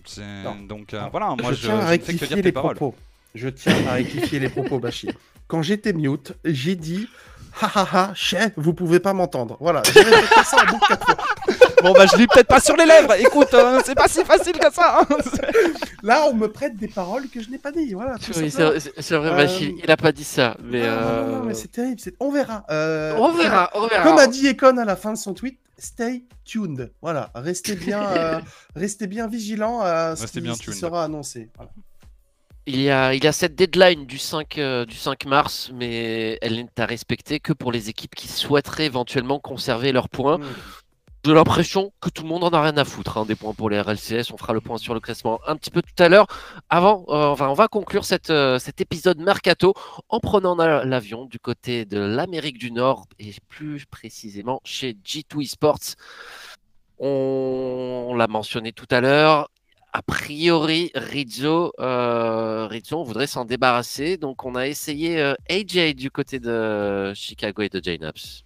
Donc 0.70 0.94
euh, 0.94 1.02
voilà, 1.12 1.36
moi 1.42 1.52
je 1.52 1.56
je, 1.56 1.62
tiens 1.68 1.80
à 1.80 1.86
rectifier 1.88 2.42
les 2.42 2.52
propos. 2.52 2.96
Je 3.36 3.50
tiens 3.50 3.76
à 3.90 3.94
rectifier 3.94 4.40
les 4.40 4.50
propos, 4.50 4.80
Bachi. 4.80 5.10
Quand 5.48 5.62
j'étais 5.62 5.92
mute, 5.94 6.34
j'ai 6.46 6.76
dit 6.76 7.08
ha 7.62 7.70
ha 7.76 7.88
ha, 7.92 8.12
chef, 8.16 8.54
vous 8.56 8.74
pouvez 8.74 9.00
pas 9.02 9.14
m'entendre. 9.14 9.58
Voilà, 9.60 9.82
j'ai 9.94 10.02
répété 10.02 10.36
ça 10.46 10.58
en 10.64 10.72
boucle 10.72 10.88
quatre 10.88 11.06
fois. 11.06 11.18
Bon 11.82 11.94
bah 11.94 12.06
je 12.12 12.18
lis 12.18 12.28
peut-être 12.28 12.48
pas 12.48 12.60
sur 12.60 12.76
les 12.76 12.86
lèvres. 12.86 13.14
Écoute, 13.20 13.54
euh, 13.54 13.82
c'est 13.86 13.96
pas 13.96 14.08
si 14.08 14.24
facile 14.24 14.54
que 14.58 14.72
ça. 14.74 15.02
hein. 15.02 15.16
Là, 16.04 16.26
on 16.30 16.34
me 16.34 16.48
prête 16.52 16.76
des 16.78 16.88
paroles 16.88 17.28
que 17.30 17.42
je 17.42 17.50
n'ai 17.50 17.58
pas 17.58 17.72
dit. 17.72 17.94
Voilà, 17.94 18.18
tout 18.18 18.32
Oui, 18.38 18.50
simplement. 18.52 18.80
c'est 19.00 19.16
vrai, 19.16 19.30
Euh, 19.30 19.36
Bachi, 19.36 19.76
il 19.84 19.92
a 19.92 19.98
pas 19.98 20.12
dit 20.12 20.24
ça, 20.24 20.58
mais, 20.64 20.82
Non, 20.82 20.88
non, 20.88 20.96
euh, 20.96 21.42
mais 21.46 21.54
c'est 21.54 21.68
terrible. 21.72 22.00
c'est- 22.00 22.16
On 22.20 22.32
verra. 22.32 22.64
euh, 22.72 23.16
on 23.18 23.32
verra, 23.34 23.70
on 23.76 23.88
verra. 23.88 24.04
Comme 24.04 24.18
a 24.18 24.28
dit 24.28 24.48
Econ 24.48 24.78
à 24.78 24.86
la 24.86 24.96
fin 24.96 25.14
de 25.14 25.18
son 25.18 25.34
tweet, 25.34 25.60
stay 25.78 26.24
tuned. 26.46 26.92
Voilà, 27.02 27.30
restez 27.36 27.76
bien, 27.76 28.02
euh, 28.18 28.40
restez 28.76 29.08
bien 29.08 29.28
vigilants 29.28 29.82
à 29.82 30.16
ce 30.16 30.22
Restez 30.24 30.40
qui, 30.40 30.44
bien 30.46 30.54
ce 30.56 30.60
qui 30.60 30.66
tuned. 30.66 30.76
sera 30.78 31.04
annoncé. 31.04 31.50
Voilà. 31.56 31.72
Il 32.68 32.80
y, 32.80 32.92
a, 32.92 33.16
il 33.16 33.24
y 33.24 33.28
a 33.28 33.32
cette 33.32 33.56
deadline 33.56 34.06
du 34.06 34.20
5, 34.20 34.60
euh, 34.60 34.86
du 34.86 34.96
5 34.96 35.26
mars, 35.26 35.72
mais 35.74 36.38
elle 36.44 36.56
n'est 36.58 36.68
à 36.78 36.86
respecter 36.86 37.40
que 37.40 37.54
pour 37.54 37.72
les 37.72 37.90
équipes 37.90 38.14
qui 38.14 38.28
souhaiteraient 38.28 38.86
éventuellement 38.86 39.40
conserver 39.40 39.92
leurs 39.92 40.10
points. 40.10 40.38
Mm. 40.38 40.44
J'ai 41.24 41.36
l'impression 41.36 41.94
que 42.02 42.10
tout 42.10 42.24
le 42.24 42.30
monde 42.30 42.44
en 42.44 42.50
a 42.50 42.62
rien 42.64 42.76
à 42.78 42.84
foutre 42.84 43.20
hein, 43.20 43.26
des 43.26 43.36
points 43.36 43.54
pour 43.54 43.70
les 43.70 43.80
RLCS. 43.80 44.32
On 44.34 44.38
fera 44.38 44.54
le 44.54 44.62
point 44.62 44.80
sur 44.80 44.96
le 44.96 45.00
classement 45.00 45.40
un 45.46 45.56
petit 45.56 45.70
peu 45.70 45.84
tout 45.84 46.02
à 46.02 46.10
l'heure. 46.10 46.26
Avant, 46.70 47.06
euh, 47.10 47.28
enfin, 47.28 47.48
on 47.50 47.54
va 47.54 47.68
conclure 47.68 48.02
euh, 48.32 48.58
cet 48.58 48.82
épisode 48.82 49.20
mercato 49.20 49.76
en 50.10 50.20
prenant 50.20 50.56
la- 50.56 50.84
l'avion 50.84 51.26
du 51.26 51.38
côté 51.40 51.86
de 51.86 52.00
l'Amérique 52.00 52.58
du 52.58 52.72
Nord 52.72 53.06
et 53.20 53.36
plus 53.50 53.86
précisément 53.86 54.62
chez 54.64 54.94
G2 55.06 55.44
Esports. 55.44 55.96
On, 57.00 58.14
l'a 58.18 58.28
mentionné 58.28 58.72
tout 58.72 58.88
à 58.90 59.02
l'heure. 59.02 59.50
A 59.94 60.02
priori, 60.02 60.92
Rizzo, 60.96 61.74
euh, 61.80 62.66
Rizzo, 62.68 63.00
on 63.00 63.04
voudrait 63.04 63.28
s'en 63.28 63.46
débarrasser. 63.46 64.18
Donc, 64.18 64.44
on 64.46 64.56
a 64.56 64.68
essayé 64.68 65.22
AJ 65.50 65.94
du 65.96 66.10
côté 66.12 66.40
de 66.40 67.14
Chicago 67.14 67.62
et 67.62 67.70
de 67.70 67.80
JNAPS. 67.84 68.44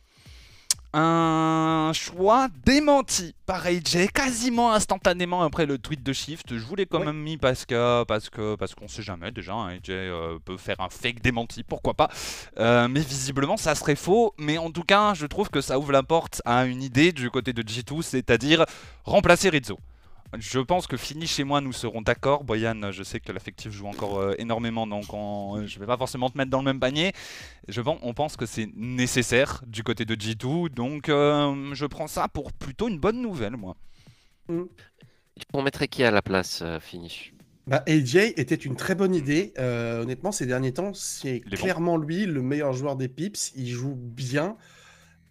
Un 0.97 1.91
choix 1.93 2.47
démenti 2.65 3.35
par 3.45 3.65
AJ 3.65 4.07
quasiment 4.13 4.71
instantanément 4.71 5.43
après 5.43 5.65
le 5.65 5.77
tweet 5.77 6.01
de 6.01 6.13
Shift. 6.13 6.55
Je 6.57 6.63
vous 6.63 6.75
l'ai 6.75 6.85
quand 6.85 6.99
Oui. 6.99 7.05
même 7.07 7.17
mis 7.21 7.35
parce 7.37 7.65
que 7.65 8.03
parce 8.05 8.29
que 8.29 8.55
parce 8.55 8.73
qu'on 8.75 8.87
sait 8.87 9.03
jamais 9.03 9.29
déjà. 9.31 9.53
hein, 9.53 9.67
AJ 9.75 9.89
euh, 9.89 10.39
peut 10.45 10.55
faire 10.55 10.79
un 10.79 10.87
fake 10.89 11.21
démenti, 11.21 11.63
pourquoi 11.63 11.95
pas. 11.95 12.09
Euh, 12.59 12.87
mais 12.87 13.01
visiblement 13.01 13.57
ça 13.57 13.75
serait 13.75 13.95
faux. 13.97 14.33
Mais 14.37 14.57
en 14.57 14.71
tout 14.71 14.83
cas, 14.83 15.13
je 15.15 15.25
trouve 15.25 15.49
que 15.49 15.59
ça 15.59 15.77
ouvre 15.77 15.91
la 15.91 16.01
porte 16.03 16.41
à 16.45 16.65
une 16.65 16.81
idée 16.81 17.11
du 17.11 17.29
côté 17.29 17.51
de 17.51 17.61
G2, 17.61 18.01
c'est-à-dire 18.01 18.63
remplacer 19.03 19.49
Rizzo. 19.49 19.77
Je 20.37 20.59
pense 20.59 20.85
que 20.87 20.97
Fini 20.97 21.27
chez 21.27 21.43
moi 21.43 21.61
nous 21.61 21.71
serons 21.71 22.01
d'accord. 22.01 22.43
Boyan, 22.43 22.91
je 22.91 23.03
sais 23.03 23.19
que 23.19 23.31
l'affectif 23.31 23.71
joue 23.71 23.87
encore 23.87 24.17
euh, 24.19 24.33
énormément, 24.37 24.85
donc 24.85 25.13
on- 25.13 25.65
je 25.65 25.79
vais 25.79 25.85
pas 25.85 25.97
forcément 25.97 26.29
te 26.29 26.37
mettre 26.37 26.49
dans 26.51 26.59
le 26.59 26.65
même 26.65 26.79
panier. 26.79 27.13
Je 27.69 27.79
pense, 27.81 27.99
on 28.01 28.13
pense 28.13 28.35
que 28.35 28.45
c'est 28.45 28.69
nécessaire 28.75 29.63
du 29.67 29.83
côté 29.83 30.03
de 30.03 30.15
G2, 30.15 30.69
donc 30.69 31.07
euh, 31.09 31.73
je 31.73 31.85
prends 31.85 32.07
ça 32.07 32.27
pour 32.27 32.51
plutôt 32.51 32.89
une 32.89 32.99
bonne 32.99 33.21
nouvelle, 33.21 33.55
moi. 33.55 33.77
On 35.53 35.61
mettrait 35.61 35.87
qui 35.87 36.03
à 36.03 36.11
la 36.11 36.21
place, 36.21 36.61
euh, 36.63 36.79
Finish 36.79 37.33
Bah, 37.67 37.83
AJ 37.87 38.33
était 38.37 38.55
une 38.55 38.75
très 38.75 38.95
bonne 38.95 39.15
idée. 39.15 39.53
Euh, 39.57 40.01
honnêtement, 40.03 40.31
ces 40.31 40.45
derniers 40.45 40.73
temps, 40.73 40.93
c'est 40.93 41.41
bon. 41.45 41.55
clairement 41.55 41.97
lui 41.97 42.25
le 42.25 42.41
meilleur 42.41 42.73
joueur 42.73 42.95
des 42.95 43.07
Pips. 43.07 43.53
Il 43.55 43.69
joue 43.69 43.95
bien. 43.95 44.57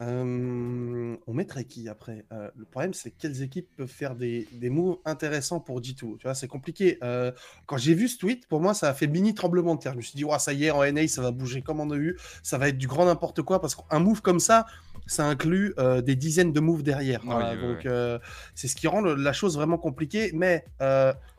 Euh, 0.02 1.16
on 1.26 1.34
mettrait 1.34 1.64
qui 1.64 1.88
après? 1.88 2.24
Euh, 2.32 2.50
Le 2.56 2.64
problème, 2.64 2.94
c'est 2.94 3.10
quelles 3.12 3.42
équipes 3.42 3.68
peuvent 3.76 3.86
faire 3.88 4.16
des, 4.16 4.48
des 4.52 4.70
moves 4.70 4.96
intéressants 5.04 5.60
pour 5.60 5.80
G2. 5.80 5.94
Tu 5.94 6.16
vois, 6.24 6.34
c'est 6.34 6.48
compliqué. 6.48 6.98
Euh, 7.02 7.30
quand 7.66 7.76
j'ai 7.76 7.94
vu 7.94 8.08
ce 8.08 8.18
tweet, 8.18 8.46
pour 8.48 8.60
moi, 8.60 8.74
ça 8.74 8.88
a 8.88 8.94
fait 8.94 9.06
mini 9.06 9.34
tremblement 9.34 9.74
de 9.76 9.80
terre. 9.80 9.92
Je 9.92 9.98
me 9.98 10.02
suis 10.02 10.16
dit, 10.16 10.24
ça 10.38 10.52
y 10.52 10.64
est, 10.64 10.70
en 10.70 10.82
NA, 10.84 11.06
ça 11.08 11.22
va 11.22 11.30
bouger 11.30 11.62
comme 11.62 11.80
on 11.80 11.90
a 11.90 11.96
eu. 11.96 12.18
Ça 12.42 12.58
va 12.58 12.68
être 12.68 12.78
du 12.78 12.86
grand 12.88 13.06
n'importe 13.06 13.42
quoi 13.42 13.60
parce 13.60 13.74
qu'un 13.74 14.00
move 14.00 14.20
comme 14.20 14.40
ça, 14.40 14.66
ça 15.06 15.26
inclut 15.26 15.74
euh, 15.78 16.00
des 16.00 16.16
dizaines 16.16 16.52
de 16.52 16.60
moves 16.60 16.82
derrière. 16.82 17.20
Oui, 17.22 17.28
Voilà, 17.30 17.54
oui, 17.54 17.60
donc, 17.60 17.78
oui. 17.84 18.18
c'est 18.54 18.68
ce 18.68 18.74
qui 18.76 18.86
rend 18.88 19.00
le- 19.00 19.14
la 19.14 19.32
chose 19.32 19.56
vraiment 19.56 19.78
compliquée. 19.78 20.30
Mais 20.34 20.64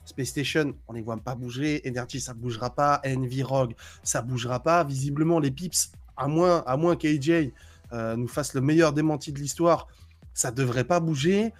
Space 0.06 0.28
Station, 0.28 0.76
on 0.88 0.94
les 0.94 1.02
voit 1.02 1.18
pas 1.18 1.36
bouger. 1.36 1.82
Energy, 1.86 2.22
ça 2.22 2.34
bougera 2.34 2.74
pas. 2.74 3.02
Envy 3.06 3.44
Rogue, 3.44 3.74
ça 4.04 4.22
bougera 4.22 4.62
pas. 4.62 4.84
Visiblement, 4.84 5.40
les 5.40 5.52
Pips, 5.52 5.92
à 6.16 6.28
moins, 6.28 6.64
à 6.66 6.78
moins 6.78 6.96
qu'AJ 6.96 7.52
euh, 7.94 8.16
nous 8.16 8.28
fasse 8.28 8.54
le 8.54 8.62
meilleur 8.62 8.94
démenti 8.94 9.32
de 9.32 9.40
l'histoire, 9.40 9.88
ça 10.34 10.52
devrait 10.52 10.84
pas 10.84 11.00
bouger. 11.00 11.54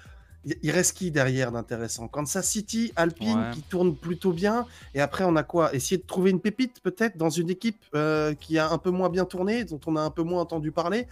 Il 0.62 0.70
reste 0.70 0.96
qui 0.98 1.10
derrière 1.10 1.52
d'intéressant? 1.52 2.08
Kansas 2.08 2.48
City, 2.48 2.92
Alpine 2.96 3.40
Ouais. 3.40 3.52
qui 3.52 3.62
tourne 3.64 3.96
plutôt 3.96 4.32
bien. 4.32 4.68
Et 4.94 5.02
après, 5.02 5.24
on 5.24 5.36
a 5.36 5.42
quoi? 5.44 5.74
Essayer 5.74 5.98
de 5.98 6.06
trouver 6.06 6.30
une 6.30 6.40
pépite 6.40 6.82
peut-être 6.82 7.18
dans 7.18 7.32
une 7.32 7.50
équipe 7.50 7.84
euh, 7.96 8.36
qui 8.36 8.60
a 8.60 8.70
un 8.70 8.78
peu 8.78 8.92
moins 8.92 9.10
bien 9.10 9.26
tourné, 9.26 9.64
dont 9.66 9.80
on 9.88 9.96
a 9.96 10.02
un 10.02 10.12
peu 10.12 10.22
moins 10.22 10.42
entendu 10.42 10.72
parler? 10.72 11.08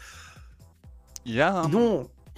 Il 1.26 1.34
y 1.34 1.42
a 1.42 1.62
un- 1.62 1.68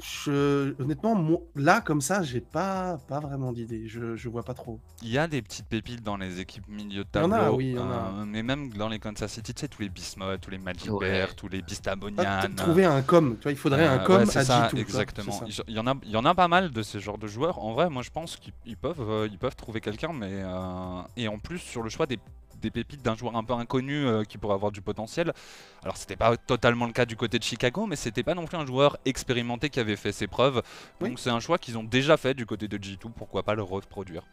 je... 0.03 0.79
honnêtement, 0.81 1.15
moi, 1.15 1.39
là, 1.55 1.81
comme 1.81 2.01
ça, 2.01 2.21
j'ai 2.21 2.41
pas, 2.41 2.97
pas 3.07 3.19
vraiment 3.19 3.51
d'idée. 3.53 3.87
Je, 3.87 4.15
je 4.15 4.29
vois 4.29 4.43
pas 4.43 4.53
trop. 4.53 4.79
il 5.01 5.09
y 5.09 5.17
a 5.17 5.27
des 5.27 5.41
petites 5.41 5.67
pépites 5.67 6.03
dans 6.03 6.17
les 6.17 6.39
équipes 6.39 6.67
milieu 6.67 7.03
de 7.03 7.09
Il 7.13 7.19
y 7.21 7.23
en 7.23 7.29
tableau, 7.29 7.35
a, 7.35 7.51
oui, 7.53 7.65
il 7.69 7.75
y 7.75 7.79
en 7.79 7.89
a. 7.89 7.93
euh, 8.21 8.25
mais 8.25 8.43
même 8.43 8.69
dans 8.73 8.89
les 8.89 8.99
Kansas 8.99 9.31
City, 9.31 9.53
tu 9.53 9.61
sais, 9.61 9.67
tous 9.67 9.81
les 9.81 9.89
Bismuth, 9.89 10.41
tous 10.41 10.51
les 10.51 10.57
Magic 10.57 10.91
Ouais. 10.91 11.11
Bear, 11.11 11.35
tous 11.35 11.47
les 11.47 11.59
Ah, 11.59 11.65
Bistabonian. 11.65 12.15
peut-être 12.41 12.55
trouver 12.55 12.85
un 12.85 13.01
com. 13.01 13.35
Tu 13.37 13.43
vois, 13.43 13.51
il 13.51 13.57
faudrait 13.57 13.85
un 13.87 13.99
Euh, 13.99 14.05
com 14.05 14.17
ouais, 14.17 14.25
c'est 14.25 14.39
à 14.39 14.45
ça, 14.45 14.61
G2. 14.67 14.69
tu 14.69 14.75
vois, 14.75 14.81
exactement. 14.81 15.31
ça. 15.31 15.45
Il 15.67 15.73
y 15.75 15.79
en 15.79 15.87
a, 15.87 15.93
il 16.03 16.09
y 16.11 16.17
en 16.17 16.25
a 16.25 16.35
pas 16.35 16.47
mal 16.47 16.71
de 16.71 16.81
ces 16.83 16.99
genres 16.99 17.17
de 17.17 17.27
joueurs. 17.27 17.59
En 17.63 17.73
vrai, 17.73 17.89
moi, 17.89 18.01
je 18.03 18.09
pense 18.11 18.35
qu'ils 18.37 18.53
ils 18.65 18.77
peuvent, 18.77 18.99
euh, 19.01 19.27
ils 19.31 19.37
peuvent 19.39 19.55
trouver 19.55 19.81
quelqu'un, 19.81 20.11
mais 20.13 20.29
euh, 20.31 21.01
et 21.15 21.27
en 21.27 21.39
plus 21.39 21.59
sur 21.59 21.83
le 21.83 21.89
choix 21.89 22.05
des, 22.05 22.19
des 22.65 22.71
pépites 22.71 23.03
d'un 23.03 23.15
joueur 23.15 23.35
un 23.35 23.43
peu 23.43 23.53
inconnu 23.53 24.05
euh, 24.05 24.23
qui 24.23 24.37
pourrait 24.37 24.55
avoir 24.55 24.71
du 24.71 24.81
potentiel. 24.81 25.33
Alors, 25.83 25.97
c'était 25.97 26.15
pas 26.15 26.35
totalement 26.35 26.87
le 26.87 26.93
cas 26.93 27.05
du 27.05 27.15
côté 27.15 27.37
de 27.37 27.43
Chicago, 27.43 27.85
mais 27.85 27.95
c'était 27.95 28.23
pas 28.23 28.33
non 28.33 28.45
plus 28.45 28.57
un 28.57 28.65
joueur 28.65 28.97
expérimenté 29.05 29.69
qui 29.69 29.79
avait 29.79 29.95
fait 29.95 30.11
ses 30.11 30.27
preuves. 30.27 30.61
Oui. 30.99 31.09
Donc, 31.09 31.19
c'est 31.19 31.29
un 31.29 31.39
choix 31.39 31.57
qu'ils 31.57 31.77
ont 31.77 31.83
déjà 31.83 32.17
fait 32.17 32.33
du 32.33 32.45
côté 32.45 32.67
de 32.67 32.77
G2. 32.77 33.11
Pourquoi 33.15 33.43
pas 33.43 33.53
le 33.53 33.61
reproduire? 33.61 34.23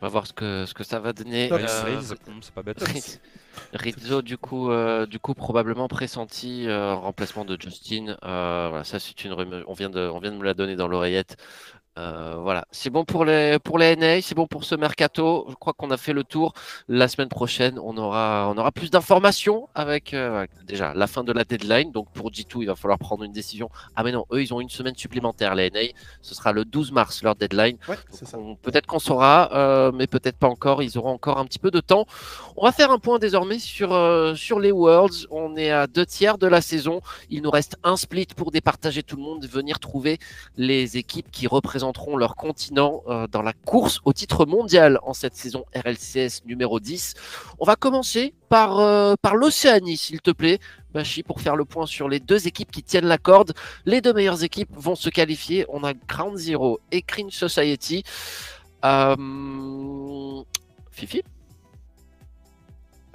On 0.00 0.06
va 0.06 0.10
voir 0.10 0.26
ce 0.28 0.32
que, 0.32 0.64
ce 0.64 0.74
que 0.74 0.84
ça 0.84 1.00
va 1.00 1.12
donner. 1.12 1.52
Euh, 1.52 2.00
hum, 2.28 2.40
c'est 2.40 2.54
pas 2.54 2.62
bête. 2.62 2.84
Rizzo, 3.72 4.22
du 4.22 4.38
coup, 4.38 4.70
euh, 4.70 5.06
du 5.06 5.18
coup, 5.18 5.34
probablement 5.34 5.88
pressenti 5.88 6.68
euh, 6.68 6.92
en 6.92 7.00
remplacement 7.00 7.44
de 7.44 7.60
Justin. 7.60 8.16
Euh, 8.24 8.66
voilà, 8.68 8.84
ça, 8.84 9.00
c'est 9.00 9.24
une 9.24 9.32
rumeur. 9.32 9.64
On 9.66 9.72
vient 9.72 9.90
de, 9.90 10.00
on 10.00 10.20
vient 10.20 10.30
de 10.30 10.36
me 10.36 10.44
la 10.44 10.54
donner 10.54 10.76
dans 10.76 10.86
l'oreillette. 10.86 11.36
Euh, 11.98 12.36
voilà, 12.40 12.64
c'est 12.70 12.90
bon 12.90 13.04
pour 13.04 13.24
les, 13.24 13.58
pour 13.58 13.76
les 13.76 13.96
NA, 13.96 14.22
c'est 14.22 14.36
bon 14.36 14.46
pour 14.46 14.64
ce 14.64 14.76
mercato. 14.76 15.46
Je 15.48 15.54
crois 15.54 15.72
qu'on 15.72 15.90
a 15.90 15.96
fait 15.96 16.12
le 16.12 16.22
tour. 16.22 16.52
La 16.86 17.08
semaine 17.08 17.28
prochaine, 17.28 17.78
on 17.82 17.96
aura, 17.96 18.48
on 18.54 18.56
aura 18.56 18.70
plus 18.70 18.90
d'informations 18.90 19.68
avec 19.74 20.14
euh, 20.14 20.46
déjà 20.64 20.94
la 20.94 21.08
fin 21.08 21.24
de 21.24 21.32
la 21.32 21.42
deadline. 21.42 21.90
Donc 21.90 22.10
pour 22.12 22.30
G2, 22.30 22.58
il 22.60 22.66
va 22.66 22.76
falloir 22.76 22.98
prendre 22.98 23.24
une 23.24 23.32
décision. 23.32 23.68
Ah 23.96 24.04
mais 24.04 24.12
non, 24.12 24.26
eux, 24.32 24.42
ils 24.42 24.54
ont 24.54 24.60
une 24.60 24.68
semaine 24.68 24.94
supplémentaire, 24.96 25.56
les 25.56 25.70
NA. 25.70 25.80
Ce 26.22 26.36
sera 26.36 26.52
le 26.52 26.64
12 26.64 26.92
mars, 26.92 27.22
leur 27.24 27.34
deadline. 27.34 27.78
Ouais, 27.88 27.96
Peut-être 28.62 28.86
qu'on 28.86 29.00
saura, 29.00 29.50
euh, 29.54 29.90
mais 29.92 30.06
peut-être 30.06 30.36
pas 30.36 30.48
encore. 30.48 30.82
Ils 30.84 30.98
auront 30.98 31.12
encore 31.12 31.38
un 31.38 31.46
petit 31.46 31.58
peu 31.58 31.72
de 31.72 31.80
temps. 31.80 32.06
On 32.56 32.64
va 32.64 32.70
faire 32.70 32.92
un 32.92 32.98
point 32.98 33.18
désormais 33.18 33.58
sur, 33.58 33.90
sur 34.36 34.60
les 34.60 34.70
Worlds. 34.70 35.26
On 35.30 35.56
est 35.56 35.70
à 35.70 35.88
deux 35.88 36.06
tiers 36.06 36.38
de 36.38 36.46
la 36.46 36.60
saison. 36.60 37.00
Il 37.28 37.42
nous 37.42 37.50
reste 37.50 37.76
un 37.82 37.96
split 37.96 38.28
pour 38.36 38.52
départager 38.52 39.02
tout 39.02 39.16
le 39.16 39.22
monde, 39.22 39.46
venir 39.46 39.80
trouver 39.80 40.18
les 40.56 40.96
équipes 40.96 41.30
qui 41.32 41.48
leur 42.16 42.36
continent 42.36 43.02
euh, 43.08 43.26
dans 43.26 43.42
la 43.42 43.52
course 43.52 44.00
au 44.04 44.12
titre 44.12 44.46
mondial 44.46 44.98
en 45.02 45.12
cette 45.12 45.34
saison 45.34 45.64
RLCS 45.74 46.44
numéro 46.46 46.80
10. 46.80 47.14
On 47.58 47.64
va 47.64 47.76
commencer 47.76 48.34
par, 48.48 48.78
euh, 48.78 49.14
par 49.20 49.36
l'Océanie, 49.36 49.96
s'il 49.96 50.20
te 50.20 50.30
plaît. 50.30 50.58
Bachi, 50.92 51.22
pour 51.22 51.40
faire 51.40 51.56
le 51.56 51.64
point 51.64 51.86
sur 51.86 52.08
les 52.08 52.20
deux 52.20 52.46
équipes 52.46 52.70
qui 52.70 52.82
tiennent 52.82 53.06
la 53.06 53.18
corde. 53.18 53.52
Les 53.84 54.00
deux 54.00 54.12
meilleures 54.12 54.42
équipes 54.42 54.70
vont 54.72 54.94
se 54.94 55.10
qualifier. 55.10 55.66
On 55.68 55.84
a 55.84 55.92
Ground 55.92 56.36
Zero 56.36 56.80
et 56.90 57.02
Cringe 57.02 57.32
Society. 57.32 58.04
Euh, 58.84 60.42
Fifi 60.90 61.22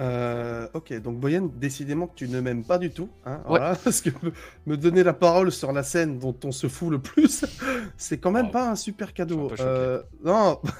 Euh, 0.02 0.66
ok, 0.74 0.92
donc 1.00 1.18
Boyen, 1.20 1.48
décidément 1.56 2.06
que 2.08 2.14
tu 2.16 2.28
ne 2.28 2.40
m'aimes 2.40 2.64
pas 2.64 2.78
du 2.78 2.90
tout, 2.90 3.08
hein, 3.26 3.36
Ouais. 3.44 3.58
voilà, 3.58 3.76
parce 3.84 4.00
que 4.00 4.10
me, 4.22 4.32
me 4.66 4.76
donner 4.76 5.04
la 5.04 5.12
parole 5.12 5.52
sur 5.52 5.72
la 5.72 5.82
scène 5.84 6.18
dont 6.18 6.34
on 6.44 6.50
se 6.52 6.66
fout 6.68 6.90
le 6.90 6.98
plus, 6.98 7.44
c'est 7.96 8.18
quand 8.18 8.32
même 8.32 8.46
Oh. 8.48 8.52
pas 8.52 8.70
un 8.70 8.74
super 8.76 9.14
cadeau. 9.14 9.50
un. 9.58 9.62
Euh, 9.62 10.02
non. 10.24 10.58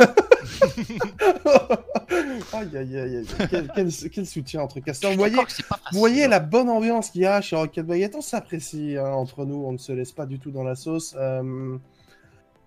aïe 2.53 2.77
aïe 2.77 2.99
aïe 2.99 3.17
aïe. 3.17 3.27
Quel, 3.51 3.69
quel- 3.75 4.11
quel 4.11 4.27
soutien 4.27 4.63
entre 4.63 4.81
casteurs. 4.81 5.11
Vous 5.13 5.17
voyez, 5.19 5.37
vous 5.37 5.99
voyez 5.99 6.25
hein. 6.25 6.29
la 6.29 6.41
bonne 6.41 6.69
ambiance 6.69 7.11
qu'il 7.11 7.23
y 7.23 7.27
a 7.27 7.41
chez 7.41 7.57
Rocket 7.57 7.87
Baguette, 7.87 8.15
on 8.17 8.21
s'apprécie 8.21 8.97
hein, 8.99 9.07
entre 9.13 9.45
nous, 9.45 9.65
on 9.65 9.73
ne 9.73 9.79
se 9.79 9.93
laisse 9.93 10.13
pas 10.13 10.27
du 10.27 10.39
tout 10.39 10.51
dans 10.51 10.65
la 10.65 10.75
sauce. 10.75 11.15
Euh, 11.19 11.77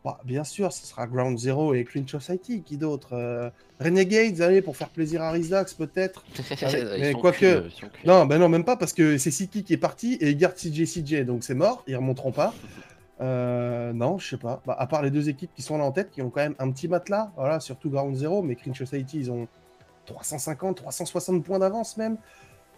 bah, 0.08 0.20
bien 0.24 0.44
sûr, 0.44 0.72
ce 0.72 0.86
sera 0.86 1.06
Ground 1.06 1.38
Zero 1.38 1.74
et 1.74 1.84
Clean 1.84 2.08
Society, 2.08 2.62
qui 2.64 2.78
d'autre 2.78 3.10
Euh, 3.12 3.50
Renegades, 3.80 4.42
allez, 4.42 4.62
pour 4.62 4.76
faire 4.78 4.90
plaisir 4.90 5.22
à 5.22 5.32
Rizdax 5.32 5.74
peut-être. 5.74 6.24
Mais 7.00 7.14
quoique-. 7.14 7.66
Non, 8.06 8.26
ben 8.26 8.40
non, 8.40 8.48
même 8.50 8.64
pas, 8.64 8.78
parce 8.78 8.94
que 8.94 9.18
c'est 9.18 9.32
Siki 9.32 9.64
qui 9.64 9.74
est 9.74 9.78
parti 9.78 10.14
et 10.16 10.30
ils 10.32 10.38
gardent 10.38 10.56
CJ 10.56 10.86
CJ, 10.86 11.26
donc 11.26 11.44
c'est 11.44 11.54
mort, 11.56 11.84
ils 11.88 11.96
remonteront 11.96 12.32
pas. 12.32 12.54
Euh, 13.20 13.94
non, 13.94 14.20
je 14.20 14.30
sais 14.30 14.38
pas. 14.38 14.62
Bah, 14.68 14.76
à 14.78 14.86
part 14.86 15.02
les 15.02 15.10
deux 15.10 15.28
équipes 15.28 15.50
qui 15.56 15.64
sont 15.64 15.76
là 15.80 15.84
en 15.86 15.92
tête, 15.92 16.12
qui 16.12 16.22
ont 16.22 16.30
quand 16.30 16.42
même 16.42 16.54
un 16.60 16.70
petit 16.70 16.88
matelas, 16.88 17.32
voilà, 17.36 17.60
surtout 17.60 17.90
Ground 17.90 18.16
Zero, 18.16 18.44
mais 18.44 18.54
Clean 18.56 18.76
Society, 18.76 19.18
ils 19.18 19.32
ont 19.32 19.48
350, 20.06 20.78
360 20.78 21.44
points 21.44 21.58
d'avance 21.58 21.98
même. 21.98 22.18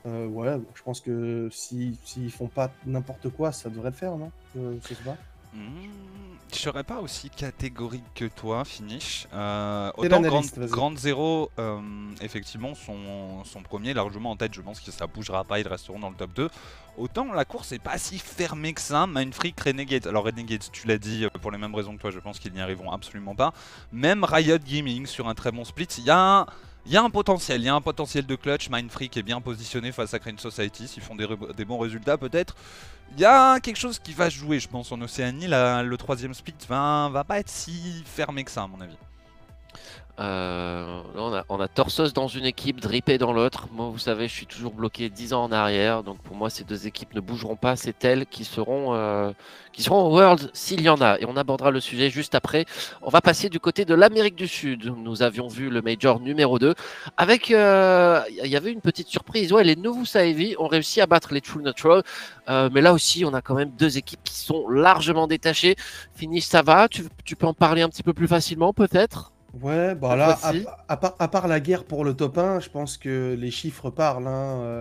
Euh, 0.06 0.28
ouais, 0.28 0.58
je 0.76 0.82
pense 0.82 1.02
que 1.02 1.50
si 1.52 2.00
s'ils 2.06 2.32
font 2.32 2.48
pas 2.48 2.72
n'importe 2.86 3.28
quoi, 3.28 3.52
ça 3.52 3.70
devrait 3.70 3.90
le 3.90 3.96
faire, 3.98 4.16
non? 4.16 4.32
Euh, 4.58 4.78
Je 4.82 4.88
sais 4.96 5.04
pas. 5.04 5.18
Hmm, 5.54 6.38
je 6.52 6.58
serais 6.58 6.84
pas 6.84 7.00
aussi 7.00 7.30
catégorique 7.30 8.04
que 8.16 8.26
toi, 8.26 8.66
Finish. 8.66 9.28
Euh, 9.34 9.92
autant 9.98 10.22
Grand. 10.22 10.42
Grand 10.58 10.98
Zero, 10.98 11.52
euh, 11.60 11.80
effectivement, 12.22 12.74
son, 12.76 13.44
son 13.46 13.62
premier 13.62 13.94
largement 13.94 14.32
en 14.32 14.36
tête, 14.36 14.54
je 14.54 14.62
pense 14.62 14.80
que 14.80 14.92
ça 14.92 15.08
bougera 15.08 15.44
pas, 15.44 15.60
ils 15.60 15.68
resteront 15.68 16.00
dans 16.00 16.10
le 16.10 16.16
top 16.16 16.34
2. 16.34 16.50
Autant 16.98 17.32
la 17.32 17.46
course 17.46 17.72
est 17.72 17.80
pas 17.80 17.98
si 17.98 18.20
fermée 18.20 18.74
que 18.74 18.82
ça, 18.82 19.08
Mindfreak, 19.08 19.60
Renegade. 19.60 20.08
Alors 20.08 20.26
Renegade, 20.26 20.64
tu 20.72 20.88
l'as 20.88 20.98
dit, 20.98 21.26
euh, 21.26 21.30
pour 21.42 21.52
les 21.52 21.58
mêmes 21.58 21.76
raisons 21.76 21.96
que 21.96 22.02
toi, 22.02 22.12
je 22.12 22.20
pense 22.20 22.40
qu'ils 22.40 22.54
n'y 22.54 22.62
arriveront 22.62 22.92
absolument 22.92 23.36
pas. 23.36 23.54
Même 23.92 24.24
Riot 24.24 24.58
Gaming 24.58 25.06
sur 25.06 25.28
un 25.28 25.36
très 25.36 25.52
bon 25.52 25.64
split, 25.64 25.88
il 25.98 26.06
y 26.06 26.12
a... 26.12 26.46
Il 26.86 26.92
y 26.94 26.98
a 26.98 27.04
un 27.04 27.10
potentiel, 27.10 27.62
il 27.62 27.66
y 27.66 27.70
a 27.70 27.76
un 27.76 27.82
potentiel 27.82 28.26
de 28.26 28.36
clutch. 28.36 28.70
Mindfreak 28.70 29.16
est 29.18 29.24
bien 29.24 29.42
positionné 29.42 29.92
face 29.92 30.14
à 30.14 30.20
Crane 30.20 30.40
Society. 30.40 30.88
S'ils 30.88 31.04
font 31.04 31.16
des, 31.16 31.66
bons 31.66 31.78
résultats, 31.78 32.18
peut-être. 32.18 32.56
Il 33.14 33.20
y 33.20 33.26
a 33.26 33.60
quelque 33.60 33.78
chose 33.78 34.00
qui 34.00 34.14
va 34.14 34.30
jouer, 34.30 34.60
je 34.60 34.68
pense, 34.68 34.92
en 34.92 35.02
Océanie. 35.02 35.48
Le 35.48 35.96
troisième 35.98 36.34
split 36.34 36.56
va, 36.68 37.10
va 37.12 37.24
pas 37.24 37.40
être 37.40 37.50
si 37.50 38.04
fermé 38.06 38.44
que 38.44 38.52
ça, 38.52 38.64
à 38.64 38.68
mon 38.68 38.82
avis. 38.82 38.98
Euh, 40.20 41.02
on, 41.16 41.34
a, 41.34 41.46
on 41.48 41.66
Torsos 41.68 42.12
dans 42.14 42.28
une 42.28 42.46
équipe, 42.46 42.82
Drippé 42.82 43.18
dans 43.18 43.32
l'autre. 43.32 43.68
Moi, 43.72 43.90
vous 43.90 44.00
savez, 44.00 44.28
je 44.28 44.34
suis 44.34 44.46
toujours 44.46 44.74
bloqué 44.74 45.10
10 45.10 45.34
ans 45.34 45.44
en 45.44 45.52
arrière. 45.52 46.04
Donc, 46.04 46.18
pour 46.22 46.36
moi, 46.36 46.50
ces 46.50 46.66
deux 46.66 46.88
équipes 46.88 47.14
ne 47.14 47.22
bougeront 47.22 47.56
pas. 47.56 47.76
C'est 47.78 48.04
elles 48.04 48.26
qui 48.26 48.44
seront, 48.44 48.94
euh, 48.96 49.32
qui 49.72 49.82
seront 49.82 50.02
au 50.02 50.10
World 50.12 50.50
s'il 50.54 50.82
y 50.82 50.90
en 50.90 51.00
a. 51.00 51.18
Et 51.20 51.26
on 51.26 51.38
abordera 51.38 51.72
le 51.72 51.80
sujet 51.80 52.10
juste 52.10 52.36
après. 52.36 52.66
On 53.02 53.10
va 53.10 53.22
passer 53.22 53.48
du 53.48 53.60
côté 53.62 53.86
de 53.86 53.96
l'Amérique 53.96 54.36
du 54.36 54.48
Sud. 54.48 54.94
Nous 54.98 55.22
avions 55.24 55.48
vu 55.48 55.70
le 55.70 55.82
Major 55.82 56.20
numéro 56.20 56.60
2. 56.60 56.76
Avec, 57.16 57.52
euh, 57.52 58.22
il 58.44 58.50
y 58.50 58.58
avait 58.58 58.72
une 58.74 58.82
petite 58.82 59.08
surprise. 59.08 59.54
Ouais, 59.54 59.64
les 59.64 59.78
Novusa 59.78 60.26
Heavy 60.26 60.56
ont 60.60 60.68
réussi 60.68 61.00
à 61.00 61.06
battre 61.06 61.34
les 61.34 61.42
True 61.42 61.64
Neutral. 61.64 62.04
Euh, 62.50 62.70
mais 62.74 62.82
là 62.82 62.92
aussi, 62.94 63.24
on 63.24 63.34
a 63.34 63.42
quand 63.42 63.56
même 63.56 63.72
deux 63.78 63.98
équipes 63.98 64.24
qui 64.26 64.36
sont 64.36 64.68
largement 64.68 65.28
détachées. 65.28 65.76
Finish, 66.14 66.44
ça 66.44 66.62
va 66.62 66.88
tu 66.90 67.36
peux 67.36 67.48
en 67.48 67.54
parler 67.54 67.82
un 67.82 67.90
petit 67.90 68.04
peu 68.04 68.14
plus 68.14 68.28
facilement, 68.28 68.74
peut-être? 68.74 69.32
Ouais, 69.54 69.96
bah 69.96 70.16
là, 70.16 70.38
à, 70.88 70.98
part, 70.98 71.16
à 71.18 71.28
part 71.28 71.48
la 71.48 71.60
guerre 71.60 71.84
pour 71.86 72.06
le 72.06 72.14
top 72.14 72.38
1, 72.38 72.60
je 72.60 72.70
pense 72.70 72.98
que 72.98 73.36
les 73.38 73.50
chiffres 73.50 73.90
parlent. 73.90 74.30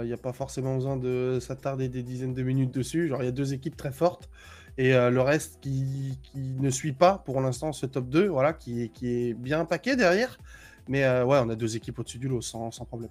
Il 0.05 0.07
n'y 0.07 0.13
a 0.13 0.19
pas 0.19 0.33
forcément 0.35 0.75
besoin 0.75 0.97
de 0.99 1.39
s'attarder 1.41 1.89
des 1.89 2.03
dizaines 2.03 2.35
de 2.35 2.43
minutes 2.43 2.71
dessus. 2.73 3.09
Genre, 3.09 3.23
il 3.23 3.25
y 3.27 3.29
a 3.29 3.33
deux 3.33 3.55
équipes 3.55 3.77
très 3.77 3.93
fortes. 3.93 4.29
Et 4.77 4.95
euh, 4.95 5.11
le 5.11 5.23
reste 5.23 5.59
qui, 5.61 6.19
qui 6.23 6.39
ne 6.61 6.71
suit 6.71 6.93
pas 6.93 7.19
pour 7.19 7.41
l'instant 7.41 7.73
ce 7.73 7.87
top 7.87 8.09
2, 8.11 8.29
voilà, 8.29 8.53
qui, 8.53 8.83
est- 8.85 8.89
qui 8.91 9.09
est 9.31 9.35
bien 9.35 9.65
paqué 9.65 9.97
derrière. 9.97 10.39
Mais 10.87 11.05
euh, 11.05 11.25
ouais, 11.25 11.39
on 11.43 11.49
a 11.49 11.57
deux 11.57 11.75
équipes 11.77 11.99
au-dessus 11.99 12.19
du 12.19 12.29
lot 12.29 12.43
sans, 12.43 12.71
sans 12.71 12.85
problème. 12.85 13.11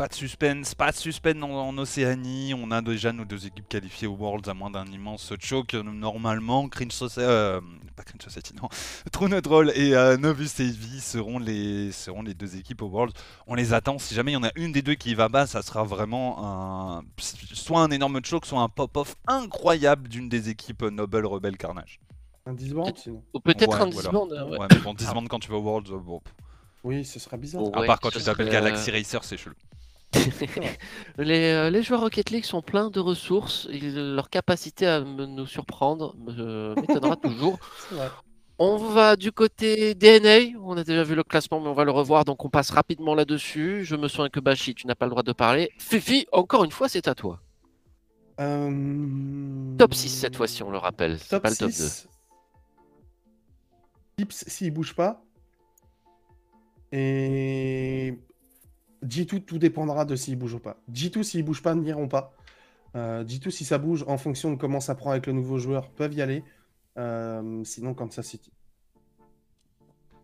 Pas 0.00 0.08
de 0.08 0.14
suspense, 0.14 0.74
pas 0.74 0.92
de 0.92 0.96
suspense 0.96 1.42
en, 1.42 1.50
en 1.50 1.76
Océanie. 1.76 2.54
On 2.54 2.70
a 2.70 2.80
déjà 2.80 3.12
nos 3.12 3.26
deux 3.26 3.44
équipes 3.44 3.68
qualifiées 3.68 4.08
au 4.08 4.14
Worlds 4.14 4.48
à 4.48 4.54
moins 4.54 4.70
d'un 4.70 4.86
immense 4.86 5.30
choc. 5.40 5.74
Normalement, 5.74 6.70
Cringe 6.70 6.90
Society, 6.90 7.20
euh, 7.20 7.60
pas 7.96 8.04
Cringe 8.04 8.22
Society, 8.22 8.54
non, 8.56 8.70
True 9.12 9.28
Neutral 9.28 9.72
et 9.74 9.94
euh, 9.94 10.16
Novus 10.16 10.58
Heavy 10.58 11.00
seront 11.00 11.38
les, 11.38 11.92
seront 11.92 12.22
les 12.22 12.32
deux 12.32 12.56
équipes 12.56 12.80
au 12.80 12.86
Worlds. 12.86 13.12
On 13.46 13.54
les 13.54 13.74
attend. 13.74 13.98
Si 13.98 14.14
jamais 14.14 14.30
il 14.30 14.36
y 14.36 14.38
en 14.38 14.44
a 14.44 14.52
une 14.56 14.72
des 14.72 14.80
deux 14.80 14.94
qui 14.94 15.14
va 15.14 15.28
bas, 15.28 15.46
ça 15.46 15.60
sera 15.60 15.84
vraiment 15.84 16.98
un, 16.98 17.04
soit 17.52 17.82
un 17.82 17.90
énorme 17.90 18.24
choc, 18.24 18.46
soit 18.46 18.62
un 18.62 18.70
pop-off 18.70 19.16
incroyable 19.26 20.08
d'une 20.08 20.30
des 20.30 20.48
équipes 20.48 20.80
Noble 20.80 21.26
Rebel 21.26 21.58
Carnage. 21.58 22.00
Un 22.46 22.54
disband, 22.54 22.90
sinon. 22.96 23.22
Ou 23.34 23.40
peut-être 23.40 23.68
Ouais, 23.68 23.82
un 23.82 23.86
disband. 23.88 24.32
euh, 24.32 24.48
ouais. 24.48 24.58
Ouais, 24.60 24.66
mais 24.70 24.78
bon, 24.78 24.94
disband 24.94 25.28
quand 25.28 25.40
tu 25.40 25.50
vas 25.50 25.58
au 25.58 25.62
Worlds, 25.62 25.92
euh, 25.92 25.98
bon. 25.98 26.22
Oui, 26.84 27.04
ce 27.04 27.18
sera 27.18 27.36
bizarre. 27.36 27.64
Oh. 27.64 27.72
À 27.74 27.84
part 27.84 28.00
quand 28.00 28.08
tu 28.08 28.22
t'appelles 28.22 28.46
serait, 28.46 28.62
Galaxy 28.62 28.90
Racer, 28.90 29.22
c'est 29.24 29.36
chelou. 29.36 29.54
les, 31.18 31.52
euh, 31.52 31.70
les 31.70 31.82
joueurs 31.82 32.00
Rocket 32.00 32.30
League 32.30 32.44
sont 32.44 32.62
pleins 32.62 32.90
de 32.90 32.98
ressources. 33.00 33.68
Ils- 33.70 34.14
leur 34.14 34.28
capacité 34.28 34.86
à 34.86 35.00
me- 35.00 35.26
nous 35.26 35.46
surprendre 35.46 36.14
me- 36.18 36.74
m'étonnera 36.80 37.16
toujours. 37.22 37.58
On 38.58 38.76
va 38.76 39.16
du 39.16 39.32
côté 39.32 39.94
DNA. 39.94 40.58
On 40.62 40.76
a 40.76 40.84
déjà 40.84 41.02
vu 41.04 41.14
le 41.14 41.22
classement, 41.22 41.60
mais 41.60 41.68
on 41.68 41.72
va 41.74 41.84
le 41.84 41.92
revoir. 41.92 42.24
Donc 42.24 42.44
on 42.44 42.50
passe 42.50 42.70
rapidement 42.70 43.14
là-dessus. 43.14 43.84
Je 43.84 43.96
me 43.96 44.08
souviens 44.08 44.28
que 44.28 44.40
Bashi, 44.40 44.74
tu 44.74 44.86
n'as 44.86 44.94
pas 44.94 45.06
le 45.06 45.10
droit 45.10 45.22
de 45.22 45.32
parler. 45.32 45.70
Fifi, 45.78 46.26
encore 46.32 46.64
une 46.64 46.72
fois, 46.72 46.88
c'est 46.88 47.06
à 47.08 47.14
toi. 47.14 47.40
Euh, 48.40 49.76
Top 49.78 49.94
6 49.94 50.08
cette 50.08 50.36
fois-ci, 50.36 50.62
on 50.62 50.70
le 50.70 50.78
rappelle. 50.78 51.18
C'est 51.18 51.28
Top 51.30 51.42
pas 51.42 51.50
le 51.50 51.56
top 51.56 51.68
2. 51.68 51.72
6. 51.74 52.08
Pips 54.16 54.44
s'il 54.48 54.72
bouge 54.72 54.94
pas. 54.94 55.22
Et 56.92 58.18
G2, 59.04 59.40
tout 59.44 59.58
dépendra 59.58 60.04
de 60.04 60.14
s'il 60.16 60.36
bouge 60.36 60.54
ou 60.54 60.58
pas. 60.58 60.76
G2, 60.92 61.22
s'il 61.22 61.42
bouge 61.44 61.62
pas, 61.62 61.74
n'iront 61.74 62.08
pas. 62.08 62.34
Euh, 62.96 63.24
G2, 63.24 63.50
si 63.50 63.64
ça 63.64 63.78
bouge, 63.78 64.04
en 64.08 64.18
fonction 64.18 64.50
de 64.52 64.56
comment 64.56 64.80
ça 64.80 64.94
prend 64.94 65.10
avec 65.12 65.26
le 65.26 65.32
nouveau 65.32 65.58
joueur, 65.58 65.90
peuvent 65.90 66.12
y 66.14 66.22
aller. 66.22 66.44
Euh, 66.98 67.62
sinon, 67.64 67.94
Kansas 67.94 68.26
City. 68.26 68.52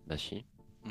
Bashi, 0.06 0.44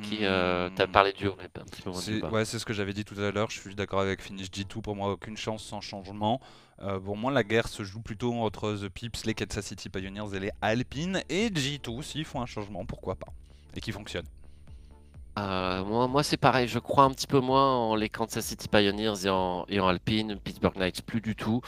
qui 0.03 0.19
euh, 0.21 0.69
t'as 0.75 0.87
Hmm. 0.87 0.91
parlé 0.91 1.13
dur, 1.13 1.37
mais 1.37 1.45
un 1.45 1.65
petit 1.65 1.81
C'est- 2.01 2.19
du. 2.19 2.25
Ouais, 2.25 2.43
c'est 2.43 2.59
ce 2.59 2.65
que 2.65 2.73
j'avais 2.73 2.93
dit 2.93 3.05
tout 3.05 3.19
à 3.19 3.31
l'heure. 3.31 3.49
Je 3.49 3.59
suis 3.59 3.75
d'accord 3.75 4.01
avec 4.01 4.21
Finish 4.21 4.49
G2. 4.51 4.81
Pour 4.81 4.95
moi, 4.95 5.11
aucune 5.11 5.37
chance 5.37 5.63
sans 5.63 5.79
changement. 5.81 6.41
Euh, 6.81 6.99
pour 6.99 7.15
moi, 7.15 7.31
la 7.31 7.43
guerre 7.43 7.67
se 7.69 7.83
joue 7.83 8.01
plutôt 8.01 8.33
entre 8.33 8.73
The 8.75 8.89
Pips, 8.89 9.25
les 9.25 9.33
Kansas 9.33 9.65
City 9.67 9.89
Pioneers 9.89 10.35
et 10.35 10.39
les 10.39 10.51
Alpines. 10.61 11.21
Et 11.29 11.47
G2, 11.49 12.01
s'ils 12.01 12.25
font 12.25 12.41
un 12.41 12.45
changement, 12.45 12.85
pourquoi 12.85 13.15
pas. 13.15 13.31
Et 13.75 13.79
qui 13.79 13.91
fonctionne. 13.93 14.25
Euh, 15.37 15.83
moi, 15.83 16.07
moi 16.07 16.23
c'est 16.23 16.37
pareil, 16.37 16.67
je 16.67 16.79
crois 16.79 17.03
un 17.03 17.11
petit 17.11 17.27
peu 17.27 17.39
moins 17.39 17.75
en 17.75 17.95
les 17.95 18.09
Kansas 18.09 18.45
City 18.45 18.67
Pioneers 18.69 19.25
et 19.25 19.29
en, 19.29 19.65
et 19.67 19.79
en 19.79 19.87
Alpine, 19.87 20.37
Pittsburgh 20.41 20.77
Knights, 20.77 21.01
plus 21.01 21.21
du 21.21 21.35
tout. 21.35 21.61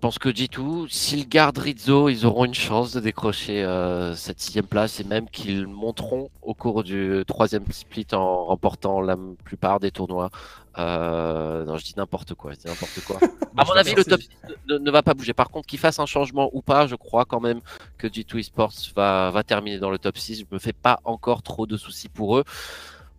Je 0.00 0.06
pense 0.06 0.18
que 0.18 0.30
G2, 0.30 0.88
s'ils 0.88 1.28
gardent 1.28 1.58
Rizzo, 1.58 2.08
ils 2.08 2.24
auront 2.24 2.46
une 2.46 2.54
chance 2.54 2.94
de 2.94 3.00
décrocher 3.00 3.62
euh, 3.62 4.14
cette 4.14 4.40
sixième 4.40 4.64
place 4.64 4.98
et 4.98 5.04
même 5.04 5.28
qu'ils 5.28 5.66
monteront 5.66 6.30
au 6.40 6.54
cours 6.54 6.82
du 6.82 7.22
troisième 7.26 7.70
split 7.70 8.06
en 8.12 8.46
remportant 8.46 9.02
la 9.02 9.18
plupart 9.44 9.78
des 9.78 9.90
tournois. 9.90 10.30
Euh, 10.78 11.66
non, 11.66 11.76
je 11.76 11.84
dis 11.84 11.92
n'importe 11.98 12.32
quoi, 12.32 12.52
je 12.52 12.60
dis 12.60 12.66
n'importe 12.66 13.04
quoi. 13.04 13.18
À 13.58 13.64
mon 13.66 13.72
avis, 13.72 13.94
le 13.94 14.02
top 14.02 14.22
6 14.22 14.30
ne, 14.70 14.78
ne 14.78 14.90
va 14.90 15.02
pas 15.02 15.12
bouger. 15.12 15.34
Par 15.34 15.50
contre, 15.50 15.66
qu'ils 15.66 15.78
fassent 15.78 15.98
un 15.98 16.06
changement 16.06 16.48
ou 16.54 16.62
pas, 16.62 16.86
je 16.86 16.94
crois 16.94 17.26
quand 17.26 17.40
même 17.40 17.60
que 17.98 18.06
G2 18.06 18.38
Esports 18.38 18.72
va, 18.96 19.30
va 19.30 19.42
terminer 19.42 19.78
dans 19.78 19.90
le 19.90 19.98
top 19.98 20.16
6. 20.16 20.40
Je 20.40 20.44
me 20.50 20.58
fais 20.58 20.72
pas 20.72 21.00
encore 21.04 21.42
trop 21.42 21.66
de 21.66 21.76
soucis 21.76 22.08
pour 22.08 22.38
eux. 22.38 22.44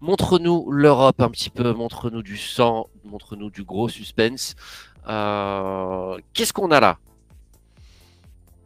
Montre-nous 0.02 0.72
l'Europe 0.72 1.22
un 1.22 1.30
petit 1.30 1.52
peu, 1.52 1.74
montre-nous 1.74 2.24
du 2.24 2.36
sang, 2.36 2.88
montre-nous 3.06 3.52
du 3.52 3.64
gros 3.64 3.88
suspense. 3.88 4.56
Euh, 5.08 6.18
Qu'est-ce 6.34 6.54
qu'on 6.54 6.72
a 6.72 6.80
là? 6.80 6.98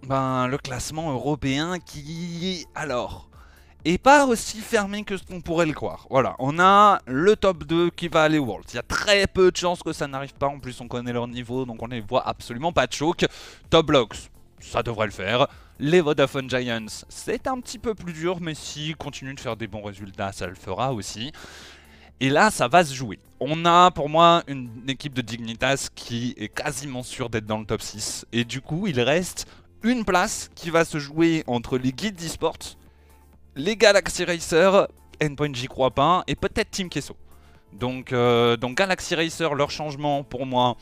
Ben, 0.08 0.48
le 0.48 0.58
classement 0.58 1.12
européen 1.12 1.78
qui, 1.80 2.66
alors, 2.74 3.28
est 3.84 3.98
pas 3.98 4.26
aussi 4.26 4.60
fermé 4.60 5.04
que 5.04 5.18
ce 5.18 5.24
qu'on 5.24 5.42
pourrait 5.42 5.66
le 5.66 5.74
croire. 5.74 6.08
Voilà, 6.10 6.36
on 6.40 6.58
a 6.58 7.00
le 7.06 7.36
top 7.36 7.66
2 7.66 7.90
qui 7.90 8.08
va 8.08 8.24
aller 8.24 8.38
au 8.38 8.46
World. 8.46 8.66
Il 8.72 8.76
y 8.76 8.80
a 8.80 8.84
très 8.84 9.28
peu 9.28 9.52
de 9.52 9.58
chances 9.58 9.84
que 9.84 9.92
ça 9.92 10.08
n'arrive 10.08 10.34
pas. 10.36 10.48
En 10.48 10.60
plus, 10.60 10.80
on 10.80 10.88
connaît 10.88 11.12
leur 11.12 11.28
niveau, 11.28 11.66
donc 11.66 11.82
on 11.82 11.88
les 11.88 12.02
voit 12.02 12.28
absolument 12.28 12.72
pas 12.72 12.88
de 12.88 12.94
choc. 12.94 13.26
Top 13.70 13.88
Blocks, 13.88 14.30
ça 14.62 14.84
devrait 14.84 15.08
le 15.08 15.12
faire. 15.12 15.48
Les 15.78 16.00
Vodafone 16.00 16.50
Giants, 16.50 17.04
c'est 17.10 17.48
un 17.48 17.60
petit 17.60 17.80
peu 17.80 17.94
plus 17.94 18.14
dur, 18.14 18.40
mais 18.40 18.56
s'ils 18.56 18.96
continuent 18.96 19.36
de 19.36 19.40
faire 19.42 19.58
des 19.58 19.68
bons 19.68 19.82
résultats, 19.84 20.32
ça 20.32 20.48
le 20.48 20.56
fera 20.56 20.94
aussi. 20.94 21.34
Et 22.22 22.30
là, 22.30 22.50
ça 22.50 22.70
va 22.70 22.86
se 22.86 22.94
jouer. 22.94 23.20
On 23.42 23.66
a 23.66 23.92
pour 23.92 24.08
moi 24.08 24.42
une 24.48 24.70
équipe 24.88 25.14
de 25.14 25.22
Dignitas 25.22 25.90
qui 25.94 26.34
est 26.38 26.48
quasiment 26.48 27.04
sûre 27.04 27.30
d'être 27.30 27.46
dans 27.46 27.60
le 27.60 27.66
top 27.66 27.82
6. 27.82 28.26
Et 28.32 28.46
du 28.46 28.62
coup, 28.62 28.88
il 28.88 29.02
reste 29.02 29.48
une 29.84 30.06
place 30.06 30.50
qui 30.56 30.70
va 30.70 30.86
se 30.86 30.98
jouer 30.98 31.44
entre 31.46 31.78
les 31.78 31.92
guides 31.92 32.16
d'esports, 32.16 32.58
les 33.58 33.76
Galaxy 33.76 34.24
Racer, 34.24 34.88
Endpoint 35.22 35.54
j'y 35.54 35.68
crois 35.68 35.92
pas, 35.92 36.24
et 36.28 36.36
peut-être 36.36 36.72
Team 36.72 36.90
Kesso. 36.90 37.18
Donc, 37.74 38.14
euh, 38.14 38.56
donc 38.56 38.78
Galaxy 38.78 39.14
Racer, 39.14 39.54
leur 39.54 39.72
changement 39.72 40.24
pour 40.24 40.46
moi, 40.46 40.78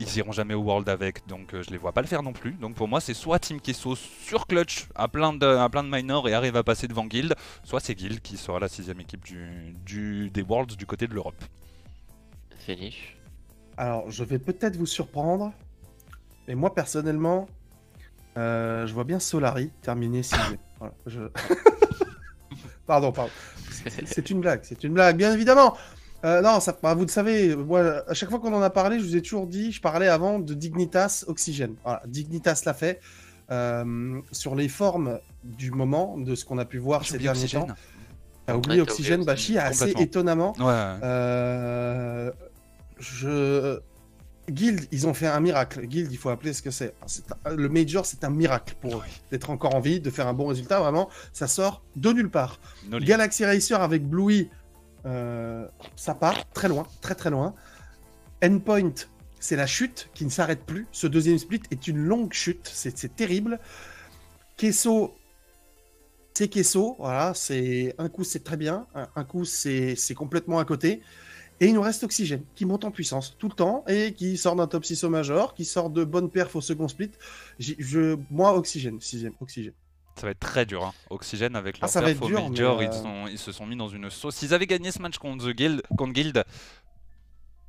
ils 0.00 0.16
iront 0.16 0.32
jamais 0.32 0.54
au 0.54 0.60
World 0.62 0.88
avec, 0.88 1.26
donc 1.28 1.54
euh, 1.54 1.62
je 1.62 1.70
les 1.70 1.76
vois 1.78 1.92
pas 1.92 2.00
le 2.00 2.06
faire 2.08 2.22
non 2.22 2.32
plus. 2.32 2.52
Donc 2.52 2.74
pour 2.74 2.88
moi, 2.88 3.00
c'est 3.00 3.14
soit 3.14 3.38
Team 3.38 3.60
Kesso 3.60 3.94
sur 3.96 4.46
clutch 4.46 4.86
à 4.94 5.06
plein 5.08 5.32
de, 5.32 5.46
à 5.46 5.68
plein 5.68 5.84
de 5.84 5.88
minors 5.88 6.28
et 6.28 6.34
arrive 6.34 6.56
à 6.56 6.62
passer 6.64 6.88
devant 6.88 7.06
Guild, 7.06 7.34
soit 7.62 7.80
c'est 7.80 7.94
Guild 7.94 8.20
qui 8.20 8.36
sera 8.36 8.58
la 8.58 8.68
sixième 8.68 9.00
équipe 9.00 9.24
du, 9.24 9.74
du- 9.86 10.30
des 10.30 10.42
Worlds 10.42 10.76
du 10.76 10.86
côté 10.86 11.06
de 11.06 11.14
l'Europe. 11.14 11.40
Finish. 12.58 13.16
Alors, 13.76 14.10
je 14.10 14.24
vais 14.24 14.38
peut-être 14.38 14.76
vous 14.76 14.86
surprendre, 14.86 15.52
mais 16.48 16.54
moi 16.54 16.74
personnellement, 16.74 17.48
euh, 18.36 18.86
je 18.86 18.92
vois 18.94 19.04
bien 19.04 19.18
Solari 19.20 19.70
terminer 19.82 20.22
sixième. 20.22 20.58
Voilà, 20.78 20.94
je... 21.06 21.20
pardon, 22.86 23.12
pardon. 23.12 23.30
C'est 24.04 24.30
une 24.30 24.40
blague, 24.40 24.60
c'est 24.64 24.82
une 24.84 24.92
blague, 24.94 25.16
bien 25.16 25.32
évidemment. 25.32 25.76
Euh, 26.24 26.40
non, 26.40 26.60
ça, 26.60 26.76
bah, 26.82 26.94
vous 26.94 27.02
le 27.02 27.08
savez, 27.08 27.56
moi, 27.56 28.04
à 28.08 28.14
chaque 28.14 28.30
fois 28.30 28.38
qu'on 28.38 28.52
en 28.54 28.62
a 28.62 28.70
parlé, 28.70 28.98
je 29.00 29.04
vous 29.04 29.16
ai 29.16 29.22
toujours 29.22 29.46
dit, 29.46 29.72
je 29.72 29.80
parlais 29.80 30.08
avant 30.08 30.38
de 30.38 30.54
Dignitas 30.54 31.24
Oxygène. 31.26 31.74
Voilà, 31.84 32.02
Dignitas 32.06 32.62
l'a 32.66 32.74
fait. 32.74 33.00
Euh, 33.50 34.20
sur 34.30 34.54
les 34.54 34.68
formes 34.68 35.18
du 35.44 35.72
moment, 35.72 36.16
de 36.16 36.34
ce 36.34 36.44
qu'on 36.44 36.58
a 36.58 36.64
pu 36.64 36.78
voir 36.78 37.04
ces 37.04 37.18
derniers 37.18 37.40
Oxygène. 37.42 37.66
temps. 37.66 37.74
T'as 38.46 38.56
oublié 38.56 38.76
Ouais, 38.80 38.82
Oxygène, 38.88 39.14
oublié 39.20 39.26
Bashi, 39.26 39.58
assez 39.58 39.90
étonnamment. 39.98 40.52
Ouais. 40.58 40.64
Euh, 40.66 42.30
je... 42.98 43.80
Guild, 44.50 44.86
ils 44.90 45.06
ont 45.06 45.14
fait 45.14 45.28
un 45.28 45.38
miracle. 45.40 45.82
Guild, 45.86 46.10
il 46.10 46.18
faut 46.18 46.28
appeler 46.30 46.52
ce 46.52 46.62
que 46.62 46.70
c'est. 46.70 46.94
Un- 47.44 47.54
Le 47.54 47.68
Major, 47.68 48.04
c'est 48.06 48.24
un 48.24 48.30
miracle 48.30 48.74
pour 48.80 48.96
eux. 48.96 49.02
D'être 49.30 49.50
encore 49.50 49.74
en 49.74 49.80
vie, 49.80 50.00
de 50.00 50.10
faire 50.10 50.26
un 50.26 50.34
bon 50.34 50.46
résultat, 50.46 50.80
vraiment, 50.80 51.08
ça 51.32 51.46
sort 51.46 51.82
de 51.96 52.12
nulle 52.12 52.30
part. 52.30 52.58
No. 52.90 52.98
Galaxy 52.98 53.44
Racer 53.44 53.80
avec 53.80 54.04
Bluey, 54.04 54.48
ça 55.04 56.14
part 56.14 56.48
très 56.52 56.68
loin, 56.68 56.86
très 57.00 57.14
très 57.14 57.30
loin. 57.30 57.54
Endpoint, 58.42 58.92
c'est 59.40 59.56
la 59.56 59.66
chute 59.66 60.08
qui 60.14 60.24
ne 60.24 60.30
s'arrête 60.30 60.64
plus. 60.64 60.86
Ce 60.92 61.06
deuxième 61.06 61.38
split 61.38 61.62
est 61.70 61.86
une 61.88 61.98
longue 61.98 62.32
chute, 62.32 62.70
c'est 62.72 63.14
terrible. 63.14 63.58
Kesso, 64.56 65.14
c'est 66.34 66.48
Kesso, 66.48 66.96
voilà, 66.98 67.34
c'est 67.34 67.94
un 67.98 68.08
coup 68.08 68.24
c'est 68.24 68.44
très 68.44 68.56
bien, 68.56 68.86
un, 68.94 69.24
coup 69.24 69.44
c'est 69.44 69.96
complètement 70.14 70.58
à 70.58 70.64
côté. 70.64 71.02
Et 71.60 71.66
il 71.66 71.74
nous 71.74 71.82
reste 71.82 72.02
Oxygène, 72.02 72.42
qui 72.56 72.64
monte 72.64 72.84
en 72.84 72.90
puissance 72.90 73.36
tout 73.38 73.48
le 73.48 73.54
temps 73.54 73.84
et 73.86 74.14
qui 74.14 74.36
sort 74.36 74.56
d'un 74.56 74.66
top 74.66 74.84
6 74.84 75.04
au 75.04 75.10
major, 75.10 75.54
qui 75.54 75.64
sort 75.64 75.90
de 75.90 76.02
bonnes 76.02 76.30
perfs 76.30 76.56
au 76.56 76.60
second 76.60 76.88
split. 76.88 77.12
Moi, 78.30 78.56
Oxygène, 78.56 79.00
sixième, 79.00 79.34
Oxygène. 79.40 79.74
Ça 80.16 80.26
va 80.26 80.30
être 80.32 80.40
très 80.40 80.66
dur. 80.66 80.84
Hein. 80.84 80.92
Oxygène 81.10 81.56
avec 81.56 81.80
leur 81.80 81.90
Ah, 81.94 82.00
perf 82.00 82.20
au 82.22 82.28
Major, 82.28 82.82
ils, 82.82 82.88
euh, 82.88 82.92
sont- 82.92 83.26
ils 83.28 83.38
se 83.38 83.50
sont 83.52 83.66
mis 83.66 83.76
dans 83.76 83.88
une 83.88 84.10
sauce. 84.10 84.36
S'ils 84.36 84.52
avaient 84.54 84.66
gagné 84.66 84.90
ce 84.92 85.00
match 85.00 85.18
contre, 85.18 85.44
The 85.46 85.54
Guild, 85.56 85.82
contre 85.96 86.12
Guild, 86.12 86.44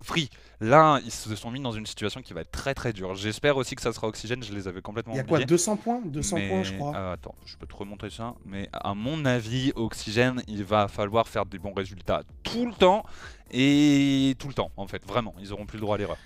free. 0.02 0.30
Là, 0.60 1.00
ils 1.06 1.12
se 1.12 1.34
sont 1.36 1.50
mis 1.52 1.62
dans 1.62 1.72
une 1.72 1.86
situation 1.86 2.22
qui 2.22 2.34
va 2.34 2.42
être 2.42 2.52
très 2.52 2.74
très 2.74 2.92
dure. 2.94 3.16
J'espère 3.16 3.56
aussi 3.58 3.76
que 3.76 3.82
ça 3.82 3.94
sera 3.94 4.08
Oxygène, 4.08 4.44
je 4.44 4.54
les 4.54 4.68
avais 4.68 4.82
complètement 4.82 5.14
Il 5.14 5.18
y 5.18 5.20
a 5.20 5.24
quoi, 5.24 5.38
oubliés. 5.38 5.46
200 5.46 5.78
points? 5.78 6.02
200 6.04 6.36
Mais- 6.38 6.50
points, 6.50 6.64
je 6.64 6.74
crois. 6.74 6.96
euh, 6.96 7.14
attends, 7.14 7.36
je 7.46 7.56
peux 7.58 7.66
te 7.66 7.76
remontrer 7.76 8.10
ça. 8.10 8.36
Mais 8.46 8.68
à 8.74 8.94
mon 8.94 9.24
avis, 9.26 9.72
Oxygène, 9.76 10.42
il 10.48 10.64
va 10.66 10.88
falloir 10.90 11.28
faire 11.28 11.46
des 11.46 11.58
bons 11.60 11.74
résultats 11.74 12.24
tout 12.44 12.66
le 12.66 12.74
temps. 12.74 13.04
Et 13.52 14.36
tout 14.40 14.48
le 14.48 14.54
temps, 14.54 14.72
en 14.78 14.88
fait, 14.88 15.06
vraiment. 15.06 15.36
Ils 15.40 15.54
auront 15.54 15.66
plus 15.66 15.78
le 15.78 15.82
droit 15.82 15.96
à 15.96 16.00
l'erreur. 16.00 16.18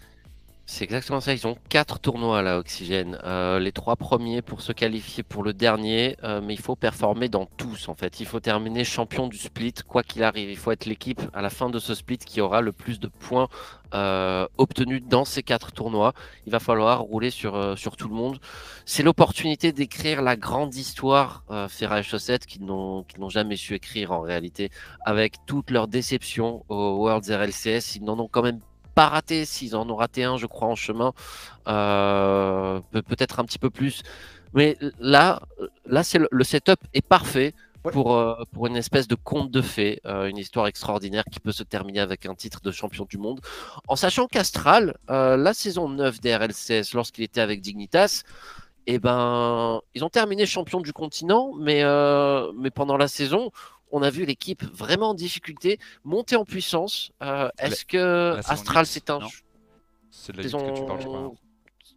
C'est 0.70 0.84
exactement 0.84 1.22
ça. 1.22 1.34
Ils 1.34 1.48
ont 1.48 1.56
quatre 1.70 1.98
tournois 1.98 2.42
là, 2.42 2.60
Oxygène. 2.60 3.18
Euh, 3.24 3.58
les 3.58 3.72
trois 3.72 3.96
premiers 3.96 4.42
pour 4.42 4.60
se 4.60 4.74
qualifier 4.74 5.24
pour 5.24 5.42
le 5.42 5.54
dernier, 5.54 6.18
euh, 6.26 6.42
mais 6.44 6.56
il 6.56 6.60
faut 6.60 6.76
performer 6.76 7.30
dans 7.30 7.46
tous 7.46 7.88
en 7.88 7.96
fait. 7.96 8.20
Il 8.20 8.26
faut 8.26 8.42
terminer 8.42 8.84
champion 8.84 9.28
du 9.28 9.38
split, 9.38 9.76
quoi 9.88 10.04
qu'il 10.04 10.24
arrive. 10.24 10.50
Il 10.50 10.58
faut 10.58 10.72
être 10.72 10.86
l'équipe 10.86 11.22
à 11.34 11.42
la 11.42 11.50
fin 11.50 11.70
de 11.70 11.80
ce 11.80 11.96
split 11.96 12.18
qui 12.18 12.42
aura 12.42 12.60
le 12.60 12.74
plus 12.74 13.00
de 13.00 13.08
points 13.08 13.48
euh, 13.94 14.46
obtenus 14.58 15.02
dans 15.02 15.24
ces 15.24 15.44
quatre 15.44 15.72
tournois. 15.72 16.14
Il 16.46 16.52
va 16.52 16.60
falloir 16.60 17.00
rouler 17.02 17.30
sur, 17.30 17.56
euh, 17.56 17.78
sur 17.78 17.96
tout 17.96 18.10
le 18.10 18.16
monde. 18.16 18.38
C'est 18.86 19.04
l'opportunité 19.04 19.72
d'écrire 19.72 20.22
la 20.22 20.36
grande 20.36 20.76
histoire 20.76 21.44
euh, 21.50 21.70
Ferrari 21.70 22.04
Chaussette 22.04 22.46
qu'ils 22.46 22.66
n'ont 22.66 23.06
jamais 23.30 23.56
su 23.56 23.76
écrire 23.76 24.12
en 24.12 24.20
réalité, 24.20 24.72
avec 25.06 25.36
toutes 25.46 25.72
leurs 25.72 25.88
déceptions 25.88 26.66
au 26.68 26.98
Worlds 26.98 27.32
RLCS. 27.32 27.96
Ils 27.96 28.04
n'en 28.04 28.20
ont 28.20 28.28
quand 28.28 28.42
même 28.44 28.60
pas 28.98 29.10
raté, 29.10 29.46
s'ils 29.46 29.76
en 29.76 29.88
ont 29.90 29.96
raté 29.96 30.24
un, 30.24 30.38
je 30.38 30.48
crois, 30.48 30.68
en 30.68 30.76
chemin, 30.76 31.14
euh, 31.68 32.80
peut- 32.92 33.02
peut-être 33.04 33.40
un 33.40 33.46
petit 33.46 33.60
peu 33.60 33.70
plus. 33.70 34.02
Mais 34.54 34.76
là, 35.00 35.42
là 35.86 36.02
c'est 36.04 36.18
le, 36.20 36.28
le 36.32 36.44
setup 36.44 36.80
est 36.94 37.06
parfait 37.18 37.54
Ouais. 37.86 37.92
pour, 37.94 38.16
euh, 38.18 38.34
pour 38.54 38.66
une 38.68 38.76
espèce 38.76 39.08
de 39.08 39.16
conte 39.16 39.50
de 39.52 39.62
fées, 39.62 40.02
euh, 40.06 40.26
une 40.28 40.38
histoire 40.38 40.66
extraordinaire 40.68 41.24
qui 41.32 41.40
peut 41.40 41.52
se 41.54 41.64
terminer 41.64 42.00
avec 42.02 42.26
un 42.26 42.34
titre 42.36 42.60
de 42.62 42.72
champion 42.72 43.06
du 43.08 43.18
monde. 43.20 43.40
En 43.88 43.96
sachant 43.96 44.26
qu'Astral, 44.28 44.96
la 45.08 45.54
saison 45.54 45.88
9 45.88 46.20
des 46.20 46.36
RLCS, 46.36 46.94
lorsqu'il 46.96 47.24
était 47.24 47.40
avec 47.40 47.62
Dignitas, 47.62 48.24
eh 48.88 48.98
ben, 49.00 49.80
ils 49.96 50.04
ont 50.04 50.10
terminé 50.10 50.46
champion 50.46 50.82
du 50.82 50.92
continent, 50.92 51.54
mais, 51.60 51.84
mais 52.62 52.72
pendant 52.72 52.98
la 52.98 53.08
saison, 53.08 53.52
on 53.92 54.02
a 54.02 54.10
vu 54.10 54.26
l'équipe 54.26 54.64
vraiment 54.74 55.10
en 55.10 55.14
difficulté, 55.14 55.80
monter 56.04 56.36
en 56.36 56.46
puissance. 56.46 57.12
Euh, 57.22 57.50
Est-ce 57.58 57.86
que 57.86 58.34
la 58.36 58.40
Astral, 58.48 58.86
8, 58.86 58.90
c'est 58.92 59.10
un 59.10 59.20
non 59.20 59.28
C'est 60.12 60.32
de 60.34 60.38
la 60.38 60.44
saison... 60.44 60.60
que 60.74 60.80
tu 60.80 60.86
parles, 60.86 61.02
je 61.02 61.06
crois. 61.08 61.32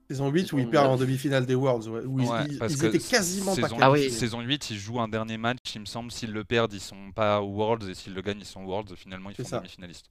Saison 0.08 0.28
8 0.28 0.52
où 0.52 0.58
ils 0.58 0.68
perdent 0.68 0.88
en 0.90 0.96
demi-finale 0.96 1.46
des 1.46 1.54
Worlds, 1.54 1.88
ouais, 1.88 2.00
où 2.04 2.18
ils- 2.20 2.26
Ouais, 2.28 2.46
ils, 2.50 2.58
parce 2.58 2.72
ils 2.72 2.78
que 2.80 2.86
étaient 2.86 2.98
quasiment 2.98 3.54
pas 3.54 3.62
saison, 3.68 3.76
Ah 3.80 3.90
oui. 3.92 4.00
qualifiés. 4.00 4.18
saison 4.18 4.40
8, 4.40 4.70
ils 4.70 4.76
jouent 4.78 5.00
un 5.00 5.06
dernier 5.06 5.36
match, 5.38 5.58
il 5.76 5.82
me 5.82 5.86
semble. 5.86 6.10
S'ils 6.10 6.32
le 6.32 6.42
perdent, 6.42 6.72
ils 6.72 6.80
sont 6.80 7.12
pas 7.14 7.40
aux 7.40 7.46
Worlds. 7.50 7.88
Et 7.88 7.94
s'ils 7.94 8.14
le 8.14 8.20
gagnent, 8.20 8.40
ils 8.40 8.44
sont 8.44 8.60
aux 8.62 8.66
Worlds. 8.66 8.96
Finalement, 8.96 9.30
ils 9.30 9.36
font 9.36 9.56
demi-finalistes. 9.58 10.06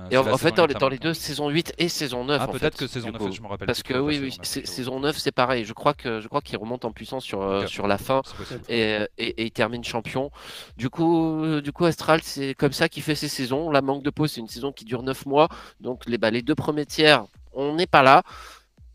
Euh, 0.00 0.08
Et 0.10 0.16
en, 0.16 0.36
fait, 0.38 0.52
dans 0.52 0.64
8 0.66 0.68
les, 0.68 0.74
dans 0.74 0.88
les 0.88 0.96
avant. 0.96 1.02
deux, 1.04 1.14
saison 1.14 1.48
8 1.48 1.74
et 1.78 1.88
saison 1.88 2.24
9. 2.24 2.38
Ah, 2.40 2.44
en 2.48 2.52
peut-être 2.52 2.76
fait, 2.78 2.86
que 2.86 2.86
saison 2.86 3.08
du 3.08 3.12
9, 3.12 3.22
coup. 3.22 3.32
je 3.32 3.40
me 3.42 3.46
rappelle 3.48 3.66
Parce 3.66 3.82
que 3.82 3.94
oui, 3.94 4.18
oui, 4.20 4.30
saison 4.30 4.36
9, 4.38 4.46
c'est- 4.46 4.60
j'avoue. 4.60 4.72
saison 4.76 5.00
9, 5.00 5.18
c'est 5.18 5.32
pareil. 5.32 5.64
Je 5.64 5.72
crois 5.72 5.94
que 5.94 6.20
je 6.20 6.28
crois 6.28 6.40
qu'ils 6.40 6.58
remontent 6.58 6.88
en 6.88 6.92
puissance 6.92 7.24
sur, 7.24 7.42
euh, 7.42 7.66
sur 7.66 7.86
la 7.86 7.98
fin. 7.98 8.22
Possible. 8.36 8.60
et, 8.68 8.98
et, 9.18 9.28
et 9.42 9.44
il 9.44 9.50
termine 9.50 9.84
champion. 9.84 10.30
Du 10.76 10.90
coup, 10.90 11.44
euh, 11.44 11.60
du 11.60 11.72
coup 11.72 11.84
Astral, 11.84 12.20
c'est 12.22 12.54
comme 12.54 12.72
ça 12.72 12.88
qu'il 12.88 13.02
fait 13.02 13.14
ses 13.14 13.28
saisons. 13.28 13.70
La 13.70 13.82
manque 13.82 14.02
de 14.02 14.10
pause, 14.10 14.32
c'est 14.32 14.40
une 14.40 14.48
saison 14.48 14.72
qui 14.72 14.84
dure 14.84 15.02
9 15.02 15.26
mois. 15.26 15.48
Donc 15.80 16.06
les, 16.06 16.18
bah, 16.18 16.30
les 16.30 16.42
deux 16.42 16.54
premiers 16.54 16.86
tiers, 16.86 17.24
on 17.52 17.74
n'est 17.74 17.86
pas 17.86 18.02
là. 18.02 18.22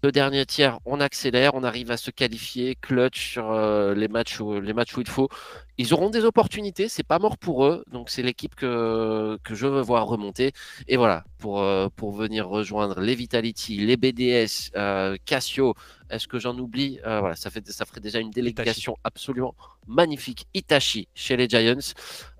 Le 0.03 0.11
dernier 0.11 0.45
tiers, 0.45 0.77
on 0.85 0.99
accélère, 0.99 1.55
on 1.55 1.63
arrive 1.63 1.89
à 1.89 1.97
se 1.97 2.11
qualifier, 2.11 2.75
clutch 2.79 3.31
sur 3.31 3.51
euh, 3.51 3.95
les, 3.95 4.07
matchs 4.07 4.39
où, 4.39 4.59
les 4.61 4.73
matchs 4.73 4.95
où 4.97 5.01
il 5.01 5.07
faut. 5.09 5.29
Ils 5.77 5.93
auront 5.93 6.09
des 6.09 6.23
opportunités, 6.23 6.87
c'est 6.87 7.03
pas 7.03 7.19
mort 7.19 7.37
pour 7.37 7.65
eux. 7.65 7.83
Donc 7.91 8.09
c'est 8.09 8.21
l'équipe 8.23 8.55
que, 8.55 9.37
que 9.43 9.55
je 9.55 9.67
veux 9.67 9.81
voir 9.81 10.07
remonter. 10.07 10.53
Et 10.87 10.95
voilà, 10.97 11.25
pour, 11.37 11.61
euh, 11.61 11.89
pour 11.95 12.11
venir 12.13 12.47
rejoindre 12.47 12.99
les 13.01 13.13
Vitality, 13.15 13.77
les 13.77 13.97
BDS, 13.97 14.71
euh, 14.77 15.17
Cassio, 15.25 15.73
est-ce 16.09 16.27
que 16.27 16.39
j'en 16.39 16.57
oublie? 16.57 16.99
Euh, 17.05 17.19
Voilà, 17.19 17.35
ça, 17.35 17.49
fait, 17.49 17.67
ça 17.71 17.85
ferait 17.85 17.99
déjà 17.99 18.19
une 18.19 18.29
délégation 18.31 18.95
absolument 19.03 19.53
magnifique. 19.87 20.45
Itachi 20.53 21.07
chez 21.13 21.35
les 21.35 21.49
Giants. 21.49 21.93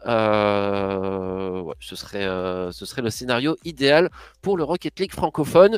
Euh, 0.08 1.62
ouais, 1.62 1.76
ce, 1.80 1.96
serait, 1.96 2.26
ce 2.72 2.86
serait 2.86 3.02
le 3.02 3.10
scénario 3.10 3.56
idéal 3.66 4.10
pour 4.42 4.58
le 4.58 4.64
Rocket 4.64 5.00
League 5.00 5.12
francophone. 5.14 5.78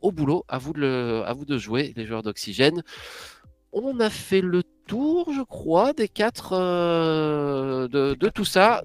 Au 0.00 0.12
boulot, 0.12 0.44
à 0.48 0.58
vous 0.58 0.72
de, 0.72 0.80
le- 0.80 1.22
à 1.26 1.32
vous 1.32 1.44
de 1.44 1.58
jouer, 1.58 1.92
les 1.96 2.06
joueurs 2.06 2.22
d'Oxygène. 2.22 2.82
On 3.72 3.98
a 4.00 4.10
fait 4.10 4.40
le 4.40 4.62
tour, 4.88 5.32
je 5.32 5.42
crois, 5.42 5.92
des 5.92 6.08
quatre 6.08 6.52
euh, 6.54 7.86
de, 7.88 8.14
de 8.14 8.28
tout 8.28 8.44
ça. 8.44 8.82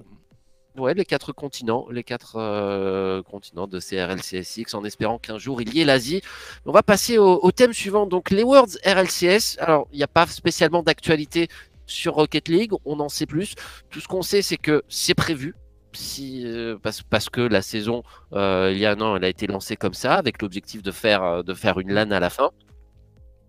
Ouais, 0.76 0.94
les 0.94 1.04
quatre 1.04 1.32
continents, 1.32 1.86
les 1.90 2.02
quatre 2.02 2.36
euh, 2.36 3.22
continents 3.22 3.68
de 3.68 3.78
CRLCSX, 3.78 4.74
en 4.74 4.84
espérant 4.84 5.18
qu'un 5.18 5.38
jour 5.38 5.62
il 5.62 5.72
y 5.74 5.80
ait 5.80 5.84
l'Asie. 5.84 6.20
On 6.66 6.72
va 6.72 6.82
passer 6.82 7.16
au, 7.16 7.40
au 7.42 7.52
thème 7.52 7.72
suivant. 7.72 8.06
Donc, 8.06 8.30
les 8.30 8.42
Worlds 8.42 8.78
RLCS. 8.84 9.56
Alors, 9.60 9.86
il 9.92 9.98
n'y 9.98 10.02
a 10.02 10.08
pas 10.08 10.26
spécialement 10.26 10.82
d'actualité 10.82 11.48
sur 11.86 12.14
Rocket 12.14 12.48
League, 12.48 12.72
on 12.84 13.00
en 13.00 13.08
sait 13.08 13.26
plus. 13.26 13.54
Tout 13.90 14.00
ce 14.00 14.08
qu'on 14.08 14.22
sait, 14.22 14.42
c'est 14.42 14.56
que 14.56 14.82
c'est 14.88 15.14
prévu. 15.14 15.54
Si, 15.92 16.42
euh, 16.44 16.76
parce, 16.82 17.02
parce 17.02 17.30
que 17.30 17.40
la 17.40 17.62
saison, 17.62 18.02
euh, 18.32 18.70
il 18.72 18.78
y 18.78 18.86
a 18.86 18.92
un 18.92 19.00
an, 19.00 19.14
elle 19.16 19.24
a 19.24 19.28
été 19.28 19.46
lancée 19.46 19.76
comme 19.76 19.94
ça, 19.94 20.14
avec 20.14 20.42
l'objectif 20.42 20.82
de 20.82 20.90
faire, 20.90 21.22
euh, 21.22 21.42
de 21.42 21.54
faire 21.54 21.78
une 21.78 21.92
LAN 21.92 22.10
à 22.10 22.20
la 22.20 22.30
fin. 22.30 22.50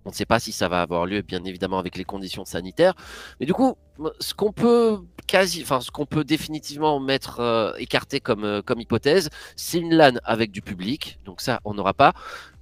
On 0.05 0.09
ne 0.09 0.15
sait 0.15 0.25
pas 0.25 0.39
si 0.39 0.51
ça 0.51 0.69
va 0.69 0.81
avoir 0.81 1.05
lieu, 1.05 1.21
bien 1.21 1.43
évidemment, 1.43 1.79
avec 1.79 1.97
les 1.97 2.05
conditions 2.05 2.45
sanitaires. 2.45 2.93
Mais 3.39 3.45
du 3.45 3.53
coup, 3.53 3.75
ce 4.19 4.33
qu'on 4.33 4.51
peut 4.51 4.99
quasi, 5.27 5.61
enfin, 5.63 5.81
ce 5.81 5.91
qu'on 5.91 6.05
peut 6.05 6.23
définitivement 6.23 6.99
mettre 6.99 7.39
euh, 7.39 7.73
écarté 7.77 8.19
comme, 8.19 8.43
euh, 8.43 8.61
comme 8.61 8.79
hypothèse, 8.79 9.29
c'est 9.55 9.79
une 9.79 9.93
LAN 9.93 10.19
avec 10.23 10.51
du 10.51 10.61
public. 10.61 11.19
Donc 11.25 11.41
ça, 11.41 11.61
on 11.65 11.73
n'aura 11.73 11.93
pas. 11.93 12.13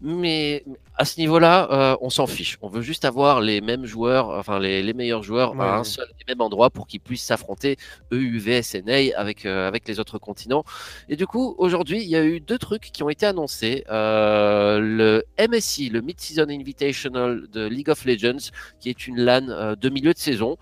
Mais 0.01 0.65
à 0.97 1.05
ce 1.05 1.19
niveau-là, 1.19 1.69
euh, 1.72 1.97
on 2.01 2.10
s'en 2.10 2.27
fiche. 2.27 2.57
On 2.61 2.68
veut 2.68 2.81
juste 2.81 3.05
avoir 3.05 3.41
les 3.41 3.61
mêmes 3.61 3.85
joueurs, 3.85 4.30
enfin 4.30 4.60
les, 4.60 4.84
les 4.84 4.93
meilleurs 4.93 5.23
joueurs 5.23 5.55
Ouais, 5.55 5.64
à 5.64 5.76
un 5.77 5.84
seul 5.84 6.07
et 6.19 6.23
même 6.27 6.41
endroit 6.41 6.69
pour 6.69 6.88
qu'ils 6.88 6.99
puissent 6.99 7.23
s'affronter 7.23 7.77
EUV, 8.11 8.61
SNA 8.61 9.15
avec, 9.15 9.45
avec 9.45 9.88
les 9.88 9.99
autres 9.99 10.18
continents. 10.18 10.65
Et 11.07 11.15
du 11.15 11.26
coup, 11.26 11.55
aujourd'hui, 11.57 12.01
il 12.01 12.10
y 12.10 12.18
a 12.18 12.23
eu 12.23 12.41
deux 12.41 12.57
trucs 12.57 12.91
qui 12.91 13.01
ont 13.01 13.10
été 13.10 13.26
annoncés. 13.26 13.85
Le 13.89 15.23
MSI, 15.39 15.89
le 15.89 16.01
Mid-Season 16.01 16.47
Invitational 16.49 17.47
de 17.49 17.65
League 17.65 17.89
of 17.89 18.03
Legends, 18.03 18.51
qui 18.81 18.89
est 18.89 19.07
une 19.07 19.22
LAN 19.22 19.76
de 19.80 19.89
milieu 19.89 20.14
de 20.14 20.19
saison, 20.19 20.57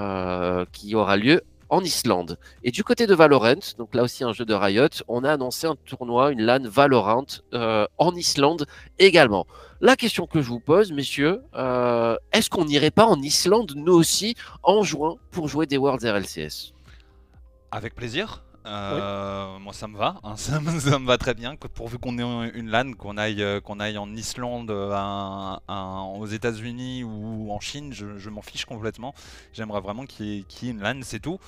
euh, 0.00 0.64
qui 0.72 0.94
aura 0.94 1.16
lieu 1.16 1.42
en 1.70 1.82
Islande. 1.82 2.38
Et 2.64 2.70
du 2.70 2.82
côté 2.82 3.06
de 3.06 3.14
Valorant, 3.14 3.74
donc 3.76 3.94
là 3.94 4.02
aussi 4.02 4.24
un 4.24 4.32
jeu 4.32 4.44
de 4.44 4.54
Riot, 4.54 4.88
on 5.06 5.24
a 5.24 5.32
annoncé 5.32 5.66
un 5.66 5.76
tournoi, 5.84 6.32
une 6.32 6.42
LAN 6.42 6.62
Valorant 6.64 7.26
euh, 7.54 7.86
en 7.98 8.14
Islande 8.14 8.66
également. 8.98 9.46
La 9.80 9.96
question 9.96 10.26
que 10.26 10.40
je 10.40 10.48
vous 10.48 10.60
pose, 10.60 10.92
messieurs, 10.92 11.42
euh, 11.54 12.16
est-ce 12.32 12.50
qu'on 12.50 12.64
n'irait 12.64 12.90
pas 12.90 13.06
en 13.06 13.20
Islande, 13.20 13.72
nous 13.76 13.92
aussi, 13.92 14.34
en 14.62 14.82
juin, 14.82 15.16
pour 15.30 15.48
jouer 15.48 15.66
des 15.66 15.76
Worlds 15.76 16.04
RLCS 16.04 16.72
Avec 17.70 17.94
plaisir. 17.94 18.42
Euh, 18.68 19.58
Moi, 19.58 19.72
ça 19.72 19.88
me 19.88 19.96
va. 19.96 20.20
hein, 20.22 20.36
ça, 20.36 20.60
me, 20.60 20.78
ça 20.78 20.98
me 20.98 21.06
va 21.06 21.16
très 21.18 21.34
bien. 21.34 21.56
Pourvu 21.56 21.98
qu'on 21.98 22.18
ait 22.18 22.50
une 22.54 22.68
LAN, 22.70 22.92
qu'on 22.92 23.16
aille, 23.16 23.42
euh, 23.42 23.60
qu'on 23.60 23.80
aille 23.80 23.98
en 23.98 24.14
Islande, 24.14 24.70
euh, 24.70 25.58
aux 26.16 26.26
États-Unis 26.26 27.04
ou 27.04 27.50
en 27.52 27.60
Chine, 27.60 27.92
je, 27.92 28.18
je 28.18 28.30
m'en 28.30 28.42
fiche 28.42 28.64
complètement. 28.66 29.14
J'aimerais 29.52 29.80
vraiment 29.80 30.04
qu'il 30.06 30.26
y, 30.26 30.38
ait- 30.38 30.42
qu'il 30.42 30.68
y 30.68 30.70
ait 30.70 30.74
une 30.74 30.82
LAN, 30.82 31.00
c'est 31.02 31.20
tout. 31.20 31.38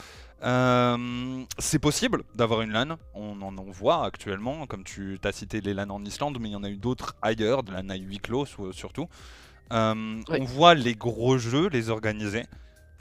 Euh, 0.42 1.44
c'est 1.59 1.78
possible 1.78 2.22
d'avoir 2.34 2.62
une 2.62 2.72
LAN. 2.72 2.97
On 3.14 3.42
en 3.42 3.56
on 3.59 3.70
voit 3.70 4.06
actuellement, 4.06 4.66
comme 4.66 4.84
tu 4.84 5.18
as 5.22 5.32
cité 5.32 5.60
les 5.60 5.74
LAN 5.74 5.90
en 5.90 6.02
Islande, 6.05 6.38
mais 6.40 6.48
il 6.48 6.52
y 6.52 6.56
en 6.56 6.64
a 6.64 6.70
eu 6.70 6.76
d'autres 6.78 7.14
ailleurs, 7.20 7.62
de 7.62 7.72
LAN 7.72 7.88
à 7.90 7.97
huis 7.97 8.18
clos 8.18 8.47
surtout. 8.72 9.06
Euh, 9.72 10.20
Oui. 10.28 10.38
On 10.40 10.44
voit 10.44 10.74
les 10.74 10.94
gros 10.94 11.36
jeux 11.38 11.68
les 11.68 11.90
organiser. 11.90 12.47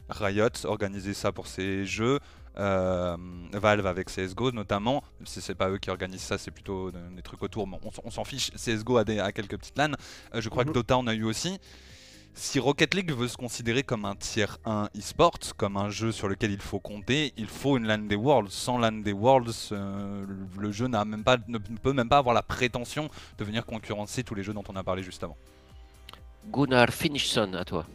Riot 0.10 0.50
organiser 0.66 1.14
ça 1.14 1.32
pour 1.32 1.48
ses 1.48 1.86
jeux. 1.86 2.20
Euh, 2.60 3.16
Valve 3.54 3.88
avec 3.88 4.10
CSGO 4.10 4.52
notamment, 4.52 5.02
même 5.20 5.26
si 5.26 5.40
c'est 5.42 5.56
pas 5.56 5.70
eux 5.70 5.78
qui 5.78 5.90
organisent 5.90 6.22
ça, 6.22 6.38
c'est 6.38 6.52
plutôt 6.52 6.92
de- 6.92 7.00
des 7.16 7.22
trucs 7.22 7.42
autour, 7.42 7.66
mais 7.68 7.78
on, 8.04 8.12
s'en 8.12 8.24
fiche. 8.26 8.52
CSGO 8.52 8.98
a, 8.98 9.04
des, 9.06 9.20
a 9.20 9.32
quelques 9.32 9.58
petites 9.58 9.78
LAN. 9.78 9.94
Euh, 10.36 10.42
je 10.42 10.50
crois 10.50 10.64
Mhm. 10.64 10.70
que 10.70 10.74
Dota 10.74 10.98
en 10.98 11.08
a 11.08 11.14
eu 11.14 11.24
aussi. 11.24 11.58
Si 12.36 12.60
Rocket 12.60 12.94
League 12.94 13.12
veut 13.12 13.28
se 13.28 13.38
considérer 13.38 13.84
comme 13.84 14.06
un 14.06 14.16
tier 14.16 14.46
1 14.66 14.88
e-sport, 14.98 15.38
comme 15.58 15.78
un 15.78 15.90
jeu 15.90 16.12
sur 16.12 16.28
lequel 16.28 16.52
il 16.52 16.62
faut 16.62 16.80
compter, 16.80 17.34
il 17.38 17.48
faut 17.48 17.76
une 17.78 17.88
LAN 17.88 17.98
des 18.08 18.16
Worlds. 18.16 18.52
Sans 18.52 18.78
LAN 18.78 18.92
des 19.02 19.14
Worlds, 19.14 19.70
euh, 19.72 20.26
le- 20.58 20.72
jeu 20.72 20.88
n'a 20.88 21.04
même 21.06 21.24
pas, 21.24 21.38
ne 21.48 21.58
ne 21.58 21.78
peut 21.78 21.94
même 21.94 22.08
pas 22.10 22.18
avoir 22.20 22.36
la 22.36 22.44
prétention 22.44 23.10
de 23.38 23.44
venir 23.46 23.66
concurrencer 23.66 24.24
tous 24.24 24.36
les 24.36 24.44
jeux 24.44 24.54
dont 24.54 24.64
on 24.70 24.76
a 24.76 24.84
parlé 24.84 25.02
juste 25.02 25.24
avant. 25.24 25.38
Gunnar 26.52 26.90
Finishson, 26.90 27.54
à 27.54 27.66
toi. 27.66 27.86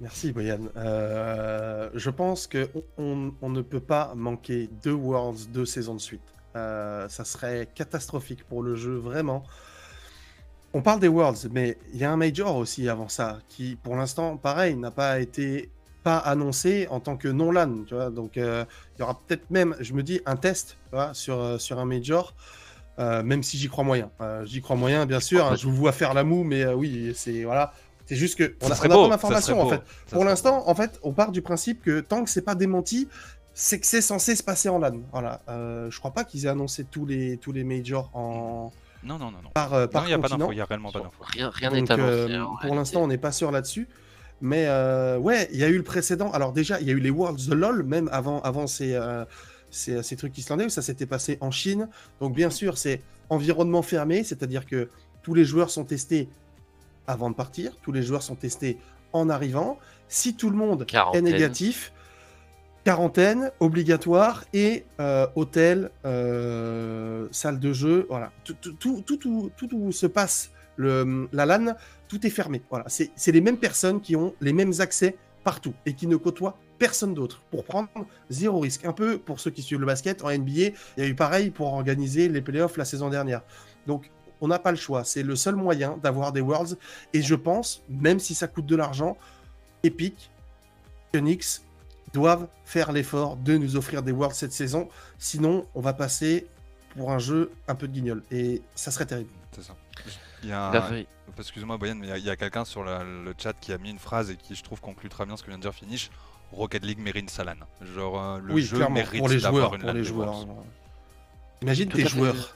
Merci 0.00 0.32
Boyan. 0.32 0.60
Euh, 0.76 1.88
je 1.94 2.10
pense 2.10 2.46
que 2.46 2.68
on, 2.98 3.32
on 3.40 3.48
ne 3.48 3.62
peut 3.62 3.80
pas 3.80 4.12
manquer 4.14 4.68
deux 4.82 4.92
Worlds 4.92 5.50
deux 5.52 5.64
saisons 5.64 5.94
de 5.94 6.00
suite. 6.00 6.20
Euh, 6.56 7.08
ça 7.08 7.24
serait 7.24 7.68
catastrophique 7.74 8.44
pour 8.44 8.62
le 8.62 8.74
jeu, 8.74 8.96
vraiment. 8.96 9.44
On 10.74 10.82
parle 10.82 11.00
des 11.00 11.08
Worlds, 11.08 11.48
mais 11.52 11.78
il 11.92 11.98
y 12.00 12.04
a 12.04 12.10
un 12.12 12.16
Major 12.16 12.56
aussi 12.56 12.88
avant 12.88 13.08
ça, 13.08 13.38
qui 13.48 13.76
pour 13.76 13.96
l'instant, 13.96 14.36
pareil, 14.36 14.76
n'a 14.76 14.90
pas 14.90 15.20
été 15.20 15.70
pas 16.02 16.18
annoncé 16.18 16.86
en 16.90 17.00
tant 17.00 17.16
que 17.16 17.28
non 17.28 17.50
LAN, 17.50 17.84
tu 17.86 17.94
vois. 17.94 18.10
Donc 18.10 18.36
euh, 18.36 18.64
il 18.96 19.00
y 19.00 19.02
aura 19.02 19.18
peut-être 19.26 19.50
même, 19.50 19.74
je 19.80 19.92
me 19.94 20.02
dis, 20.02 20.20
un 20.26 20.36
test 20.36 20.76
tu 20.90 20.96
vois, 20.96 21.14
sur, 21.14 21.60
sur 21.60 21.78
un 21.78 21.86
Major. 21.86 22.34
euh, 22.98 23.22
même 23.22 23.42
si 23.42 23.58
j'y 23.58 23.68
crois 23.68 23.84
moyen. 23.84 24.10
Euh, 24.20 24.44
j'y 24.44 24.60
crois 24.62 24.76
moyen, 24.76 25.06
bien 25.06 25.20
sûr. 25.20 25.44
hein, 25.46 25.56
je 25.56 25.66
vous 25.66 25.74
vois 25.74 25.92
faire 25.92 26.14
la 26.14 26.24
moue, 26.24 26.44
mais 26.44 26.62
euh, 26.64 26.74
oui, 26.74 27.12
c'est 27.14 27.44
voilà. 27.44 27.72
C'est 28.06 28.16
juste 28.16 28.38
que 28.38 28.54
on 28.62 28.66
Ça 28.68 28.72
a, 28.72 28.76
serait 28.76 28.88
on 28.88 28.92
a 28.92 28.94
beau, 28.94 29.08
pas 29.08 29.40
serait 29.40 29.60
en 29.60 29.68
fait. 29.68 29.76
ça 30.06 30.14
Pour 30.16 30.24
l'instant, 30.24 30.68
en 30.68 30.74
fait, 30.74 30.98
on 31.02 31.12
part 31.12 31.32
du 31.32 31.42
principe 31.42 31.82
que 31.82 32.00
tant 32.00 32.22
que 32.24 32.30
c'est 32.30 32.42
pas 32.42 32.54
démenti, 32.54 33.08
c'est 33.52 33.80
que 33.80 33.86
c'est 33.86 34.00
censé 34.02 34.36
se 34.36 34.42
passer 34.42 34.68
en 34.68 34.78
LAN. 34.78 35.00
Voilà. 35.12 35.42
Euh, 35.48 35.90
je 35.90 35.98
crois 35.98 36.12
pas 36.12 36.24
qu'ils 36.24 36.44
aient 36.46 36.50
annoncé 36.50 36.84
tous 36.84 37.04
les 37.06 37.36
tous 37.38 37.52
les 37.52 37.64
majors 37.64 38.10
en 38.14 38.72
Non, 39.02 39.18
non, 39.18 39.30
non, 39.32 39.38
non. 39.42 39.50
par 39.54 39.74
euh, 39.74 39.82
Non, 39.86 39.88
par 39.88 40.04
il 40.04 40.08
n'y 40.08 40.12
a 40.14 40.18
pas 40.18 40.28
d'infos, 40.28 40.52
il 40.52 40.56
n'y 40.56 40.60
a 40.60 40.64
réellement 40.66 40.92
pas 40.92 41.00
d'infos. 41.00 41.12
Rien 41.20 41.50
rien 41.50 41.70
n'est 41.70 41.90
annoncé. 41.90 42.10
euh, 42.12 42.28
hein, 42.40 42.44
en 42.44 42.56
pour 42.66 42.74
l'instant, 42.76 43.02
on 43.02 43.08
n'est 43.08 43.18
pas 43.18 43.32
sûr 43.32 43.50
là-dessus. 43.50 43.88
Mais 44.42 44.66
euh, 44.68 45.16
ouais, 45.18 45.48
il 45.52 45.58
y 45.58 45.64
a 45.64 45.68
eu 45.68 45.76
le 45.78 45.82
précédent. 45.82 46.30
Alors 46.30 46.52
déjà, 46.52 46.78
il 46.80 46.86
y 46.86 46.90
a 46.90 46.92
eu 46.92 47.00
les 47.00 47.10
Worlds 47.10 47.48
de 47.48 47.54
LoL, 47.54 47.82
même 47.84 48.08
avant, 48.12 48.40
avant 48.42 48.66
ces, 48.66 48.94
euh, 48.94 49.24
ces, 49.70 50.02
ces 50.02 50.14
trucs 50.16 50.36
islandais, 50.36 50.66
où 50.66 50.68
ça 50.68 50.82
s'était 50.82 51.06
passé 51.06 51.38
en 51.40 51.50
Chine. 51.50 51.88
Donc 52.20 52.34
bien 52.34 52.50
sûr, 52.50 52.76
c'est 52.76 53.00
environnement 53.30 53.80
fermé, 53.82 54.22
c'est-à-dire 54.24 54.66
que 54.66 54.90
tous 55.22 55.32
les 55.34 55.44
joueurs 55.46 55.70
sont 55.70 55.84
testés 55.84 56.28
avant 57.06 57.30
de 57.30 57.34
partir, 57.34 57.72
tous 57.82 57.92
les 57.92 58.02
joueurs 58.02 58.22
sont 58.22 58.34
testés 58.34 58.78
en 59.12 59.28
arrivant. 59.28 59.78
Si 60.08 60.34
tout 60.34 60.50
le 60.50 60.56
monde 60.56 60.86
Quarantaine. 60.86 61.26
est 61.26 61.32
négatif, 61.32 61.92
quarantaine 62.84 63.50
obligatoire 63.58 64.44
et 64.52 64.84
euh, 65.00 65.26
hôtel, 65.34 65.90
euh, 66.04 67.26
salle 67.32 67.58
de 67.58 67.72
jeu, 67.72 68.06
voilà. 68.08 68.30
Tout, 68.44 68.54
tout, 68.54 69.02
tout, 69.04 69.50
tout, 69.56 69.68
où 69.72 69.90
se 69.90 70.06
passe 70.06 70.52
le, 70.76 71.28
la 71.32 71.46
LAN, 71.46 71.74
tout 72.06 72.24
est 72.24 72.30
fermé. 72.30 72.62
Voilà. 72.70 72.84
C'est 72.88 73.10
c'est 73.16 73.32
les 73.32 73.40
mêmes 73.40 73.58
personnes 73.58 74.00
qui 74.00 74.14
ont 74.14 74.34
les 74.40 74.52
mêmes 74.52 74.72
accès 74.78 75.16
partout 75.42 75.74
et 75.84 75.94
qui 75.94 76.06
ne 76.06 76.16
côtoient 76.16 76.58
personne 76.78 77.14
d'autre 77.14 77.42
pour 77.50 77.64
prendre 77.64 77.88
zéro 78.30 78.60
risque. 78.60 78.84
Un 78.84 78.92
peu 78.92 79.18
pour 79.18 79.40
ceux 79.40 79.50
qui 79.50 79.62
suivent 79.62 79.80
le 79.80 79.86
basket 79.86 80.22
en 80.22 80.30
NBA, 80.30 80.50
il 80.52 80.74
y 80.98 81.02
a 81.02 81.06
eu 81.06 81.14
pareil 81.14 81.50
pour 81.50 81.72
organiser 81.72 82.28
les 82.28 82.40
playoffs 82.40 82.76
la 82.76 82.84
saison 82.84 83.08
dernière. 83.08 83.42
Donc 83.86 84.10
on 84.40 84.48
n'a 84.48 84.58
pas 84.58 84.70
le 84.70 84.76
choix. 84.76 85.04
C'est 85.04 85.22
le 85.22 85.36
seul 85.36 85.56
moyen 85.56 85.96
d'avoir 86.02 86.32
des 86.32 86.40
Worlds. 86.40 86.76
Et 87.12 87.22
je 87.22 87.34
pense, 87.34 87.82
même 87.88 88.18
si 88.18 88.34
ça 88.34 88.46
coûte 88.48 88.66
de 88.66 88.76
l'argent, 88.76 89.16
Epic, 89.82 90.30
Phoenix 91.14 91.62
doivent 92.12 92.48
faire 92.64 92.92
l'effort 92.92 93.36
de 93.36 93.56
nous 93.56 93.76
offrir 93.76 94.02
des 94.02 94.12
Worlds 94.12 94.34
cette 94.36 94.52
saison. 94.52 94.88
Sinon, 95.18 95.66
on 95.74 95.80
va 95.80 95.92
passer 95.92 96.46
pour 96.96 97.10
un 97.10 97.18
jeu 97.18 97.50
un 97.68 97.74
peu 97.74 97.88
de 97.88 97.92
guignol. 97.92 98.22
Et 98.30 98.62
ça 98.74 98.90
serait 98.90 99.06
terrible. 99.06 99.30
C'est 99.52 99.62
ça. 99.62 99.74
Il 100.42 100.48
y 100.50 100.52
a, 100.52 100.70
La 100.72 100.80
vraie- 100.80 101.06
Excuse-moi, 101.38 101.76
Boyan, 101.76 101.96
mais 101.96 102.06
il 102.18 102.24
y 102.24 102.30
a- 102.30 102.36
quelqu'un 102.36 102.64
sur 102.64 102.84
la- 102.84 103.02
le 103.04 103.34
chat 103.36 103.52
qui 103.54 103.72
a 103.72 103.78
mis 103.78 103.90
une 103.90 103.98
phrase 103.98 104.30
et 104.30 104.36
qui, 104.36 104.54
je 104.54 104.62
trouve, 104.62 104.80
conclut 104.80 105.08
très 105.08 105.26
bien 105.26 105.36
ce 105.36 105.42
que 105.42 105.48
vient 105.48 105.58
de 105.58 105.62
dire 105.62 105.74
Finish. 105.74 106.10
Rocket 106.52 106.84
League 106.84 106.98
mérite 107.00 107.28
sa 107.28 107.42
LAN. 107.44 107.54
Genre, 107.94 108.22
euh, 108.22 108.38
le 108.38 108.54
oui, 108.54 108.62
jeu 108.62 108.76
clairement, 108.76 108.94
mérite 108.94 109.18
pour 109.18 109.28
les 109.28 109.40
d'avoir 109.40 109.62
joueurs. 109.70 109.74
une 109.74 109.80
Pour 109.82 109.92
les 109.92 110.04
joueurs. 110.04 110.46
Imagine 111.62 111.88
tes 111.90 112.06
joueurs. 112.06 112.55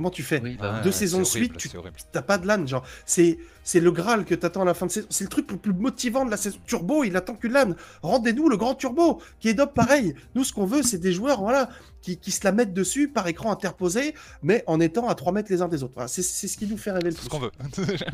Comment 0.00 0.10
tu 0.10 0.22
fais 0.22 0.40
Oui, 0.42 0.56
bah, 0.58 0.76
Ouais, 0.76 0.82
Deux 0.82 0.92
saisons 0.92 1.18
de 1.18 1.26
horrible, 1.26 1.60
suite, 1.60 1.72
tu-. 1.72 1.78
T'as 2.10 2.22
pas 2.22 2.38
de 2.38 2.46
LAN, 2.46 2.66
genre. 2.66 2.82
C'est, 3.04 3.36
c'est 3.64 3.80
le 3.80 3.92
Graal 3.92 4.24
que 4.24 4.34
t'attends 4.34 4.62
à 4.62 4.64
la 4.64 4.72
fin 4.72 4.86
de 4.86 4.90
saison. 4.90 5.06
C'est 5.10 5.24
le 5.24 5.28
truc 5.28 5.50
le 5.52 5.58
plus 5.58 5.74
motivant 5.74 6.24
de 6.24 6.30
la 6.30 6.38
saison. 6.38 6.56
Turbo, 6.66 7.04
il 7.04 7.14
attend 7.18 7.34
qu'une 7.34 7.52
LAN. 7.52 7.74
Rendez-nous 8.00 8.48
le 8.48 8.56
grand 8.56 8.74
Turbo, 8.74 9.20
qui 9.40 9.50
est 9.50 9.54
dope 9.54 9.74
pareil. 9.74 10.14
Nous, 10.34 10.44
ce 10.44 10.54
qu'on 10.54 10.64
veut, 10.64 10.82
c'est 10.82 10.96
des 10.96 11.12
joueurs, 11.12 11.42
voilà, 11.42 11.68
qui, 12.00 12.16
qui 12.16 12.30
se 12.30 12.40
la 12.44 12.52
mettent 12.52 12.72
dessus 12.72 13.08
par 13.08 13.28
écran 13.28 13.52
interposé, 13.52 14.14
mais 14.42 14.64
en 14.66 14.80
étant 14.80 15.06
à 15.06 15.14
3 15.14 15.32
mètres 15.32 15.52
les 15.52 15.60
uns 15.60 15.68
des 15.68 15.82
autres. 15.82 15.92
Voilà, 15.96 16.08
c'est, 16.08 16.22
c'est 16.22 16.48
ce 16.48 16.56
qui 16.56 16.66
nous 16.66 16.78
fait 16.78 16.92
rêver 16.92 17.10
le 17.10 17.10
C'est 17.10 17.16
plus. 17.18 17.24
ce 17.26 17.28
qu'on 17.28 17.38
veut. 17.40 17.50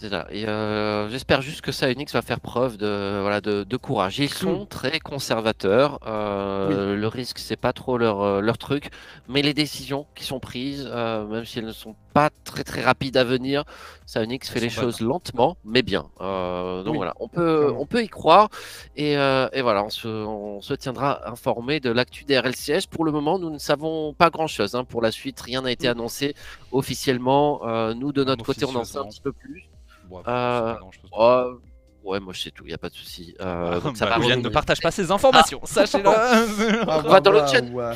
C'est 0.00 0.10
ça. 0.10 0.28
Et 0.30 0.46
euh, 0.46 1.08
j'espère 1.08 1.42
juste 1.42 1.60
que 1.60 1.72
Psyonix 1.72 2.12
va 2.12 2.22
faire 2.22 2.38
preuve 2.38 2.76
de, 2.76 3.18
voilà, 3.20 3.40
de, 3.40 3.64
de 3.64 3.76
courage. 3.76 4.20
Ils 4.20 4.32
sont 4.32 4.62
Mm. 4.62 4.66
très 4.68 5.00
conservateurs. 5.00 5.98
euh, 6.06 6.94
Le 6.94 7.08
risque, 7.08 7.40
c'est 7.40 7.56
pas 7.56 7.72
trop 7.72 7.98
leur, 7.98 8.20
euh, 8.22 8.40
leur 8.40 8.58
truc. 8.58 8.90
Mais 9.26 9.42
les 9.42 9.54
décisions 9.54 10.06
qui 10.14 10.22
sont 10.22 10.38
prises, 10.38 10.88
euh, 10.88 11.26
même 11.26 11.44
si 11.44 11.58
elles 11.58 11.64
ne 11.66 11.72
sont 11.72 11.96
pas 12.14 12.30
très 12.44 12.62
très 12.62 12.80
rapides 12.82 13.16
à 13.16 13.24
venir, 13.24 13.64
Psyonix 14.06 14.48
fait 14.48 14.60
les 14.60 14.70
choses 14.70 15.00
lentement, 15.00 15.56
mais 15.64 15.82
bien. 15.82 16.02
Donc 16.20 16.86
Oui, 16.86 16.96
voilà, 16.96 17.14
on 17.18 17.26
peut, 17.26 17.74
on 17.76 17.84
peut 17.86 18.04
y 18.04 18.08
croire. 18.08 18.50
Et, 18.94 19.14
et 19.14 19.62
voilà, 19.62 19.82
on 19.84 19.90
se, 19.90 20.06
on 20.06 20.60
se 20.60 20.74
tiendra 20.74 21.28
informé 21.28 21.80
de 21.80 21.90
l'actu 21.90 22.22
des 22.24 22.38
RLCS. 22.38 22.86
Pour 22.88 23.04
le 23.04 23.10
moment, 23.10 23.40
nous 23.40 23.50
ne 23.50 23.58
savons 23.58 24.14
pas 24.14 24.30
grand 24.30 24.46
chose. 24.46 24.80
pour 24.88 25.02
la 25.02 25.10
suite, 25.10 25.40
rien 25.40 25.62
n'a 25.62 25.72
été 25.72 25.88
Mm. 25.88 25.90
annoncé 25.90 26.34
officiellement. 26.70 27.62
Nous, 27.94 28.12
de 28.12 28.22
notre 28.22 28.44
côté, 28.44 28.64
on 28.64 28.76
en 28.76 28.84
sait 28.84 28.98
un 28.98 29.04
petit 29.06 29.20
peu 29.20 29.32
plus. 29.32 29.68
Bon, 30.08 30.24
Euh, 30.26 30.66
c'est 30.66 30.72
pas 30.72 30.78
grand-chose. 30.78 31.10
Oh, 31.12 31.60
ouais, 32.04 32.20
moi 32.20 32.32
je 32.32 32.40
sais 32.42 32.50
tout, 32.50 32.64
il 32.64 32.68
n'y 32.68 32.74
a 32.74 32.78
pas 32.78 32.88
de 32.88 32.94
souci. 32.94 33.34
Euh, 33.40 33.80
donc 33.80 33.96
ça 33.96 34.06
Bah, 34.06 34.18
va 34.18 34.36
ne 34.36 34.48
partage 34.48 34.80
pas 34.80 34.90
ses 34.90 35.10
informations, 35.10 35.60
sachez-le. 35.64 36.08
Ah, 36.08 37.00
Va 37.08 37.20
dans 37.20 37.32
le 37.32 37.40
bah, 37.40 37.46
chat. 37.46 37.60
ouais. 37.62 37.94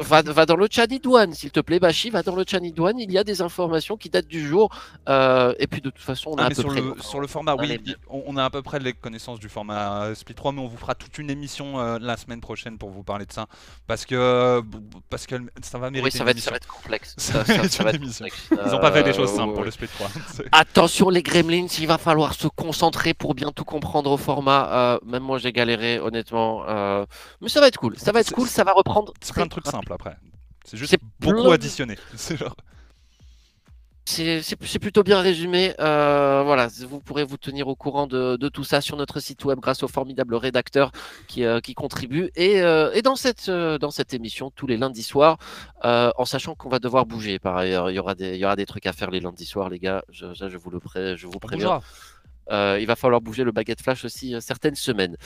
Va, 0.00 0.22
va 0.22 0.46
dans 0.46 0.56
le 0.56 0.66
chat 0.70 0.90
Idouane, 0.90 1.32
s'il 1.34 1.50
te 1.50 1.60
plaît, 1.60 1.78
Bashi, 1.80 2.10
va 2.10 2.22
dans 2.22 2.34
le 2.36 2.44
chat 2.48 2.58
Idouane, 2.58 2.98
il 2.98 3.10
y 3.12 3.18
a 3.18 3.24
des 3.24 3.42
informations 3.42 3.96
qui 3.96 4.10
datent 4.10 4.26
du 4.28 4.46
jour. 4.46 4.70
euh, 5.08 5.52
et 5.58 5.66
puis 5.66 5.80
de 5.80 5.90
toute 5.90 6.02
façon, 6.02 6.30
on 6.30 6.36
a 6.36 6.42
Ah, 6.42 6.46
à 6.46 6.48
peu 6.50 6.54
sur, 6.56 6.66
près. 6.68 6.80
le, 6.80 6.94
sur 7.00 7.20
le 7.20 7.26
format, 7.26 7.54
on 7.54 7.58
a 7.58 7.62
oui, 7.62 7.80
on, 8.08 8.22
on 8.26 8.36
a 8.36 8.44
à 8.44 8.50
peu 8.50 8.62
près 8.62 8.78
les 8.78 8.92
connaissances 8.92 9.38
du 9.38 9.48
format 9.48 10.04
euh, 10.04 10.14
Split 10.14 10.34
3, 10.34 10.52
mais 10.52 10.60
on 10.60 10.66
vous 10.68 10.76
fera 10.76 10.94
toute 10.94 11.18
une 11.18 11.30
émission 11.30 11.78
euh, 11.80 11.98
la 12.00 12.16
semaine 12.16 12.40
prochaine 12.40 12.78
pour 12.78 12.90
vous 12.90 13.02
parler 13.02 13.26
de 13.26 13.32
ça. 13.32 13.46
Parce 13.86 14.04
que, 14.06 14.14
euh, 14.14 14.62
parce 15.10 15.26
que 15.26 15.36
ça 15.62 15.78
va 15.78 15.90
mériter 15.90 16.04
Oui, 16.06 16.10
ça 16.12 16.18
une 16.18 16.24
va, 16.24 16.30
être, 16.32 16.38
ça 16.38 16.50
émission. 16.50 16.50
va 16.50 16.56
être 16.56 16.66
complexe. 16.66 17.14
Ça 17.18 17.44
Ça, 17.44 17.68
ça- 17.68 17.82
va 17.84 17.90
être 17.90 17.96
émission. 17.96 18.24
complexe. 18.26 18.48
Ils 18.66 18.70
n'ont 18.72 18.78
pas 18.80 18.92
fait 18.92 19.02
des 19.02 19.12
choses 19.12 19.32
simples 19.34 19.54
pour 19.54 19.64
le 19.64 19.70
Split 19.70 19.88
3. 19.88 20.08
C'est- 20.32 20.44
Attention 20.52 21.08
les 21.10 21.22
gremlins, 21.22 21.66
il 21.78 21.86
va 21.86 21.98
falloir 21.98 22.34
se 22.34 22.48
concentrer 22.48 23.14
pour 23.14 23.34
bien 23.34 23.43
tout 23.52 23.64
comprendre 23.64 24.10
au 24.10 24.16
format. 24.16 24.68
Euh, 24.72 24.98
même 25.04 25.22
moi 25.22 25.38
j'ai 25.38 25.52
galéré 25.52 25.98
honnêtement. 25.98 26.64
euh, 26.68 27.04
Mais 27.40 27.48
ça 27.48 27.60
va 27.60 27.68
être 27.68 27.78
cool, 27.78 27.98
ça 27.98 28.12
va 28.12 28.20
être 28.20 28.32
cool, 28.32 28.48
ça 28.48 28.64
va 28.64 28.72
reprendre. 28.72 29.12
C'est 29.20 29.34
plein 29.34 29.44
de 29.46 29.50
trucs 29.50 29.66
simples 29.66 29.92
après. 29.92 30.16
C'est 30.64 30.76
juste 30.76 30.96
beaucoup 31.20 31.50
additionné. 31.50 31.96
C'est 32.16 32.36
genre... 32.36 32.54
C'est 34.06 34.78
plutôt 34.78 35.02
bien 35.02 35.20
résumé. 35.22 35.72
Euh, 35.80 36.42
voilà, 36.44 36.68
vous 36.86 37.00
pourrez 37.00 37.24
vous 37.24 37.38
tenir 37.38 37.68
au 37.68 37.74
courant 37.74 38.06
de, 38.06 38.36
de 38.36 38.48
tout 38.50 38.62
ça 38.62 38.82
sur 38.82 38.98
notre 38.98 39.18
site 39.18 39.44
web 39.46 39.58
grâce 39.60 39.82
aux 39.82 39.88
formidables 39.88 40.34
rédacteurs 40.34 40.92
qui, 41.26 41.42
euh, 41.42 41.60
qui 41.60 41.72
contribuent. 41.72 42.30
Et, 42.36 42.60
euh, 42.60 42.92
et 42.92 43.00
dans, 43.00 43.16
cette, 43.16 43.48
dans 43.50 43.90
cette 43.90 44.12
émission, 44.12 44.50
tous 44.50 44.66
les 44.66 44.76
lundis 44.76 45.02
soirs, 45.02 45.38
en 45.82 46.24
sachant 46.26 46.54
qu'on 46.54 46.68
va 46.68 46.80
devoir 46.80 47.06
bouger 47.06 47.38
par 47.38 47.56
ailleurs, 47.56 47.90
il 47.90 47.94
y 47.94 47.98
aura 47.98 48.14
des, 48.14 48.34
il 48.34 48.40
y 48.40 48.44
aura 48.44 48.56
des 48.56 48.66
trucs 48.66 48.86
à 48.86 48.92
faire 48.92 49.10
les 49.10 49.20
lundis 49.20 49.46
soirs, 49.46 49.70
les 49.70 49.78
gars. 49.78 50.02
Je, 50.10 50.26
je 50.34 50.56
vous 50.58 50.70
le 50.70 50.80
pré, 50.80 51.16
je 51.16 51.26
vous 51.26 51.38
préviens. 51.40 51.80
Euh, 52.50 52.78
il 52.80 52.86
va 52.86 52.96
falloir 52.96 53.20
bouger 53.20 53.44
le 53.44 53.52
baguette 53.52 53.80
flash 53.80 54.04
aussi 54.04 54.34
euh, 54.34 54.40
certaines 54.40 54.74
semaines. 54.74 55.16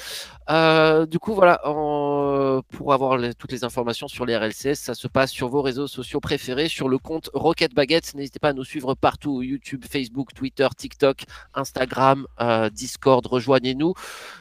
Euh, 0.50 1.06
du 1.06 1.18
coup, 1.18 1.34
voilà, 1.34 1.60
pour 1.64 2.92
avoir 2.92 3.18
toutes 3.38 3.52
les 3.52 3.64
informations 3.64 4.08
sur 4.08 4.26
les 4.26 4.36
RLCS, 4.36 4.74
ça 4.74 4.94
se 4.94 5.08
passe 5.08 5.30
sur 5.30 5.48
vos 5.48 5.62
réseaux 5.62 5.86
sociaux 5.86 6.20
préférés, 6.20 6.68
sur 6.68 6.88
le 6.88 6.98
compte 6.98 7.30
Rocket 7.34 7.74
Baguette. 7.74 8.14
N'hésitez 8.14 8.38
pas 8.38 8.50
à 8.50 8.52
nous 8.52 8.64
suivre 8.64 8.94
partout 8.94 9.42
YouTube, 9.42 9.84
Facebook, 9.88 10.34
Twitter, 10.34 10.68
TikTok, 10.76 11.24
Instagram, 11.54 12.26
Discord. 12.72 13.26
Rejoignez-nous. 13.26 13.94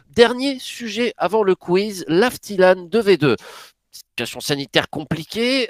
Dernier 0.09 0.57
sujet 0.59 1.13
avant 1.17 1.43
le 1.43 1.55
quiz, 1.55 2.05
l'Aftilan 2.07 2.87
2v2. 2.87 3.35
Situation 3.91 4.39
sanitaire 4.39 4.89
compliquée, 4.89 5.69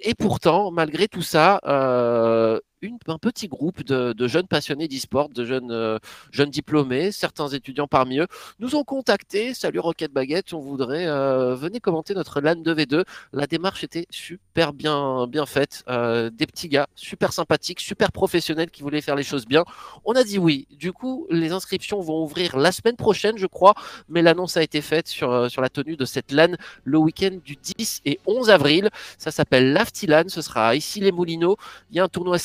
et 0.00 0.14
pourtant, 0.14 0.70
malgré 0.70 1.08
tout 1.08 1.22
ça, 1.22 1.60
euh, 1.66 2.60
un 3.06 3.18
petit 3.18 3.48
groupe 3.48 3.82
de, 3.82 4.28
jeunes 4.28 4.46
passionnés 4.46 4.88
d'e-sport, 4.88 5.28
de 5.30 5.44
jeunes, 5.44 5.70
euh, 5.70 5.98
jeunes 6.30 6.50
diplômés, 6.50 7.12
certains 7.12 7.48
étudiants 7.48 7.88
parmi 7.88 8.18
eux, 8.18 8.26
nous 8.58 8.76
ont 8.76 8.84
contactés. 8.84 9.54
Salut 9.54 9.80
Rocket 9.80 10.12
Baguette, 10.12 10.52
on 10.52 10.60
voudrait 10.60 11.06
euh, 11.06 11.54
venez 11.54 11.80
commenter 11.80 12.14
notre 12.14 12.40
LAN 12.40 12.56
2v2. 12.56 13.04
La 13.32 13.46
démarche 13.46 13.84
était 13.84 14.06
super 14.10 14.72
bien, 14.72 15.26
bien 15.26 15.46
faite. 15.46 15.82
Euh, 15.88 16.30
des 16.30 16.46
petits 16.46 16.68
gars 16.68 16.86
super 16.94 17.32
sympathiques, 17.32 17.80
super 17.80 18.12
professionnels 18.12 18.70
qui 18.70 18.82
voulaient 18.82 19.00
faire 19.00 19.16
les 19.16 19.22
choses 19.22 19.46
bien. 19.46 19.64
On 20.04 20.12
a 20.12 20.22
dit 20.22 20.38
oui. 20.38 20.66
Du 20.70 20.92
coup, 20.92 21.26
les 21.30 21.52
inscriptions 21.52 22.00
vont 22.00 22.22
ouvrir 22.22 22.56
la 22.56 22.72
semaine 22.72 22.96
prochaine, 22.96 23.38
je 23.38 23.46
crois, 23.46 23.74
mais 24.08 24.22
l'annonce 24.22 24.56
a 24.56 24.62
été 24.62 24.80
faite 24.80 25.08
sur, 25.08 25.32
euh, 25.32 25.48
sur 25.48 25.62
la 25.62 25.68
tenue 25.68 25.96
de 25.96 26.04
cette 26.04 26.32
LAN 26.32 26.54
le 26.84 26.98
week-end 26.98 27.38
du 27.44 27.56
10 27.56 28.02
et 28.04 28.20
11 28.26 28.50
avril. 28.50 28.90
Ça 29.18 29.30
s'appelle 29.30 29.72
l'Aftilan. 29.72 30.24
Ce 30.28 30.42
sera 30.42 30.76
ici 30.76 31.00
les 31.00 31.12
Moulineaux. 31.12 31.56
Il 31.90 31.96
y 31.96 32.00
a 32.00 32.04
un 32.04 32.08
tournoi 32.08 32.38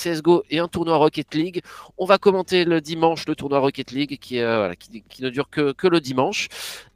Et 0.49 0.59
un 0.59 0.67
tournoi 0.67 0.97
Rocket 0.97 1.33
League. 1.35 1.61
On 1.97 2.05
va 2.05 2.17
commenter 2.17 2.65
le 2.65 2.81
dimanche 2.81 3.25
le 3.27 3.35
tournoi 3.35 3.59
Rocket 3.59 3.91
League 3.91 4.17
qui, 4.19 4.39
euh, 4.39 4.73
ne 5.19 5.29
dure 5.29 5.49
que, 5.49 5.87
le 5.87 5.99
dimanche. 5.99 6.47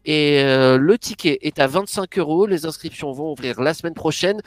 Et 0.05 0.41
euh, 0.43 0.77
le 0.77 0.97
ticket 0.97 1.39
est 1.41 1.59
à 1.59 1.67
25 1.67 2.17
euros. 2.19 2.45
Les 2.47 2.65
inscriptions 2.65 3.11
vont 3.11 3.31
ouvrir 3.31 3.61
la 3.61 3.73
semaine 3.73 3.93
prochaine. 3.93 4.41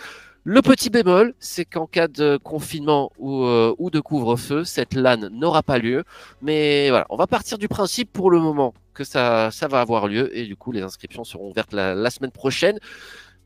Le 0.44 0.62
petit 0.62 0.89
bémol, 0.89 1.35
c'est 1.39 1.66
qu'en 1.66 1.86
cas 1.86 2.09
de 2.09 2.39
confinement 2.43 3.12
ou, 3.19 3.44
euh, 3.44 3.74
ou 3.78 3.90
de 3.90 4.01
couvre-feu, 4.01 4.65
cette 4.65 4.94
LAN 4.94 5.28
n'aura 5.31 5.62
pas 5.62 5.78
lieu. 5.78 6.05
Mais 6.40 6.89
voilà, 6.89 7.07
on 7.11 7.16
va 7.16 7.27
partir 7.27 7.59
du 7.59 7.69
principe 7.69 8.11
pour 8.11 8.31
le 8.31 8.40
moment 8.40 8.73
que 8.94 9.05
ça, 9.05 9.51
ça 9.51 9.69
va 9.69 9.81
avoir 9.82 10.09
lieu. 10.09 10.35
Et 10.36 10.47
du 10.47 10.57
coup, 10.57 10.73
les 10.73 10.81
inscriptions 10.81 11.24
seront 11.24 11.51
ouvertes 11.51 11.74
la, 11.74 11.94
la 11.94 12.11
semaine 12.11 12.31
prochaine. 12.31 12.78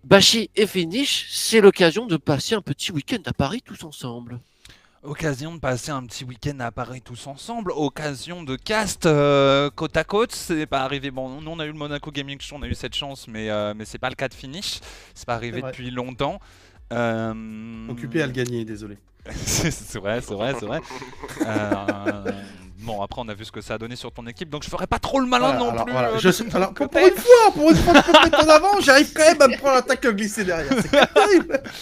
Bashi 0.05 0.51
et 0.55 0.66
Finish, 0.66 1.28
c'est 1.31 1.61
l'occasion 1.61 2.06
de 2.06 2.16
passer 2.16 2.55
un 2.55 2.61
petit 2.61 2.93
week-end 2.93 3.23
à 3.27 3.32
Paris 3.32 3.62
tous 3.65 3.85
ensemble. 3.85 4.39
Occasion 5.05 5.55
de 5.55 5.60
passer 5.60 5.90
un 5.90 6.02
petit 6.05 6.24
week-end 6.24 6.59
à 6.60 6.70
Paris 6.72 7.02
tous 7.02 7.26
ensemble, 7.26 7.72
occasion 7.76 8.43
de 8.43 8.56
cast 8.56 9.05
euh, 9.05 9.68
côte 9.74 9.94
à 9.98 10.05
côte, 10.05 10.32
c'est 10.32 10.64
pas 10.64 10.81
arrivé, 10.81 11.10
bon 11.10 11.43
nous 11.43 11.51
on 11.51 11.59
a 11.59 11.64
eu 11.66 11.72
le 11.72 11.74
Monaco 11.74 12.10
Gaming 12.10 12.40
Show, 12.40 12.56
on 12.59 12.62
a 12.62 12.66
eu 12.68 12.74
cette 12.74 12.94
chance 12.94 13.28
mais, 13.28 13.51
euh, 13.51 13.74
mais 13.76 13.85
c'est 13.85 13.98
pas 13.98 14.09
le 14.09 14.14
cas 14.14 14.28
de 14.28 14.35
finish, 14.35 14.81
c'est 15.14 15.26
pas 15.26 15.35
arrivé 15.35 15.60
depuis 15.60 15.90
longtemps. 15.90 16.40
Euh, 16.94 17.35
Occupé 17.90 18.22
à 18.22 18.26
le 18.26 18.32
gagner, 18.32 18.64
désolé. 18.64 18.97
c'est 19.35 19.98
vrai, 19.98 20.22
c'est 20.22 20.35
vrai, 20.35 20.55
c'est 20.59 20.66
vrai. 20.66 20.81
Euh, 21.47 22.32
bon 22.78 23.02
après 23.02 23.20
on 23.22 23.28
a 23.28 23.35
vu 23.35 23.44
ce 23.44 23.52
que 23.52 23.60
ça 23.60 23.74
a 23.74 23.78
donné 23.78 23.97
sur 23.97 24.10
ton 24.10 24.26
équipe, 24.26 24.48
donc 24.48 24.62
je 24.64 24.70
ferai 24.70 24.86
pas 24.86 24.98
trop 24.98 25.20
le 25.20 25.26
malin 25.26 25.48
Voilà, 25.52 25.59
non 25.59 25.70
alors, 25.70 25.85
plus. 25.85 25.93
voilà, 25.93 26.09
euh, 26.12 26.18
je 26.18 26.31
sais- 26.31 26.56
alors, 26.56 26.72
pour, 26.72 26.89
pour 26.89 27.01
une 27.06 27.12
fois, 27.12 27.52
pour 27.52 27.70
une 27.70 27.76
fois 27.76 27.93
que 27.93 28.06
je 28.06 28.10
peux 28.12 28.24
mettre 28.24 28.43
en 28.47 28.48
avant, 28.48 28.81
j'arrive 28.81 29.12
quand 29.12 29.24
même 29.24 29.43
à 29.43 29.48
me 29.48 29.56
prendre 29.59 29.74
l'attaque 29.74 30.06
glissée 30.06 30.44
derrière. 30.44 30.72
C'est 30.81 31.12
terrible. 31.12 31.62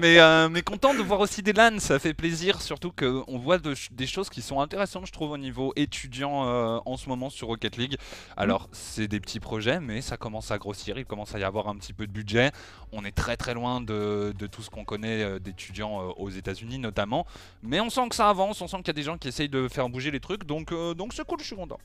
mais, 0.00 0.18
euh, 0.18 0.48
mais 0.48 0.62
content 0.62 0.94
de 0.94 1.02
voir 1.02 1.20
aussi 1.20 1.42
des 1.42 1.52
LAN, 1.52 1.78
ça 1.78 1.98
fait 1.98 2.14
plaisir, 2.14 2.60
surtout 2.60 2.90
qu'on 2.92 3.38
voit 3.38 3.58
de 3.58 3.74
des 3.92 4.06
choses 4.06 4.28
qui 4.28 4.42
sont 4.42 4.60
intéressantes, 4.60 5.06
je 5.06 5.12
trouve, 5.12 5.30
au 5.30 5.38
niveau 5.38 5.72
étudiant 5.76 6.46
euh, 6.46 6.78
en 6.84 6.96
ce 6.96 7.08
moment 7.08 7.30
sur 7.30 7.48
Rocket 7.48 7.76
League. 7.76 7.96
Alors, 8.36 8.68
c'est 8.72 9.08
des 9.08 9.20
petits 9.20 9.40
projets, 9.40 9.80
mais 9.80 10.00
ça 10.00 10.16
commence 10.16 10.50
à 10.50 10.58
grossir, 10.58 10.98
il 10.98 11.04
commence 11.04 11.34
à 11.34 11.38
y 11.38 11.44
avoir 11.44 11.68
un 11.68 11.76
petit 11.76 11.92
peu 11.92 12.06
de 12.06 12.12
budget. 12.12 12.52
On 12.92 13.04
est 13.04 13.14
très 13.14 13.36
très 13.36 13.54
loin 13.54 13.80
de, 13.80 14.34
de 14.36 14.46
tout 14.46 14.62
ce 14.62 14.70
qu'on 14.70 14.84
connaît 14.84 15.22
euh, 15.22 15.38
d'étudiants 15.38 16.00
euh, 16.00 16.12
aux 16.16 16.30
États-Unis 16.30 16.78
notamment, 16.78 17.26
mais 17.62 17.80
on 17.80 17.90
sent 17.90 18.08
que 18.08 18.16
ça 18.16 18.28
avance, 18.28 18.60
on 18.60 18.68
sent 18.68 18.78
qu'il 18.78 18.88
y 18.88 18.90
a 18.90 18.94
des 18.94 19.02
gens 19.02 19.18
qui 19.18 19.28
essayent 19.28 19.48
de 19.48 19.68
faire 19.68 19.88
bouger 19.88 20.10
les 20.10 20.20
trucs, 20.20 20.44
donc 20.44 20.72
euh, 20.72 20.94
donc 20.94 21.12
c'est 21.12 21.24
cool, 21.24 21.38
je 21.40 21.46
suis 21.46 21.56
content. 21.56 21.78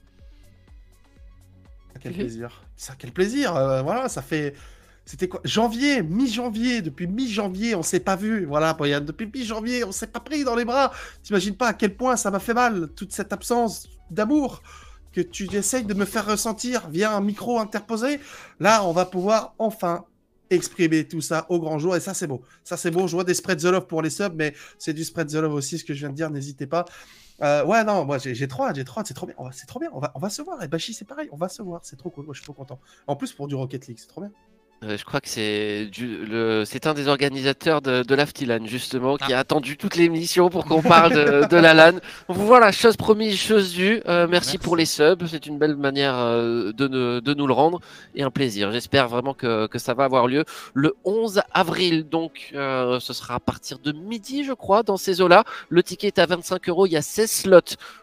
Quel 2.01 2.13
plaisir. 2.13 2.63
Ça, 2.75 2.95
quel 2.97 3.11
plaisir. 3.11 3.55
euh, 3.55 3.81
voilà, 3.83 4.09
ça 4.09 4.21
fait. 4.21 4.55
C'était 5.05 5.27
quoi? 5.27 5.41
Janvier, 5.43 6.03
mi-janvier. 6.03 6.81
Depuis 6.81 7.07
mi-janvier, 7.07 7.75
on 7.75 7.83
s'est 7.83 7.99
pas 7.99 8.15
vu. 8.15 8.45
Voilà, 8.45 8.73
Brian. 8.73 9.01
Depuis 9.01 9.29
mi-janvier, 9.33 9.83
on 9.83 9.91
s'est 9.91 10.07
pas 10.07 10.19
pris 10.19 10.43
dans 10.43 10.55
les 10.55 10.65
bras. 10.65 10.91
T'imagines 11.23 11.55
pas 11.55 11.67
à 11.67 11.73
quel 11.73 11.95
point 11.95 12.15
ça 12.15 12.31
m'a 12.31 12.39
fait 12.39 12.53
mal, 12.53 12.89
toute 12.95 13.11
cette 13.11 13.33
absence 13.33 13.87
d'amour 14.09 14.61
que 15.11 15.21
tu 15.21 15.53
essayes 15.55 15.83
de 15.83 15.93
me 15.93 16.05
faire 16.05 16.25
ressentir 16.25 16.89
via 16.89 17.13
un 17.13 17.21
micro 17.21 17.59
interposé. 17.59 18.19
Là, 18.59 18.85
on 18.85 18.93
va 18.93 19.05
pouvoir 19.05 19.53
enfin 19.57 20.05
exprimer 20.49 21.07
tout 21.07 21.21
ça 21.21 21.45
au 21.49 21.59
grand 21.59 21.79
jour. 21.79 21.95
Et 21.95 21.99
ça, 21.99 22.13
c'est 22.13 22.27
beau. 22.27 22.41
Ça, 22.63 22.77
c'est 22.77 22.91
beau. 22.91 23.07
Je 23.07 23.15
vois 23.15 23.23
des 23.23 23.33
spread 23.33 23.59
the 23.59 23.65
love 23.65 23.87
pour 23.87 24.01
les 24.01 24.09
subs, 24.09 24.33
mais 24.35 24.53
c'est 24.77 24.93
du 24.93 25.03
spread 25.03 25.27
the 25.27 25.35
love 25.35 25.53
aussi, 25.53 25.77
ce 25.77 25.83
que 25.83 25.93
je 25.93 25.99
viens 25.99 26.09
de 26.09 26.15
dire. 26.15 26.29
N'hésitez 26.29 26.67
pas. 26.67 26.85
Euh, 27.41 27.65
ouais, 27.65 27.83
non, 27.83 28.05
moi 28.05 28.19
j'ai 28.19 28.47
trop 28.47 28.65
j'ai 28.71 28.85
trop 28.85 28.99
hâte, 28.99 29.07
c'est 29.07 29.15
trop 29.15 29.25
bien. 29.25 29.35
C'est 29.51 29.65
trop 29.65 29.79
bien. 29.79 29.89
On 29.93 29.99
va, 29.99 30.11
on 30.15 30.19
va 30.19 30.29
se 30.29 30.41
voir. 30.41 30.61
Et 30.63 30.67
Bashi, 30.67 30.93
c'est 30.93 31.05
pareil. 31.05 31.27
On 31.31 31.37
va 31.37 31.49
se 31.49 31.61
voir. 31.61 31.81
C'est 31.83 31.97
trop 31.97 32.09
cool. 32.09 32.25
Moi, 32.25 32.33
je 32.33 32.39
suis 32.39 32.45
trop 32.45 32.53
content. 32.53 32.79
En 33.07 33.15
plus, 33.15 33.33
pour 33.33 33.47
du 33.47 33.55
Rocket 33.55 33.87
League, 33.87 33.97
c'est 33.99 34.07
trop 34.07 34.21
bien. 34.21 34.31
Euh, 34.83 34.97
je 34.97 35.05
crois 35.05 35.21
que 35.21 35.29
c'est 35.29 35.85
du- 35.91 36.25
le- 36.25 36.63
c'est 36.65 36.87
un 36.87 36.95
des 36.95 37.07
organisateurs 37.07 37.83
de, 37.83 38.01
de 38.01 38.15
l'Aftilan, 38.15 38.65
justement, 38.65 39.15
qui 39.15 39.31
a 39.31 39.37
attendu 39.37 39.77
toute 39.77 39.95
l'émission 39.95 40.49
pour 40.49 40.65
qu'on 40.65 40.81
parle 40.81 41.13
de, 41.13 41.47
de 41.47 41.55
la 41.55 41.75
LAN. 41.75 41.99
Voilà, 42.27 42.71
chose 42.71 42.97
promise, 42.97 43.37
chose 43.37 43.73
due. 43.73 44.01
Euh, 44.07 44.25
merci, 44.27 44.53
Merci. 44.53 44.57
pour 44.57 44.75
les 44.75 44.85
subs. 44.85 45.27
C'est 45.27 45.45
une 45.45 45.59
belle 45.59 45.75
manière 45.75 46.15
euh, 46.17 46.71
de, 46.73 46.87
ne- 46.87 47.19
de 47.19 47.33
nous 47.35 47.45
le 47.45 47.53
rendre 47.53 47.79
et 48.15 48.23
un 48.23 48.31
plaisir. 48.31 48.71
J'espère 48.71 49.07
vraiment 49.07 49.35
que, 49.35 49.67
que 49.67 49.77
ça 49.77 49.93
va 49.93 50.03
avoir 50.05 50.25
lieu 50.25 50.45
le 50.73 50.95
11 51.05 51.41
avril. 51.53 52.09
Donc, 52.09 52.49
euh, 52.55 52.99
ce 52.99 53.13
sera 53.13 53.35
à 53.35 53.39
partir 53.39 53.77
de 53.77 53.91
midi, 53.91 54.43
je 54.43 54.53
crois, 54.53 54.81
dans 54.81 54.97
ces 54.97 55.21
eaux-là. 55.21 55.43
Le 55.69 55.83
ticket 55.83 56.07
est 56.07 56.17
à 56.19 56.25
25 56.25 56.69
euros. 56.69 56.87
Il 56.87 56.93
y 56.93 56.97
a 56.97 57.03
16 57.03 57.29
slots 57.29 57.59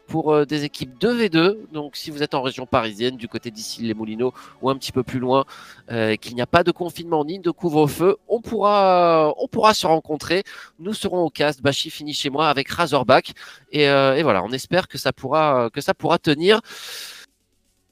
pour 0.08 0.32
euh, 0.32 0.44
des 0.44 0.64
équipes 0.64 0.98
2v2. 1.00 1.70
Donc, 1.72 1.94
si 1.94 2.10
vous 2.10 2.22
êtes 2.22 2.34
en 2.34 2.42
région 2.42 2.66
parisienne, 2.66 3.16
du 3.16 3.28
côté 3.28 3.50
d'ici 3.50 3.82
les 3.82 3.94
Moulineaux 3.94 4.32
ou 4.60 4.70
un 4.70 4.76
petit 4.76 4.90
peu 4.90 5.02
plus 5.02 5.20
loin, 5.20 5.44
euh, 5.92 6.16
qu'il 6.16 6.34
n'y 6.34 6.40
a 6.40 6.46
pas 6.46 6.64
de 6.64 6.72
confinement 6.72 7.24
ni 7.24 7.38
de 7.38 7.50
couvre-feu, 7.50 8.16
on 8.26 8.40
pourra, 8.40 9.32
on 9.38 9.46
pourra 9.46 9.74
se 9.74 9.86
rencontrer. 9.86 10.42
Nous 10.80 10.94
serons 10.94 11.24
au 11.24 11.30
cast. 11.30 11.62
Bashi 11.62 11.90
finit 11.90 12.14
chez 12.14 12.30
moi 12.30 12.48
avec 12.48 12.68
Razorback. 12.68 13.32
Et, 13.70 13.88
euh, 13.88 14.16
et 14.16 14.22
voilà, 14.22 14.42
on 14.42 14.50
espère 14.50 14.88
que 14.88 14.98
ça 14.98 15.12
pourra, 15.12 15.70
que 15.72 15.80
ça 15.80 15.94
pourra 15.94 16.18
tenir. 16.18 16.60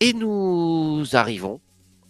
Et 0.01 0.13
nous 0.13 1.05
arrivons 1.13 1.61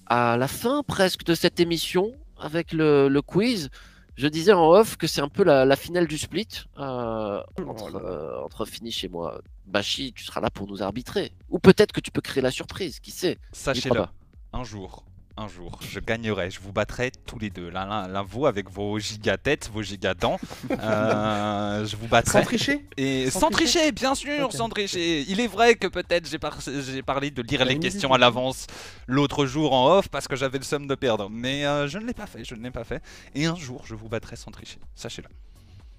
à 0.07 0.37
la 0.37 0.49
fin 0.49 0.83
presque 0.83 1.25
de 1.25 1.35
cette 1.35 1.61
émission 1.61 2.13
avec 2.39 2.73
le, 2.73 3.09
le 3.09 3.23
quiz. 3.23 3.71
Je 4.17 4.29
disais 4.29 4.53
en 4.53 4.71
off 4.71 4.97
que 4.97 5.07
c'est 5.07 5.21
un 5.21 5.29
peu 5.29 5.45
la, 5.45 5.65
la 5.65 5.77
finale 5.77 6.07
du 6.07 6.17
split 6.17 6.49
euh, 6.79 7.43
entre, 7.67 7.97
euh, 7.97 8.41
entre 8.43 8.65
Finish 8.65 9.05
et 9.05 9.09
moi. 9.09 9.41
Bashi, 9.67 10.13
tu 10.15 10.25
seras 10.25 10.41
là 10.41 10.51
pour 10.51 10.67
nous 10.67 10.83
arbitrer. 10.83 11.33
Ou 11.51 11.59
peut-être 11.59 11.93
que 11.93 12.01
tu 12.01 12.11
peux 12.11 12.21
créer 12.21 12.43
la 12.43 12.51
surprise, 12.51 13.01
qui 13.01 13.11
sait 13.11 13.39
Sachez-le, 13.53 14.05
un 14.53 14.63
jour, 14.65 15.05
un 15.37 15.49
jour, 15.49 15.79
je 15.83 16.01
gagnerai, 16.01 16.51
je 16.51 16.61
vous 16.61 16.73
battrai 16.73 17.11
tous 17.27 17.39
les 17.39 17.51
deux. 17.51 17.69
L'un, 17.69 17.85
l'un, 17.85 18.09
l'un 18.09 18.23
vous 18.23 18.47
avec 18.47 18.71
vos 18.71 18.99
giga-têtes, 18.99 19.69
vos 19.73 19.83
giga-dents. 19.83 20.39
Euh, 20.81 21.85
je 21.85 21.97
vous 21.97 22.07
battrai. 22.07 22.39
Sans 22.41 22.45
tricher? 22.45 22.87
Et 22.97 23.31
sans, 23.31 23.41
Sans 23.41 23.51
tricher, 23.51 23.79
tricher 23.81 23.93
bien 23.93 24.15
sûr, 24.15 24.53
sans 24.53 24.69
tricher. 24.69 25.25
Il 25.29 25.41
est 25.41 25.47
vrai 25.47 25.75
que 25.75 25.87
peut-être 25.89 26.29
j'ai, 26.29 26.39
par- 26.39 26.59
j'ai 26.61 27.03
parlé 27.03 27.31
de 27.31 27.43
lire 27.43 27.65
les 27.65 27.79
questions 27.79 28.13
à 28.15 28.19
l'avance 28.19 28.67
l'autre 29.07 29.47
jour 29.47 29.73
en 29.73 29.99
off 29.99 30.09
parce 30.09 30.27
que 30.29 30.37
j'avais 30.37 30.59
le 30.59 30.65
somme 30.65 30.87
de 30.87 30.95
perdre. 30.95 31.29
Mais 31.31 31.67
euh, 31.67 31.87
je 31.89 31.99
ne 31.99 32.07
l'ai 32.07 32.15
pas 32.15 32.27
fait, 32.27 32.45
je 32.45 32.55
ne 32.55 32.63
l'ai 32.63 32.71
pas 32.71 32.85
fait. 32.85 33.03
Et 33.35 33.47
un 33.47 33.57
jour, 33.57 33.83
je 33.85 33.95
vous 33.95 34.09
battrai 34.09 34.37
sans 34.37 34.51
tricher. 34.51 34.79
Sachez-le. 34.95 35.29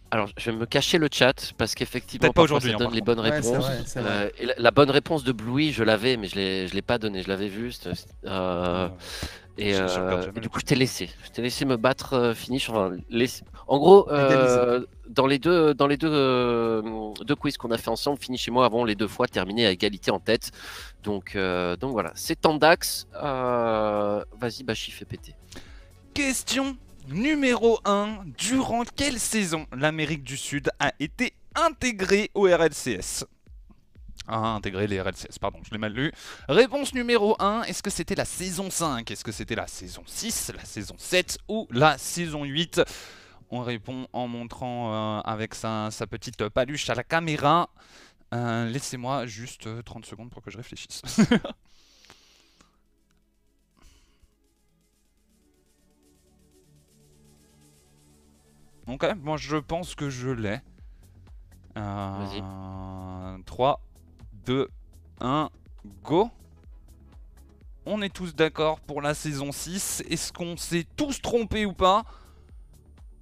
Alors, 0.09 0.29
je 0.37 0.51
vais 0.51 0.57
me 0.57 0.65
cacher 0.65 0.97
le 0.97 1.09
chat 1.11 1.53
parce 1.57 1.75
qu'effectivement, 1.75 2.27
pas 2.29 2.33
parfois, 2.33 2.43
aujourd'hui, 2.43 2.69
ça 2.71 2.75
hein, 2.75 2.79
donne 2.79 2.87
par 2.87 2.95
les 2.95 3.01
bonnes 3.01 3.19
Ouais, 3.19 3.41
c'est 3.41 3.49
réponses. 3.51 3.65
vrai, 3.65 3.81
c'est 3.85 3.99
vrai. 4.01 4.09
Euh, 4.11 4.29
et 4.39 4.45
la, 4.45 4.53
la 4.57 4.71
bonne 4.71 4.89
réponse 4.89 5.23
de 5.25 5.31
Bluey, 5.33 5.71
je 5.71 5.83
l'avais, 5.83 6.15
mais 6.17 6.27
je 6.27 6.35
l'ai, 6.35 6.67
je 6.67 6.73
l'ai 6.75 6.81
pas 6.81 6.97
donnée. 6.97 7.23
Je 7.23 7.27
l'avais 7.27 7.49
vue. 7.49 7.71
c'était- 7.73 7.93
c'était- 7.95 8.13
euh, 8.25 8.87
et, 9.57 9.75
euh, 9.75 10.31
et 10.35 10.39
du 10.39 10.47
coup, 10.49 10.59
je 10.59 10.65
t'ai 10.65 10.75
laissé. 10.75 11.09
Je 11.25 11.29
t'ai 11.31 11.41
laissé 11.41 11.65
me 11.65 11.75
battre 11.77 12.13
euh, 12.13 12.33
finish. 12.33 12.69
Enfin, 12.69 12.95
En 13.67 13.79
gros, 13.79 14.09
euh, 14.09 14.85
dans 15.09 15.27
les 15.27 15.39
deux, 15.39 15.73
dans 15.73 15.87
les 15.87 15.97
deux, 15.97 16.09
euh, 16.09 16.81
deux 17.25 17.35
quiz 17.35 17.57
qu'on 17.57 17.71
a 17.71 17.77
fait 17.77 17.89
ensemble, 17.89 18.17
finish 18.19 18.47
et 18.47 18.51
moi 18.51 18.63
avons 18.65 18.85
les 18.85 18.95
deux 18.95 19.07
fois 19.09 19.27
terminé 19.27 19.65
à 19.65 19.71
égalité 19.71 20.09
en 20.11 20.19
tête. 20.19 20.51
Donc, 21.03 21.35
euh, 21.35 21.75
donc 21.75 21.91
voilà, 21.91 22.11
c'est 22.15 22.39
Tandax. 22.39 23.07
Euh... 23.21 24.23
Vas-y, 24.39 24.63
Bachi, 24.63 24.91
fais 24.91 25.05
péter. 25.05 25.35
Question 26.13 26.77
numéro 27.07 27.79
1. 27.85 28.19
Durant 28.37 28.83
quelle 28.95 29.19
saison 29.19 29.65
l'Amérique 29.71 30.23
du 30.23 30.37
Sud 30.37 30.69
a 30.79 30.93
été 30.99 31.33
intégrée 31.55 32.31
au 32.33 32.43
RLCS 32.43 33.25
a 34.27 34.37
intégré 34.37 34.87
les 34.87 35.01
RLCS, 35.01 35.39
pardon, 35.39 35.59
je 35.63 35.71
l'ai 35.71 35.77
mal 35.77 35.93
lu. 35.93 36.11
Réponse 36.49 36.93
numéro 36.93 37.35
1, 37.41 37.63
est-ce 37.63 37.81
que 37.81 37.89
c'était 37.89 38.15
la 38.15 38.25
saison 38.25 38.69
5 38.69 39.09
Est-ce 39.09 39.23
que 39.23 39.31
c'était 39.31 39.55
la 39.55 39.67
saison 39.67 40.03
6, 40.05 40.51
la 40.55 40.65
saison 40.65 40.95
7 40.97 41.37
ou 41.47 41.67
la 41.71 41.97
saison 41.97 42.43
8 42.43 42.81
On 43.51 43.61
répond 43.61 44.07
en 44.11 44.27
montrant 44.27 44.93
euh, 44.93 45.21
avec 45.21 45.55
sa, 45.55 45.89
petite 46.09 46.49
paluche 46.49 46.89
à 46.89 46.95
la 46.95 47.03
caméra. 47.03 47.69
Euh, 48.33 48.69
Laissez-moi 48.69 49.25
juste 49.25 49.67
euh, 49.67 49.81
30 49.81 50.05
secondes 50.05 50.29
pour 50.29 50.41
que 50.41 50.51
je 50.51 50.57
réfléchisse. 50.57 51.01
Ok, 58.87 59.05
moi 59.21 59.37
je 59.37 59.57
pense 59.57 59.95
que 59.95 60.09
je 60.09 60.29
l'ai. 60.29 60.59
Vas-y. 61.75 62.41
3, 63.45 63.81
2, 64.45 64.67
1, 65.21 65.49
go. 66.03 66.29
On 67.85 68.01
est 68.01 68.09
tous 68.13 68.35
d'accord 68.35 68.79
pour 68.81 69.01
la 69.01 69.13
saison 69.13 69.51
6. 69.51 70.03
Est-ce 70.09 70.33
qu'on 70.33 70.57
s'est 70.57 70.85
tous 70.95 71.21
trompés 71.21 71.65
ou 71.65 71.73
pas? 71.73 72.03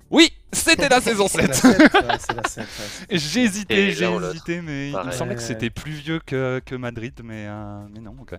Oui, 0.09 0.31
c'était 0.53 0.87
la 0.89 1.01
saison 1.01 1.27
C'est 1.27 1.47
la 1.47 1.53
7. 1.53 1.77
7, 1.77 1.93
ouais, 1.93 2.17
c'est 2.19 2.33
la 2.35 2.43
7. 2.47 2.57
ouais, 2.57 2.65
c'est- 3.09 3.17
J'ai 3.17 3.41
hésité, 3.43 3.91
j'ai 3.91 4.05
hésité, 4.29 4.61
mais 4.61 4.91
il 4.91 4.97
me 4.97 5.11
semblait 5.11 5.35
que 5.35 5.41
c'était 5.41 5.69
plus 5.69 5.91
vieux 5.91 6.19
que, 6.25 6.61
que 6.65 6.75
Madrid, 6.75 7.19
mais, 7.23 7.45
euh, 7.47 7.85
mais 7.93 7.99
non, 7.99 8.15
ok. 8.21 8.35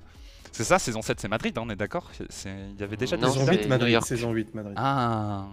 C'est 0.57 0.65
ça, 0.65 0.78
saison 0.78 1.03
7, 1.03 1.20
c'est 1.20 1.28
Madrid, 1.28 1.59
hein, 1.59 1.62
on 1.66 1.69
est 1.69 1.77
d'accord 1.77 2.11
Il 2.19 2.81
y 2.81 2.83
avait 2.83 2.97
déjà 2.97 3.19
Non, 3.19 3.27
des 3.28 3.33
Saison 3.35 3.45
c'est 3.47 3.57
8 3.57 3.62
New 3.65 3.69
Madrid. 3.69 4.03
Saison 4.03 4.33
8 4.33 4.55
Madrid. 4.55 4.74
Ah. 4.78 5.45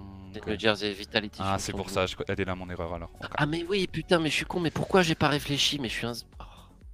New 0.47 0.57
Jersey 0.57 0.93
Vitality. 0.93 1.41
ah 1.43 1.57
c'est 1.59 1.73
pour 1.73 1.89
ça, 1.89 2.05
je... 2.05 2.15
elle 2.25 2.39
est 2.39 2.45
là 2.45 2.55
mon 2.55 2.69
erreur 2.69 2.93
alors. 2.93 3.11
Ah 3.35 3.45
mais 3.45 3.65
oui, 3.69 3.85
putain, 3.87 4.19
mais 4.19 4.29
je 4.29 4.35
suis 4.35 4.45
con, 4.45 4.61
mais 4.61 4.71
pourquoi 4.71 5.01
j'ai 5.01 5.13
pas 5.13 5.27
réfléchi 5.27 5.77
Mais 5.77 5.89
je 5.89 5.93
suis 5.93 6.07
un... 6.07 6.13
Oh, 6.39 6.43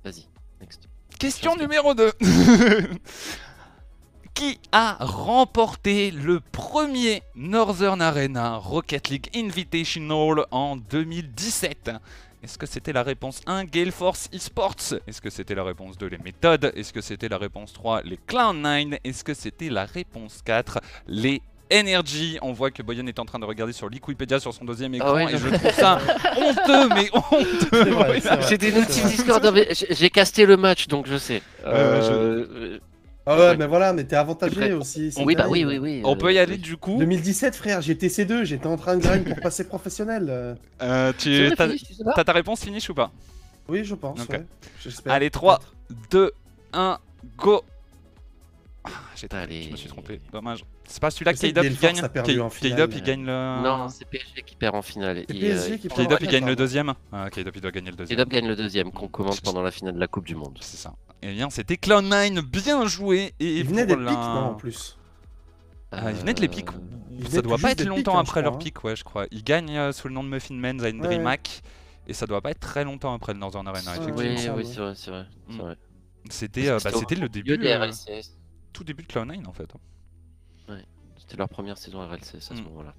Vas-y, 0.04 0.28
next. 0.60 0.90
Question 1.20 1.56
numéro 1.56 1.94
2. 1.94 2.12
Qui 4.34 4.60
a 4.72 4.98
remporté 5.02 6.10
le 6.10 6.40
premier 6.40 7.22
Northern 7.36 8.02
Arena 8.02 8.56
Rocket 8.56 9.10
League 9.10 9.30
Invitational 9.36 10.46
en 10.50 10.78
2017 10.78 11.92
Est-ce 12.42 12.58
que 12.58 12.66
c'était 12.66 12.94
la 12.94 13.04
réponse 13.04 13.42
1, 13.48 13.66
Gale 13.66 13.92
Force 13.92 14.30
Esports? 14.32 14.94
Est-ce 15.06 15.20
que 15.20 15.30
c'était 15.30 15.56
la 15.56 15.64
réponse 15.66 15.98
2, 15.98 16.08
les 16.08 16.18
méthodes? 16.20 16.72
Est-ce 16.74 16.94
que 16.94 17.02
c'était 17.02 17.28
la 17.28 17.38
réponse 17.38 17.74
3, 17.74 18.04
les 18.04 18.18
Cloud9 18.28 19.00
Est-ce 19.04 19.26
que 19.26 19.34
c'était 19.34 19.70
la 19.70 19.84
réponse 19.84 20.42
4, 20.46 20.80
les 21.08 21.42
Energy? 21.72 22.38
On 22.42 22.54
voit 22.54 22.72
que 22.72 22.82
Boyan 22.82 23.08
est 23.08 23.20
en 23.20 23.26
train 23.26 23.40
de 23.40 23.46
regarder 23.46 23.74
sur 23.74 23.90
Liquipedia 23.90 24.40
sur 24.40 24.54
son 24.54 24.64
deuxième 24.64 24.96
écran 24.96 25.16
ouais, 25.16 25.34
et 25.34 25.38
je 25.38 25.50
trouve 25.50 25.72
ça 25.72 26.00
honteux, 26.38 26.88
mais 26.96 27.10
honteux. 27.14 28.40
J'ai 28.48 28.58
des 28.58 28.72
notifs. 28.72 29.06
Discord, 29.06 29.54
j'ai 29.90 30.10
casté 30.10 30.46
le 30.46 30.56
match, 30.56 30.88
donc 30.88 31.08
je 31.08 31.18
sais. 31.18 31.42
Euh, 31.66 32.80
Ah 33.32 33.38
ouais, 33.38 33.58
mais 33.58 33.68
voilà, 33.68 33.94
mais 33.94 34.06
t'es 34.06 34.16
avantagé 34.16 34.74
aussi. 34.74 35.14
Oui, 35.24 35.36
bah 35.36 35.46
oui, 35.48 35.64
oui, 35.64 35.78
oui. 35.78 36.02
On 36.04 36.14
euh, 36.14 36.18
peut 36.18 36.34
y 36.34 36.40
aller 36.40 36.58
du 36.58 36.78
coup 36.78 36.98
2017, 36.98 37.56
frère, 37.56 37.80
j'étais 37.80 38.08
C2, 38.08 38.44
j'étais 38.44 38.66
en 38.66 38.76
train 38.76 38.98
de 38.98 39.04
grind 39.04 39.24
pour 39.24 39.40
passer 39.40 39.68
professionnel. 39.68 40.28
euh. 40.30 40.56
Euh, 40.82 41.14
tu 41.16 41.52
t'as- 41.56 42.24
ta 42.24 42.32
réponse 42.34 42.62
finish 42.62 42.90
ou 42.90 42.96
pas 42.96 43.12
Oui, 43.68 43.84
je 43.84 43.94
pense. 43.94 44.20
Ouais. 44.28 44.46
Allez, 45.06 45.30
3, 45.30 45.60
peut-être. 45.60 46.10
2, 46.10 46.32
1, 46.74 46.98
go 47.38 47.62
Ah, 48.84 48.90
J'ai 49.16 49.28
trompé, 49.28 49.44
Allez. 49.44 49.62
je 49.62 49.72
me 49.74 49.76
suis 49.76 49.90
trompé, 49.90 50.20
dommage. 50.34 50.66
C'est 50.88 51.00
pas 51.00 51.12
celui-là 51.12 51.34
K-Dub 51.34 51.50
il 51.50 51.54
Delforce 51.54 52.02
gagne 52.02 52.24
K-Dub 52.24 52.94
il 52.96 53.04
gagne 53.04 53.26
le... 53.26 53.62
Non, 53.62 53.90
c'est 53.90 54.06
PSG 54.06 54.42
qui 54.44 54.56
perd 54.56 54.76
en 54.76 54.82
finale. 54.82 55.24
PSG 55.28 55.74
euh, 55.74 55.78
qui 55.78 55.88
K-Dub 55.88 56.18
il 56.22 56.28
gagne 56.30 56.48
le 56.48 56.56
deuxième 56.56 56.96
Ah, 57.12 57.30
K-Dub 57.30 57.52
il 57.54 57.62
doit 57.62 57.70
gagner 57.70 57.92
le 57.92 57.96
deuxième. 57.96 58.18
K-Dub 58.18 58.30
gagne 58.30 58.48
le 58.48 58.56
deuxième, 58.56 58.92
qu'on 58.92 59.08
commente 59.08 59.40
pendant 59.42 59.62
la 59.62 59.70
finale 59.70 59.94
de 59.94 60.00
la 60.00 60.08
Coupe 60.08 60.26
du 60.26 60.34
Monde. 60.34 60.58
C'est 60.62 60.78
ça. 60.78 60.96
Eh 61.22 61.34
bien, 61.34 61.50
c'était 61.50 61.76
Cloud9, 61.76 62.42
bien 62.42 62.86
joué 62.86 63.34
et 63.40 63.58
Il 63.60 63.66
venait 63.68 63.86
la- 63.86 63.96
pique, 64.12 64.18
non, 64.20 64.52
en 64.52 64.54
plus. 64.56 64.98
Ah, 65.92 66.12
il 66.12 66.18
venait 66.18 66.34
de 66.34 66.42
les 66.42 66.48
piques. 66.48 66.70
Euh, 66.70 67.28
Ça 67.30 67.42
doit 67.42 67.58
pas 67.58 67.72
être 67.72 67.84
longtemps 67.84 68.18
hein, 68.18 68.22
après 68.22 68.42
leur 68.42 68.52
crois, 68.54 68.62
hein. 68.62 68.64
pick, 68.64 68.84
ouais, 68.84 68.96
je 68.96 69.04
crois. 69.04 69.26
Ils 69.32 69.44
gagnent 69.44 69.76
euh, 69.78 69.92
sous 69.92 70.08
le 70.08 70.14
nom 70.14 70.24
de 70.24 70.30
Muffin 70.30 70.54
Men's 70.56 70.82
à 70.82 70.86
Ouais. 70.86 70.94
DreamHack 70.94 71.62
et 72.08 72.14
ça 72.14 72.26
doit 72.26 72.42
pas 72.42 72.52
être 72.52 72.60
très 72.60 72.84
longtemps 72.86 73.14
après 73.14 73.34
le 73.34 73.40
Northern 73.40 73.68
Arena, 73.68 73.96
effectivement. 73.98 74.18
Oui, 74.20 74.28
oui, 74.30 74.66
c'est 74.66 74.80
vrai, 74.80 74.94
c'est 74.96 75.12
vrai. 75.12 75.26
c'est 75.50 75.56
Mm. 75.56 75.60
vrai. 75.62 75.76
C'était 76.30 76.68
euh, 76.70 76.80
bah, 76.84 76.92
le 76.92 77.28
début, 77.30 77.58
des 77.58 77.68
euh, 77.68 77.80
RLCS. 77.80 78.38
tout 78.72 78.84
début 78.84 79.04
de 79.04 79.08
Cloud9 79.08 79.46
en 79.48 79.54
fait. 79.54 79.70
C'était 81.18 81.38
leur 81.38 81.50
première 81.50 81.78
saison 81.78 82.00
RLCS 82.08 82.36
à 82.52 82.56
ce 82.56 82.62
Mm. 82.62 82.64
moment-là. 82.66 82.94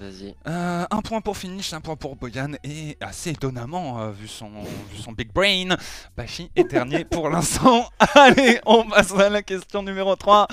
Vas-y. 0.00 0.34
Euh, 0.46 0.86
un 0.90 1.02
point 1.02 1.20
pour 1.20 1.36
Finish, 1.36 1.72
un 1.72 1.80
point 1.80 1.96
pour 1.96 2.16
Boyan, 2.16 2.52
et 2.64 2.96
assez 3.00 3.30
étonnamment, 3.30 4.00
euh, 4.00 4.10
vu, 4.10 4.28
son, 4.28 4.50
vu 4.50 4.98
son 5.02 5.12
big 5.12 5.32
brain, 5.32 5.76
Bashi 6.16 6.50
est 6.56 6.64
dernier 6.64 7.04
pour 7.04 7.28
l'instant. 7.28 7.88
Allez, 8.14 8.60
on 8.64 8.88
passe 8.88 9.12
à 9.12 9.28
la 9.28 9.42
question 9.42 9.82
numéro 9.82 10.16
3. 10.16 10.48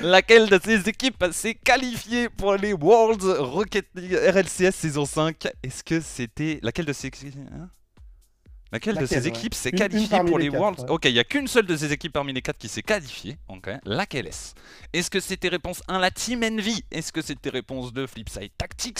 Laquelle 0.00 0.48
de 0.48 0.60
ces 0.62 0.88
équipes 0.88 1.24
s'est 1.32 1.54
qualifiée 1.54 2.28
pour 2.28 2.54
les 2.54 2.72
Worlds 2.72 3.38
Rocket 3.38 3.86
RLCS 3.94 4.72
saison 4.72 5.06
5 5.06 5.48
Est-ce 5.62 5.82
que 5.82 6.00
c'était... 6.00 6.58
Laquelle 6.62 6.86
de 6.86 6.92
ces... 6.92 7.08
hein? 7.08 7.68
Laquelle, 8.72 8.96
de 8.96 9.06
ces 9.06 9.20
ouais. 9.22 9.28
équipes 9.28 9.54
s'est 9.54 9.70
qualifiée 9.72 10.18
pour 10.24 10.38
les 10.38 10.46
les 10.46 10.50
quatre, 10.50 10.60
Worlds 10.60 10.80
ouais. 10.82 10.90
Ok, 10.90 11.04
il 11.04 11.12
n'y 11.12 11.18
a 11.20 11.24
qu'une 11.24 11.46
seule 11.46 11.66
de 11.66 11.76
ces 11.76 11.92
équipes 11.92 12.12
parmi 12.12 12.32
les 12.32 12.42
quatre 12.42 12.58
qui 12.58 12.68
s'est 12.68 12.82
qualifiée. 12.82 13.38
Ok, 13.48 13.70
laquelle 13.84 14.26
est-ce? 14.26 14.54
Est-ce 14.92 15.08
que 15.10 15.20
c'était 15.20 15.48
réponse 15.48 15.82
1 15.88 15.98
la 16.00 16.10
Team 16.10 16.42
Envy? 16.42 16.84
Est-ce 16.90 17.12
que 17.12 17.22
c'était 17.22 17.50
réponse 17.50 17.92
2 17.92 18.06
Flipside 18.06 18.50
Tactics? 18.58 18.98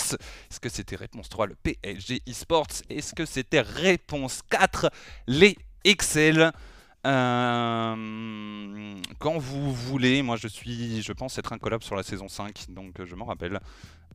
Est-ce 0.49 0.59
que 0.59 0.69
c'était 0.69 0.95
réponse 0.95 1.27
3 1.29 1.47
le 1.47 1.55
PSG 1.55 2.21
Esports? 2.25 2.67
Est-ce 2.89 3.13
que 3.13 3.25
c'était 3.25 3.61
réponse 3.61 4.41
4 4.49 4.89
les 5.27 5.57
Excel? 5.83 6.51
Euh, 7.05 8.95
Quand 9.19 9.37
vous 9.37 9.73
voulez, 9.73 10.21
moi 10.21 10.35
je 10.37 10.47
suis, 10.47 11.01
je 11.01 11.11
pense 11.13 11.37
être 11.37 11.53
un 11.53 11.57
collab 11.57 11.81
sur 11.83 11.95
la 11.95 12.03
saison 12.03 12.27
5, 12.27 12.65
donc 12.69 13.03
je 13.03 13.15
m'en 13.15 13.25
rappelle. 13.25 13.59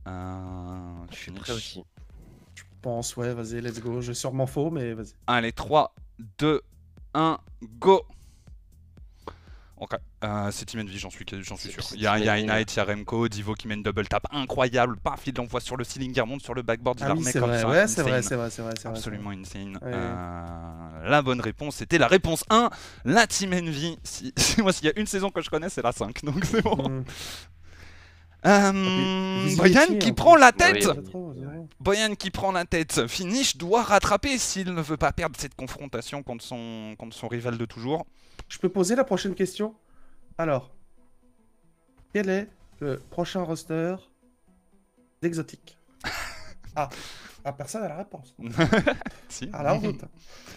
Euh, 0.07 1.05
Je 1.11 1.15
suis 1.17 1.31
prêt 1.31 1.53
aussi. 1.53 1.83
Je 2.83 2.89
pense, 2.89 3.15
ouais, 3.15 3.33
vas-y, 3.33 3.61
let's 3.61 3.79
go. 3.79 4.01
J'ai 4.01 4.13
sûrement 4.13 4.45
faux, 4.45 4.69
mais 4.69 4.91
vas-y. 4.93 5.13
Allez, 5.25 5.53
3, 5.53 5.95
2, 6.37 6.61
1, 7.13 7.37
go 7.79 8.03
Ok, 9.77 9.91
euh, 10.25 10.49
c'est 10.51 10.65
Team 10.65 10.81
Envy, 10.81 10.99
j'en 10.99 11.09
suis, 11.09 11.25
j'en 11.43 11.55
suis 11.55 11.71
sûr. 11.71 11.81
Il 11.93 12.01
y 12.01 12.07
a, 12.07 12.19
il 12.19 12.25
y 12.25 12.29
a 12.29 12.37
il 12.39 12.45
y 12.45 12.79
a 12.79 12.83
Remco, 12.83 13.29
Divo 13.29 13.53
qui 13.53 13.69
mène 13.69 13.83
double 13.83 14.05
tap, 14.09 14.27
incroyable, 14.31 14.97
paf, 14.97 15.25
il 15.27 15.33
l'envoie 15.33 15.61
sur 15.61 15.77
le 15.77 15.85
ceiling, 15.85 16.11
il 16.13 16.19
remonte 16.21 16.41
sur 16.41 16.53
le 16.53 16.61
backboard, 16.61 16.99
il 16.99 17.03
Ah 17.03 17.07
la 17.07 17.13
oui, 17.13 17.19
remet 17.21 17.31
c'est 17.31 17.39
comme 17.39 17.49
vrai, 17.51 17.61
ça. 17.61 17.69
ouais, 17.69 17.87
c'est 17.87 18.01
vrai, 18.01 18.11
insane. 18.11 18.23
c'est 18.23 18.35
vrai, 18.35 18.49
c'est 18.51 18.61
vrai. 18.61 18.97
Absolument 18.97 19.29
insane. 19.29 19.77
Ouais. 19.81 19.91
Euh, 19.93 21.09
la 21.09 21.21
bonne 21.21 21.39
réponse, 21.39 21.77
c'était 21.77 21.97
la 21.97 22.07
réponse 22.07 22.43
1, 22.49 22.69
la 23.05 23.27
Team 23.27 23.53
Envy. 23.53 23.97
Si, 24.03 24.33
moi, 24.61 24.73
s'il 24.73 24.87
y 24.87 24.89
a 24.89 24.99
une 24.99 25.07
saison 25.07 25.29
que 25.29 25.41
je 25.41 25.49
connais, 25.49 25.69
c'est 25.69 25.81
la 25.81 25.93
5, 25.93 26.21
donc 26.25 26.43
c'est 26.43 26.61
bon. 26.61 26.89
Mm. 26.89 27.05
Euh, 28.45 29.47
étiez, 29.47 29.97
qui 29.99 30.11
en 30.11 30.13
prend 30.13 30.35
la 30.35 30.51
oui. 30.51 30.57
tête. 30.57 30.87
Boyan 31.79 32.15
qui 32.15 32.29
prend 32.29 32.51
la 32.51 32.65
tête. 32.65 33.07
Finish 33.07 33.57
doit 33.57 33.83
rattraper 33.83 34.37
s'il 34.37 34.73
ne 34.73 34.81
veut 34.81 34.97
pas 34.97 35.11
perdre 35.11 35.39
cette 35.39 35.55
confrontation 35.55 36.23
contre 36.23 36.43
son, 36.43 36.95
contre 36.97 37.15
son 37.15 37.27
rival 37.27 37.57
de 37.57 37.65
toujours. 37.65 38.05
Je 38.49 38.59
peux 38.59 38.69
poser 38.69 38.95
la 38.95 39.03
prochaine 39.03 39.35
question? 39.35 39.75
Alors, 40.37 40.71
quel 42.13 42.29
est 42.29 42.49
le 42.79 42.99
prochain 43.09 43.41
roster 43.43 43.95
d'Exotique? 45.21 45.77
Ah. 46.75 46.89
Ah, 47.45 47.51
personne 47.51 47.83
a 47.83 47.89
la 47.89 47.97
réponse. 47.97 48.35
Si. 49.29 49.49
Ah 49.51 49.63
là, 49.63 49.73
on 49.73 49.79
doute. 49.79 50.01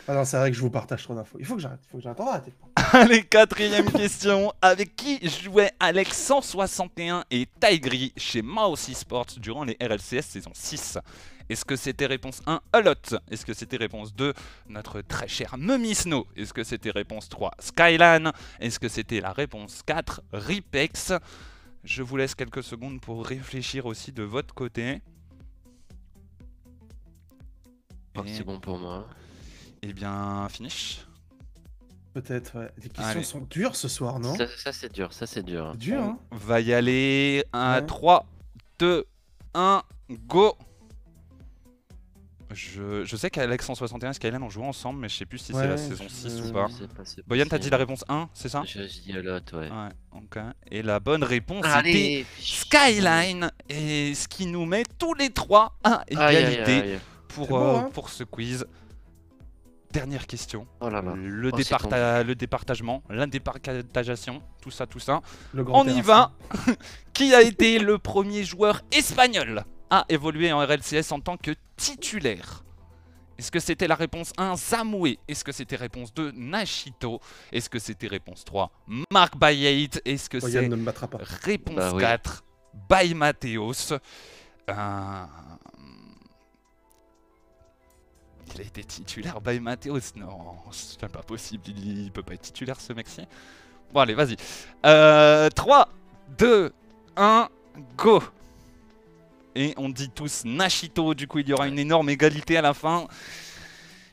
Ah 0.06 0.12
non, 0.12 0.24
c'est 0.26 0.36
vrai 0.36 0.50
que 0.50 0.56
je 0.56 0.60
vous 0.60 0.70
partage 0.70 1.02
trop 1.02 1.14
d'infos. 1.14 1.38
Il 1.40 1.46
faut 1.46 1.54
que 1.54 1.62
j'arrête, 1.62 1.80
il 1.84 1.90
faut 1.90 1.96
que 1.96 2.02
j'arrête. 2.02 2.20
On 2.20 2.24
va 2.26 2.32
arrêter. 2.32 2.52
Allez, 2.92 3.22
quatrième 3.30 3.90
question. 3.90 4.52
Avec 4.60 4.94
qui 4.94 5.26
jouaient 5.26 5.72
Alex 5.80 6.16
161 6.16 7.24
et 7.30 7.48
Tigri 7.58 8.12
chez 8.18 8.42
Mouse 8.42 8.90
Esports 8.90 9.38
durant 9.38 9.64
les 9.64 9.78
RLCS 9.80 10.22
saison 10.22 10.50
6 10.52 10.98
Est-ce 11.48 11.64
que 11.64 11.74
c'était 11.74 12.04
réponse 12.04 12.42
1 12.46 12.60
Alot 12.74 12.92
Est-ce 13.30 13.46
que 13.46 13.54
c'était 13.54 13.78
réponse 13.78 14.14
2 14.14 14.34
notre 14.68 15.00
très 15.00 15.26
cher 15.26 15.56
Mummy 15.56 15.94
Snow? 15.94 16.26
Est-ce 16.36 16.52
que 16.52 16.64
c'était 16.64 16.90
réponse 16.90 17.30
3 17.30 17.52
Skylan? 17.60 18.32
Est-ce 18.60 18.78
que 18.78 18.88
c'était 18.88 19.20
la 19.20 19.32
réponse 19.32 19.82
4 19.86 20.20
Ripex? 20.34 21.14
Je 21.82 22.02
vous 22.02 22.18
laisse 22.18 22.34
quelques 22.34 22.62
secondes 22.62 23.00
pour 23.00 23.24
réfléchir 23.24 23.86
aussi 23.86 24.12
de 24.12 24.22
votre 24.22 24.54
côté. 24.54 25.00
C'est 28.26 28.44
bon 28.44 28.58
pour 28.60 28.78
moi. 28.78 29.06
Eh 29.82 29.92
bien, 29.92 30.48
finish. 30.50 31.00
Peut-être, 32.14 32.58
ouais. 32.58 32.70
Les 32.82 32.88
questions 32.88 33.04
Allez. 33.04 33.22
sont 33.24 33.40
dures 33.50 33.76
ce 33.76 33.88
soir, 33.88 34.18
non 34.18 34.34
Ça, 34.36 34.46
ça, 34.56 34.72
c'est 34.72 34.90
dur, 34.92 35.12
ça 35.12 35.26
c'est 35.26 35.42
dur. 35.42 35.74
Dur, 35.76 36.00
hein 36.02 36.18
On 36.30 36.36
va 36.36 36.60
y 36.60 36.72
aller. 36.72 37.44
1, 37.52 37.80
Ouais. 37.80 37.86
3, 37.86 38.26
2, 38.78 39.04
1, 39.54 39.82
go 40.26 40.56
je, 42.54 43.04
je 43.04 43.16
sais 43.16 43.28
qu'Alex 43.28 43.66
161 43.66 44.10
et 44.10 44.14
Skyline 44.14 44.42
ont 44.42 44.48
joué 44.48 44.64
ensemble, 44.64 45.00
mais 45.00 45.08
je 45.08 45.16
sais 45.16 45.26
plus 45.26 45.38
si 45.38 45.52
c'est 45.52 45.66
la 45.66 45.76
saison 45.76 46.04
je- 46.04 46.14
6 46.14 46.38
je 46.38 46.42
ou 46.48 46.52
pas. 46.52 46.68
Boyan, 47.26 47.44
t'as 47.50 47.58
dit 47.58 47.68
la 47.70 47.76
réponse 47.76 48.04
1, 48.08 48.28
c'est 48.32 48.48
ça 48.48 48.62
Je 48.64 48.82
dis 48.82 49.12
à 49.12 49.20
l'autre, 49.20 49.58
ouais. 49.58 49.68
Ouais, 49.68 49.88
ok. 50.14 50.38
Et 50.70 50.82
la 50.82 51.00
bonne 51.00 51.24
réponse 51.24 51.66
était 51.66 51.70
Allez 51.76 52.26
Skyline, 52.38 53.50
et 53.68 54.14
ce 54.14 54.28
qui 54.28 54.46
nous 54.46 54.64
met 54.64 54.84
tous 54.96 55.12
les 55.14 55.30
trois 55.30 55.74
à 55.82 56.04
Aïe, 56.08 56.16
aïe, 56.16 56.36
égalité 56.36 56.72
aïe. 56.92 56.98
Pour, 57.36 57.46
C'est 57.46 57.52
beau, 57.52 57.58
euh, 57.58 57.76
hein 57.76 57.90
pour 57.92 58.08
ce 58.10 58.24
quiz. 58.24 58.66
Dernière 59.92 60.26
question. 60.26 60.66
Oh 60.80 60.88
là 60.90 61.00
là. 61.00 61.14
Le, 61.14 61.50
Oh, 61.52 61.56
départa- 61.56 62.22
le 62.22 62.34
départagement, 62.34 63.02
l'indépartageation, 63.08 64.42
tout 64.60 64.70
ça, 64.70 64.86
tout 64.86 64.98
ça. 64.98 65.22
Le 65.54 65.64
grand 65.64 65.80
On 65.84 65.88
y 65.88 66.00
va 66.02 66.32
Qui 67.14 67.34
a 67.34 67.40
été 67.42 67.78
le 67.78 67.98
premier 67.98 68.44
joueur 68.44 68.82
espagnol 68.92 69.64
à 69.88 70.04
évoluer 70.08 70.52
en 70.52 70.58
RLCS 70.58 71.12
en 71.12 71.20
tant 71.20 71.36
que 71.36 71.52
titulaire? 71.76 72.64
Est-ce 73.38 73.50
que 73.50 73.60
c'était 73.60 73.86
la 73.86 73.94
réponse 73.94 74.32
1, 74.38 74.56
Zamoué 74.56 75.18
Est-ce 75.28 75.44
que 75.44 75.52
c'était 75.52 75.76
réponse 75.76 76.12
2, 76.14 76.32
Nashito 76.34 77.20
Est-ce 77.52 77.68
que 77.70 77.78
c'était 77.78 78.06
réponse 78.08 78.44
3, 78.44 78.70
Mark 79.12 79.34
by 79.38 79.54
8 79.54 80.02
Est-ce 80.04 80.28
que 80.28 80.38
Boyan 80.38 80.68
c'est 80.70 81.46
réponse 81.46 81.76
Bah 81.76 81.92
oui. 81.94 82.00
4, 82.00 82.44
by 82.90 83.14
Mateos? 83.14 83.92
Euh, 84.68 84.74
Il 88.56 88.62
a 88.62 88.64
été 88.64 88.84
titulaire 88.84 89.40
by 89.40 89.60
Mateos 89.60 90.14
Non, 90.16 90.56
c'est 90.72 91.06
pas 91.08 91.22
possible, 91.22 91.62
il, 91.68 92.04
il 92.04 92.10
peut 92.10 92.22
pas 92.22 92.34
être 92.34 92.42
titulaire 92.42 92.80
ce 92.80 92.92
mec-ci. 92.94 93.20
Bon 93.92 94.00
allez, 94.00 94.14
vas-y. 94.14 94.36
Euh, 94.86 95.50
3, 95.50 95.88
2, 96.38 96.72
1, 97.16 97.48
go 97.98 98.22
Et 99.54 99.74
on 99.76 99.90
dit 99.90 100.08
tous 100.08 100.44
Nashito, 100.46 101.14
du 101.14 101.26
coup 101.28 101.40
il 101.40 101.48
y 101.48 101.52
aura 101.52 101.68
une 101.68 101.78
énorme 101.78 102.08
égalité 102.08 102.56
à 102.56 102.62
la 102.62 102.72
fin. 102.72 103.06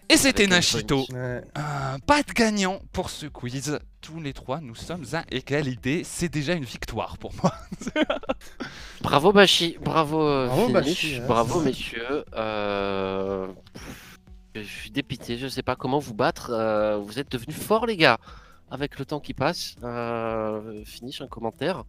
Et 0.09 0.17
c'était 0.17 0.47
Nashito. 0.47 1.05
Euh, 1.13 1.41
pas 2.05 2.21
de 2.23 2.33
gagnant 2.33 2.81
pour 2.91 3.09
ce 3.09 3.25
quiz. 3.25 3.79
Tous 4.01 4.19
les 4.19 4.33
trois, 4.33 4.59
nous 4.59 4.75
sommes 4.75 5.05
à 5.13 5.23
égalité. 5.31 6.03
C'est 6.03 6.27
déjà 6.27 6.53
une 6.53 6.65
victoire 6.65 7.17
pour 7.17 7.31
moi. 7.41 7.53
Bravo 9.01 9.31
Bashi, 9.31 9.77
bravo, 9.81 10.21
euh, 10.21 10.47
Bravo, 10.47 10.67
Finish, 10.67 10.73
Bashi, 10.73 11.15
hein. 11.15 11.25
bravo 11.27 11.61
messieurs. 11.61 12.25
Euh, 12.35 13.47
Je 14.55 14.61
suis 14.61 14.91
dépité, 14.91 15.37
je 15.37 15.47
sais 15.47 15.63
pas 15.63 15.75
comment 15.75 15.99
vous 15.99 16.13
battre. 16.13 16.51
euh, 16.51 16.97
Vous 16.97 17.19
êtes 17.19 17.31
devenus 17.31 17.57
forts 17.57 17.85
les 17.87 17.97
gars, 17.97 18.19
avec 18.69 18.99
le 18.99 19.05
temps 19.05 19.19
qui 19.19 19.33
passe. 19.33 19.75
Euh, 19.83 20.83
Finish 20.85 21.21
un 21.21 21.27
commentaire. 21.27 21.83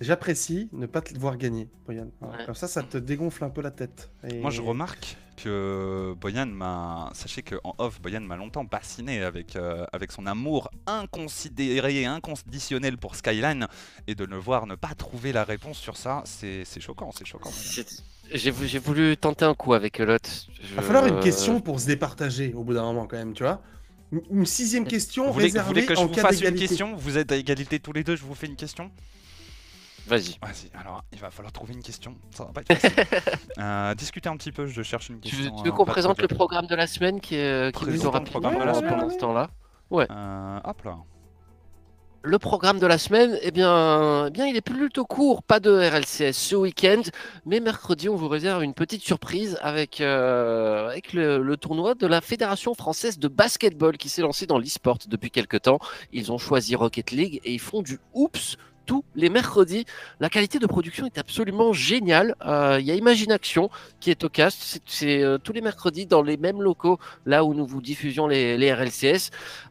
J'apprécie 0.00 0.68
ne 0.72 0.86
pas 0.86 1.00
te 1.00 1.16
voir 1.16 1.36
gagner, 1.36 1.68
Boyan. 1.86 2.08
Ouais. 2.20 2.44
Comme 2.46 2.56
ça, 2.56 2.66
ça 2.66 2.82
te 2.82 2.98
dégonfle 2.98 3.44
un 3.44 3.50
peu 3.50 3.62
la 3.62 3.70
tête. 3.70 4.10
Et- 4.28 4.40
Moi, 4.40 4.50
je 4.50 4.60
remarque 4.60 5.16
que 5.36 6.14
Boyan 6.20 6.46
m'a. 6.46 7.10
Sachez 7.14 7.42
qu'en 7.42 7.74
off, 7.78 8.00
Boyan 8.02 8.20
m'a 8.20 8.34
longtemps 8.36 8.64
bassiné 8.64 9.22
avec, 9.22 9.54
euh, 9.54 9.86
avec 9.92 10.10
son 10.10 10.26
amour 10.26 10.68
inconsidéré 10.86 12.00
et 12.02 12.06
inconditionnel 12.06 12.98
pour 12.98 13.14
Skyline. 13.14 13.68
Et 14.08 14.16
de 14.16 14.24
le 14.24 14.36
voir 14.36 14.66
ne 14.66 14.74
pas 14.74 14.94
trouver 14.94 15.32
la 15.32 15.44
réponse 15.44 15.78
sur 15.78 15.96
ça, 15.96 16.22
c'est 16.26 16.64
c'est 16.64 16.80
choquant, 16.80 17.12
c'est 17.12 17.24
choquant. 17.24 17.50
J'ai 18.32 18.50
vou- 18.50 18.64
j'ai 18.64 18.78
voulu 18.78 19.16
tenter 19.16 19.44
un 19.44 19.54
coup 19.54 19.74
avec 19.74 19.98
Lot. 19.98 20.46
Il 20.62 20.74
va 20.74 20.82
falloir 20.82 21.06
une 21.06 21.20
question 21.20 21.60
pour 21.60 21.78
se 21.80 21.86
départager 21.86 22.52
au 22.54 22.64
bout 22.64 22.74
d'un 22.74 22.82
moment, 22.82 23.06
quand 23.06 23.16
même, 23.16 23.32
tu 23.34 23.42
vois. 23.42 23.60
Une- 24.30 24.46
sixième 24.46 24.86
question 24.86 25.26
Vous 25.26 25.32
voulez, 25.32 25.46
vous 25.48 25.52
réservée 25.52 25.68
voulez 25.68 25.86
que 25.86 25.94
je 25.94 26.00
en 26.00 26.06
vous 26.06 26.14
cas 26.14 26.22
fasse 26.22 26.40
une 26.40 26.54
question? 26.54 26.94
Vous 26.96 27.18
êtes 27.18 27.32
à 27.32 27.36
égalité 27.36 27.78
tous 27.80 27.92
les 27.92 28.04
deux, 28.04 28.16
je 28.16 28.22
vous 28.24 28.34
fais 28.34 28.46
une 28.46 28.56
question? 28.56 28.90
Vas-y. 30.06 30.36
Vas-y, 30.42 30.70
alors 30.78 31.02
il 31.12 31.18
va 31.18 31.30
falloir 31.30 31.50
trouver 31.52 31.72
une 31.74 31.82
question. 31.82 32.14
Ça 32.30 32.44
va 32.44 32.52
pas 32.52 32.60
être 32.60 32.74
facile. 32.78 33.04
Euh, 33.58 33.94
discutez 33.94 34.28
un 34.28 34.36
petit 34.36 34.52
peu, 34.52 34.66
je 34.66 34.82
cherche 34.82 35.08
une 35.08 35.20
question. 35.20 35.56
tu 35.56 35.62
veux 35.64 35.68
euh, 35.68 35.72
qu'on 35.72 35.84
présente 35.86 36.20
le 36.20 36.28
programme 36.28 36.66
de 36.66 36.74
la 36.74 36.86
semaine 36.86 37.20
qui 37.20 37.36
est, 37.36 37.74
qui 37.74 37.84
est 37.84 37.86
plutôt 37.86 38.10
Présentons 38.10 38.18
le 38.18 38.24
programme 38.30 38.54
de 38.54 38.58
la 38.58 38.72
pendant 38.72 38.90
semaine. 38.98 39.10
ce 39.10 39.16
temps-là 39.18 39.50
Euh, 39.92 40.60
hop 40.64 40.82
là. 40.84 40.98
Le 42.26 42.38
programme 42.38 42.78
de 42.78 42.86
la 42.86 42.96
semaine, 42.96 43.38
eh 43.42 43.50
bien, 43.50 44.28
eh 44.28 44.30
bien, 44.30 44.46
il 44.46 44.56
est 44.56 44.62
plutôt 44.62 45.04
court. 45.04 45.42
Pas 45.42 45.60
de 45.60 45.70
RLCS 45.70 46.32
ce 46.32 46.56
week-end, 46.56 47.02
mais 47.44 47.60
mercredi, 47.60 48.08
on 48.08 48.16
vous 48.16 48.28
réserve 48.28 48.62
une 48.64 48.72
petite 48.72 49.02
surprise 49.02 49.58
avec, 49.60 50.00
euh, 50.00 50.88
avec 50.88 51.12
le, 51.12 51.42
le 51.42 51.56
tournoi 51.58 51.94
de 51.94 52.06
la 52.06 52.22
Fédération 52.22 52.72
française 52.72 53.18
de 53.18 53.28
basketball 53.28 53.98
qui 53.98 54.08
s'est 54.08 54.22
lancé 54.22 54.46
dans 54.46 54.56
l'e-sport 54.58 54.96
depuis 55.06 55.30
quelques 55.30 55.60
temps. 55.62 55.80
Ils 56.14 56.32
ont 56.32 56.38
choisi 56.38 56.74
Rocket 56.76 57.10
League 57.10 57.40
et 57.44 57.52
ils 57.52 57.60
font 57.60 57.82
du 57.82 57.98
Oops 58.14 58.56
tous 58.86 59.02
les 59.14 59.30
mercredis. 59.30 59.86
La 60.20 60.28
qualité 60.28 60.58
de 60.58 60.66
production 60.66 61.06
est 61.06 61.16
absolument 61.16 61.72
géniale. 61.72 62.34
Euh, 62.44 62.76
Il 62.78 62.84
y 62.86 62.90
a 62.90 62.94
Imagination 62.94 63.70
qui 63.98 64.10
est 64.10 64.24
au 64.24 64.28
cast. 64.28 64.58
C'est- 64.62 64.82
C'est 64.84 65.22
euh, 65.22 65.38
tous 65.38 65.54
les 65.54 65.62
mercredis 65.62 66.04
dans 66.04 66.20
les 66.20 66.36
mêmes 66.36 66.60
locaux, 66.60 66.98
là 67.24 67.44
où 67.46 67.54
nous 67.54 67.64
vous 67.66 67.80
diffusions 67.80 68.26
les, 68.26 68.58
les 68.58 68.74
RLCS. 68.74 69.30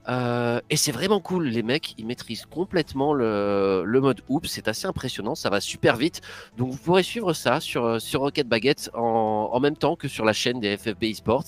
Euh, 0.09 0.59
et 0.69 0.75
c'est 0.77 0.91
vraiment 0.91 1.19
cool, 1.21 1.45
les 1.47 1.63
mecs, 1.63 1.93
ils 1.97 2.05
maîtrisent 2.05 2.45
complètement 2.45 3.13
le, 3.13 3.84
le 3.85 4.01
mode 4.01 4.21
Oops, 4.27 4.47
c'est 4.47 4.67
assez 4.67 4.85
impressionnant, 4.88 5.35
ça 5.35 5.49
va 5.49 5.61
super 5.61 5.95
vite. 5.95 6.21
Donc 6.57 6.71
vous 6.71 6.77
pourrez 6.77 7.03
suivre 7.03 7.34
ça 7.34 7.59
sur, 7.61 7.85
euh, 7.85 7.99
sur 7.99 8.19
Rocket 8.21 8.47
Baguette 8.47 8.89
en, 8.93 9.49
en 9.51 9.59
même 9.61 9.77
temps 9.77 9.95
que 9.95 10.07
sur 10.09 10.25
la 10.25 10.34
chaîne 10.34 10.59
des 10.59 10.75
FFB 10.77 11.03
Esports, 11.05 11.43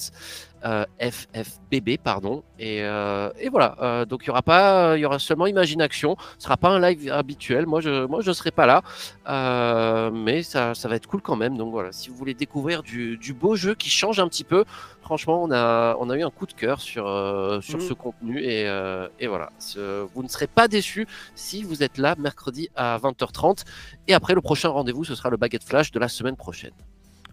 euh, 0.63 0.83
FFBB, 0.99 1.97
pardon. 2.03 2.43
Et, 2.57 2.81
euh, 2.81 3.29
et 3.39 3.49
voilà, 3.49 3.75
Euh, 3.81 4.05
donc 4.05 4.23
il 4.23 4.27
y 4.27 4.29
aura 4.31 4.41
pas, 4.41 4.97
il 4.97 5.01
y 5.01 5.05
aura 5.05 5.19
seulement 5.19 5.45
Imagination, 5.47 6.15
ce 6.37 6.45
sera 6.45 6.57
pas 6.57 6.69
un 6.69 6.79
live 6.79 7.11
habituel, 7.11 7.67
moi 7.67 7.81
je, 7.81 8.05
moi 8.07 8.21
je 8.21 8.31
serai 8.31 8.51
pas 8.51 8.65
là, 8.65 8.81
Euh, 9.27 10.11
mais 10.11 10.43
ça, 10.43 10.73
ça 10.73 10.87
va 10.87 10.95
être 10.95 11.07
cool 11.07 11.21
quand 11.21 11.35
même. 11.35 11.57
Donc 11.57 11.71
voilà, 11.71 11.91
si 11.91 12.09
vous 12.09 12.15
voulez 12.15 12.33
découvrir 12.33 12.83
du, 12.83 13.17
du 13.17 13.33
beau 13.33 13.55
jeu 13.55 13.75
qui 13.75 13.89
change 13.89 14.19
un 14.19 14.27
petit 14.27 14.43
peu, 14.43 14.65
franchement, 15.05 15.41
on 15.43 15.51
a, 15.51 15.95
on 15.99 16.09
a 16.09 16.17
eu 16.17 16.23
un 16.23 16.31
coup 16.31 16.47
de 16.47 16.53
cœur 16.53 16.81
sur, 16.81 17.07
euh, 17.07 17.61
sur 17.61 17.77
Mm. 17.77 17.81
ce 17.81 17.93
contenu 17.93 18.41
et, 18.43 18.67
euh, 18.67 19.07
et 19.19 19.27
voilà. 19.27 19.51
Ce- 19.59 20.03
vous 20.13 20.23
ne 20.23 20.27
serez 20.27 20.47
pas 20.47 20.67
déçus 20.67 21.07
si 21.35 21.63
vous 21.63 21.83
êtes 21.83 21.97
là 21.99 22.15
mercredi 22.17 22.69
à 22.75 22.97
20h30. 22.97 23.63
Et 24.07 24.13
après, 24.15 24.33
le 24.33 24.41
prochain 24.41 24.69
rendez-vous, 24.69 25.03
ce 25.03 25.13
sera 25.15 25.29
le 25.29 25.37
Baguette 25.37 25.63
Flash 25.63 25.91
de 25.91 25.99
la 25.99 26.07
semaine 26.09 26.35
prochaine. 26.35 26.73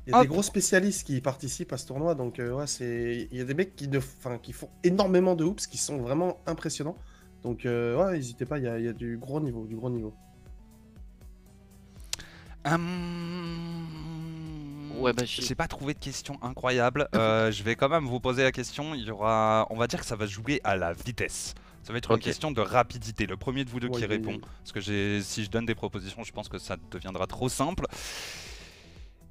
Il 0.06 0.10
y 0.10 0.14
a 0.14 0.18
Hop. 0.18 0.22
des 0.22 0.28
gros 0.28 0.42
spécialistes 0.42 1.06
qui 1.06 1.20
participent 1.20 1.72
à 1.72 1.78
ce 1.78 1.86
tournoi, 1.86 2.14
donc 2.14 2.38
euh, 2.40 2.52
ouais, 2.52 2.66
c'est. 2.66 3.28
Il 3.30 3.38
y 3.38 3.40
a 3.40 3.44
des 3.44 3.54
mecs 3.54 3.74
qui, 3.76 3.88
ne... 3.88 3.98
enfin, 3.98 4.36
qui 4.38 4.52
font 4.52 4.68
énormément 4.84 5.34
de 5.34 5.44
hoops, 5.44 5.66
qui 5.66 5.78
sont 5.78 5.98
vraiment 5.98 6.38
impressionnants. 6.46 6.96
Donc 7.42 7.64
euh, 7.66 7.96
ouais, 7.96 8.12
n'hésitez 8.12 8.44
pas, 8.44 8.58
il 8.58 8.64
y, 8.64 8.68
a... 8.68 8.78
il 8.78 8.84
y 8.84 8.88
a 8.88 8.92
du 8.92 9.16
gros 9.16 9.40
niveau, 9.40 9.64
du 9.66 9.76
gros 9.76 9.90
niveau. 9.90 10.12
Hum, 12.64 13.86
Ouais, 14.98 15.12
bah. 15.12 15.22
J'ai 15.24 15.54
pas 15.54 15.68
trouvé 15.68 15.94
de 15.94 15.98
question 15.98 16.38
incroyable. 16.42 17.08
Euh, 17.14 17.50
je 17.52 17.62
vais 17.62 17.76
quand 17.76 17.88
même 17.88 18.04
vous 18.06 18.20
poser 18.20 18.42
la 18.42 18.52
question. 18.52 18.94
Il 18.94 19.02
y 19.04 19.10
aura, 19.10 19.66
on 19.70 19.76
va 19.76 19.86
dire 19.86 20.00
que 20.00 20.06
ça 20.06 20.16
va 20.16 20.26
jouer 20.26 20.60
à 20.64 20.76
la 20.76 20.92
vitesse. 20.92 21.54
Ça 21.82 21.92
va 21.92 21.98
être 21.98 22.12
une 22.12 22.18
question 22.20 22.52
de 22.52 22.60
rapidité. 22.60 23.26
Le 23.26 23.36
premier 23.36 23.64
de 23.64 23.70
vous 23.70 23.80
deux 23.80 23.88
Ouais, 23.88 23.98
qui 23.98 24.06
répond, 24.06 24.34
ouais. 24.34 24.40
parce 24.60 24.70
que 24.72 24.80
j'ai, 24.80 25.20
si 25.22 25.42
je 25.44 25.50
donne 25.50 25.66
des 25.66 25.74
propositions, 25.74 26.22
je 26.22 26.30
pense 26.32 26.48
que 26.48 26.58
ça 26.58 26.76
deviendra 26.92 27.26
trop 27.26 27.48
simple. 27.48 27.86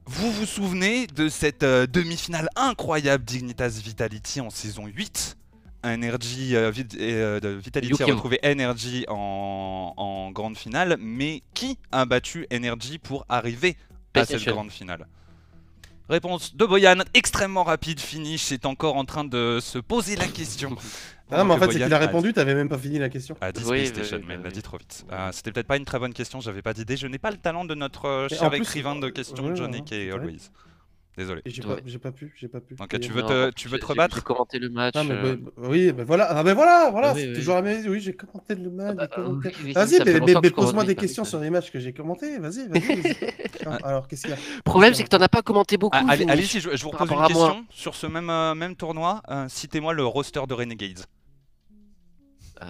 Vous 0.06 0.32
vous 0.32 0.46
souvenez 0.46 1.08
de 1.08 1.30
cette 1.30 1.64
euh, 1.64 1.88
demi-finale 1.88 2.50
incroyable 2.58 3.24
Dignitas 3.24 3.80
Vitality 3.84 4.42
en 4.42 4.50
saison 4.50 4.88
8 4.88 5.38
Energy, 5.84 6.56
euh, 6.56 6.70
Vit- 6.72 6.86
euh, 7.00 7.40
Vitality 7.64 8.04
a 8.04 8.06
retrouvé 8.08 8.40
Energy 8.44 9.06
en, 9.08 9.94
en 9.96 10.32
grande 10.32 10.58
finale, 10.58 10.98
mais 11.00 11.42
qui 11.54 11.78
a 11.92 12.06
battu 12.06 12.46
Energy 12.54 12.98
pour 13.00 13.26
arriver 13.30 13.78
à 14.14 14.26
cette 14.26 14.44
grande 14.46 14.72
finale? 14.72 15.08
Réponse 16.12 16.58
de 16.58 16.66
Boyan, 16.66 16.98
extrêmement 17.14 17.64
rapide, 17.64 18.02
finish, 18.02 18.52
est 18.52 18.66
encore 18.66 18.98
en 18.98 19.06
train 19.06 19.24
de 19.24 19.60
se 19.62 19.80
poser 19.80 20.18
la 20.18 20.28
question. 20.28 20.76
Ah, 21.32 21.46
mais 21.46 21.54
en 21.54 21.58
fait, 21.58 21.68
c'est 21.72 21.80
qu'il 21.80 21.94
a 21.94 21.96
a- 21.96 22.00
répondu, 22.00 22.34
t'avais 22.34 22.54
même 22.54 22.68
pas 22.68 22.78
fini 22.78 23.00
la 23.00 23.08
question. 23.08 23.38
a 23.40 23.54
dit 23.54 23.62
Oui, 23.64 23.78
PlayStation, 23.78 24.18
oui, 24.18 24.24
mais 24.28 24.34
il 24.34 24.38
oui, 24.40 24.44
l'a 24.44 24.52
dit 24.52 24.62
trop 24.62 24.76
vite. 24.76 25.06
Euh, 25.10 25.30
C'était 25.32 25.54
peut-être 25.54 25.68
pas 25.68 25.78
une 25.78 25.86
très 25.86 26.00
bonne 26.00 26.14
question, 26.14 26.42
j'avais 26.42 26.62
pas 26.62 26.74
d'idée. 26.74 26.98
Je 26.98 27.08
n'ai 27.08 27.18
pas 27.18 27.32
le 27.32 27.38
talent 27.38 27.64
de 27.64 27.76
notre 27.76 28.06
euh, 28.10 28.28
cher 28.28 28.54
écrivain 28.54 28.98
de 28.98 29.08
euh, 29.08 29.12
questions, 29.12 29.56
Johnny 29.56 29.82
et. 29.94 30.12
Always. 30.12 30.50
Désolé. 31.18 31.42
J'ai 31.46 31.62
pas, 31.62 31.76
j'ai 31.86 32.00
pas 32.00 32.12
pu, 32.14 32.34
j'ai 32.38 32.48
pas 32.48 32.62
pu. 32.62 32.74
Donc 32.76 33.00
tu 33.00 33.12
veux 33.12 33.22
Non, 33.22 33.28
te, 33.28 33.52
tu 33.52 33.68
veux 33.68 33.78
te 33.80 33.86
rebattre 33.86 34.16
J'ai 34.16 34.22
commenté 34.22 34.60
le 34.60 34.70
match. 34.70 34.94
Ah, 34.98 35.04
mais 35.04 35.12
euh, 35.14 35.36
bah, 35.36 35.52
oui, 35.58 35.92
bah 35.92 36.06
voilà, 36.06 36.26
ah, 36.30 36.42
mais 36.44 36.54
voilà, 36.54 36.90
voilà, 36.90 37.14
Oui, 37.14 37.20
c'est 37.22 37.28
oui. 37.30 37.34
toujours 37.36 37.56
la 37.56 37.62
même. 37.64 37.86
Oui, 37.88 38.00
j'ai 38.00 38.14
commenté 38.14 38.56
le 38.56 38.70
match. 38.70 38.96
bah, 38.96 39.08
commenté- 39.08 39.50
oui, 39.60 39.64
oui, 39.66 39.74
Vas-y, 39.74 40.00
mais, 40.06 40.20
mais- 40.22 40.36
mais 40.42 40.50
pose-moi 40.52 40.86
des 40.86 40.96
questions 40.96 41.26
sur 41.26 41.40
les 41.42 41.50
matchs 41.50 41.70
que 41.70 41.80
j'ai 41.80 41.92
commentés. 41.92 42.38
Vas-y, 42.40 42.68
vas-y. 42.70 43.02
vas-y. 43.02 43.16
Ah, 43.66 43.78
Alors, 43.84 44.08
qu'est-ce 44.08 44.22
qu'il 44.22 44.32
y 44.32 44.34
a 44.34 44.38
Le 44.38 44.62
problème, 44.64 44.94
c'est 44.94 45.04
que 45.04 45.10
t'en 45.10 45.20
as 45.22 45.28
pas 45.30 45.42
commenté 45.44 45.78
beaucoup. 45.78 45.96
Ah, 46.00 46.06
allez, 46.08 46.20
Finish. 46.24 46.32
allez-y, 46.32 46.60
je, 46.62 46.76
je 46.78 46.84
vous 46.84 46.90
Par 46.92 47.02
repose 47.02 47.18
une 47.20 47.28
question 47.28 47.66
sur 47.70 47.94
ce 47.96 48.08
même, 48.08 48.30
euh, 48.30 48.56
même 48.56 48.76
tournoi. 48.76 49.22
Euh, 49.30 49.46
Citez-moi 49.50 49.94
le 49.94 50.06
roster 50.06 50.42
de 50.48 50.54
Renegades. 50.54 51.06
Euh... 52.64 52.66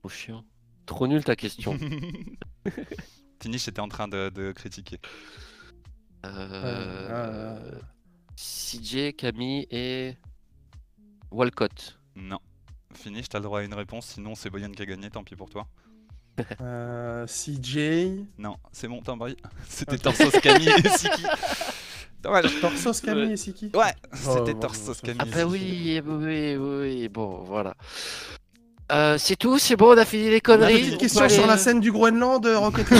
Trop 0.00 0.08
chiant. 0.08 0.44
Trop 0.86 1.06
nul 1.06 1.24
ta 1.24 1.36
question. 1.36 1.76
Finish 3.40 3.68
était 3.68 3.80
en 3.80 3.88
train 3.88 4.08
de, 4.08 4.30
de 4.30 4.52
critiquer. 4.52 4.98
Euh... 6.24 7.08
ah, 7.10 7.78
CJ, 8.36 9.14
Camille 9.16 9.66
et 9.70 10.14
Walcott. 11.30 11.98
Non. 12.16 12.38
Finish, 12.94 13.28
t'as 13.28 13.38
le 13.38 13.44
droit 13.44 13.60
à 13.60 13.62
une 13.62 13.74
réponse, 13.74 14.06
sinon 14.06 14.34
c'est 14.34 14.50
Boyan 14.50 14.70
qui 14.70 14.82
a 14.82 14.86
gagné, 14.86 15.10
tant 15.10 15.24
pis 15.24 15.36
pour 15.36 15.50
toi. 15.50 15.66
Euh, 16.60 17.26
CJ, 17.26 18.24
Non, 18.38 18.58
c'est 18.70 18.86
bon, 18.86 19.02
Tambri. 19.02 19.36
C'était. 19.68 19.98
Torsos 19.98 20.30
Camille 20.40 20.68
et 20.68 20.88
Siki. 20.88 21.24
Dommage. 22.22 22.60
Torsos, 22.60 23.00
Camille 23.00 23.32
et 23.32 23.36
Siki. 23.36 23.72
Ouais, 23.74 23.92
c'était 24.12 24.54
bon, 24.54 24.60
Torsos 24.60 25.00
Camille. 25.00 25.20
Ah 25.20 25.26
et 25.26 25.30
bah 25.30 25.46
oui, 25.46 26.00
oui, 26.04 26.56
oui, 26.56 27.08
bon, 27.08 27.42
voilà. 27.42 27.74
Euh, 28.90 29.16
c'est 29.18 29.36
tout, 29.36 29.58
c'est 29.58 29.76
bon, 29.76 29.94
on 29.94 29.98
a 29.98 30.04
fini 30.04 30.24
les 30.30 30.36
Une 30.36 30.40
conneries. 30.40 30.80
petite 30.80 30.94
on 30.94 30.98
question 30.98 31.28
sur 31.28 31.46
la 31.46 31.58
scène 31.58 31.80
du 31.80 31.92
Groenland, 31.92 32.46
euh, 32.46 32.58
Rocket 32.58 32.86
euh, 32.92 32.96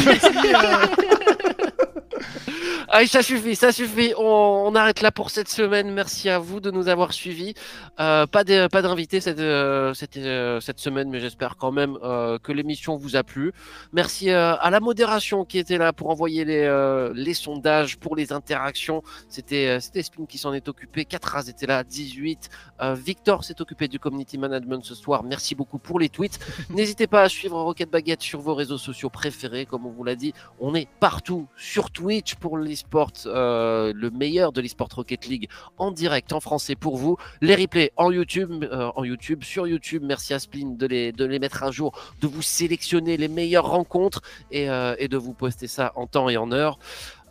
Allez, 2.90 3.06
ça 3.06 3.22
suffit, 3.22 3.54
ça 3.54 3.70
suffit. 3.70 4.14
On, 4.16 4.22
on 4.24 4.74
arrête 4.74 5.02
là 5.02 5.12
pour 5.12 5.28
cette 5.28 5.50
semaine. 5.50 5.92
Merci 5.92 6.30
à 6.30 6.38
vous 6.38 6.58
de 6.58 6.70
nous 6.70 6.88
avoir 6.88 7.12
suivis. 7.12 7.52
Euh, 8.00 8.26
pas 8.26 8.44
d'invité 8.44 9.20
cette, 9.20 9.40
euh, 9.40 9.92
cette, 9.92 10.16
euh, 10.16 10.58
cette 10.60 10.80
semaine, 10.80 11.10
mais 11.10 11.20
j'espère 11.20 11.56
quand 11.56 11.70
même 11.70 11.98
que 11.98 12.50
l'émission 12.50 12.96
vous 12.96 13.14
a 13.14 13.22
plu. 13.22 13.52
Merci 13.92 14.30
à 14.30 14.70
la 14.70 14.80
modération 14.80 15.44
qui 15.44 15.58
était 15.58 15.76
là 15.76 15.92
pour 15.92 16.08
envoyer 16.08 16.46
les, 16.46 17.10
les 17.14 17.34
sondages, 17.34 17.98
pour 17.98 18.16
les 18.16 18.32
interactions. 18.32 19.02
C'était 19.28 19.78
Spin 19.80 20.24
qui 20.26 20.38
s'en 20.38 20.54
est 20.54 20.68
occupé. 20.68 21.04
Katraz 21.04 21.48
était 21.48 21.66
là, 21.66 21.84
18. 21.84 22.48
Euh, 22.80 22.94
Victor 22.94 23.44
s'est 23.44 23.60
occupé 23.60 23.88
du 23.88 23.98
community 23.98 24.38
management 24.38 24.84
ce 24.84 24.94
soir. 24.94 25.22
Merci 25.24 25.54
beaucoup 25.54 25.78
pour 25.78 25.98
les 25.98 26.08
tweets. 26.08 26.38
N'hésitez 26.70 27.06
pas 27.06 27.22
à 27.22 27.28
suivre 27.28 27.60
Rocket 27.60 27.90
Baguette 27.90 28.22
sur 28.22 28.40
vos 28.40 28.54
réseaux 28.54 28.78
sociaux 28.78 29.10
préférés, 29.10 29.66
comme 29.66 29.86
on 29.86 29.90
vous 29.90 30.04
l'a 30.04 30.14
dit. 30.14 30.32
On 30.60 30.74
est 30.74 30.88
partout 31.00 31.48
sur 31.56 31.90
Twitch 31.90 32.36
pour 32.36 32.56
l'esport, 32.78 33.10
euh, 33.26 33.92
le 33.94 34.10
meilleur 34.10 34.52
de 34.52 34.60
l'esport 34.60 34.88
Rocket 34.94 35.26
League 35.26 35.48
en 35.78 35.90
direct 35.90 36.32
en 36.32 36.40
français 36.40 36.76
pour 36.76 36.96
vous. 36.96 37.16
Les 37.40 37.56
replays 37.56 37.92
en 37.96 38.12
YouTube, 38.12 38.64
euh, 38.64 38.90
en 38.94 39.04
YouTube, 39.04 39.42
sur 39.42 39.66
YouTube. 39.66 40.02
Merci 40.06 40.32
à 40.34 40.38
Spleen 40.38 40.76
de 40.76 40.86
les, 40.86 41.12
de 41.12 41.24
les 41.24 41.38
mettre 41.38 41.62
à 41.64 41.70
jour, 41.70 41.92
de 42.20 42.28
vous 42.28 42.42
sélectionner 42.42 43.16
les 43.16 43.28
meilleures 43.28 43.68
rencontres 43.68 44.22
et, 44.50 44.70
euh, 44.70 44.94
de 44.96 45.16
vous 45.16 45.32
poster 45.32 45.66
ça 45.66 45.92
en 45.96 46.06
temps 46.06 46.28
et 46.28 46.36
en 46.36 46.52
heure. 46.52 46.78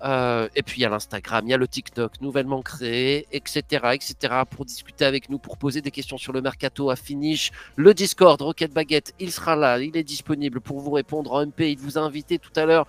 Et 0.03 0.63
puis 0.63 0.79
il 0.79 0.81
y 0.81 0.85
a 0.85 0.89
l'Instagram, 0.89 1.43
il 1.47 1.51
y 1.51 1.53
a 1.53 1.57
le 1.57 1.67
TikTok 1.67 2.21
nouvellement 2.21 2.61
créé, 2.61 3.25
etc., 3.31 3.61
etc. 3.93 4.43
Pour 4.49 4.65
discuter 4.65 5.05
avec 5.05 5.29
nous, 5.29 5.39
pour 5.39 5.57
poser 5.57 5.81
des 5.81 5.91
questions 5.91 6.17
sur 6.17 6.33
le 6.33 6.41
mercato 6.41 6.91
à 6.91 6.95
finish, 6.95 7.51
le 7.77 7.93
Discord 7.95 8.39
Rocket 8.39 8.71
Baguette, 8.73 9.13
il 9.19 9.31
sera 9.31 9.55
là, 9.55 9.79
il 9.79 9.97
est 9.97 10.03
disponible 10.03 10.61
pour 10.61 10.81
vous 10.81 10.91
répondre 10.91 11.31
en 11.31 11.45
MP. 11.47 11.61
Il 11.71 11.79
vous 11.79 11.97
a 11.97 12.01
invité 12.01 12.37
tout 12.37 12.55
à 12.55 12.65
l'heure. 12.65 12.85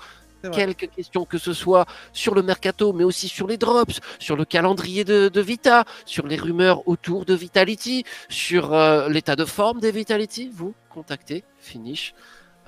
Quelques 0.52 0.90
questions 0.90 1.24
que 1.24 1.39
ce 1.39 1.52
soit 1.52 1.86
sur 2.12 2.35
le 2.35 2.43
mercato, 2.43 2.93
mais 2.93 3.05
aussi 3.05 3.28
sur 3.28 3.47
les 3.47 3.56
drops, 3.56 4.01
sur 4.19 4.36
le 4.36 4.44
calendrier 4.44 5.05
de, 5.05 5.40
Vita, 5.40 5.85
sur 6.05 6.27
les 6.27 6.36
rumeurs 6.36 6.86
autour 6.89 7.24
de 7.24 7.35
Vitality, 7.35 8.05
sur 8.28 8.73
euh, 8.73 9.09
l'état 9.09 9.36
de 9.36 9.44
forme 9.44 9.81
des 9.81 9.90
Vitality. 9.90 10.51
Vous 10.52 10.74
contactez 10.90 11.44
Finish. 11.59 12.15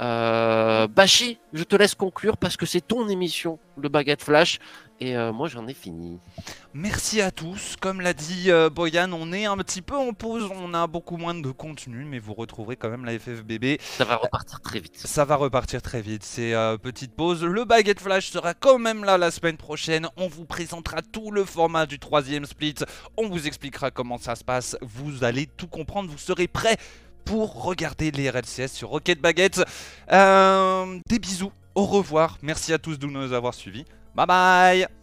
Euh, 0.01 0.87
Bashi, 0.87 1.39
je 1.53 1.63
te 1.63 1.77
laisse 1.77 1.95
conclure 1.95 2.37
parce 2.39 2.57
que 2.57 2.65
c'est 2.65 2.81
ton 2.81 3.09
émission, 3.09 3.59
le 3.77 3.89
Baguette 3.89 4.23
Flash, 4.23 4.59
et 5.01 5.17
euh, 5.17 5.33
moi 5.33 5.49
j'en 5.49 5.67
ai 5.67 5.75
fini. 5.75 6.19
Merci 6.73 7.21
à 7.21 7.31
tous. 7.31 7.77
Comme 7.81 8.01
l'a 8.01 8.13
dit 8.13 8.51
euh, 8.51 8.71
Boyan, 8.71 9.13
on 9.13 9.33
est 9.33 9.47
un 9.47 9.57
petit 9.59 9.83
peu 9.83 9.97
en 9.97 10.13
pause, 10.13 10.49
on 10.55 10.73
a 10.75 10.87
beaucoup 10.87 11.17
moins 11.17 11.35
de 11.35 11.51
contenu, 11.51 12.05
mais 12.05 12.19
vous 12.19 12.35
retrouverez 12.35 12.77
quand 12.77 12.89
même 12.91 13.05
la 13.05 13.19
FFBB. 13.19 13.79
Ça 13.81 14.05
va 14.05 14.17
repartir 14.17 14.61
très 14.61 14.81
vite. 14.81 14.97
Ça 14.97 15.25
va 15.25 15.37
repartir 15.37 15.83
très 15.83 16.01
vite, 16.01 16.23
c'est 16.23 16.55
euh, 16.55 16.79
petite 16.79 17.15
pause. 17.15 17.43
Le 17.45 17.65
Baguette 17.65 18.01
Flash 18.01 18.31
sera 18.31 18.55
quand 18.55 18.79
même 18.79 19.05
là 19.05 19.19
la 19.19 19.31
semaine 19.31 19.57
prochaine. 19.57 20.09
On 20.17 20.29
vous 20.29 20.45
présentera 20.45 21.03
tout 21.03 21.31
le 21.31 21.45
format 21.45 21.87
du 21.87 21.99
troisième 21.99 22.47
split. 22.47 22.77
On 23.17 23.29
vous 23.29 23.47
expliquera 23.47 23.91
comment 23.91 24.19
ça 24.19 24.35
se 24.35 24.45
passe. 24.45 24.79
Vous 24.81 25.25
allez 25.25 25.47
tout 25.47 25.69
comprendre, 25.69 26.11
vous 26.11 26.19
serez 26.19 26.47
prêts 26.47 26.77
pour 27.25 27.63
regarder 27.63 28.11
les 28.11 28.31
RLCS 28.31 28.69
sur 28.69 28.89
Rocket 28.89 29.21
Baguette. 29.21 29.63
Euh, 30.13 30.99
des 31.09 31.19
bisous, 31.19 31.53
au 31.75 31.85
revoir. 31.85 32.39
Merci 32.43 32.73
à 32.73 32.79
tous 32.79 32.99
de 32.99 33.07
nous 33.07 33.33
avoir 33.33 33.55
suivis. 33.55 33.85
Bye 34.15 34.27
bye 34.27 35.00